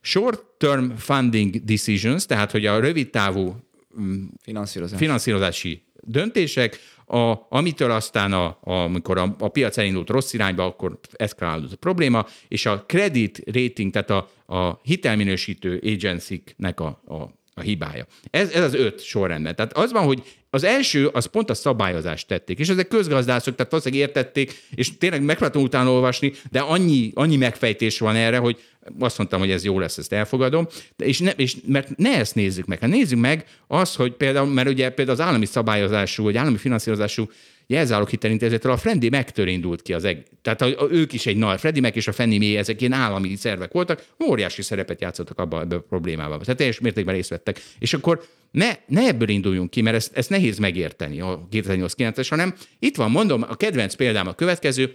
Short-term 0.00 0.90
funding 0.90 1.64
decisions, 1.64 2.26
tehát 2.26 2.50
hogy 2.50 2.66
a 2.66 2.80
rövid 2.80 3.10
távú 3.10 3.56
mm, 4.00 4.24
Finanszírozás. 4.42 4.98
finanszírozási 4.98 5.82
döntések, 6.02 6.78
a, 7.06 7.34
amitől 7.48 7.90
aztán, 7.90 8.32
a, 8.32 8.58
a, 8.60 8.72
amikor 8.72 9.18
a, 9.18 9.34
a 9.38 9.48
piac 9.48 9.78
elindult 9.78 10.08
rossz 10.08 10.32
irányba, 10.32 10.64
akkor 10.64 10.98
eszkalálódott 11.12 11.72
a 11.72 11.76
probléma, 11.76 12.26
és 12.48 12.66
a 12.66 12.84
credit 12.86 13.42
rating, 13.46 13.92
tehát 13.92 14.10
a, 14.10 14.30
a 14.56 14.80
hitelminősítő 14.82 15.82
agency-nek 15.84 16.80
a, 16.80 16.86
a 16.86 17.44
a 17.58 17.62
hibája. 17.62 18.06
Ez, 18.30 18.50
ez 18.50 18.62
az 18.62 18.74
öt 18.74 19.04
sorrendben. 19.04 19.56
Tehát 19.56 19.76
az 19.76 19.92
van, 19.92 20.04
hogy 20.04 20.22
az 20.50 20.64
első, 20.64 21.06
az 21.06 21.26
pont 21.26 21.50
a 21.50 21.54
szabályozást 21.54 22.26
tették, 22.26 22.58
és 22.58 22.68
ezek 22.68 22.88
közgazdászok, 22.88 23.54
tehát 23.54 23.70
valószínűleg 23.70 24.08
értették, 24.08 24.62
és 24.74 24.98
tényleg 24.98 25.22
megpróbáltam 25.22 25.62
utána 25.62 25.90
olvasni, 25.90 26.32
de 26.50 26.60
annyi, 26.60 27.10
annyi 27.14 27.36
megfejtés 27.36 27.98
van 27.98 28.16
erre, 28.16 28.38
hogy 28.38 28.60
azt 28.98 29.18
mondtam, 29.18 29.40
hogy 29.40 29.50
ez 29.50 29.64
jó 29.64 29.78
lesz, 29.78 29.98
ezt 29.98 30.12
elfogadom, 30.12 30.66
és, 30.96 31.18
ne, 31.18 31.30
és 31.30 31.56
mert 31.66 31.96
ne 31.96 32.18
ezt 32.18 32.34
nézzük 32.34 32.66
meg, 32.66 32.80
hát 32.80 32.90
nézzük 32.90 33.18
meg 33.18 33.44
azt, 33.66 33.96
hogy 33.96 34.12
például, 34.12 34.46
mert 34.46 34.68
ugye 34.68 34.90
például 34.90 35.18
az 35.20 35.26
állami 35.26 35.46
szabályozású, 35.46 36.22
vagy 36.22 36.36
állami 36.36 36.56
finanszírozású 36.56 37.30
jelzálók 37.66 38.10
hitelintézettől 38.10 38.72
a 38.72 38.76
Frendi 38.76 39.08
Mac-től 39.08 39.48
indult 39.48 39.82
ki 39.82 39.92
az 39.92 40.04
eg. 40.04 40.26
Tehát 40.42 40.62
a, 40.62 40.66
a, 40.66 40.90
ők 40.90 41.12
is 41.12 41.26
egy 41.26 41.36
nagy, 41.36 41.60
Freddie 41.60 41.82
Mac 41.82 41.96
és 41.96 42.08
a 42.08 42.12
Fannie 42.12 42.38
Mae, 42.38 42.58
ezek 42.58 42.80
ilyen 42.80 42.92
állami 42.92 43.36
szervek 43.36 43.72
voltak, 43.72 44.04
óriási 44.28 44.62
szerepet 44.62 45.00
játszottak 45.00 45.38
abban, 45.38 45.60
ebben 45.60 45.78
a 45.78 45.80
problémában. 45.80 46.38
Tehát 46.38 46.56
teljes 46.56 46.80
mértékben 46.80 47.14
részt 47.14 47.30
vettek. 47.30 47.62
És 47.78 47.94
akkor 47.94 48.24
ne, 48.50 48.72
ne 48.86 49.06
ebből 49.06 49.28
induljunk 49.28 49.70
ki, 49.70 49.80
mert 49.80 49.96
ezt, 49.96 50.16
ezt 50.16 50.30
nehéz 50.30 50.58
megérteni 50.58 51.20
a 51.20 51.46
2008-9-es, 51.50 52.26
hanem 52.28 52.54
itt 52.78 52.96
van, 52.96 53.10
mondom, 53.10 53.42
a 53.42 53.56
kedvenc 53.56 53.94
példám 53.94 54.26
a 54.26 54.34
következő, 54.34 54.92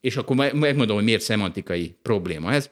és 0.00 0.16
akkor 0.16 0.36
megmondom, 0.36 0.96
hogy 0.96 1.04
miért 1.04 1.22
szemantikai 1.22 1.94
probléma 2.02 2.52
ez. 2.52 2.70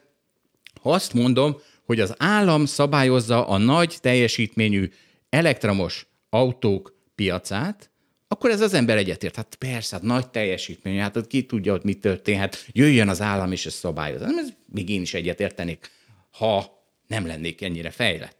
Ha 0.81 0.91
azt 0.91 1.13
mondom, 1.13 1.57
hogy 1.85 1.99
az 1.99 2.13
állam 2.17 2.65
szabályozza 2.65 3.47
a 3.47 3.57
nagy 3.57 3.97
teljesítményű 4.01 4.89
elektromos 5.29 6.07
autók 6.29 6.95
piacát, 7.15 7.89
akkor 8.31 8.49
ez 8.49 8.61
az 8.61 8.73
ember 8.73 8.97
egyetért. 8.97 9.35
Hát 9.35 9.55
persze, 9.55 9.95
hát 9.95 10.05
nagy 10.05 10.29
teljesítmény, 10.29 10.99
hát 10.99 11.27
ki 11.27 11.45
tudja, 11.45 11.71
hogy 11.71 11.83
mi 11.83 11.93
történhet, 11.93 12.65
jöjjön 12.71 13.09
az 13.09 13.21
állam 13.21 13.51
és 13.51 13.65
ezt 13.65 13.77
szabályozza. 13.77 14.25
Ez 14.25 14.49
még 14.65 14.89
én 14.89 15.01
is 15.01 15.13
egyetértenék, 15.13 15.91
ha 16.31 16.83
nem 17.07 17.25
lennék 17.25 17.61
ennyire 17.61 17.89
fejlett. 17.89 18.37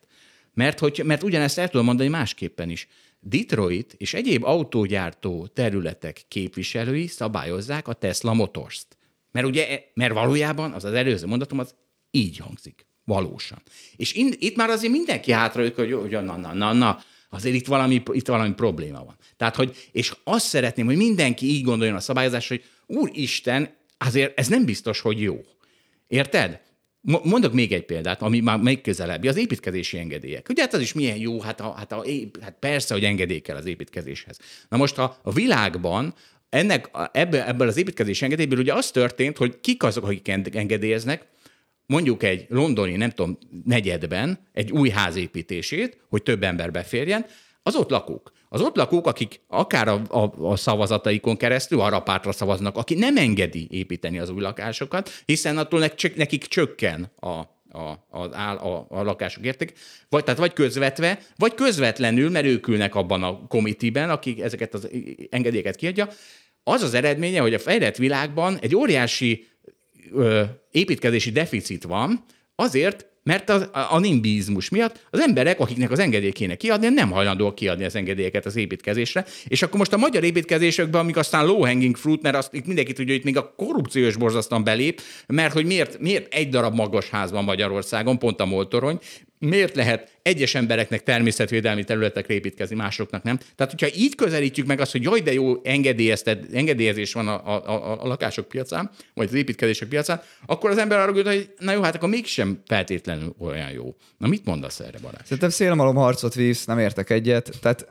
Mert, 0.53 0.80
hogy, 0.80 1.02
mert 1.06 1.24
ugyanezt 1.24 1.57
el 1.57 1.70
tudom 1.70 1.86
mondani 1.86 2.10
másképpen 2.10 2.70
is. 2.70 2.88
Detroit 3.20 3.95
és 3.98 4.14
egyéb 4.14 4.44
autógyártó 4.44 5.48
területek 5.48 6.26
képviselői 6.28 7.07
szabályozzák 7.07 7.88
a 7.88 7.94
Tesla 7.94 8.34
Motors-t. 8.34 8.98
Mert 9.32 9.48
ugye, 9.48 9.84
mert 9.94 10.14
valójában 10.14 10.72
az 10.72 10.84
az 10.84 10.94
előző 10.94 11.26
mondatom 11.26 11.60
az 11.60 11.76
így 12.11 12.38
hangzik. 12.38 12.86
Valósan. 13.03 13.61
És 13.95 14.14
in, 14.14 14.34
itt 14.38 14.56
már 14.56 14.70
azért 14.70 14.91
mindenki 14.91 15.32
hátra 15.32 15.61
hogy, 15.61 15.91
hogy 15.91 16.11
na, 16.11 16.38
na, 16.38 16.53
na, 16.53 16.74
na, 16.74 16.99
azért 17.30 17.56
itt 17.56 17.68
valami, 17.68 18.03
itt 18.11 18.27
valami 18.27 18.53
probléma 18.53 19.03
van. 19.03 19.18
Tehát, 19.38 19.56
hogy, 19.56 19.89
és 19.91 20.14
azt 20.23 20.45
szeretném, 20.45 20.85
hogy 20.85 20.97
mindenki 20.97 21.45
így 21.45 21.64
gondoljon 21.64 21.95
a 21.95 21.99
szabályozásra, 21.99 22.56
hogy 22.56 22.65
úristen, 22.97 23.69
azért 23.97 24.39
ez 24.39 24.47
nem 24.47 24.65
biztos, 24.65 24.99
hogy 24.99 25.22
jó. 25.22 25.41
Érted? 26.07 26.61
Mondok 27.01 27.53
még 27.53 27.72
egy 27.72 27.85
példát, 27.85 28.22
ami 28.22 28.39
már 28.39 28.60
még 28.60 28.81
közelebbi, 28.81 29.27
az 29.27 29.38
építkezési 29.38 29.97
engedélyek. 29.97 30.49
Ugye 30.49 30.61
hát 30.61 30.73
az 30.73 30.80
is 30.80 30.93
milyen 30.93 31.18
jó, 31.18 31.41
hát, 31.41 31.61
a, 31.61 31.73
hát, 31.77 31.91
a, 31.91 32.06
hát 32.41 32.56
persze, 32.60 32.93
hogy 32.93 33.03
engedély 33.03 33.39
kell 33.39 33.56
az 33.56 33.65
építkezéshez. 33.65 34.39
Na 34.69 34.77
most 34.77 34.97
a, 34.97 35.19
a 35.23 35.31
világban 35.31 36.14
ennek, 36.49 36.89
ebből, 37.11 37.41
ebből 37.41 37.68
az 37.68 37.77
építkezési 37.77 38.23
engedélyből 38.23 38.60
ugye 38.60 38.73
az 38.73 38.91
történt, 38.91 39.38
hogy 39.38 39.60
kik 39.60 39.84
azok, 39.84 40.03
akik 40.03 40.27
engedélyeznek, 40.56 41.26
mondjuk 41.90 42.24
egy 42.24 42.45
londoni, 42.49 42.95
nem 42.95 43.10
tudom, 43.10 43.38
negyedben 43.66 44.40
egy 44.53 44.72
új 44.72 44.90
ház 44.90 45.16
építését, 45.16 45.98
hogy 46.10 46.24
több 46.24 46.44
ember 46.44 46.72
beférjen, 46.72 47.26
az 47.64 47.76
ott 47.76 47.90
lakók. 47.90 48.32
az 48.49 48.61
ott 48.61 48.76
lakók, 48.76 49.07
akik 49.07 49.41
akár 49.48 49.88
a, 49.88 50.02
a, 50.10 50.49
a 50.52 50.56
szavazataikon 50.56 51.38
keresztül 51.38 51.80
arra 51.80 52.02
pártra 52.02 52.32
szavaznak, 52.32 52.78
aki 52.78 52.95
nem 52.95 53.18
engedi 53.18 53.68
építeni 53.72 54.20
az 54.20 54.30
új 54.30 54.41
lakásokat, 54.41 55.10
hiszen 55.26 55.57
attól 55.57 55.80
nekik, 56.16 56.45
csökken 56.45 57.11
a, 57.20 57.28
a, 57.28 58.07
a, 58.10 58.38
a, 58.68 58.86
a 58.90 59.03
lakások 59.03 59.45
érték, 59.45 59.74
vagy, 60.10 60.24
tehát 60.24 60.40
vagy 60.40 60.53
közvetve, 60.53 61.20
vagy 61.36 61.53
közvetlenül, 61.53 62.30
mert 62.30 62.45
ők 62.45 62.68
ülnek 62.68 62.95
abban 62.95 63.24
a 63.24 63.48
komitiben, 63.48 64.10
akik 64.10 64.41
ezeket 64.41 64.74
az 64.74 64.90
engedélyeket 65.30 65.76
kiadja, 65.76 66.07
az 66.64 66.82
az 66.82 66.94
eredménye, 66.94 67.40
hogy 67.40 67.53
a 67.53 67.60
fejlett 67.60 67.95
világban 67.95 68.57
egy 68.61 68.76
óriási 68.76 69.48
ö, 70.14 70.44
építkezési 70.72 71.31
deficit 71.31 71.84
van, 71.84 72.23
azért, 72.56 73.10
mert 73.23 73.49
az, 73.49 73.69
a 73.72 73.99
miatt 74.69 75.07
az 75.10 75.19
emberek, 75.19 75.60
akiknek 75.60 75.91
az 75.91 75.99
engedélyt 75.99 76.34
kéne 76.34 76.56
kiadni, 76.56 76.88
nem 76.88 77.11
hajlandóak 77.11 77.56
kiadni 77.56 77.86
az 77.86 77.95
engedélyeket 77.95 78.45
az 78.45 78.56
építkezésre. 78.56 79.26
És 79.48 79.61
akkor 79.61 79.77
most 79.77 79.94
a 79.94 79.98
magyar 79.98 80.23
építkezésekben, 80.23 81.02
amik 81.02 81.18
aztán 81.18 81.45
low 81.45 81.65
hanging 81.65 81.95
fruit, 81.95 82.22
mert 82.22 82.36
azt 82.36 82.53
itt 82.53 82.65
mindenki 82.65 82.94
tudja, 82.94 83.11
hogy 83.11 83.19
itt 83.19 83.26
még 83.26 83.38
a 83.38 83.53
korrupciós 83.57 84.15
borzasztóan 84.15 84.64
belép, 84.64 85.02
mert 85.27 85.53
hogy 85.53 85.65
miért, 85.65 85.99
miért 85.99 86.34
egy 86.34 86.49
darab 86.49 86.76
magas 86.76 87.10
ház 87.10 87.31
van 87.31 87.44
Magyarországon, 87.44 88.19
pont 88.19 88.40
a 88.40 88.45
moltorony, 88.45 88.99
miért 89.40 89.76
lehet 89.76 90.20
egyes 90.22 90.56
embereknek 90.56 91.03
természetvédelmi 91.03 91.84
területekre 91.84 92.34
építkezni, 92.34 92.76
másoknak 92.76 93.24
nem. 93.24 93.38
Tehát, 93.56 93.72
hogyha 93.80 93.98
így 93.98 94.16
közelítjük 94.16 94.68
meg 94.68 94.80
azt, 94.80 94.91
hogy 94.91 95.03
jaj, 95.03 95.20
de 95.20 95.34
jó 95.34 95.61
engedélyezés 96.52 97.14
van 97.14 97.28
a, 97.28 97.48
a, 97.48 97.70
a, 97.70 98.03
a 98.03 98.07
lakások 98.07 98.48
piacán, 98.48 98.90
vagy 99.14 99.28
az 99.28 99.34
építkezések 99.34 99.88
piacán, 99.88 100.22
akkor 100.45 100.70
az 100.70 100.78
ember 100.78 100.99
arra 100.99 101.11
gondol, 101.11 101.34
hogy 101.34 101.53
na 101.57 101.72
jó, 101.72 101.82
hát 101.82 101.95
akkor 101.95 102.10
mégsem 102.10 102.61
feltétlenül 102.66 103.36
olyan 103.40 103.72
jó. 103.72 103.95
Na 104.18 104.28
mit 104.28 104.45
mondasz 104.45 104.80
erre, 104.80 104.98
Balázs? 105.02 105.22
Szerintem 105.24 105.49
szélmalom 105.49 105.95
harcot 105.95 106.34
vívsz, 106.34 106.66
nem 106.66 106.80
értek 106.80 107.10
egyet. 107.10 107.52
Tehát 107.61 107.88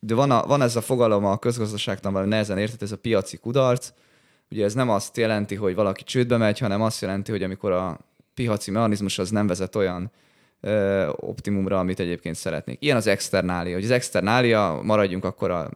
de 0.00 0.14
van, 0.14 0.30
a, 0.30 0.46
van 0.46 0.62
ez 0.62 0.76
a 0.76 0.80
fogalom 0.80 1.24
a 1.24 1.38
közgazdaságtan, 1.38 2.12
valami 2.12 2.30
nehezen 2.30 2.58
érted, 2.58 2.82
ez 2.82 2.92
a 2.92 2.96
piaci 2.96 3.36
kudarc. 3.36 3.92
Ugye 4.50 4.64
ez 4.64 4.74
nem 4.74 4.90
azt 4.90 5.16
jelenti, 5.16 5.54
hogy 5.54 5.74
valaki 5.74 6.04
csődbe 6.04 6.36
megy, 6.36 6.58
hanem 6.58 6.82
azt 6.82 7.00
jelenti, 7.00 7.30
hogy 7.30 7.42
amikor 7.42 7.72
a 7.72 7.98
piaci 8.34 8.70
mechanizmus 8.70 9.18
az 9.18 9.30
nem 9.30 9.46
vezet 9.46 9.76
olyan 9.76 10.10
optimumra, 11.16 11.78
amit 11.78 12.00
egyébként 12.00 12.34
szeretnék. 12.34 12.76
Ilyen 12.80 12.96
az 12.96 13.06
externália. 13.06 13.74
Hogy 13.74 13.84
az 13.84 13.90
externália, 13.90 14.80
maradjunk 14.82 15.24
akkor 15.24 15.50
a 15.50 15.70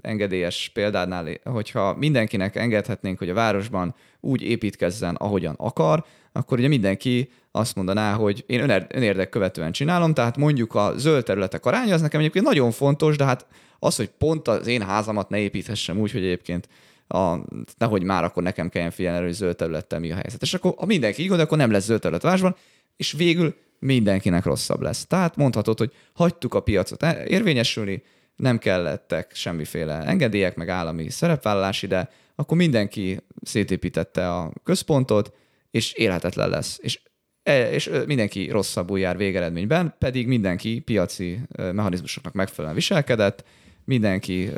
engedélyes 0.00 0.70
példánál, 0.74 1.28
hogyha 1.44 1.94
mindenkinek 1.94 2.56
engedhetnénk, 2.56 3.18
hogy 3.18 3.28
a 3.28 3.34
városban 3.34 3.94
úgy 4.20 4.42
építkezzen, 4.42 5.14
ahogyan 5.14 5.54
akar, 5.58 6.04
akkor 6.32 6.58
ugye 6.58 6.68
mindenki 6.68 7.30
azt 7.50 7.74
mondaná, 7.74 8.12
hogy 8.14 8.44
én 8.46 8.86
önérdek 8.88 9.28
követően 9.28 9.72
csinálom, 9.72 10.14
tehát 10.14 10.36
mondjuk 10.36 10.74
a 10.74 10.92
zöld 10.96 11.24
területek 11.24 11.66
aránya, 11.66 11.94
az 11.94 12.00
nekem 12.00 12.20
egyébként 12.20 12.44
nagyon 12.44 12.70
fontos, 12.70 13.16
de 13.16 13.24
hát 13.24 13.46
az, 13.78 13.96
hogy 13.96 14.10
pont 14.18 14.48
az 14.48 14.66
én 14.66 14.82
házamat 14.82 15.28
ne 15.28 15.38
építhessem 15.38 15.98
úgy, 15.98 16.12
hogy 16.12 16.24
egyébként 16.24 16.68
a, 17.08 17.36
nehogy 17.78 18.02
már 18.02 18.24
akkor 18.24 18.42
nekem 18.42 18.68
kelljen 18.68 18.90
figyelni, 18.90 19.24
hogy 19.24 19.32
zöld 19.32 19.56
területtel 19.56 19.98
mi 19.98 20.10
a 20.10 20.14
helyzet. 20.14 20.42
És 20.42 20.54
akkor 20.54 20.74
ha 20.76 20.86
mindenki 20.86 21.22
így 21.22 21.28
gondol, 21.28 21.46
akkor 21.46 21.58
nem 21.58 21.70
lesz 21.70 21.84
zöld 21.84 22.00
terület 22.00 22.22
városban, 22.22 22.56
és 22.96 23.12
végül 23.12 23.54
mindenkinek 23.82 24.44
rosszabb 24.44 24.80
lesz. 24.80 25.06
Tehát 25.06 25.36
mondhatod, 25.36 25.78
hogy 25.78 25.92
hagytuk 26.12 26.54
a 26.54 26.60
piacot 26.60 27.02
érvényesülni, 27.26 28.02
nem 28.36 28.58
kellettek 28.58 29.34
semmiféle 29.34 30.04
engedélyek, 30.04 30.56
meg 30.56 30.68
állami 30.68 31.10
szerepvállalás 31.10 31.82
ide, 31.82 32.10
akkor 32.34 32.56
mindenki 32.56 33.20
szétépítette 33.42 34.32
a 34.34 34.52
központot, 34.64 35.32
és 35.70 35.92
élhetetlen 35.92 36.48
lesz. 36.48 36.78
És, 36.82 37.00
e, 37.42 37.70
és 37.70 37.90
mindenki 38.06 38.48
rosszabbul 38.50 38.98
jár 38.98 39.16
végeredményben, 39.16 39.94
pedig 39.98 40.26
mindenki 40.26 40.80
piaci 40.80 41.40
mechanizmusoknak 41.56 42.32
megfelelően 42.32 42.76
viselkedett, 42.76 43.44
mindenki, 43.84 44.50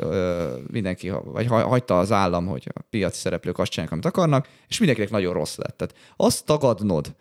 mindenki 0.71 1.11
vagy 1.23 1.47
hagyta 1.47 1.99
az 1.99 2.11
állam, 2.11 2.45
hogy 2.45 2.71
a 2.73 2.81
piaci 2.89 3.19
szereplők 3.19 3.59
azt 3.59 3.71
csinálják, 3.71 3.93
amit 3.93 4.05
akarnak, 4.05 4.47
és 4.67 4.77
mindenkinek 4.77 5.11
nagyon 5.11 5.33
rossz 5.33 5.55
lett. 5.57 5.77
Tehát 5.77 5.95
azt 6.15 6.45
tagadnod, 6.45 7.15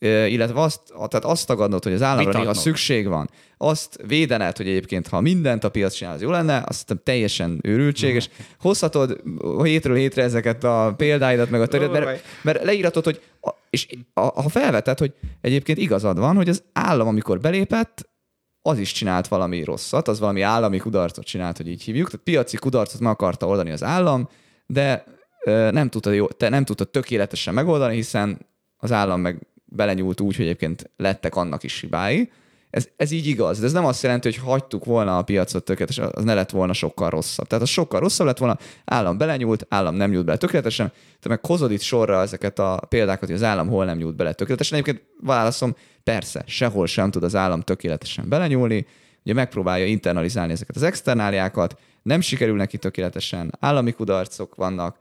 illetve 0.00 0.60
azt, 0.60 0.80
tehát 1.08 1.24
azt 1.24 1.46
tagadnod, 1.46 1.82
hogy 1.82 1.92
az 1.92 2.02
államra 2.02 2.38
néha 2.38 2.54
szükség 2.54 3.08
van, 3.08 3.30
azt 3.56 4.00
védened, 4.06 4.56
hogy 4.56 4.68
egyébként, 4.68 5.08
ha 5.08 5.20
mindent 5.20 5.64
a 5.64 5.68
piac 5.68 5.94
csinál, 5.94 6.14
az 6.14 6.20
jó 6.20 6.30
lenne, 6.30 6.64
azt 6.66 6.96
teljesen 7.04 7.58
őrültség, 7.62 8.14
és 8.14 8.28
hozhatod 8.60 9.20
hétről 9.62 9.96
hétre 9.96 10.22
ezeket 10.22 10.64
a 10.64 10.94
példáidat, 10.96 11.50
meg 11.50 11.60
a 11.60 11.66
törőt, 11.66 11.92
mert, 11.92 12.24
mert 12.42 12.64
leíratod, 12.64 13.04
hogy 13.04 13.20
és 13.70 13.86
ha 14.14 14.48
felveted, 14.48 14.98
hogy 14.98 15.14
egyébként 15.40 15.78
igazad 15.78 16.18
van, 16.18 16.36
hogy 16.36 16.48
az 16.48 16.62
állam, 16.72 17.08
amikor 17.08 17.40
belépett, 17.40 18.08
az 18.62 18.78
is 18.78 18.92
csinált 18.92 19.28
valami 19.28 19.64
rosszat, 19.64 20.08
az 20.08 20.18
valami 20.18 20.40
állami 20.40 20.78
kudarcot 20.78 21.24
csinált, 21.24 21.56
hogy 21.56 21.68
így 21.68 21.82
hívjuk, 21.82 22.10
tehát 22.10 22.24
piaci 22.24 22.56
kudarcot 22.56 23.00
meg 23.00 23.12
akarta 23.12 23.46
oldani 23.46 23.70
az 23.70 23.82
állam, 23.82 24.28
de 24.66 25.04
nem 25.70 25.88
tudta, 25.88 26.10
jó, 26.10 26.26
te 26.26 26.48
nem 26.48 26.64
tudta 26.64 26.84
tökéletesen 26.84 27.54
megoldani, 27.54 27.94
hiszen 27.94 28.46
az 28.76 28.92
állam 28.92 29.20
meg 29.20 29.46
belenyúlt 29.70 30.20
úgy, 30.20 30.36
hogy 30.36 30.44
egyébként 30.44 30.90
lettek 30.96 31.36
annak 31.36 31.62
is 31.62 31.80
hibái. 31.80 32.30
Ez, 32.70 32.88
ez 32.96 33.10
így 33.10 33.26
igaz, 33.26 33.58
de 33.58 33.66
ez 33.66 33.72
nem 33.72 33.84
azt 33.84 34.02
jelenti, 34.02 34.28
hogy 34.28 34.38
hagytuk 34.38 34.84
volna 34.84 35.18
a 35.18 35.22
piacot 35.22 35.64
tökéletesen, 35.64 36.10
az 36.12 36.24
ne 36.24 36.34
lett 36.34 36.50
volna 36.50 36.72
sokkal 36.72 37.10
rosszabb. 37.10 37.46
Tehát 37.46 37.64
az 37.64 37.70
sokkal 37.70 38.00
rosszabb 38.00 38.26
lett 38.26 38.38
volna, 38.38 38.58
állam 38.84 39.18
belenyúlt, 39.18 39.66
állam 39.68 39.94
nem 39.94 40.10
nyúlt 40.10 40.24
bele 40.24 40.38
tökéletesen, 40.38 40.92
te 41.20 41.28
meg 41.28 41.46
hozod 41.46 41.70
itt 41.70 41.80
sorra 41.80 42.20
ezeket 42.20 42.58
a 42.58 42.82
példákat, 42.88 43.28
hogy 43.28 43.36
az 43.36 43.42
állam 43.42 43.68
hol 43.68 43.84
nem 43.84 43.96
nyúlt 43.96 44.16
bele 44.16 44.32
tökéletesen. 44.32 44.78
Egyébként 44.78 45.06
válaszom, 45.20 45.76
persze, 46.04 46.42
sehol 46.46 46.86
sem 46.86 47.10
tud 47.10 47.22
az 47.22 47.34
állam 47.34 47.60
tökéletesen 47.60 48.28
belenyúlni, 48.28 48.86
ugye 49.24 49.34
megpróbálja 49.34 49.86
internalizálni 49.86 50.52
ezeket 50.52 50.76
az 50.76 50.82
externáliákat, 50.82 51.78
nem 52.02 52.20
sikerül 52.20 52.56
neki 52.56 52.78
tökéletesen, 52.78 53.56
állami 53.60 53.92
kudarcok 53.92 54.54
vannak, 54.54 54.96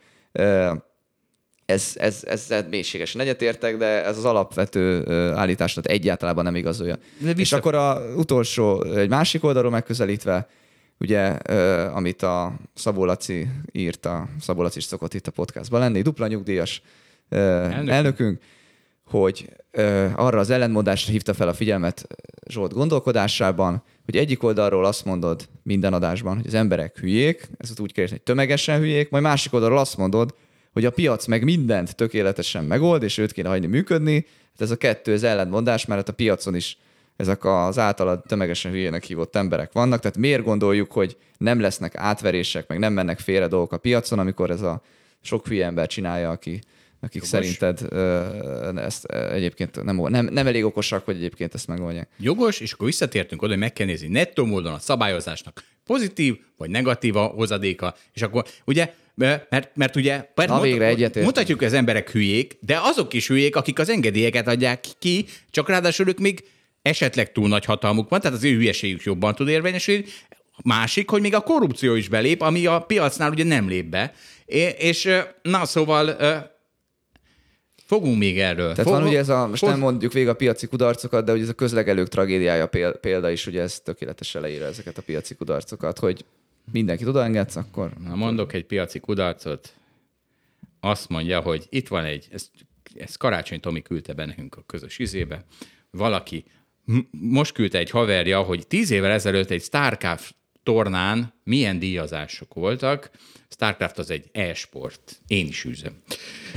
ez, 1.70 1.92
ez, 1.96 2.24
ezzel 2.28 2.68
mélységesen 2.70 3.22
egyetértek, 3.22 3.78
de 3.78 4.06
ez 4.06 4.18
az 4.18 4.26
alapvető 4.26 5.12
állításot 5.34 5.86
egyáltalán 5.86 6.44
nem 6.44 6.56
igazolja. 6.56 6.98
De 7.18 7.32
És 7.32 7.52
akkor 7.52 7.76
a 7.76 8.02
utolsó, 8.16 8.84
egy 8.84 9.10
másik 9.10 9.44
oldalról 9.44 9.72
megközelítve, 9.72 10.48
ugye, 11.00 11.26
amit 11.94 12.22
a 12.22 12.60
Szabó 12.74 13.06
Laci 13.06 13.48
írt, 13.72 14.06
a 14.06 14.28
Szabó 14.40 14.62
Laci 14.62 14.78
is 14.78 14.84
szokott 14.84 15.14
itt 15.14 15.28
a 15.28 15.32
podcastban 15.32 15.80
lenni, 15.80 16.02
dupla 16.02 16.28
nyugdíjas 16.28 16.82
elnökünk, 17.30 17.90
elnökünk 17.90 18.42
hogy 19.10 19.50
arra 20.16 20.40
az 20.40 20.50
ellentmondásra 20.50 21.12
hívta 21.12 21.34
fel 21.34 21.48
a 21.48 21.54
figyelmet 21.54 22.08
Zsolt 22.48 22.74
gondolkodásában, 22.74 23.84
hogy 24.06 24.18
egyik 24.18 24.44
oldalról 24.44 24.86
azt 24.86 25.06
mondod 25.06 25.50
minden 25.64 25.94
adásban, 25.94 26.36
hogy 26.36 26.48
az 26.48 26.54
emberek 26.54 26.98
hülyék, 26.98 27.50
ez 27.58 27.80
úgy 27.80 27.92
kérdezni, 27.92 28.18
hogy 28.18 28.26
tömegesen 28.26 28.80
hülyék, 28.80 29.10
majd 29.10 29.24
másik 29.24 29.54
oldalról 29.54 29.78
azt 29.78 29.98
mondod, 29.98 30.34
hogy 30.74 30.86
a 30.86 30.92
piac 30.92 31.26
meg 31.26 31.44
mindent 31.44 31.96
tökéletesen 31.96 32.64
megold, 32.64 33.04
és 33.04 33.18
őt 33.18 33.32
kéne 33.32 33.50
hagyni 33.50 33.68
működni. 33.68 34.26
Hát 34.52 34.62
ez 34.62 34.72
a 34.72 34.78
kettő, 34.78 35.14
ez 35.14 35.24
ellentmondás, 35.24 35.86
mert 35.86 36.00
hát 36.00 36.10
a 36.10 36.14
piacon 36.14 36.56
is 36.56 36.78
ezek 37.20 37.46
az 37.46 37.78
általad 37.78 38.22
tömegesen 38.28 38.72
hülyének 38.72 39.04
hívott 39.04 39.36
emberek 39.36 39.72
vannak, 39.72 40.00
tehát 40.00 40.18
miért 40.18 40.44
gondoljuk, 40.44 40.92
hogy 40.92 41.18
nem 41.38 41.60
lesznek 41.60 41.96
átverések, 41.96 42.68
meg 42.68 42.80
nem 42.80 42.94
mennek 42.94 43.20
félre 43.20 43.48
dolgok 43.48 43.72
a 43.72 43.78
piacon, 43.78 44.20
amikor 44.20 44.50
ez 44.50 44.62
a 44.62 44.82
sok 45.22 45.48
hülye 45.48 45.66
ember 45.66 45.88
csinálja, 45.88 46.30
aki, 46.30 46.60
akik 47.00 47.14
Jogos. 47.14 47.30
szerinted 47.30 47.82
uh, 47.92 48.84
ezt 48.84 49.06
egyébként 49.06 49.84
nem, 49.84 49.96
nem, 49.96 50.26
nem 50.26 50.48
elég 50.48 50.66
okosak, 50.66 51.06
hogy 51.06 51.16
egyébként 51.16 51.54
ezt 51.54 51.68
megoldják. 51.68 52.10
Jogos, 52.18 52.60
és 52.60 52.72
akkor 52.72 52.86
visszatértünk 52.86 53.42
oda, 53.42 53.52
hogy 53.52 53.62
meg 53.62 53.74
kell 53.74 53.86
nézni 53.86 54.08
nettó 54.08 54.46
módon 54.46 54.74
a 54.74 54.80
szabályozásnak 54.80 55.64
pozitív 55.86 56.38
vagy 56.58 56.70
negatív 56.70 57.16
a 57.16 57.24
hozadéka, 57.24 57.96
és 58.14 58.22
akkor 58.22 58.46
ugye 58.66 58.94
mert, 59.50 59.76
mert 59.76 59.96
ugye 59.96 60.26
mert 60.36 60.50
Na, 60.50 60.62
végre 60.62 60.86
egyetért. 60.86 61.26
mutatjuk, 61.26 61.62
az 61.62 61.74
emberek 61.74 62.12
hülyék, 62.12 62.58
de 62.60 62.80
azok 62.82 63.14
is 63.14 63.28
hülyék, 63.28 63.56
akik 63.56 63.80
az 63.80 63.90
engedélyeket 63.90 64.48
adják 64.48 64.86
ki, 65.00 65.26
csak 65.52 65.70
ráadásul 65.70 66.08
ők 66.08 66.20
még 66.20 66.44
esetleg 66.82 67.32
túl 67.32 67.48
nagy 67.48 67.66
hatalmuk 67.66 68.10
van, 68.10 68.20
tehát 68.22 68.38
az 68.38 68.44
ő 68.44 68.56
hülyeségük 68.56 69.04
jobban 69.04 69.36
tud 69.36 69.48
érvényesülni. 69.48 70.06
Másik, 70.64 71.10
hogy 71.10 71.22
még 71.22 71.36
a 71.36 71.40
korrupció 71.40 71.96
is 71.96 72.08
belép, 72.08 72.42
ami 72.42 72.66
a 72.66 72.80
piacnál 72.80 73.32
ugye 73.32 73.44
nem 73.44 73.68
lép 73.68 73.86
be. 73.86 74.14
És 74.78 75.10
na 75.42 75.66
szóval 75.66 76.16
Fogunk 77.90 78.18
még 78.18 78.40
erről. 78.40 78.70
Tehát 78.72 78.90
Fog... 78.90 78.94
van 78.94 79.08
ugye 79.08 79.18
ez 79.18 79.30
a, 79.30 79.48
most 79.48 79.60
Fog... 79.60 79.70
nem 79.70 79.80
mondjuk 79.80 80.14
végig 80.14 80.30
a 80.30 80.36
piaci 80.36 80.68
kudarcokat, 80.68 81.26
de 81.26 81.32
ugye 81.32 81.42
ez 81.42 81.50
a 81.50 81.54
közlegelők 81.54 82.08
tragédiája 82.08 82.70
példa 83.02 83.30
is, 83.30 83.48
ugye 83.48 83.62
ez 83.62 83.80
tökéletesen 83.80 84.42
leírja 84.42 84.66
ezeket 84.66 84.98
a 84.98 85.02
piaci 85.02 85.36
kudarcokat, 85.36 86.00
hogy 86.00 86.26
mindenkit 86.72 87.08
odaengedsz, 87.08 87.56
akkor... 87.56 87.94
Na 88.04 88.16
mondok 88.16 88.54
egy 88.54 88.66
piaci 88.66 89.00
kudarcot, 89.00 89.74
azt 90.80 91.10
mondja, 91.10 91.40
hogy 91.40 91.68
itt 91.70 91.88
van 91.88 92.06
egy, 92.06 92.28
ezt, 92.32 92.50
ezt 92.96 93.18
Karácsony 93.18 93.60
Tomi 93.60 93.82
küldte 93.82 94.14
be 94.14 94.26
nekünk 94.26 94.56
a 94.56 94.64
közös 94.66 95.00
izébe, 95.00 95.46
valaki 95.92 96.46
most 97.12 97.54
küldte 97.54 97.78
egy 97.78 97.90
haverja, 97.90 98.42
hogy 98.42 98.68
tíz 98.68 98.92
évvel 98.92 99.12
ezelőtt 99.12 99.50
egy 99.50 99.62
Starcraft 99.62 100.36
tornán 100.70 101.34
milyen 101.44 101.80
díjazások 101.80 102.54
voltak. 102.54 103.10
StarCraft 103.50 103.98
az 103.98 104.10
egy 104.10 104.30
e-sport. 104.32 105.22
Én 105.28 105.48
is 105.48 105.66
űzöm. 105.66 105.94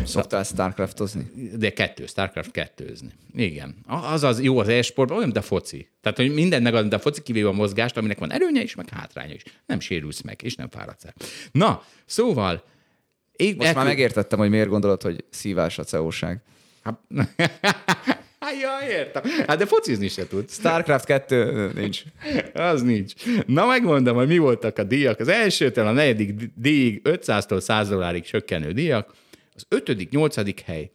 Szoktál 0.04 0.44
Starcraftozni? 0.44 1.30
De 1.56 1.72
kettő, 1.72 2.06
StarCraft 2.06 2.50
kettőzni. 2.50 3.12
Igen. 3.34 3.74
Az 3.86 4.22
az 4.22 4.42
jó 4.42 4.58
az 4.58 4.68
e-sport, 4.68 5.10
olyan, 5.10 5.22
mint 5.22 5.36
a 5.36 5.42
foci. 5.42 5.88
Tehát, 6.00 6.18
hogy 6.18 6.34
minden 6.34 6.62
megad, 6.62 6.88
de 6.88 6.96
a 6.96 6.98
foci 6.98 7.22
kivéve 7.22 7.48
a 7.48 7.52
mozgást, 7.52 7.96
aminek 7.96 8.18
van 8.18 8.32
előnye 8.32 8.62
is, 8.62 8.74
meg 8.74 8.88
hátránya 8.88 9.34
is. 9.34 9.42
Nem 9.66 9.80
sérülsz 9.80 10.20
meg, 10.20 10.40
és 10.42 10.54
nem 10.54 10.68
fáradsz 10.70 11.04
el. 11.04 11.14
Na, 11.52 11.82
szóval... 12.06 12.64
Én 13.32 13.54
Most 13.56 13.74
már 13.74 13.84
megértettem, 13.84 14.38
hogy 14.38 14.50
miért 14.50 14.68
gondolod, 14.68 15.02
hogy 15.02 15.24
szívás 15.30 15.78
a 15.78 15.84
CEO-ság. 15.84 16.42
Ja, 18.60 18.88
értem. 18.88 19.22
Hát 19.46 19.58
de 19.58 19.66
focizni 19.66 20.08
se 20.08 20.26
tudsz. 20.26 20.58
Starcraft 20.58 21.04
2 21.04 21.70
nincs. 21.74 22.02
Az 22.54 22.82
nincs. 22.82 23.12
Na 23.46 23.66
megmondom, 23.66 24.16
hogy 24.16 24.26
mi 24.26 24.38
voltak 24.38 24.78
a 24.78 24.82
díjak. 24.82 25.20
Az 25.20 25.28
elsőtől 25.28 25.86
a 25.86 25.92
negyedik 25.92 26.50
díjig 26.54 27.00
500-tól 27.04 27.60
100 27.60 27.88
dollárig 27.88 28.22
csökkenő 28.22 28.72
díjak. 28.72 29.14
Az 29.54 29.66
ötödik, 29.68 30.10
nyolcadik 30.10 30.60
hely. 30.60 30.90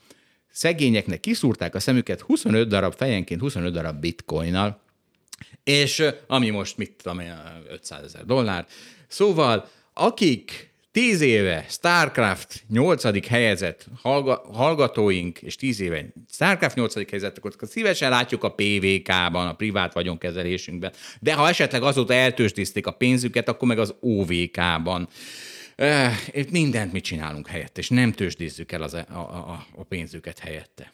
Szegényeknek 0.52 1.19
kiszúrták 1.19 1.76
a 1.76 1.80
szemüket 1.80 2.22
25 2.22 2.68
darab 2.68 2.94
fejenként 2.94 3.41
25 3.41 3.74
darab 3.74 3.99
bitcoinnal, 3.99 4.80
és 5.64 6.03
ami 6.28 6.49
most 6.49 6.78
mit 6.78 6.91
tudom 7.03 7.19
én, 7.19 7.34
500 7.69 8.03
ezer 8.03 8.26
dollár. 8.26 8.65
Szóval 9.07 9.69
akik 9.94 10.66
Tíz 10.98 11.22
éve 11.22 11.65
StarCraft 11.69 12.64
8. 12.69 13.28
helyezett 13.28 13.86
hallgatóink, 14.52 15.41
és 15.41 15.56
tíz 15.56 15.80
éve 15.80 16.06
StarCraft 16.32 16.76
8. 16.76 16.94
helyezett, 16.94 17.38
akkor 17.38 17.53
szívesen 17.60 18.10
látjuk 18.10 18.44
a 18.44 18.53
PVK-ban, 18.53 19.48
a 19.48 19.53
privát 19.53 19.94
vagyonkezelésünkben. 19.94 20.91
De 21.19 21.34
ha 21.34 21.48
esetleg 21.48 21.84
azóta 21.84 22.14
eltősdízték 22.14 22.88
a 22.88 22.91
pénzüket, 22.91 23.49
akkor 23.49 23.68
meg 23.68 23.80
az 23.80 23.95
OVK-ban. 23.99 25.10
Eh, 25.76 26.18
mindent 26.49 26.91
mit 26.91 27.03
csinálunk 27.03 27.48
helyette, 27.48 27.80
és 27.80 27.90
nem 27.90 28.11
tőzsdízzük 28.11 28.72
el 28.72 28.82
az, 28.82 28.94
a, 28.94 29.06
a, 29.10 29.65
a 29.76 29.84
pénzüket 29.84 30.40
helyette. 30.40 30.91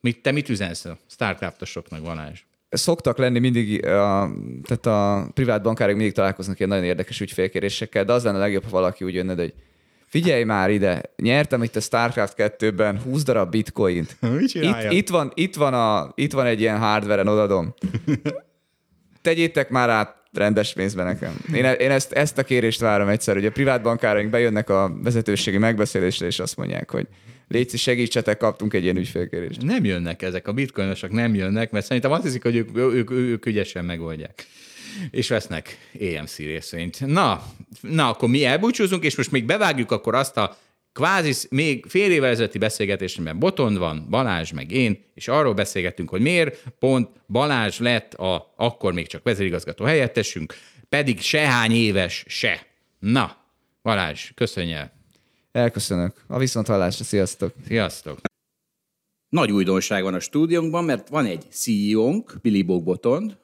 Mit, 0.00 0.22
te 0.22 0.30
mit 0.30 0.48
üzensz 0.48 0.84
a 0.84 0.98
StarCraftosoknak, 1.10 2.02
Balázs? 2.02 2.40
Szoktak 2.70 3.18
lenni 3.18 3.38
mindig, 3.38 3.86
a, 3.86 4.30
tehát 4.64 4.86
a 4.86 5.28
privát 5.34 5.62
bankárok 5.62 5.96
mindig 5.96 6.14
találkoznak 6.14 6.58
ilyen 6.58 6.68
nagyon 6.70 6.84
érdekes 6.84 7.20
ügyfélkérésekkel, 7.20 8.04
de 8.04 8.12
az 8.12 8.24
lenne 8.24 8.36
a 8.36 8.40
legjobb, 8.40 8.64
ha 8.64 8.70
valaki 8.70 9.04
úgy 9.04 9.14
jönne, 9.14 9.34
hogy 9.34 9.54
figyelj 10.06 10.44
már 10.44 10.70
ide, 10.70 11.02
nyertem 11.16 11.62
itt 11.62 11.76
a 11.76 11.80
StarCraft 11.80 12.34
2-ben 12.36 13.00
20 13.00 13.22
darab 13.22 13.50
bitcoint. 13.50 14.16
Itt, 14.52 14.90
itt, 14.90 15.08
van, 15.08 15.32
itt, 15.34 15.54
van 15.54 15.74
a, 15.74 16.12
itt 16.14 16.32
van 16.32 16.46
egy 16.46 16.60
ilyen 16.60 16.78
hardware-en 16.78 17.28
odadom. 17.28 17.74
Tegyétek 19.22 19.68
már 19.68 19.88
át 19.90 20.16
rendes 20.32 20.72
pénzbe 20.72 21.02
nekem. 21.02 21.36
Én, 21.54 21.64
e- 21.64 21.72
én 21.72 21.90
ezt, 21.90 22.12
ezt 22.12 22.38
a 22.38 22.42
kérést 22.42 22.80
várom 22.80 23.08
egyszer, 23.08 23.34
hogy 23.34 23.46
a 23.46 23.50
privát 23.50 23.82
bankáraink 23.82 24.30
bejönnek 24.30 24.70
a 24.70 24.92
vezetőségi 25.02 25.58
megbeszélésre, 25.58 26.26
és 26.26 26.38
azt 26.38 26.56
mondják, 26.56 26.90
hogy 26.90 27.06
Léci, 27.48 27.76
segítsetek, 27.76 28.36
kaptunk 28.36 28.74
egy 28.74 28.82
ilyen 28.82 28.96
ügyfélkérést. 28.96 29.62
Nem 29.62 29.84
jönnek 29.84 30.22
ezek, 30.22 30.48
a 30.48 30.52
bitcoinosok 30.52 31.10
nem 31.10 31.34
jönnek, 31.34 31.70
mert 31.70 31.86
szerintem 31.86 32.12
azt 32.12 32.22
hiszik, 32.22 32.42
hogy 32.42 32.56
ők, 32.56 32.76
ők, 32.76 32.92
ők, 32.92 33.10
ők 33.10 33.46
ügyesen 33.46 33.84
megoldják 33.84 34.46
és 35.10 35.28
vesznek 35.28 35.78
EMC 36.00 36.36
részvényt. 36.36 37.06
Na, 37.06 37.42
na, 37.80 38.08
akkor 38.08 38.28
mi 38.28 38.44
elbúcsúzunk, 38.44 39.04
és 39.04 39.16
most 39.16 39.30
még 39.30 39.44
bevágjuk 39.44 39.90
akkor 39.90 40.14
azt 40.14 40.36
a 40.36 40.56
kvázi 40.92 41.46
még 41.50 41.84
fél 41.88 42.10
évvel 42.10 42.30
ezelőtti 42.30 42.58
beszélgetésben 42.58 43.38
Botond 43.38 43.78
van, 43.78 44.06
Balázs 44.10 44.52
meg 44.52 44.72
én, 44.72 45.04
és 45.14 45.28
arról 45.28 45.54
beszélgettünk, 45.54 46.08
hogy 46.08 46.20
miért 46.20 46.62
pont 46.78 47.08
Balázs 47.28 47.78
lett 47.78 48.14
a 48.14 48.54
akkor 48.56 48.92
még 48.92 49.06
csak 49.06 49.22
vezérigazgató 49.22 49.84
helyettesünk, 49.84 50.54
pedig 50.88 51.20
sehány 51.20 51.72
éves 51.72 52.24
se. 52.26 52.66
Na, 52.98 53.36
Balázs, 53.82 54.30
köszönj. 54.34 54.74
Elköszönök. 55.52 56.24
A 56.26 56.38
viszonthallásra, 56.38 57.04
sziasztok. 57.04 57.52
Sziasztok. 57.66 58.18
Nagy 59.28 59.52
újdonság 59.52 60.02
van 60.02 60.14
a 60.14 60.20
stúdiónkban, 60.20 60.84
mert 60.84 61.08
van 61.08 61.26
egy 61.26 61.46
CEO-nk, 61.50 62.36
Billy 62.42 62.62
Bogbotond. 62.62 63.36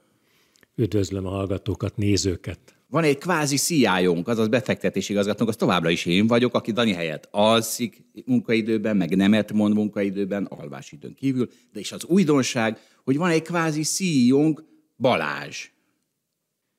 Üdvözlöm 0.75 1.27
a 1.27 1.31
hallgatókat, 1.31 1.97
nézőket. 1.97 2.59
Van 2.87 3.05
egy 3.05 3.19
kvázi 3.19 3.57
CIO-nk, 3.57 4.29
azaz 4.29 4.49
befektetési 4.49 5.13
igazgatónk, 5.13 5.49
az 5.51 5.57
továbbra 5.57 5.91
is 5.91 6.07
én 6.07 6.27
vagyok, 6.27 6.55
aki 6.55 6.73
Dani 6.73 6.93
helyett 6.93 7.29
alszik 7.31 8.05
munkaidőben, 8.25 8.97
meg 8.97 9.17
nemet 9.17 9.53
mond 9.53 9.75
munkaidőben, 9.75 10.45
alvásidőn 10.45 11.15
kívül, 11.15 11.49
de 11.73 11.81
is 11.81 11.93
az 11.93 12.05
újdonság, 12.05 12.79
hogy 13.05 13.17
van 13.17 13.31
egy 13.31 13.43
kvázi 13.43 13.83
CEO-nk, 13.83 14.65
Balázs. 14.97 15.71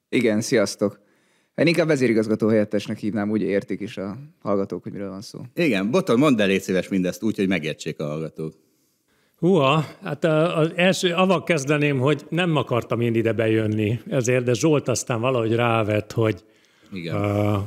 Igen, 0.10 0.42
sziasztok. 0.42 1.00
Én 1.56 1.68
inkább 1.68 1.88
vezérigazgató 1.88 2.48
helyettesnek 2.48 2.98
hívnám, 2.98 3.30
úgy 3.30 3.42
értik 3.42 3.80
is 3.80 3.98
a 3.98 4.18
hallgatók, 4.42 4.84
hogy 4.84 4.92
miről 4.92 5.10
van 5.10 5.22
szó. 5.22 5.40
Igen, 5.54 5.92
Boton, 5.92 6.20
mondd 6.20 6.42
el 6.42 6.48
légy 6.48 6.62
szíves 6.62 6.88
mindezt 6.88 7.24
úgy, 7.24 7.36
hogy 7.36 7.48
megértsék 7.48 8.00
a 8.00 8.06
hallgatók. 8.06 8.54
Húha, 9.36 9.86
hát 10.02 10.24
az 10.24 10.72
első, 10.76 11.14
avval 11.14 11.44
kezdeném, 11.44 12.00
hogy 12.00 12.26
nem 12.30 12.56
akartam 12.56 13.02
én 13.02 13.16
ide 13.16 13.34
bejönni 13.34 14.00
ezért, 14.10 14.44
de 14.44 14.54
Zsolt 14.54 14.88
aztán 14.88 15.22
valahogy 15.22 15.56
rávett, 15.56 16.12
hogy 16.12 16.44
Igen. 16.94 17.16
Uh, 17.16 17.62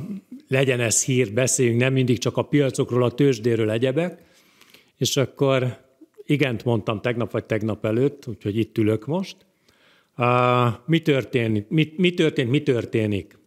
legyen 0.47 0.79
ez 0.79 1.03
hír, 1.03 1.33
beszéljünk 1.33 1.79
nem 1.79 1.93
mindig 1.93 2.17
csak 2.17 2.37
a 2.37 2.41
piacokról, 2.41 3.03
a 3.03 3.11
tőzsdéről 3.11 3.71
egyebek, 3.71 4.21
és 4.97 5.17
akkor 5.17 5.77
igent 6.25 6.65
mondtam 6.65 7.01
tegnap 7.01 7.31
vagy 7.31 7.45
tegnap 7.45 7.85
előtt, 7.85 8.27
úgyhogy 8.27 8.57
itt 8.57 8.77
ülök 8.77 9.05
most. 9.05 9.35
Uh, 10.17 10.67
mi 10.85 11.01
történik? 11.01 11.67
Mi, 11.67 11.93
mi 11.97 12.13
történt, 12.13 12.49
mi 12.49 12.63
történik? 12.63 13.38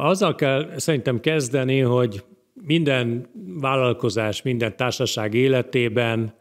Azzal 0.00 0.34
kell 0.34 0.72
szerintem 0.76 1.20
kezdeni, 1.20 1.80
hogy 1.80 2.24
minden 2.66 3.28
vállalkozás, 3.60 4.42
minden 4.42 4.76
társaság 4.76 5.34
életében, 5.34 6.34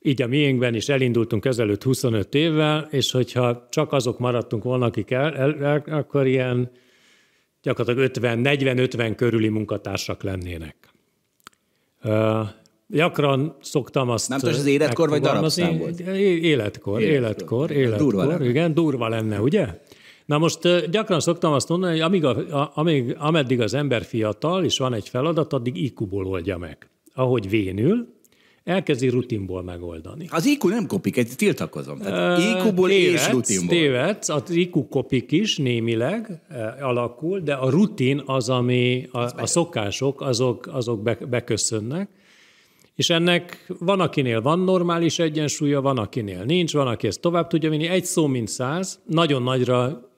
így 0.00 0.22
a 0.22 0.26
miénkben 0.26 0.74
is 0.74 0.88
elindultunk 0.88 1.44
ezelőtt 1.44 1.82
25 1.82 2.34
évvel, 2.34 2.88
és 2.90 3.10
hogyha 3.10 3.66
csak 3.70 3.92
azok 3.92 4.18
maradtunk 4.18 4.62
volna, 4.62 4.86
akik 4.86 5.10
el, 5.10 5.36
el, 5.36 5.64
el 5.64 5.82
akkor 5.86 6.26
ilyen 6.26 6.70
gyakorlatilag 7.62 8.08
50, 8.08 8.40
40-50 8.44 9.12
körüli 9.16 9.48
munkatársak 9.48 10.22
lennének. 10.22 10.76
Uh, 12.04 12.48
gyakran 12.86 13.56
szoktam 13.60 14.08
azt... 14.08 14.28
Nem 14.28 14.38
tudom, 14.38 14.54
az 14.54 14.66
életkor 14.66 15.08
vagy 15.08 15.20
darabszám 15.20 15.78
volt? 15.78 16.00
Életkor, 16.00 16.20
életkor, 16.40 17.00
életkor, 17.00 17.70
életkor 17.70 17.98
durva 17.98 18.44
igen, 18.44 18.74
durva 18.74 19.08
lenne, 19.08 19.40
ugye? 19.40 19.66
Na 20.32 20.38
most 20.38 20.90
gyakran 20.90 21.20
szoktam 21.20 21.52
azt 21.52 21.68
mondani, 21.68 21.92
hogy 21.92 22.00
amíg 22.00 22.24
a, 22.24 22.72
amíg, 22.74 23.16
ameddig 23.18 23.60
az 23.60 23.74
ember 23.74 24.04
fiatal, 24.04 24.64
és 24.64 24.78
van 24.78 24.94
egy 24.94 25.08
feladat, 25.08 25.52
addig 25.52 25.76
IQ-ból 25.76 26.26
oldja 26.26 26.58
meg. 26.58 26.88
Ahogy 27.14 27.48
vénül, 27.48 28.06
elkezdi 28.64 29.08
rutinból 29.08 29.62
megoldani. 29.62 30.26
Az 30.30 30.46
IQ 30.46 30.68
nem 30.68 30.86
kopik, 30.86 31.16
egy 31.16 31.32
tiltakozom. 31.36 31.98
Tehát 31.98 32.38
IQ-ból 32.38 32.90
és 32.90 33.30
rutinból. 33.30 33.68
Tévedsz, 33.68 34.28
az 34.28 34.50
IQ 34.50 34.88
kopik 34.88 35.32
is 35.32 35.56
némileg 35.56 36.42
alakul, 36.80 37.40
de 37.40 37.54
a 37.54 37.70
rutin 37.70 38.22
az, 38.26 38.48
ami 38.48 39.08
a, 39.10 39.18
a 39.18 39.46
szokások, 39.46 40.20
azok, 40.20 40.66
azok 40.66 41.02
be, 41.02 41.18
beköszönnek. 41.30 42.08
És 42.94 43.10
ennek 43.10 43.66
van, 43.78 44.00
akinél 44.00 44.42
van 44.42 44.58
normális 44.58 45.18
egyensúlya, 45.18 45.80
van, 45.80 45.98
akinél 45.98 46.42
nincs, 46.44 46.72
van, 46.72 46.86
aki 46.86 47.06
ezt 47.06 47.20
tovább 47.20 47.46
tudja 47.46 47.70
vinni. 47.70 47.86
Egy 47.86 48.04
szó, 48.04 48.26
mint 48.26 48.48
száz. 48.48 49.00
Nagyon 49.06 49.42
nagyra 49.42 50.10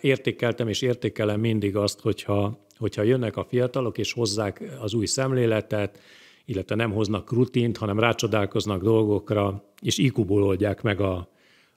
értékeltem 0.00 0.68
és 0.68 0.82
értékelem 0.82 1.40
mindig 1.40 1.76
azt, 1.76 2.00
hogyha, 2.00 2.66
hogyha 2.78 3.02
jönnek 3.02 3.36
a 3.36 3.44
fiatalok 3.44 3.98
és 3.98 4.12
hozzák 4.12 4.62
az 4.80 4.94
új 4.94 5.06
szemléletet, 5.06 5.98
illetve 6.44 6.74
nem 6.74 6.92
hoznak 6.92 7.32
rutint, 7.32 7.76
hanem 7.76 7.98
rácsodálkoznak 7.98 8.82
dolgokra, 8.82 9.64
és 9.82 9.98
ikuból 9.98 10.42
oldják 10.42 10.82
meg 10.82 11.00
a, 11.00 11.28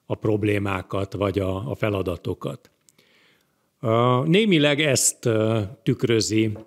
a 0.05 0.15
problémákat, 0.15 1.13
vagy 1.13 1.39
a, 1.39 1.69
a 1.71 1.75
feladatokat. 1.75 2.71
Némileg 4.25 4.79
ezt 4.79 5.29
tükrözi 5.83 6.57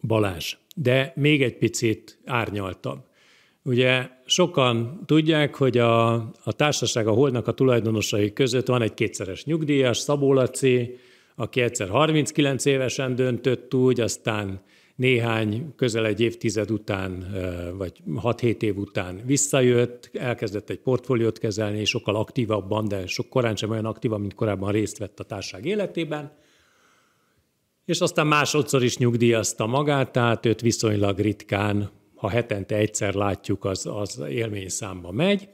Balázs, 0.00 0.56
de 0.74 1.12
még 1.16 1.42
egy 1.42 1.56
picit 1.56 2.18
árnyaltabb. 2.24 2.98
Ugye 3.64 4.08
sokan 4.24 5.02
tudják, 5.06 5.54
hogy 5.54 5.78
a, 5.78 6.12
a 6.44 6.52
társaság 6.56 7.06
a 7.06 7.12
Holdnak 7.12 7.46
a 7.46 7.52
tulajdonosai 7.52 8.32
között 8.32 8.66
van 8.66 8.82
egy 8.82 8.94
kétszeres 8.94 9.44
nyugdíjas, 9.44 9.98
Szabó 9.98 10.32
Laci, 10.32 10.98
aki 11.36 11.60
egyszer 11.60 11.88
39 11.88 12.64
évesen 12.64 13.14
döntött 13.14 13.74
úgy, 13.74 14.00
aztán 14.00 14.62
néhány, 14.96 15.72
közel 15.76 16.06
egy 16.06 16.20
évtized 16.20 16.70
után, 16.70 17.34
vagy 17.76 17.92
6-7 18.14 18.62
év 18.62 18.76
után 18.76 19.20
visszajött, 19.24 20.10
elkezdett 20.12 20.70
egy 20.70 20.78
portfóliót 20.78 21.38
kezelni, 21.38 21.78
és 21.78 21.88
sokkal 21.88 22.16
aktívabban, 22.16 22.88
de 22.88 23.06
sok 23.06 23.28
korán 23.28 23.56
sem 23.56 23.70
olyan 23.70 23.84
aktívan, 23.84 24.20
mint 24.20 24.34
korábban 24.34 24.72
részt 24.72 24.98
vett 24.98 25.20
a 25.20 25.24
társaság 25.24 25.64
életében. 25.64 26.32
És 27.84 28.00
aztán 28.00 28.26
másodszor 28.26 28.82
is 28.82 28.96
nyugdíjazta 28.96 29.66
magát, 29.66 30.12
tehát 30.12 30.46
őt 30.46 30.60
viszonylag 30.60 31.18
ritkán 31.18 31.90
ha 32.22 32.28
hetente 32.28 32.76
egyszer 32.76 33.14
látjuk, 33.14 33.64
az, 33.64 33.86
az 33.86 34.22
élményszámba 34.28 35.12
megy. 35.12 35.48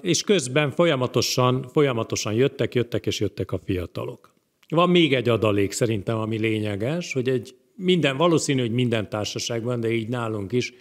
És 0.00 0.22
közben 0.22 0.70
folyamatosan, 0.70 1.68
folyamatosan 1.72 2.32
jöttek, 2.32 2.74
jöttek 2.74 3.06
és 3.06 3.20
jöttek 3.20 3.52
a 3.52 3.58
fiatalok. 3.64 4.34
van 4.68 4.90
még 4.90 5.14
egy 5.14 5.28
adalék 5.28 5.72
szerintem, 5.72 6.18
ami 6.18 6.38
lényeges, 6.38 7.12
hogy 7.12 7.28
egy 7.28 7.56
minden, 7.74 8.16
valószínű, 8.16 8.60
hogy 8.60 8.72
minden 8.72 9.08
társaságban, 9.08 9.80
de 9.80 9.90
így 9.90 10.08
nálunk 10.08 10.52
is, 10.52 10.72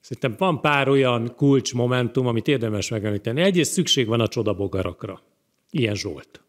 szerintem 0.00 0.34
van 0.38 0.60
pár 0.60 0.88
olyan 0.88 1.34
kulcsmomentum, 1.36 2.26
amit 2.26 2.48
érdemes 2.48 2.88
megemlíteni. 2.88 3.40
Egyrészt 3.40 3.72
szükség 3.72 4.06
van 4.06 4.20
a 4.20 4.28
csodabogarakra. 4.28 5.22
Ilyen 5.70 5.94
Zsolt. 5.94 6.40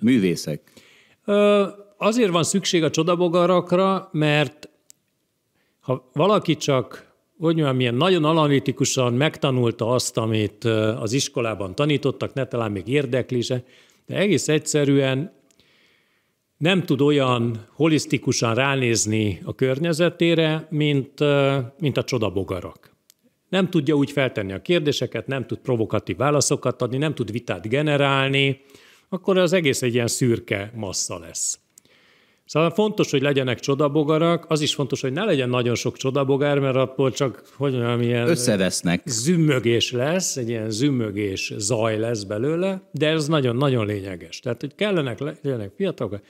Művészek. 0.00 0.72
Azért 1.98 2.30
van 2.30 2.44
szükség 2.44 2.82
a 2.82 2.90
csodabogarakra, 2.90 4.08
mert 4.12 4.69
ha 5.90 6.10
valaki 6.12 6.56
csak 6.56 7.08
hogy 7.38 7.54
mondjam, 7.54 7.76
milyen 7.76 7.94
nagyon 7.94 8.24
analitikusan 8.24 9.14
megtanulta 9.14 9.90
azt, 9.90 10.16
amit 10.16 10.64
az 11.00 11.12
iskolában 11.12 11.74
tanítottak, 11.74 12.34
ne 12.34 12.44
talán 12.44 12.72
még 12.72 12.88
érdekli 12.88 13.40
se, 13.40 13.64
de 14.06 14.16
egész 14.16 14.48
egyszerűen 14.48 15.32
nem 16.56 16.82
tud 16.82 17.00
olyan 17.00 17.66
holisztikusan 17.72 18.54
ránézni 18.54 19.40
a 19.44 19.54
környezetére, 19.54 20.66
mint, 20.70 21.20
mint 21.78 21.96
a 21.96 22.04
csodabogarak. 22.04 22.96
Nem 23.48 23.70
tudja 23.70 23.94
úgy 23.94 24.10
feltenni 24.10 24.52
a 24.52 24.62
kérdéseket, 24.62 25.26
nem 25.26 25.46
tud 25.46 25.58
provokatív 25.58 26.16
válaszokat 26.16 26.82
adni, 26.82 26.96
nem 26.96 27.14
tud 27.14 27.32
vitát 27.32 27.68
generálni, 27.68 28.60
akkor 29.08 29.38
az 29.38 29.52
egész 29.52 29.82
egy 29.82 29.94
ilyen 29.94 30.06
szürke 30.06 30.72
massza 30.74 31.18
lesz. 31.18 31.59
Szóval 32.50 32.70
fontos, 32.70 33.10
hogy 33.10 33.22
legyenek 33.22 33.60
csodabogarak, 33.60 34.44
az 34.48 34.60
is 34.60 34.74
fontos, 34.74 35.00
hogy 35.00 35.12
ne 35.12 35.24
legyen 35.24 35.48
nagyon 35.48 35.74
sok 35.74 35.96
csodabogár, 35.96 36.58
mert 36.58 36.76
akkor 36.76 37.12
csak, 37.12 37.42
hogy 37.56 37.72
mondjam, 37.72 38.00
ilyen 38.00 38.28
Összevesznek. 38.28 39.02
zümmögés 39.06 39.92
lesz, 39.92 40.36
egy 40.36 40.48
ilyen 40.48 40.70
zümmögés 40.70 41.52
zaj 41.56 41.98
lesz 41.98 42.22
belőle, 42.22 42.88
de 42.92 43.08
ez 43.08 43.28
nagyon-nagyon 43.28 43.86
lényeges. 43.86 44.38
Tehát, 44.38 44.60
hogy 44.60 44.74
kellenek, 44.74 45.18
legyenek 45.18 45.72
fiatalok. 45.76 46.20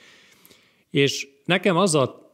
És 0.89 1.27
nekem 1.45 1.77
az 1.77 1.95
a 1.95 2.31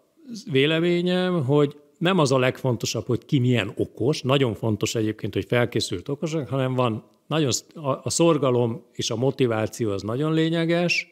véleményem, 0.52 1.46
hogy 1.46 1.76
nem 1.98 2.20
az 2.20 2.32
a 2.32 2.40
legfontosabb, 2.40 3.06
hogy 3.06 3.26
ki 3.26 3.40
milyen 3.40 3.72
okos, 3.76 4.22
nagyon 4.22 4.54
fontos 4.54 4.96
egyébként, 4.96 5.34
hogy 5.34 5.46
felkészült 5.46 6.10
okosak, 6.10 6.50
hanem 6.50 6.74
van 6.74 7.04
nagyon, 7.28 7.52
a, 7.76 7.90
a 7.90 8.10
szorgalom 8.10 8.84
és 8.94 9.10
a 9.10 9.16
motiváció 9.16 9.92
az 9.92 10.02
nagyon 10.02 10.34
lényeges, 10.34 11.12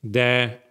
de 0.00 0.63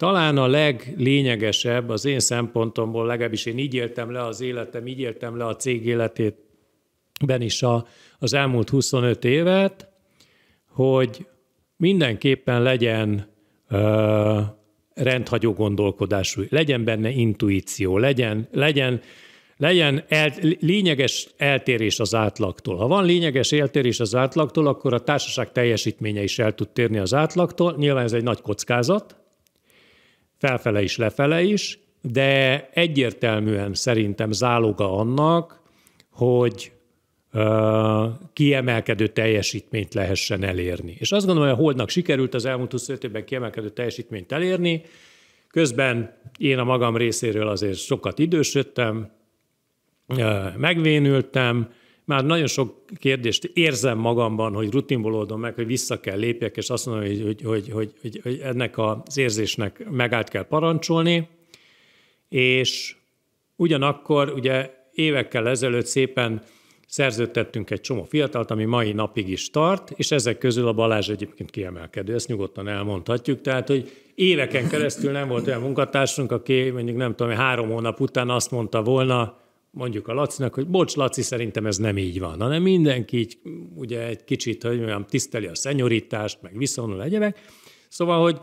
talán 0.00 0.36
a 0.36 0.46
leglényegesebb 0.46 1.88
az 1.88 2.04
én 2.04 2.20
szempontomból, 2.20 3.06
legalábbis 3.06 3.46
én 3.46 3.58
így 3.58 3.74
éltem 3.74 4.12
le 4.12 4.24
az 4.24 4.40
életem, 4.40 4.86
így 4.86 5.00
éltem 5.00 5.36
le 5.36 5.46
a 5.46 5.56
cég 5.56 5.86
életében 5.86 7.40
is 7.40 7.62
a, 7.62 7.86
az 8.18 8.34
elmúlt 8.34 8.68
25 8.68 9.24
évet, 9.24 9.88
hogy 10.68 11.26
mindenképpen 11.76 12.62
legyen 12.62 13.26
ö, 13.68 14.40
rendhagyó 14.94 15.52
gondolkodású, 15.52 16.42
legyen 16.48 16.84
benne 16.84 17.10
intuíció, 17.10 17.98
legyen, 17.98 18.48
legyen, 18.52 19.00
legyen 19.56 20.04
el, 20.08 20.32
lényeges 20.60 21.28
eltérés 21.36 22.00
az 22.00 22.14
átlagtól. 22.14 22.76
Ha 22.76 22.86
van 22.86 23.04
lényeges 23.04 23.52
eltérés 23.52 24.00
az 24.00 24.14
átlagtól, 24.14 24.66
akkor 24.66 24.94
a 24.94 25.02
társaság 25.02 25.52
teljesítménye 25.52 26.22
is 26.22 26.38
el 26.38 26.54
tud 26.54 26.68
térni 26.68 26.98
az 26.98 27.14
átlagtól. 27.14 27.74
Nyilván 27.78 28.04
ez 28.04 28.12
egy 28.12 28.22
nagy 28.22 28.40
kockázat, 28.40 29.19
felfele 30.40 30.82
is, 30.82 30.96
lefele 30.96 31.42
is, 31.42 31.78
de 32.02 32.68
egyértelműen 32.72 33.74
szerintem 33.74 34.32
záloga 34.32 34.96
annak, 34.96 35.60
hogy 36.10 36.72
kiemelkedő 38.32 39.06
teljesítményt 39.06 39.94
lehessen 39.94 40.44
elérni. 40.44 40.96
És 40.98 41.12
azt 41.12 41.26
gondolom, 41.26 41.48
hogy 41.50 41.58
a 41.58 41.62
Holdnak 41.62 41.88
sikerült 41.88 42.34
az 42.34 42.44
elmúlt 42.44 42.70
25 42.70 43.04
évben 43.04 43.24
kiemelkedő 43.24 43.68
teljesítményt 43.68 44.32
elérni, 44.32 44.82
közben 45.48 46.16
én 46.38 46.58
a 46.58 46.64
magam 46.64 46.96
részéről 46.96 47.48
azért 47.48 47.78
sokat 47.78 48.18
idősödtem, 48.18 49.10
megvénültem, 50.56 51.72
már 52.04 52.24
nagyon 52.24 52.46
sok 52.46 52.84
kérdést 52.98 53.44
érzem 53.44 53.98
magamban, 53.98 54.54
hogy 54.54 54.70
rutinból 54.70 55.14
oldom 55.14 55.40
meg, 55.40 55.54
hogy 55.54 55.66
vissza 55.66 56.00
kell 56.00 56.18
lépjek, 56.18 56.56
és 56.56 56.70
azt 56.70 56.86
mondom, 56.86 57.06
hogy, 57.06 57.22
hogy, 57.22 57.42
hogy, 57.42 57.70
hogy, 57.70 57.92
hogy, 58.00 58.20
hogy 58.22 58.38
ennek 58.38 58.78
az 58.78 59.16
érzésnek 59.16 59.90
megállt 59.90 60.28
kell 60.28 60.46
parancsolni, 60.46 61.28
és 62.28 62.96
ugyanakkor 63.56 64.32
ugye 64.32 64.70
évekkel 64.92 65.48
ezelőtt 65.48 65.86
szépen 65.86 66.42
szerződtettünk 66.86 67.70
egy 67.70 67.80
csomó 67.80 68.04
fiatalt, 68.04 68.50
ami 68.50 68.64
mai 68.64 68.92
napig 68.92 69.28
is 69.28 69.50
tart, 69.50 69.90
és 69.96 70.10
ezek 70.10 70.38
közül 70.38 70.66
a 70.66 70.72
Balázs 70.72 71.08
egyébként 71.08 71.50
kiemelkedő, 71.50 72.14
ezt 72.14 72.28
nyugodtan 72.28 72.68
elmondhatjuk. 72.68 73.40
Tehát, 73.40 73.68
hogy 73.68 73.90
éveken 74.14 74.68
keresztül 74.68 75.12
nem 75.12 75.28
volt 75.28 75.46
olyan 75.46 75.60
munkatársunk, 75.60 76.32
aki 76.32 76.70
mondjuk 76.70 76.96
nem 76.96 77.14
tudom, 77.14 77.32
három 77.32 77.70
hónap 77.70 78.00
után 78.00 78.30
azt 78.30 78.50
mondta 78.50 78.82
volna, 78.82 79.39
mondjuk 79.70 80.08
a 80.08 80.14
Lacinak, 80.14 80.54
hogy 80.54 80.66
bocs, 80.66 80.94
Laci, 80.94 81.22
szerintem 81.22 81.66
ez 81.66 81.76
nem 81.76 81.98
így 81.98 82.20
van, 82.20 82.40
hanem 82.40 82.62
mindenki 82.62 83.18
így 83.18 83.38
ugye 83.74 84.06
egy 84.06 84.24
kicsit, 84.24 84.62
hogy 84.62 84.78
olyan 84.78 85.06
tiszteli 85.06 85.46
a 85.46 85.54
szenyoritást, 85.54 86.38
meg 86.42 86.58
viszonyul 86.58 87.02
egyebek. 87.02 87.38
Szóval, 87.88 88.20
hogy 88.20 88.40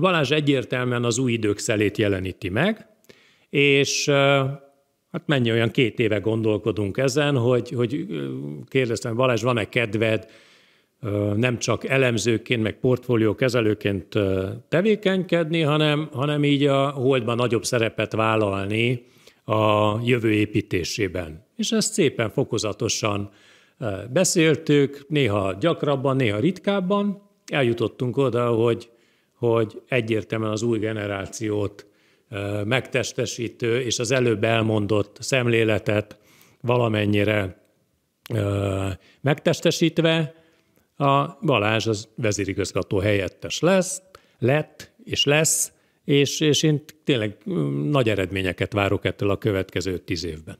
Balázs 0.00 0.30
egyértelműen 0.30 1.04
az 1.04 1.18
új 1.18 1.32
idők 1.32 1.58
szelét 1.58 1.98
jeleníti 1.98 2.48
meg, 2.48 2.86
és 3.50 4.08
hát 5.10 5.22
mennyi 5.26 5.50
olyan 5.50 5.70
két 5.70 5.98
éve 5.98 6.18
gondolkodunk 6.18 6.96
ezen, 6.96 7.36
hogy, 7.36 7.70
hogy 7.70 8.06
kérdeztem, 8.68 9.16
Balázs, 9.16 9.42
van-e 9.42 9.68
kedved 9.68 10.26
nem 11.36 11.58
csak 11.58 11.84
elemzőként, 11.84 12.62
meg 12.62 12.78
portfóliókezelőként 12.80 14.14
tevékenykedni, 14.68 15.60
hanem, 15.60 16.08
hanem 16.12 16.44
így 16.44 16.64
a 16.64 16.90
holdban 16.90 17.36
nagyobb 17.36 17.64
szerepet 17.64 18.12
vállalni 18.12 19.06
a 19.48 20.00
jövő 20.04 20.32
építésében. 20.32 21.46
És 21.56 21.72
ezt 21.72 21.92
szépen 21.92 22.30
fokozatosan 22.30 23.30
beszéltük, 24.10 25.04
néha 25.08 25.52
gyakrabban, 25.60 26.16
néha 26.16 26.38
ritkábban. 26.38 27.22
Eljutottunk 27.46 28.16
oda, 28.16 28.50
hogy, 28.50 28.90
hogy 29.34 29.82
egyértelműen 29.88 30.50
az 30.50 30.62
új 30.62 30.78
generációt 30.78 31.86
megtestesítő 32.64 33.80
és 33.80 33.98
az 33.98 34.10
előbb 34.10 34.44
elmondott 34.44 35.16
szemléletet 35.20 36.18
valamennyire 36.60 37.62
megtestesítve 39.20 40.34
a 40.96 41.38
Balázs 41.46 41.86
az 41.86 42.08
vezérigazgató 42.16 42.98
helyettes 42.98 43.60
lesz, 43.60 44.02
lett 44.38 44.92
és 45.04 45.24
lesz, 45.24 45.72
és, 46.08 46.40
és 46.40 46.62
én 46.62 46.82
tényleg 47.04 47.36
nagy 47.90 48.08
eredményeket 48.08 48.72
várok 48.72 49.04
ettől 49.04 49.30
a 49.30 49.38
következő 49.38 49.98
tíz 49.98 50.24
évben. 50.24 50.58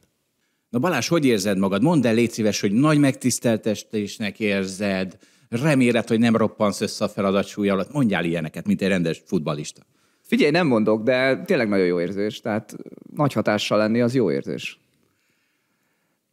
Na 0.71 0.79
Balázs, 0.79 1.09
hogy 1.09 1.25
érzed 1.25 1.59
magad? 1.59 1.83
Mondd 1.83 2.07
el, 2.07 2.15
légy 2.15 2.31
szíves, 2.31 2.61
hogy 2.61 2.73
nagy 2.73 2.99
megtiszteltestésnek 2.99 4.41
érzed, 4.41 5.17
reméled, 5.49 6.09
hogy 6.09 6.19
nem 6.19 6.37
roppansz 6.37 6.81
össze 6.81 7.05
a 7.05 7.09
feladat 7.09 7.47
súly 7.47 7.69
alatt. 7.69 7.93
Mondjál 7.93 8.25
ilyeneket, 8.25 8.67
mint 8.67 8.83
egy 8.83 8.89
rendes 8.89 9.23
futbalista. 9.27 9.83
Figyelj, 10.23 10.51
nem 10.51 10.67
mondok, 10.67 11.03
de 11.03 11.43
tényleg 11.45 11.69
nagyon 11.69 11.87
jó 11.87 12.01
érzés. 12.01 12.41
Tehát 12.41 12.77
nagy 13.15 13.33
hatással 13.33 13.79
lenni 13.79 14.01
az 14.01 14.15
jó 14.15 14.31
érzés. 14.31 14.79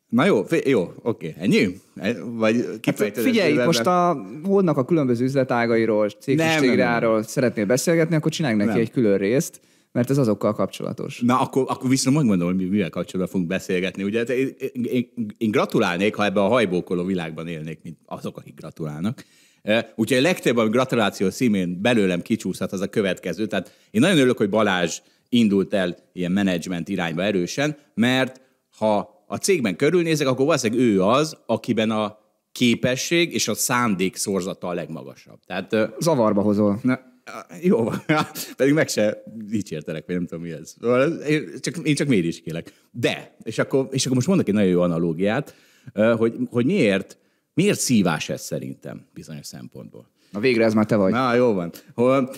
Na 0.09 0.25
jó, 0.25 0.45
jó, 0.65 0.93
oké, 1.03 1.35
ennyi? 1.37 1.67
E, 1.95 2.23
vagy 2.23 2.65
hát 2.81 3.17
figyelj, 3.17 3.53
itt 3.53 3.65
most 3.65 3.85
a 3.85 4.25
Holdnak 4.43 4.77
a 4.77 4.85
különböző 4.85 5.23
üzletágairól, 5.23 6.09
cégstratégiáról 6.09 7.23
szeretnél 7.23 7.65
beszélgetni, 7.65 8.15
akkor 8.15 8.31
csinálj 8.31 8.55
neki 8.55 8.69
nem. 8.69 8.79
egy 8.79 8.91
külön 8.91 9.17
részt, 9.17 9.61
mert 9.91 10.09
ez 10.09 10.17
azokkal 10.17 10.53
kapcsolatos. 10.53 11.19
Na, 11.19 11.39
akkor, 11.39 11.65
akkor 11.67 11.89
viszont 11.89 12.15
megmondom, 12.15 12.47
hogy 12.47 12.69
mivel 12.69 12.89
kapcsolatban 12.89 13.27
fogunk 13.27 13.49
beszélgetni. 13.49 14.03
Ugye 14.03 14.17
hát 14.17 14.29
én, 14.29 14.55
én, 14.83 15.09
én 15.37 15.51
gratulálnék, 15.51 16.15
ha 16.15 16.25
ebben 16.25 16.43
a 16.43 16.47
hajbókoló 16.47 17.03
világban 17.03 17.47
élnék, 17.47 17.79
mint 17.83 17.97
azok, 18.05 18.37
akik 18.37 18.55
gratulálnak. 18.55 19.25
E, 19.61 19.93
úgyhogy 19.95 20.17
a 20.17 20.21
legtöbb, 20.21 20.57
ami 20.57 20.69
gratuláció 20.69 21.29
színén 21.29 21.81
belőlem 21.81 22.21
kicsúszhat, 22.21 22.71
az 22.71 22.81
a 22.81 22.87
következő. 22.87 23.45
Tehát 23.45 23.71
én 23.91 24.01
nagyon 24.01 24.17
örülök, 24.17 24.37
hogy 24.37 24.49
Balázs 24.49 24.99
indult 25.29 25.73
el 25.73 25.97
ilyen 26.13 26.31
menedzsment 26.31 26.89
irányba 26.89 27.23
erősen, 27.23 27.77
mert 27.93 28.41
ha 28.77 29.14
a 29.27 29.35
cégben 29.35 29.75
körülnézek, 29.75 30.27
akkor 30.27 30.45
valószínűleg 30.45 30.85
ő 30.85 31.03
az, 31.03 31.37
akiben 31.45 31.91
a 31.91 32.17
képesség 32.51 33.33
és 33.33 33.47
a 33.47 33.53
szándék 33.53 34.15
szorzata 34.15 34.67
a 34.67 34.73
legmagasabb. 34.73 35.39
Tehát, 35.45 35.75
Zavarba 35.99 36.41
hozol. 36.41 36.79
Na, 36.83 36.99
jó 37.61 37.89
pedig 38.57 38.73
meg 38.73 38.87
se 38.87 39.23
dicsértelek, 39.33 40.05
vagy 40.05 40.15
nem 40.15 40.25
tudom 40.25 40.43
mi 40.43 40.51
ez. 40.51 40.75
Szóval 40.81 41.11
én 41.11 41.49
csak, 41.59 41.77
én 41.77 41.95
csak 41.95 42.07
kélek. 42.07 42.73
De, 42.91 43.35
és 43.43 43.57
akkor, 43.57 43.87
és 43.91 44.03
akkor 44.03 44.15
most 44.15 44.27
mondok 44.27 44.47
egy 44.47 44.53
nagyon 44.53 44.69
jó 44.69 44.81
analógiát, 44.81 45.55
hogy, 45.93 46.35
hogy 46.49 46.65
miért, 46.65 47.17
miért 47.53 47.79
szívás 47.79 48.29
ez 48.29 48.41
szerintem 48.41 49.05
bizonyos 49.13 49.45
szempontból. 49.45 50.09
Na 50.31 50.39
végre 50.39 50.63
ez 50.63 50.73
már 50.73 50.85
te 50.85 50.95
vagy. 50.95 51.11
Na, 51.11 51.33
jó 51.33 51.53
van. 51.53 51.71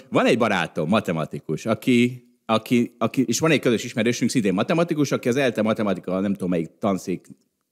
Van 0.09 0.25
egy 0.25 0.37
barátom, 0.37 0.89
matematikus, 0.89 1.65
aki 1.65 2.26
aki, 2.49 2.95
aki, 2.97 3.23
és 3.27 3.39
van 3.39 3.51
egy 3.51 3.59
közös 3.59 3.83
ismerősünk, 3.83 4.29
szintén 4.29 4.53
matematikus, 4.53 5.11
aki 5.11 5.27
az 5.27 5.35
ELTE 5.35 5.61
matematika, 5.61 6.19
nem 6.19 6.33
tudom 6.33 6.49
melyik 6.49 6.69
tanszék 6.79 7.27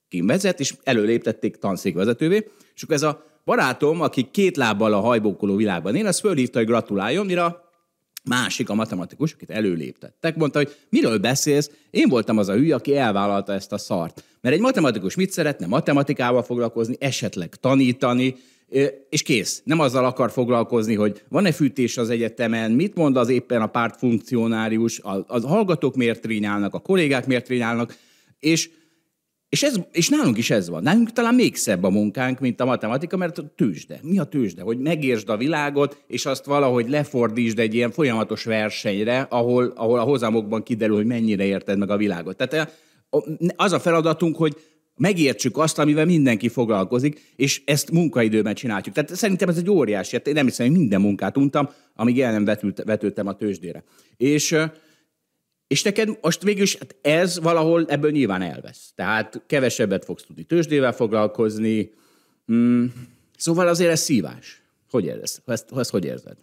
vezet, 0.09 0.59
és 0.59 0.75
előléptették 0.83 1.55
tanszékvezetővé, 1.55 2.47
és 2.75 2.83
akkor 2.83 2.95
ez 2.95 3.01
a 3.01 3.23
barátom, 3.45 4.01
aki 4.01 4.27
két 4.31 4.57
lábbal 4.57 4.93
a 4.93 4.99
hajbókoló 4.99 5.55
világban 5.55 5.95
él, 5.95 6.05
az 6.05 6.19
fölhívta, 6.19 6.57
hogy 6.57 6.67
gratuláljon, 6.67 7.25
mire 7.25 7.63
másik, 8.23 8.69
a 8.69 8.73
matematikus, 8.73 9.33
akit 9.33 9.49
előléptettek, 9.49 10.35
mondta, 10.35 10.59
hogy 10.59 10.75
miről 10.89 11.17
beszélsz, 11.17 11.71
én 11.89 12.09
voltam 12.09 12.37
az 12.37 12.49
a 12.49 12.53
hülye, 12.53 12.75
aki 12.75 12.97
elvállalta 12.97 13.53
ezt 13.53 13.71
a 13.71 13.77
szart. 13.77 14.23
Mert 14.41 14.55
egy 14.55 14.61
matematikus 14.61 15.15
mit 15.15 15.31
szeretne? 15.31 15.67
Matematikával 15.67 16.43
foglalkozni, 16.43 16.95
esetleg 16.99 17.55
tanítani, 17.55 18.35
és 19.09 19.21
kész. 19.21 19.61
Nem 19.65 19.79
azzal 19.79 20.05
akar 20.05 20.31
foglalkozni, 20.31 20.95
hogy 20.95 21.23
van-e 21.29 21.51
fűtés 21.51 21.97
az 21.97 22.09
egyetemen, 22.09 22.71
mit 22.71 22.95
mond 22.95 23.17
az 23.17 23.29
éppen 23.29 23.61
a 23.61 23.67
pártfunkcionárius, 23.67 24.99
a, 24.99 25.25
a 25.27 25.47
hallgatók 25.47 25.95
miért 25.95 26.21
trényálnak, 26.21 26.73
a 26.73 26.79
kollégák 26.79 27.27
miért 27.27 27.45
trényálnak, 27.45 27.95
és 28.39 28.69
és, 29.49 29.63
ez, 29.63 29.75
és 29.91 30.09
nálunk 30.09 30.37
is 30.37 30.49
ez 30.49 30.69
van. 30.69 30.83
Nálunk 30.83 31.11
talán 31.11 31.35
még 31.35 31.55
szebb 31.55 31.83
a 31.83 31.89
munkánk, 31.89 32.39
mint 32.39 32.61
a 32.61 32.65
matematika, 32.65 33.17
mert 33.17 33.37
a 33.37 33.53
tőzsde. 33.55 33.99
Mi 34.01 34.19
a 34.19 34.23
tőzsde? 34.23 34.61
Hogy 34.61 34.79
megértsd 34.79 35.29
a 35.29 35.37
világot, 35.37 36.03
és 36.07 36.25
azt 36.25 36.45
valahogy 36.45 36.89
lefordítsd 36.89 37.59
egy 37.59 37.73
ilyen 37.73 37.91
folyamatos 37.91 38.43
versenyre, 38.43 39.27
ahol, 39.29 39.73
ahol 39.75 39.99
a 39.99 40.03
hozamokban 40.03 40.63
kiderül, 40.63 40.95
hogy 40.95 41.05
mennyire 41.05 41.43
érted 41.43 41.77
meg 41.77 41.89
a 41.89 41.97
világot. 41.97 42.37
Tehát 42.37 42.79
az 43.55 43.71
a 43.71 43.79
feladatunk, 43.79 44.35
hogy 44.35 44.55
megértsük 44.97 45.57
azt, 45.57 45.79
amivel 45.79 46.05
mindenki 46.05 46.49
foglalkozik, 46.49 47.33
és 47.35 47.61
ezt 47.65 47.91
munkaidőben 47.91 48.55
csináljuk. 48.55 48.95
Tehát 48.95 49.15
szerintem 49.15 49.49
ez 49.49 49.57
egy 49.57 49.69
óriási, 49.69 50.15
én 50.23 50.33
nem 50.33 50.45
hiszem, 50.45 50.67
hogy 50.67 50.77
minden 50.77 51.01
munkát 51.01 51.37
untam, 51.37 51.69
amíg 51.95 52.21
el 52.21 52.31
nem 52.31 52.45
vetült, 52.45 52.83
vetődtem 52.83 53.27
a 53.27 53.35
tőzsdére. 53.35 53.83
És, 54.17 54.55
és 55.67 55.83
neked 55.83 56.17
most 56.21 56.43
végül 56.43 56.65
hát 56.79 56.95
ez 57.01 57.39
valahol 57.39 57.85
ebből 57.87 58.11
nyilván 58.11 58.41
elvesz. 58.41 58.91
Tehát 58.95 59.41
kevesebbet 59.47 60.05
fogsz 60.05 60.23
tudni 60.23 60.43
tőzsdével 60.43 60.93
foglalkozni. 60.93 61.91
Hmm. 62.45 62.93
Szóval 63.37 63.67
azért 63.67 63.91
ez 63.91 64.01
szívás. 64.01 64.61
Hogy 64.89 65.05
érzed? 65.05 65.41
Ezt, 65.45 65.71
ezt 65.75 65.89
hogy 65.89 66.05
érzed? 66.05 66.37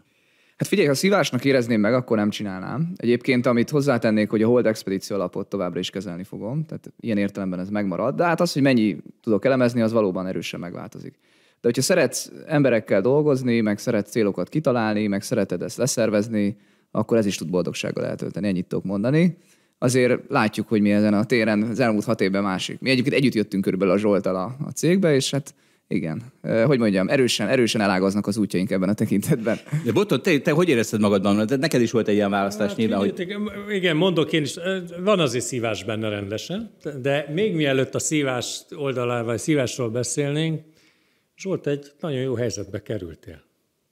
Hát 0.57 0.69
figyelj, 0.69 0.89
ha 0.89 0.95
szívásnak 0.95 1.45
érezném 1.45 1.81
meg, 1.81 1.95
akkor 1.95 2.17
nem 2.17 2.31
csinálnám. 2.31 2.93
Egyébként, 2.97 3.47
amit 3.47 3.71
hozzátennék, 3.71 4.31
hogy 4.31 4.43
a 4.43 4.47
Hold 4.47 4.67
Expedíció 4.67 5.17
alapot 5.17 5.49
továbbra 5.49 5.79
is 5.79 5.91
kezelni 5.91 6.25
fogom, 6.25 6.65
tehát 6.65 6.93
ilyen 7.01 7.19
értelemben 7.19 7.61
ez 7.61 7.69
megmarad. 7.69 8.15
De 8.15 8.25
hát 8.25 8.41
az, 8.41 8.53
hogy 8.53 8.63
mennyi 8.63 8.97
tudok 9.23 9.45
elemezni, 9.45 9.81
az 9.81 9.93
valóban 9.93 10.27
erősen 10.27 10.61
megváltozik. 10.61 11.15
De 11.61 11.69
hogyha 11.69 11.83
szeretsz 11.83 12.31
emberekkel 12.47 13.01
dolgozni, 13.01 13.61
meg 13.61 13.79
szeretsz 13.79 14.11
célokat 14.11 14.49
kitalálni, 14.49 15.07
meg 15.07 15.23
szereted 15.23 15.63
ezt 15.63 15.77
leszervezni, 15.77 16.57
akkor 16.91 17.17
ez 17.17 17.27
is 17.27 17.37
tud 17.37 17.51
boldogsággal 17.51 18.07
eltölteni, 18.07 18.49
ennyit 18.49 18.67
tudok 18.67 18.85
mondani. 18.85 19.37
Azért 19.79 20.21
látjuk, 20.29 20.69
hogy 20.69 20.81
mi 20.81 20.93
ezen 20.93 21.15
a 21.15 21.25
téren 21.25 21.63
az 21.63 21.81
elmúlt 21.81 22.05
hat 22.05 22.21
évben 22.21 22.43
másik. 22.43 22.81
Mi 22.81 22.91
egyébként 22.91 23.15
együtt 23.15 23.35
jöttünk 23.35 23.63
körülbelül 23.63 23.95
a 23.95 23.99
Zsoltal 23.99 24.37
a, 24.37 24.57
a 24.67 24.71
cégbe, 24.71 25.15
és 25.15 25.31
hát 25.31 25.55
igen. 25.95 26.23
Hogy 26.67 26.79
mondjam, 26.79 27.09
erősen, 27.09 27.49
erősen 27.49 27.81
elágaznak 27.81 28.27
az 28.27 28.37
útjaink 28.37 28.71
ebben 28.71 28.89
a 28.89 28.95
tekintetben. 28.95 29.59
De 29.85 29.93
Boton, 29.93 30.23
te, 30.23 30.39
te 30.39 30.51
hogy 30.51 30.69
érezted 30.69 31.01
magadban? 31.01 31.47
De 31.47 31.57
neked 31.57 31.81
is 31.81 31.91
volt 31.91 32.09
egy 32.09 32.15
ilyen 32.15 32.31
választás 32.31 32.69
hát, 32.69 32.77
nyilván, 32.77 32.99
hogy... 32.99 33.27
Igen, 33.69 33.97
mondok 33.97 34.33
én 34.33 34.43
is, 34.43 34.55
van 35.01 35.21
azért 35.21 35.45
szívás 35.45 35.85
benne 35.85 36.09
rendesen, 36.09 36.71
de 37.03 37.31
még 37.35 37.55
mielőtt 37.55 37.95
a 37.95 37.99
szívás 37.99 38.61
oldalával, 38.77 39.25
vagy 39.25 39.39
szívásról 39.39 39.91
beszélnénk, 39.91 40.61
Zsolt, 41.37 41.67
egy 41.67 41.93
nagyon 42.01 42.21
jó 42.21 42.35
helyzetbe 42.35 42.83
kerültél. 42.83 43.43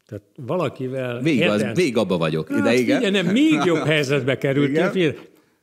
Tehát 0.06 0.24
valakivel... 0.36 1.20
Végig, 1.20 1.48
az, 1.48 1.64
végig 1.74 1.96
abba 1.96 2.16
vagyok. 2.16 2.48
Hát, 2.48 2.62
de 2.62 2.74
igen. 2.74 3.02
Figyelj, 3.02 3.22
nem, 3.22 3.32
még 3.32 3.60
jobb 3.64 3.84
helyzetbe 3.92 4.38
kerültél. 4.38 5.14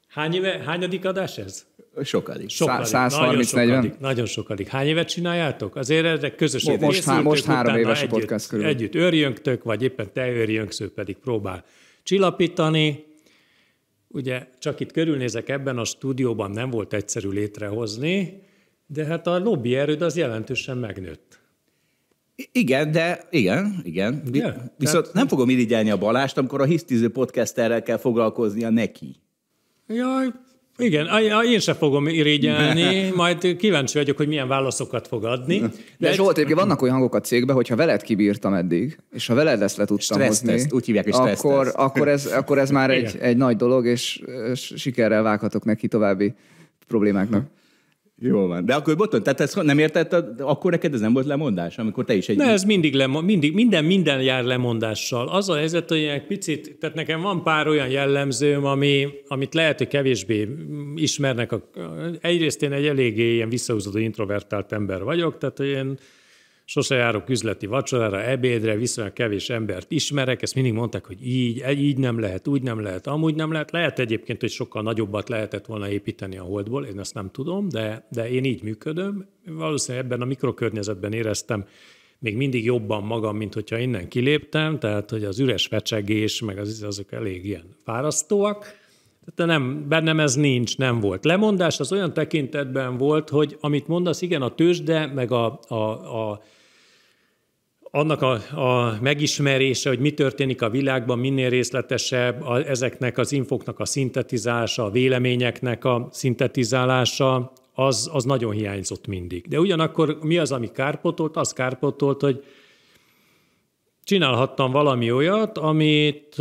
Hány 0.07 0.34
éve, 0.34 0.61
hányadik 0.65 1.05
adás 1.05 1.38
ez? 1.38 1.65
Sokadik. 2.03 2.49
sokadik. 2.49 2.85
130 2.85 3.51
nagyon 3.51 3.73
sokadik, 3.73 3.99
nagyon 3.99 4.25
sokadik. 4.25 4.67
Hány 4.67 4.87
évet 4.87 5.07
csináljátok? 5.07 5.75
Azért 5.75 6.05
ezek 6.05 6.35
közösen 6.35 6.79
Most, 6.79 7.03
há, 7.03 7.19
most 7.19 7.45
három 7.45 7.75
éves 7.75 7.99
együtt, 8.01 8.11
a 8.11 8.17
podcast 8.17 8.47
körül. 8.47 8.65
Együtt 8.65 8.95
őrjöngtök, 8.95 9.63
vagy 9.63 9.83
éppen 9.83 10.09
te 10.13 10.29
őrjöngsz, 10.29 10.79
ő 10.79 10.91
pedig 10.91 11.17
próbál 11.17 11.65
csillapítani. 12.03 13.05
Ugye 14.07 14.47
csak 14.59 14.79
itt 14.79 14.91
körülnézek, 14.91 15.49
ebben 15.49 15.77
a 15.77 15.83
stúdióban 15.83 16.51
nem 16.51 16.69
volt 16.69 16.93
egyszerű 16.93 17.29
létrehozni, 17.29 18.41
de 18.87 19.05
hát 19.05 19.27
a 19.27 19.39
lobby 19.39 19.75
erőd 19.75 20.01
az 20.01 20.17
jelentősen 20.17 20.77
megnőtt. 20.77 21.39
Igen, 22.51 22.91
de 22.91 23.27
igen, 23.29 23.81
igen. 23.83 24.21
Yeah, 24.31 24.55
Viszont 24.77 25.01
tehát... 25.01 25.13
nem 25.13 25.27
fogom 25.27 25.49
irigyelni 25.49 25.89
a 25.89 25.97
Balást, 25.97 26.37
amikor 26.37 26.61
a 26.61 26.63
hisztiző 26.63 27.09
podcasterrel 27.09 27.83
kell 27.83 27.97
foglalkoznia 27.97 28.69
neki. 28.69 29.15
Jaj, 29.87 30.27
igen, 30.77 31.07
én 31.45 31.59
sem 31.59 31.75
fogom 31.75 32.07
irigyelni, 32.07 33.09
majd 33.15 33.55
kíváncsi 33.55 33.97
vagyok, 33.97 34.17
hogy 34.17 34.27
milyen 34.27 34.47
válaszokat 34.47 35.07
fog 35.07 35.25
adni. 35.25 35.59
De, 35.59 35.67
de 35.97 36.13
Zsolt, 36.13 36.37
egyébként 36.37 36.59
vannak 36.59 36.81
olyan 36.81 36.93
hangok 36.93 37.15
a 37.15 37.21
cégben, 37.21 37.55
hogyha 37.55 37.75
veled 37.75 38.01
kibírtam 38.01 38.53
eddig, 38.53 38.99
és 39.11 39.27
ha 39.27 39.33
veled 39.33 39.61
ezt 39.61 39.77
le 39.77 39.85
tudtam 39.85 40.21
hozni, 40.21 40.61
úgy 40.69 40.85
hívják, 40.85 41.05
hogy 41.05 41.29
akkor, 41.29 41.71
akkor, 41.75 42.07
ez, 42.07 42.25
akkor 42.25 42.57
ez 42.57 42.69
már 42.77 42.89
egy, 42.89 43.17
egy 43.19 43.37
nagy 43.37 43.55
dolog, 43.55 43.85
és 43.85 44.21
sikerrel 44.53 45.21
vághatok 45.21 45.65
neki 45.65 45.87
további 45.87 46.33
problémáknak. 46.87 47.45
Jó 48.19 48.48
van. 48.48 48.65
De 48.65 48.73
akkor 48.76 48.95
boton, 48.95 49.23
tehát 49.23 49.39
ezt 49.39 49.64
nem 49.64 49.80
érted, 49.80 50.14
akkor 50.38 50.72
neked 50.72 50.94
ez 50.94 50.99
nem 50.99 51.14
volt 51.14 51.26
lemondás, 51.26 51.77
amikor 51.77 52.06
te 52.06 52.14
is 52.14 52.30
egy... 52.30 52.38
Ne, 52.38 52.52
ez 52.52 52.64
mindig, 52.64 52.94
lemo- 52.94 53.23
mindig 53.23 53.53
minden, 53.53 53.85
minden 53.85 54.22
jár 54.22 54.44
lemondással. 54.44 55.27
Az 55.27 55.49
a 55.49 55.56
helyzet, 55.56 55.89
hogy 55.89 56.03
egy 56.03 56.26
picit, 56.26 56.77
tehát 56.80 56.95
nekem 56.95 57.22
van 57.22 57.44
pár 57.44 57.68
olyan 57.68 57.89
jellemzőm, 57.89 58.65
ami, 58.65 59.07
amit 59.27 59.53
lehet, 59.53 59.77
hogy 59.77 59.88
kevésbé 59.88 60.48
ismernek. 60.95 61.52
A, 61.52 61.69
egyrészt 62.22 62.64
én 62.64 62.72
egy 62.72 62.85
eléggé 62.85 63.34
ilyen 63.34 63.49
visszahúzódó 63.49 63.98
introvertált 63.98 64.72
ember 64.72 65.03
vagyok, 65.03 65.38
tehát 65.38 65.60
én 65.60 65.98
sose 66.69 66.95
járok 66.95 67.30
üzleti 67.30 67.65
vacsorára, 67.65 68.23
ebédre, 68.23 68.76
viszonylag 68.76 69.14
kevés 69.14 69.49
embert 69.49 69.91
ismerek, 69.91 70.41
ezt 70.41 70.56
mindig 70.56 70.73
mondták, 70.73 71.06
hogy 71.06 71.27
így, 71.27 71.64
így 71.80 71.98
nem 71.98 72.19
lehet, 72.19 72.48
úgy 72.48 72.61
nem 72.61 72.81
lehet, 72.81 73.07
amúgy 73.07 73.35
nem 73.35 73.52
lehet. 73.52 73.72
Lehet 73.72 73.99
egyébként, 73.99 74.41
hogy 74.41 74.49
sokkal 74.49 74.81
nagyobbat 74.81 75.30
lehetett 75.30 75.65
volna 75.65 75.89
építeni 75.89 76.38
a 76.38 76.44
holdból, 76.44 76.85
én 76.85 76.99
ezt 76.99 77.14
nem 77.14 77.31
tudom, 77.31 77.69
de, 77.69 78.07
de 78.11 78.30
én 78.30 78.44
így 78.44 78.64
működöm. 78.64 79.27
Valószínűleg 79.45 80.06
ebben 80.06 80.22
a 80.22 80.26
mikrokörnyezetben 80.26 81.14
éreztem 81.14 81.65
még 82.19 82.35
mindig 82.35 82.64
jobban 82.64 83.03
magam, 83.03 83.38
mint 83.38 83.53
hogyha 83.53 83.77
innen 83.77 84.07
kiléptem, 84.07 84.80
tehát 84.80 85.10
hogy 85.10 85.23
az 85.23 85.39
üres 85.39 85.68
fecsegés, 85.68 86.41
meg 86.41 86.57
az, 86.57 86.84
azok 86.84 87.11
elég 87.11 87.45
ilyen 87.45 87.76
fárasztóak, 87.84 88.65
de 89.35 89.45
nem, 89.45 89.85
bennem 89.88 90.19
ez 90.19 90.35
nincs, 90.35 90.77
nem 90.77 90.99
volt. 90.99 91.26
Lemondás 91.26 91.80
az 91.80 91.91
olyan 91.91 92.14
tekintetben 92.14 92.98
volt, 92.98 93.30
hogy 93.30 93.57
amit 93.60 93.88
mondasz, 93.88 94.22
igen, 94.22 94.41
a 94.41 94.56
tőzsde, 94.56 95.06
meg 95.06 95.31
a, 95.31 95.60
a, 95.68 95.76
a 96.31 96.41
annak 97.97 98.21
a, 98.21 98.31
a 98.61 98.97
megismerése, 99.01 99.89
hogy 99.89 99.99
mi 99.99 100.11
történik 100.11 100.61
a 100.61 100.69
világban, 100.69 101.19
minél 101.19 101.49
részletesebb, 101.49 102.41
a, 102.41 102.67
ezeknek 102.69 103.17
az 103.17 103.31
infoknak 103.31 103.79
a 103.79 103.85
szintetizálása, 103.85 104.83
a 104.83 104.89
véleményeknek 104.89 105.85
a 105.85 106.07
szintetizálása, 106.11 107.51
az, 107.73 108.09
az 108.13 108.23
nagyon 108.23 108.51
hiányzott 108.51 109.07
mindig. 109.07 109.47
De 109.47 109.59
ugyanakkor 109.59 110.17
mi 110.21 110.37
az, 110.37 110.51
ami 110.51 110.71
kárpotolt? 110.71 111.35
Az 111.35 111.53
kárpotolt, 111.53 112.21
hogy 112.21 112.43
csinálhattam 114.03 114.71
valami 114.71 115.11
olyat, 115.11 115.57
amit 115.57 116.35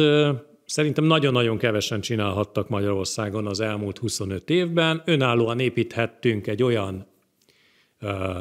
szerintem 0.67 1.05
nagyon-nagyon 1.05 1.59
kevesen 1.59 2.01
csinálhattak 2.01 2.69
Magyarországon 2.69 3.47
az 3.47 3.61
elmúlt 3.61 3.99
25 3.99 4.51
évben. 4.51 5.03
Önállóan 5.05 5.59
építhettünk 5.59 6.47
egy 6.47 6.63
olyan 6.63 7.07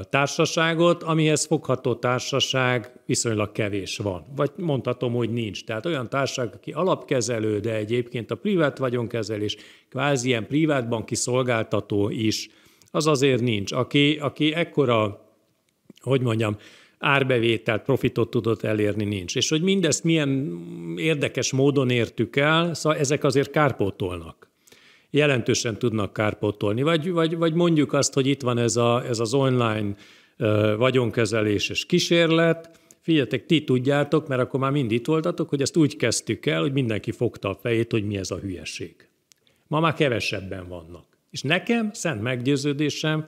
társaságot, 0.09 1.03
amihez 1.03 1.45
fogható 1.45 1.95
társaság 1.95 2.91
viszonylag 3.05 3.51
kevés 3.51 3.97
van. 3.97 4.25
Vagy 4.35 4.51
mondhatom, 4.57 5.13
hogy 5.13 5.29
nincs. 5.29 5.63
Tehát 5.63 5.85
olyan 5.85 6.09
társaság, 6.09 6.49
aki 6.53 6.71
alapkezelő, 6.71 7.59
de 7.59 7.75
egyébként 7.75 8.31
a 8.31 8.35
privát 8.35 8.77
vagyonkezelés, 8.77 9.55
kvázi 9.89 10.27
ilyen 10.27 10.47
privát 10.47 10.87
banki 10.87 11.15
szolgáltató 11.15 12.09
is, 12.09 12.49
az 12.91 13.07
azért 13.07 13.41
nincs. 13.41 13.71
Aki, 13.71 14.17
aki 14.21 14.53
ekkora, 14.53 15.29
hogy 16.01 16.21
mondjam, 16.21 16.57
árbevételt, 16.99 17.83
profitot 17.83 18.29
tudott 18.29 18.63
elérni, 18.63 19.03
nincs. 19.03 19.35
És 19.35 19.49
hogy 19.49 19.61
mindezt 19.61 20.03
milyen 20.03 20.59
érdekes 20.97 21.51
módon 21.51 21.89
értük 21.89 22.35
el, 22.35 22.73
szóval 22.73 22.99
ezek 22.99 23.23
azért 23.23 23.51
kárpótolnak 23.51 24.44
jelentősen 25.15 25.77
tudnak 25.77 26.13
kárpótolni. 26.13 26.81
Vagy, 26.81 27.11
vagy, 27.11 27.37
vagy 27.37 27.53
mondjuk 27.53 27.93
azt, 27.93 28.13
hogy 28.13 28.27
itt 28.27 28.41
van 28.41 28.57
ez, 28.57 28.75
a, 28.75 29.03
ez 29.07 29.19
az 29.19 29.33
online 29.33 29.95
vagyonkezeléses 30.77 31.85
kísérlet, 31.85 32.79
Figyeljetek, 33.05 33.45
ti 33.45 33.63
tudjátok, 33.63 34.27
mert 34.27 34.41
akkor 34.41 34.59
már 34.59 34.71
mind 34.71 34.91
itt 34.91 35.05
voltatok, 35.05 35.49
hogy 35.49 35.61
ezt 35.61 35.77
úgy 35.77 35.95
kezdtük 35.95 36.45
el, 36.45 36.61
hogy 36.61 36.71
mindenki 36.71 37.11
fogta 37.11 37.49
a 37.49 37.55
fejét, 37.55 37.91
hogy 37.91 38.05
mi 38.05 38.17
ez 38.17 38.31
a 38.31 38.37
hülyeség. 38.37 38.95
Ma 39.67 39.79
már 39.79 39.93
kevesebben 39.93 40.67
vannak. 40.67 41.05
És 41.31 41.41
nekem, 41.41 41.89
szent 41.93 42.21
meggyőződésem, 42.21 43.27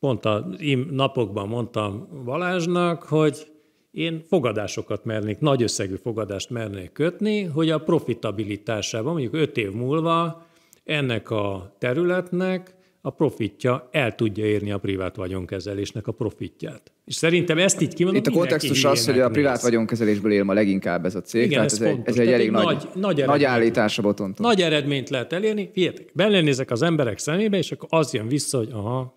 pont 0.00 0.24
a 0.24 0.48
napokban 0.90 1.48
mondtam 1.48 2.22
Balázsnak, 2.24 3.02
hogy 3.02 3.46
én 3.90 4.22
fogadásokat 4.28 5.04
mernék, 5.04 5.38
nagy 5.38 5.62
összegű 5.62 5.94
fogadást 5.94 6.50
mernék 6.50 6.92
kötni, 6.92 7.42
hogy 7.42 7.70
a 7.70 7.78
profitabilitásában 7.78 9.12
mondjuk 9.12 9.34
öt 9.34 9.56
év 9.56 9.72
múlva 9.72 10.45
ennek 10.86 11.30
a 11.30 11.76
területnek 11.78 12.74
a 13.00 13.10
profitja 13.10 13.88
el 13.92 14.14
tudja 14.14 14.44
érni 14.44 14.70
a 14.70 14.78
privát 14.78 15.16
vagyonkezelésnek 15.16 16.06
a 16.06 16.12
profitját. 16.12 16.92
És 17.04 17.14
szerintem 17.14 17.58
ezt 17.58 17.80
így 17.80 17.94
kimondom, 17.94 18.22
Itt 18.22 18.28
a 18.28 18.30
kontextus 18.30 18.84
az, 18.84 19.06
hogy 19.06 19.20
a 19.20 19.28
privát 19.28 19.62
vagyonkezelésből 19.62 20.32
él 20.32 20.44
ma 20.44 20.52
leginkább 20.52 21.04
ez 21.04 21.14
a 21.14 21.20
cég, 21.22 21.44
Igen, 21.44 21.52
tehát 21.54 21.70
ez 21.70 21.80
ez, 21.80 21.86
egy, 21.86 21.92
fontos. 21.92 22.14
ez 22.14 22.20
egy 22.20 22.32
elég 22.32 22.50
nagy, 22.50 22.64
nagy- 22.64 22.88
nagy 22.94 23.24
nagy 23.26 23.44
állítás 23.44 23.98
a 23.98 24.02
botontól. 24.02 24.46
Nagy 24.46 24.62
eredményt 24.62 25.10
lehet 25.10 25.32
elérni, 25.32 25.70
figyeljetek, 25.72 26.10
belenézek 26.14 26.70
az 26.70 26.82
emberek 26.82 27.18
szemébe, 27.18 27.56
és 27.56 27.72
akkor 27.72 27.88
az 27.92 28.14
jön 28.14 28.28
vissza, 28.28 28.58
hogy 28.58 28.70
aha, 28.72 29.16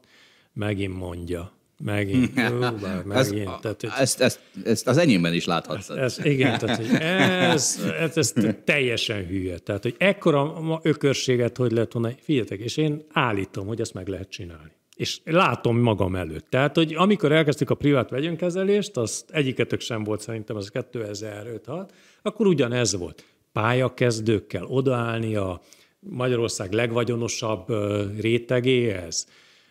megint 0.53 0.97
mondja. 0.97 1.58
Megint, 1.83 2.39
jó, 2.49 2.59
bár 2.59 3.03
Ez, 3.09 3.29
megint. 3.29 3.59
Tehát, 3.61 3.83
ezt, 3.83 4.21
ezt, 4.21 4.39
ezt 4.63 4.87
az 4.87 4.97
enyémben 4.97 5.33
is 5.33 5.45
láthatod. 5.45 5.97
ez, 5.97 6.19
igen, 6.25 6.59
tehát 6.59 6.77
hogy 6.77 6.89
ez, 6.99 7.79
ez, 7.99 8.17
ez 8.17 8.33
teljesen 8.63 9.25
hülye. 9.25 9.57
Tehát, 9.57 9.83
hogy 9.83 9.95
ekkora 9.97 10.79
ökörséget, 10.81 11.57
hogy 11.57 11.71
lehet 11.71 11.93
volna, 11.93 12.11
figyeljetek, 12.21 12.59
és 12.59 12.77
én 12.77 13.05
állítom, 13.11 13.67
hogy 13.67 13.81
ezt 13.81 13.93
meg 13.93 14.07
lehet 14.07 14.29
csinálni. 14.29 14.71
És 14.95 15.19
látom 15.23 15.77
magam 15.77 16.15
előtt. 16.15 16.49
Tehát, 16.49 16.75
hogy 16.75 16.93
amikor 16.95 17.31
elkezdtük 17.31 17.69
a 17.69 17.75
privát 17.75 18.09
vagyonkezelést, 18.09 18.97
azt 18.97 19.31
egyiketek 19.31 19.79
sem 19.79 20.03
volt 20.03 20.21
szerintem, 20.21 20.55
az 20.55 20.71
2005-6, 20.73 21.89
akkor 22.21 22.47
ugyanez 22.47 22.95
volt. 22.95 23.25
Pályakezdőkkel 23.51 24.65
odaállni 24.65 25.35
a 25.35 25.61
Magyarország 25.99 26.71
legvagyonosabb 26.71 27.67
rétegéhez, 28.19 29.27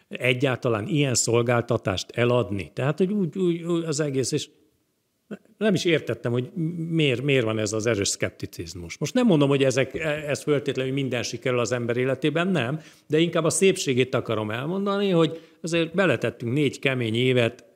egyáltalán 0.09 0.87
ilyen 0.87 1.15
szolgáltatást 1.15 2.11
eladni. 2.11 2.71
Tehát, 2.75 2.99
hogy 2.99 3.13
úgy, 3.13 3.39
úgy, 3.39 3.63
úgy 3.63 3.85
az 3.85 4.01
egész, 4.01 4.33
és 4.33 4.49
nem 5.59 5.75
is 5.75 5.85
értettem, 5.85 6.33
hogy 6.33 6.51
miért, 6.89 7.23
miért 7.23 7.45
van 7.45 7.59
ez 7.59 7.73
az 7.73 7.87
erős 7.87 8.09
szkepticizmus. 8.09 8.99
Most 8.99 9.15
nem 9.15 9.27
mondom, 9.27 9.49
hogy 9.49 9.65
ezek, 9.65 9.95
ez 10.27 10.43
föltétlenül 10.43 10.93
minden 10.93 11.23
sikerül 11.23 11.59
az 11.59 11.73
ember 11.73 11.97
életében, 11.97 12.49
nem, 12.49 12.81
de 13.07 13.19
inkább 13.19 13.45
a 13.45 13.51
szépségét 13.51 14.15
akarom 14.15 14.51
elmondani, 14.51 15.11
hogy 15.11 15.41
azért 15.63 15.95
beletettünk 15.95 16.53
négy 16.53 16.79
kemény 16.79 17.15
évet, 17.15 17.67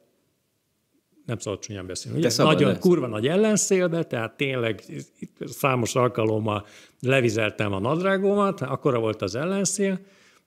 nem 1.27 1.39
szabad 1.39 1.59
csúnyán 1.59 1.87
beszélni, 1.87 2.19
ugye? 2.19 2.31
Nagyon 2.37 2.69
lesz. 2.69 2.79
kurva 2.79 3.07
nagy 3.07 3.27
ellenszélbe, 3.29 4.05
tehát 4.05 4.37
tényleg 4.37 4.83
itt 5.19 5.37
számos 5.47 5.95
alkalommal 5.95 6.67
levizeltem 7.01 7.73
a 7.73 7.79
nadrágomat, 7.79 8.61
akkora 8.61 8.99
volt 8.99 9.23
az 9.23 9.35
ellenszél, 9.35 10.01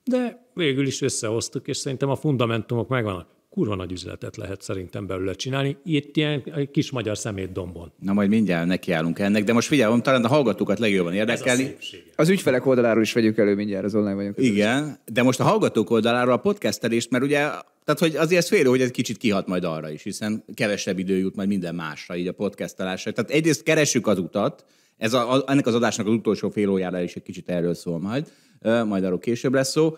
de 0.04 0.45
végül 0.56 0.88
is 0.88 1.02
összehoztuk, 1.02 1.68
és 1.68 1.78
szerintem 1.78 2.10
a 2.10 2.16
fundamentumok 2.16 2.88
megvannak. 2.88 3.28
Kurva 3.50 3.76
nagy 3.76 3.92
üzletet 3.92 4.38
lehet 4.38 4.62
szerintem 4.62 5.08
belőle 5.08 5.34
csinálni, 5.34 5.78
itt 5.84 6.18
ilyen 6.18 6.44
kis 6.72 6.92
magyar 6.92 7.18
szemétdombon. 7.18 7.92
Na 8.00 8.14
majd 8.14 8.30
mindjárt 8.30 8.68
nekiállunk 8.68 9.20
ennek, 9.20 9.44
de 9.44 9.54
most 9.54 9.68
figyelj, 9.68 10.02
talán 10.02 10.24
a 10.24 10.28
hallgatókat 10.28 10.80
legjobban 10.80 11.14
Ez 11.14 11.18
a 11.18 11.22
érdekelni. 11.22 11.76
Az 12.16 12.30
ügyfelek 12.30 12.66
oldaláról 12.66 13.02
is 13.02 13.14
vegyük 13.14 13.38
elő 13.38 13.56
mindjárt 13.56 13.86
az 13.86 13.96
online 13.96 14.14
vagyunk. 14.14 14.36
Igen, 14.38 15.00
de 15.06 15.24
most 15.24 15.40
a 15.40 15.44
hallgatók 15.44 15.90
oldaláról 15.90 16.34
a 16.34 16.38
podcastelést, 16.38 17.10
mert 17.10 17.24
ugye, 17.24 17.38
tehát 17.84 18.00
hogy 18.00 18.16
azért 18.16 18.42
ez 18.42 18.48
félő, 18.48 18.70
hogy 18.70 18.82
ez 18.82 18.92
kicsit 18.92 19.18
kihat 19.18 19.48
majd 19.48 19.64
arra 19.64 19.90
is, 19.90 20.04
hiszen 20.04 20.44
kevesebb 20.54 21.00
idő 21.00 21.18
jut 21.18 21.36
majd 21.36 21.48
minden 21.48 21.76
másra, 21.76 22.16
így 22.16 22.28
a 22.28 22.34
podcastelásra. 22.34 23.12
Tehát 23.12 23.32
egyrészt 23.32 23.64
keressük 23.64 24.08
az 24.08 24.20
utat, 24.20 24.66
ez 24.98 25.14
a, 25.14 25.34
a, 25.34 25.44
ennek 25.48 25.68
az 25.68 25.76
adásnak 25.76 26.08
az 26.08 26.14
utolsó 26.14 26.50
fél 26.50 26.70
órára 26.70 27.02
is 27.02 27.16
egy 27.16 27.24
kicsit 27.24 27.50
erről 27.50 27.74
szól 27.74 28.00
majd, 28.00 28.32
majd 28.62 29.04
arról 29.04 29.20
később 29.20 29.54
lesz 29.54 29.72
szó. 29.72 29.98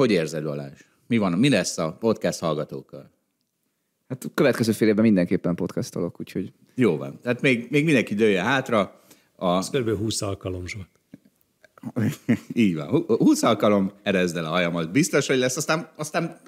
Hogy 0.00 0.10
érzed, 0.10 0.44
Balázs? 0.44 0.80
Mi 1.06 1.18
van, 1.18 1.32
mi 1.32 1.48
lesz 1.48 1.78
a 1.78 1.92
podcast 1.92 2.40
hallgatókkal? 2.40 3.10
Hát 4.08 4.24
a 4.24 4.28
következő 4.34 4.72
fél 4.72 4.88
évben 4.88 5.04
mindenképpen 5.04 5.54
podcastolok, 5.54 6.20
úgyhogy 6.20 6.52
Jó 6.74 6.96
van. 6.96 7.18
Tehát 7.22 7.40
még, 7.40 7.66
még 7.70 7.84
mindenki 7.84 8.14
dőlje 8.14 8.42
hátra. 8.42 9.00
A, 9.36 9.56
Ez 9.56 9.70
kb. 9.70 9.96
20 9.96 10.22
alkalom 10.22 10.66
Zsolt. 10.66 10.88
így 12.54 12.74
van. 12.74 12.88
Hú- 12.88 13.06
20 13.06 13.42
alkalom, 13.42 13.92
erezd 14.02 14.36
el 14.36 14.44
a 14.44 14.48
hajamat. 14.48 14.90
Biztos, 14.90 15.26
hogy 15.26 15.38
lesz, 15.38 15.56
aztán, 15.56 15.88
aztán, 15.96 16.40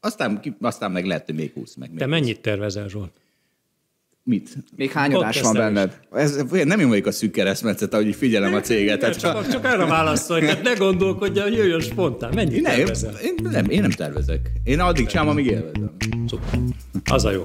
aztán, 0.00 0.40
aztán 0.60 0.92
meg 0.92 1.06
lehet, 1.06 1.26
hogy 1.26 1.34
még 1.34 1.52
20 1.52 1.74
meg 1.74 1.88
még 1.90 1.98
Te 1.98 2.06
mennyit 2.06 2.40
tervezel, 2.40 2.88
Zsolt? 2.88 3.20
Mit? 4.26 4.56
még 4.76 4.90
hány 4.92 5.14
adás 5.14 5.40
van 5.40 5.54
benned? 5.54 6.00
Ez, 6.12 6.44
nem 6.64 6.80
én 6.80 6.88
vagyok 6.88 7.06
a 7.06 7.12
szűk 7.12 7.30
keresztmetszet, 7.30 7.94
ahogy 7.94 8.14
figyelem 8.14 8.54
a 8.54 8.60
céget. 8.60 8.98
Tehát, 8.98 9.18
Csak, 9.18 9.48
csak 9.48 9.64
arra 9.64 9.86
válaszolj, 9.86 10.40
tehát 10.40 10.62
ne 10.62 10.72
gondolkodja, 10.72 11.42
hogy 11.42 11.52
jöjjön 11.52 11.80
spontán. 11.80 12.34
Mennyit 12.34 12.62
nem, 12.62 12.74
tervezel? 12.74 13.14
én, 13.14 13.34
nem, 13.42 13.70
én 13.70 13.80
nem 13.80 13.90
tervezek. 13.90 14.50
Én 14.64 14.80
addig 14.80 15.06
csinálom, 15.06 15.30
amíg 15.30 15.46
élvezem. 15.46 15.96
Szuper. 16.26 16.58
Az 17.10 17.24
a 17.24 17.30
jó. 17.30 17.44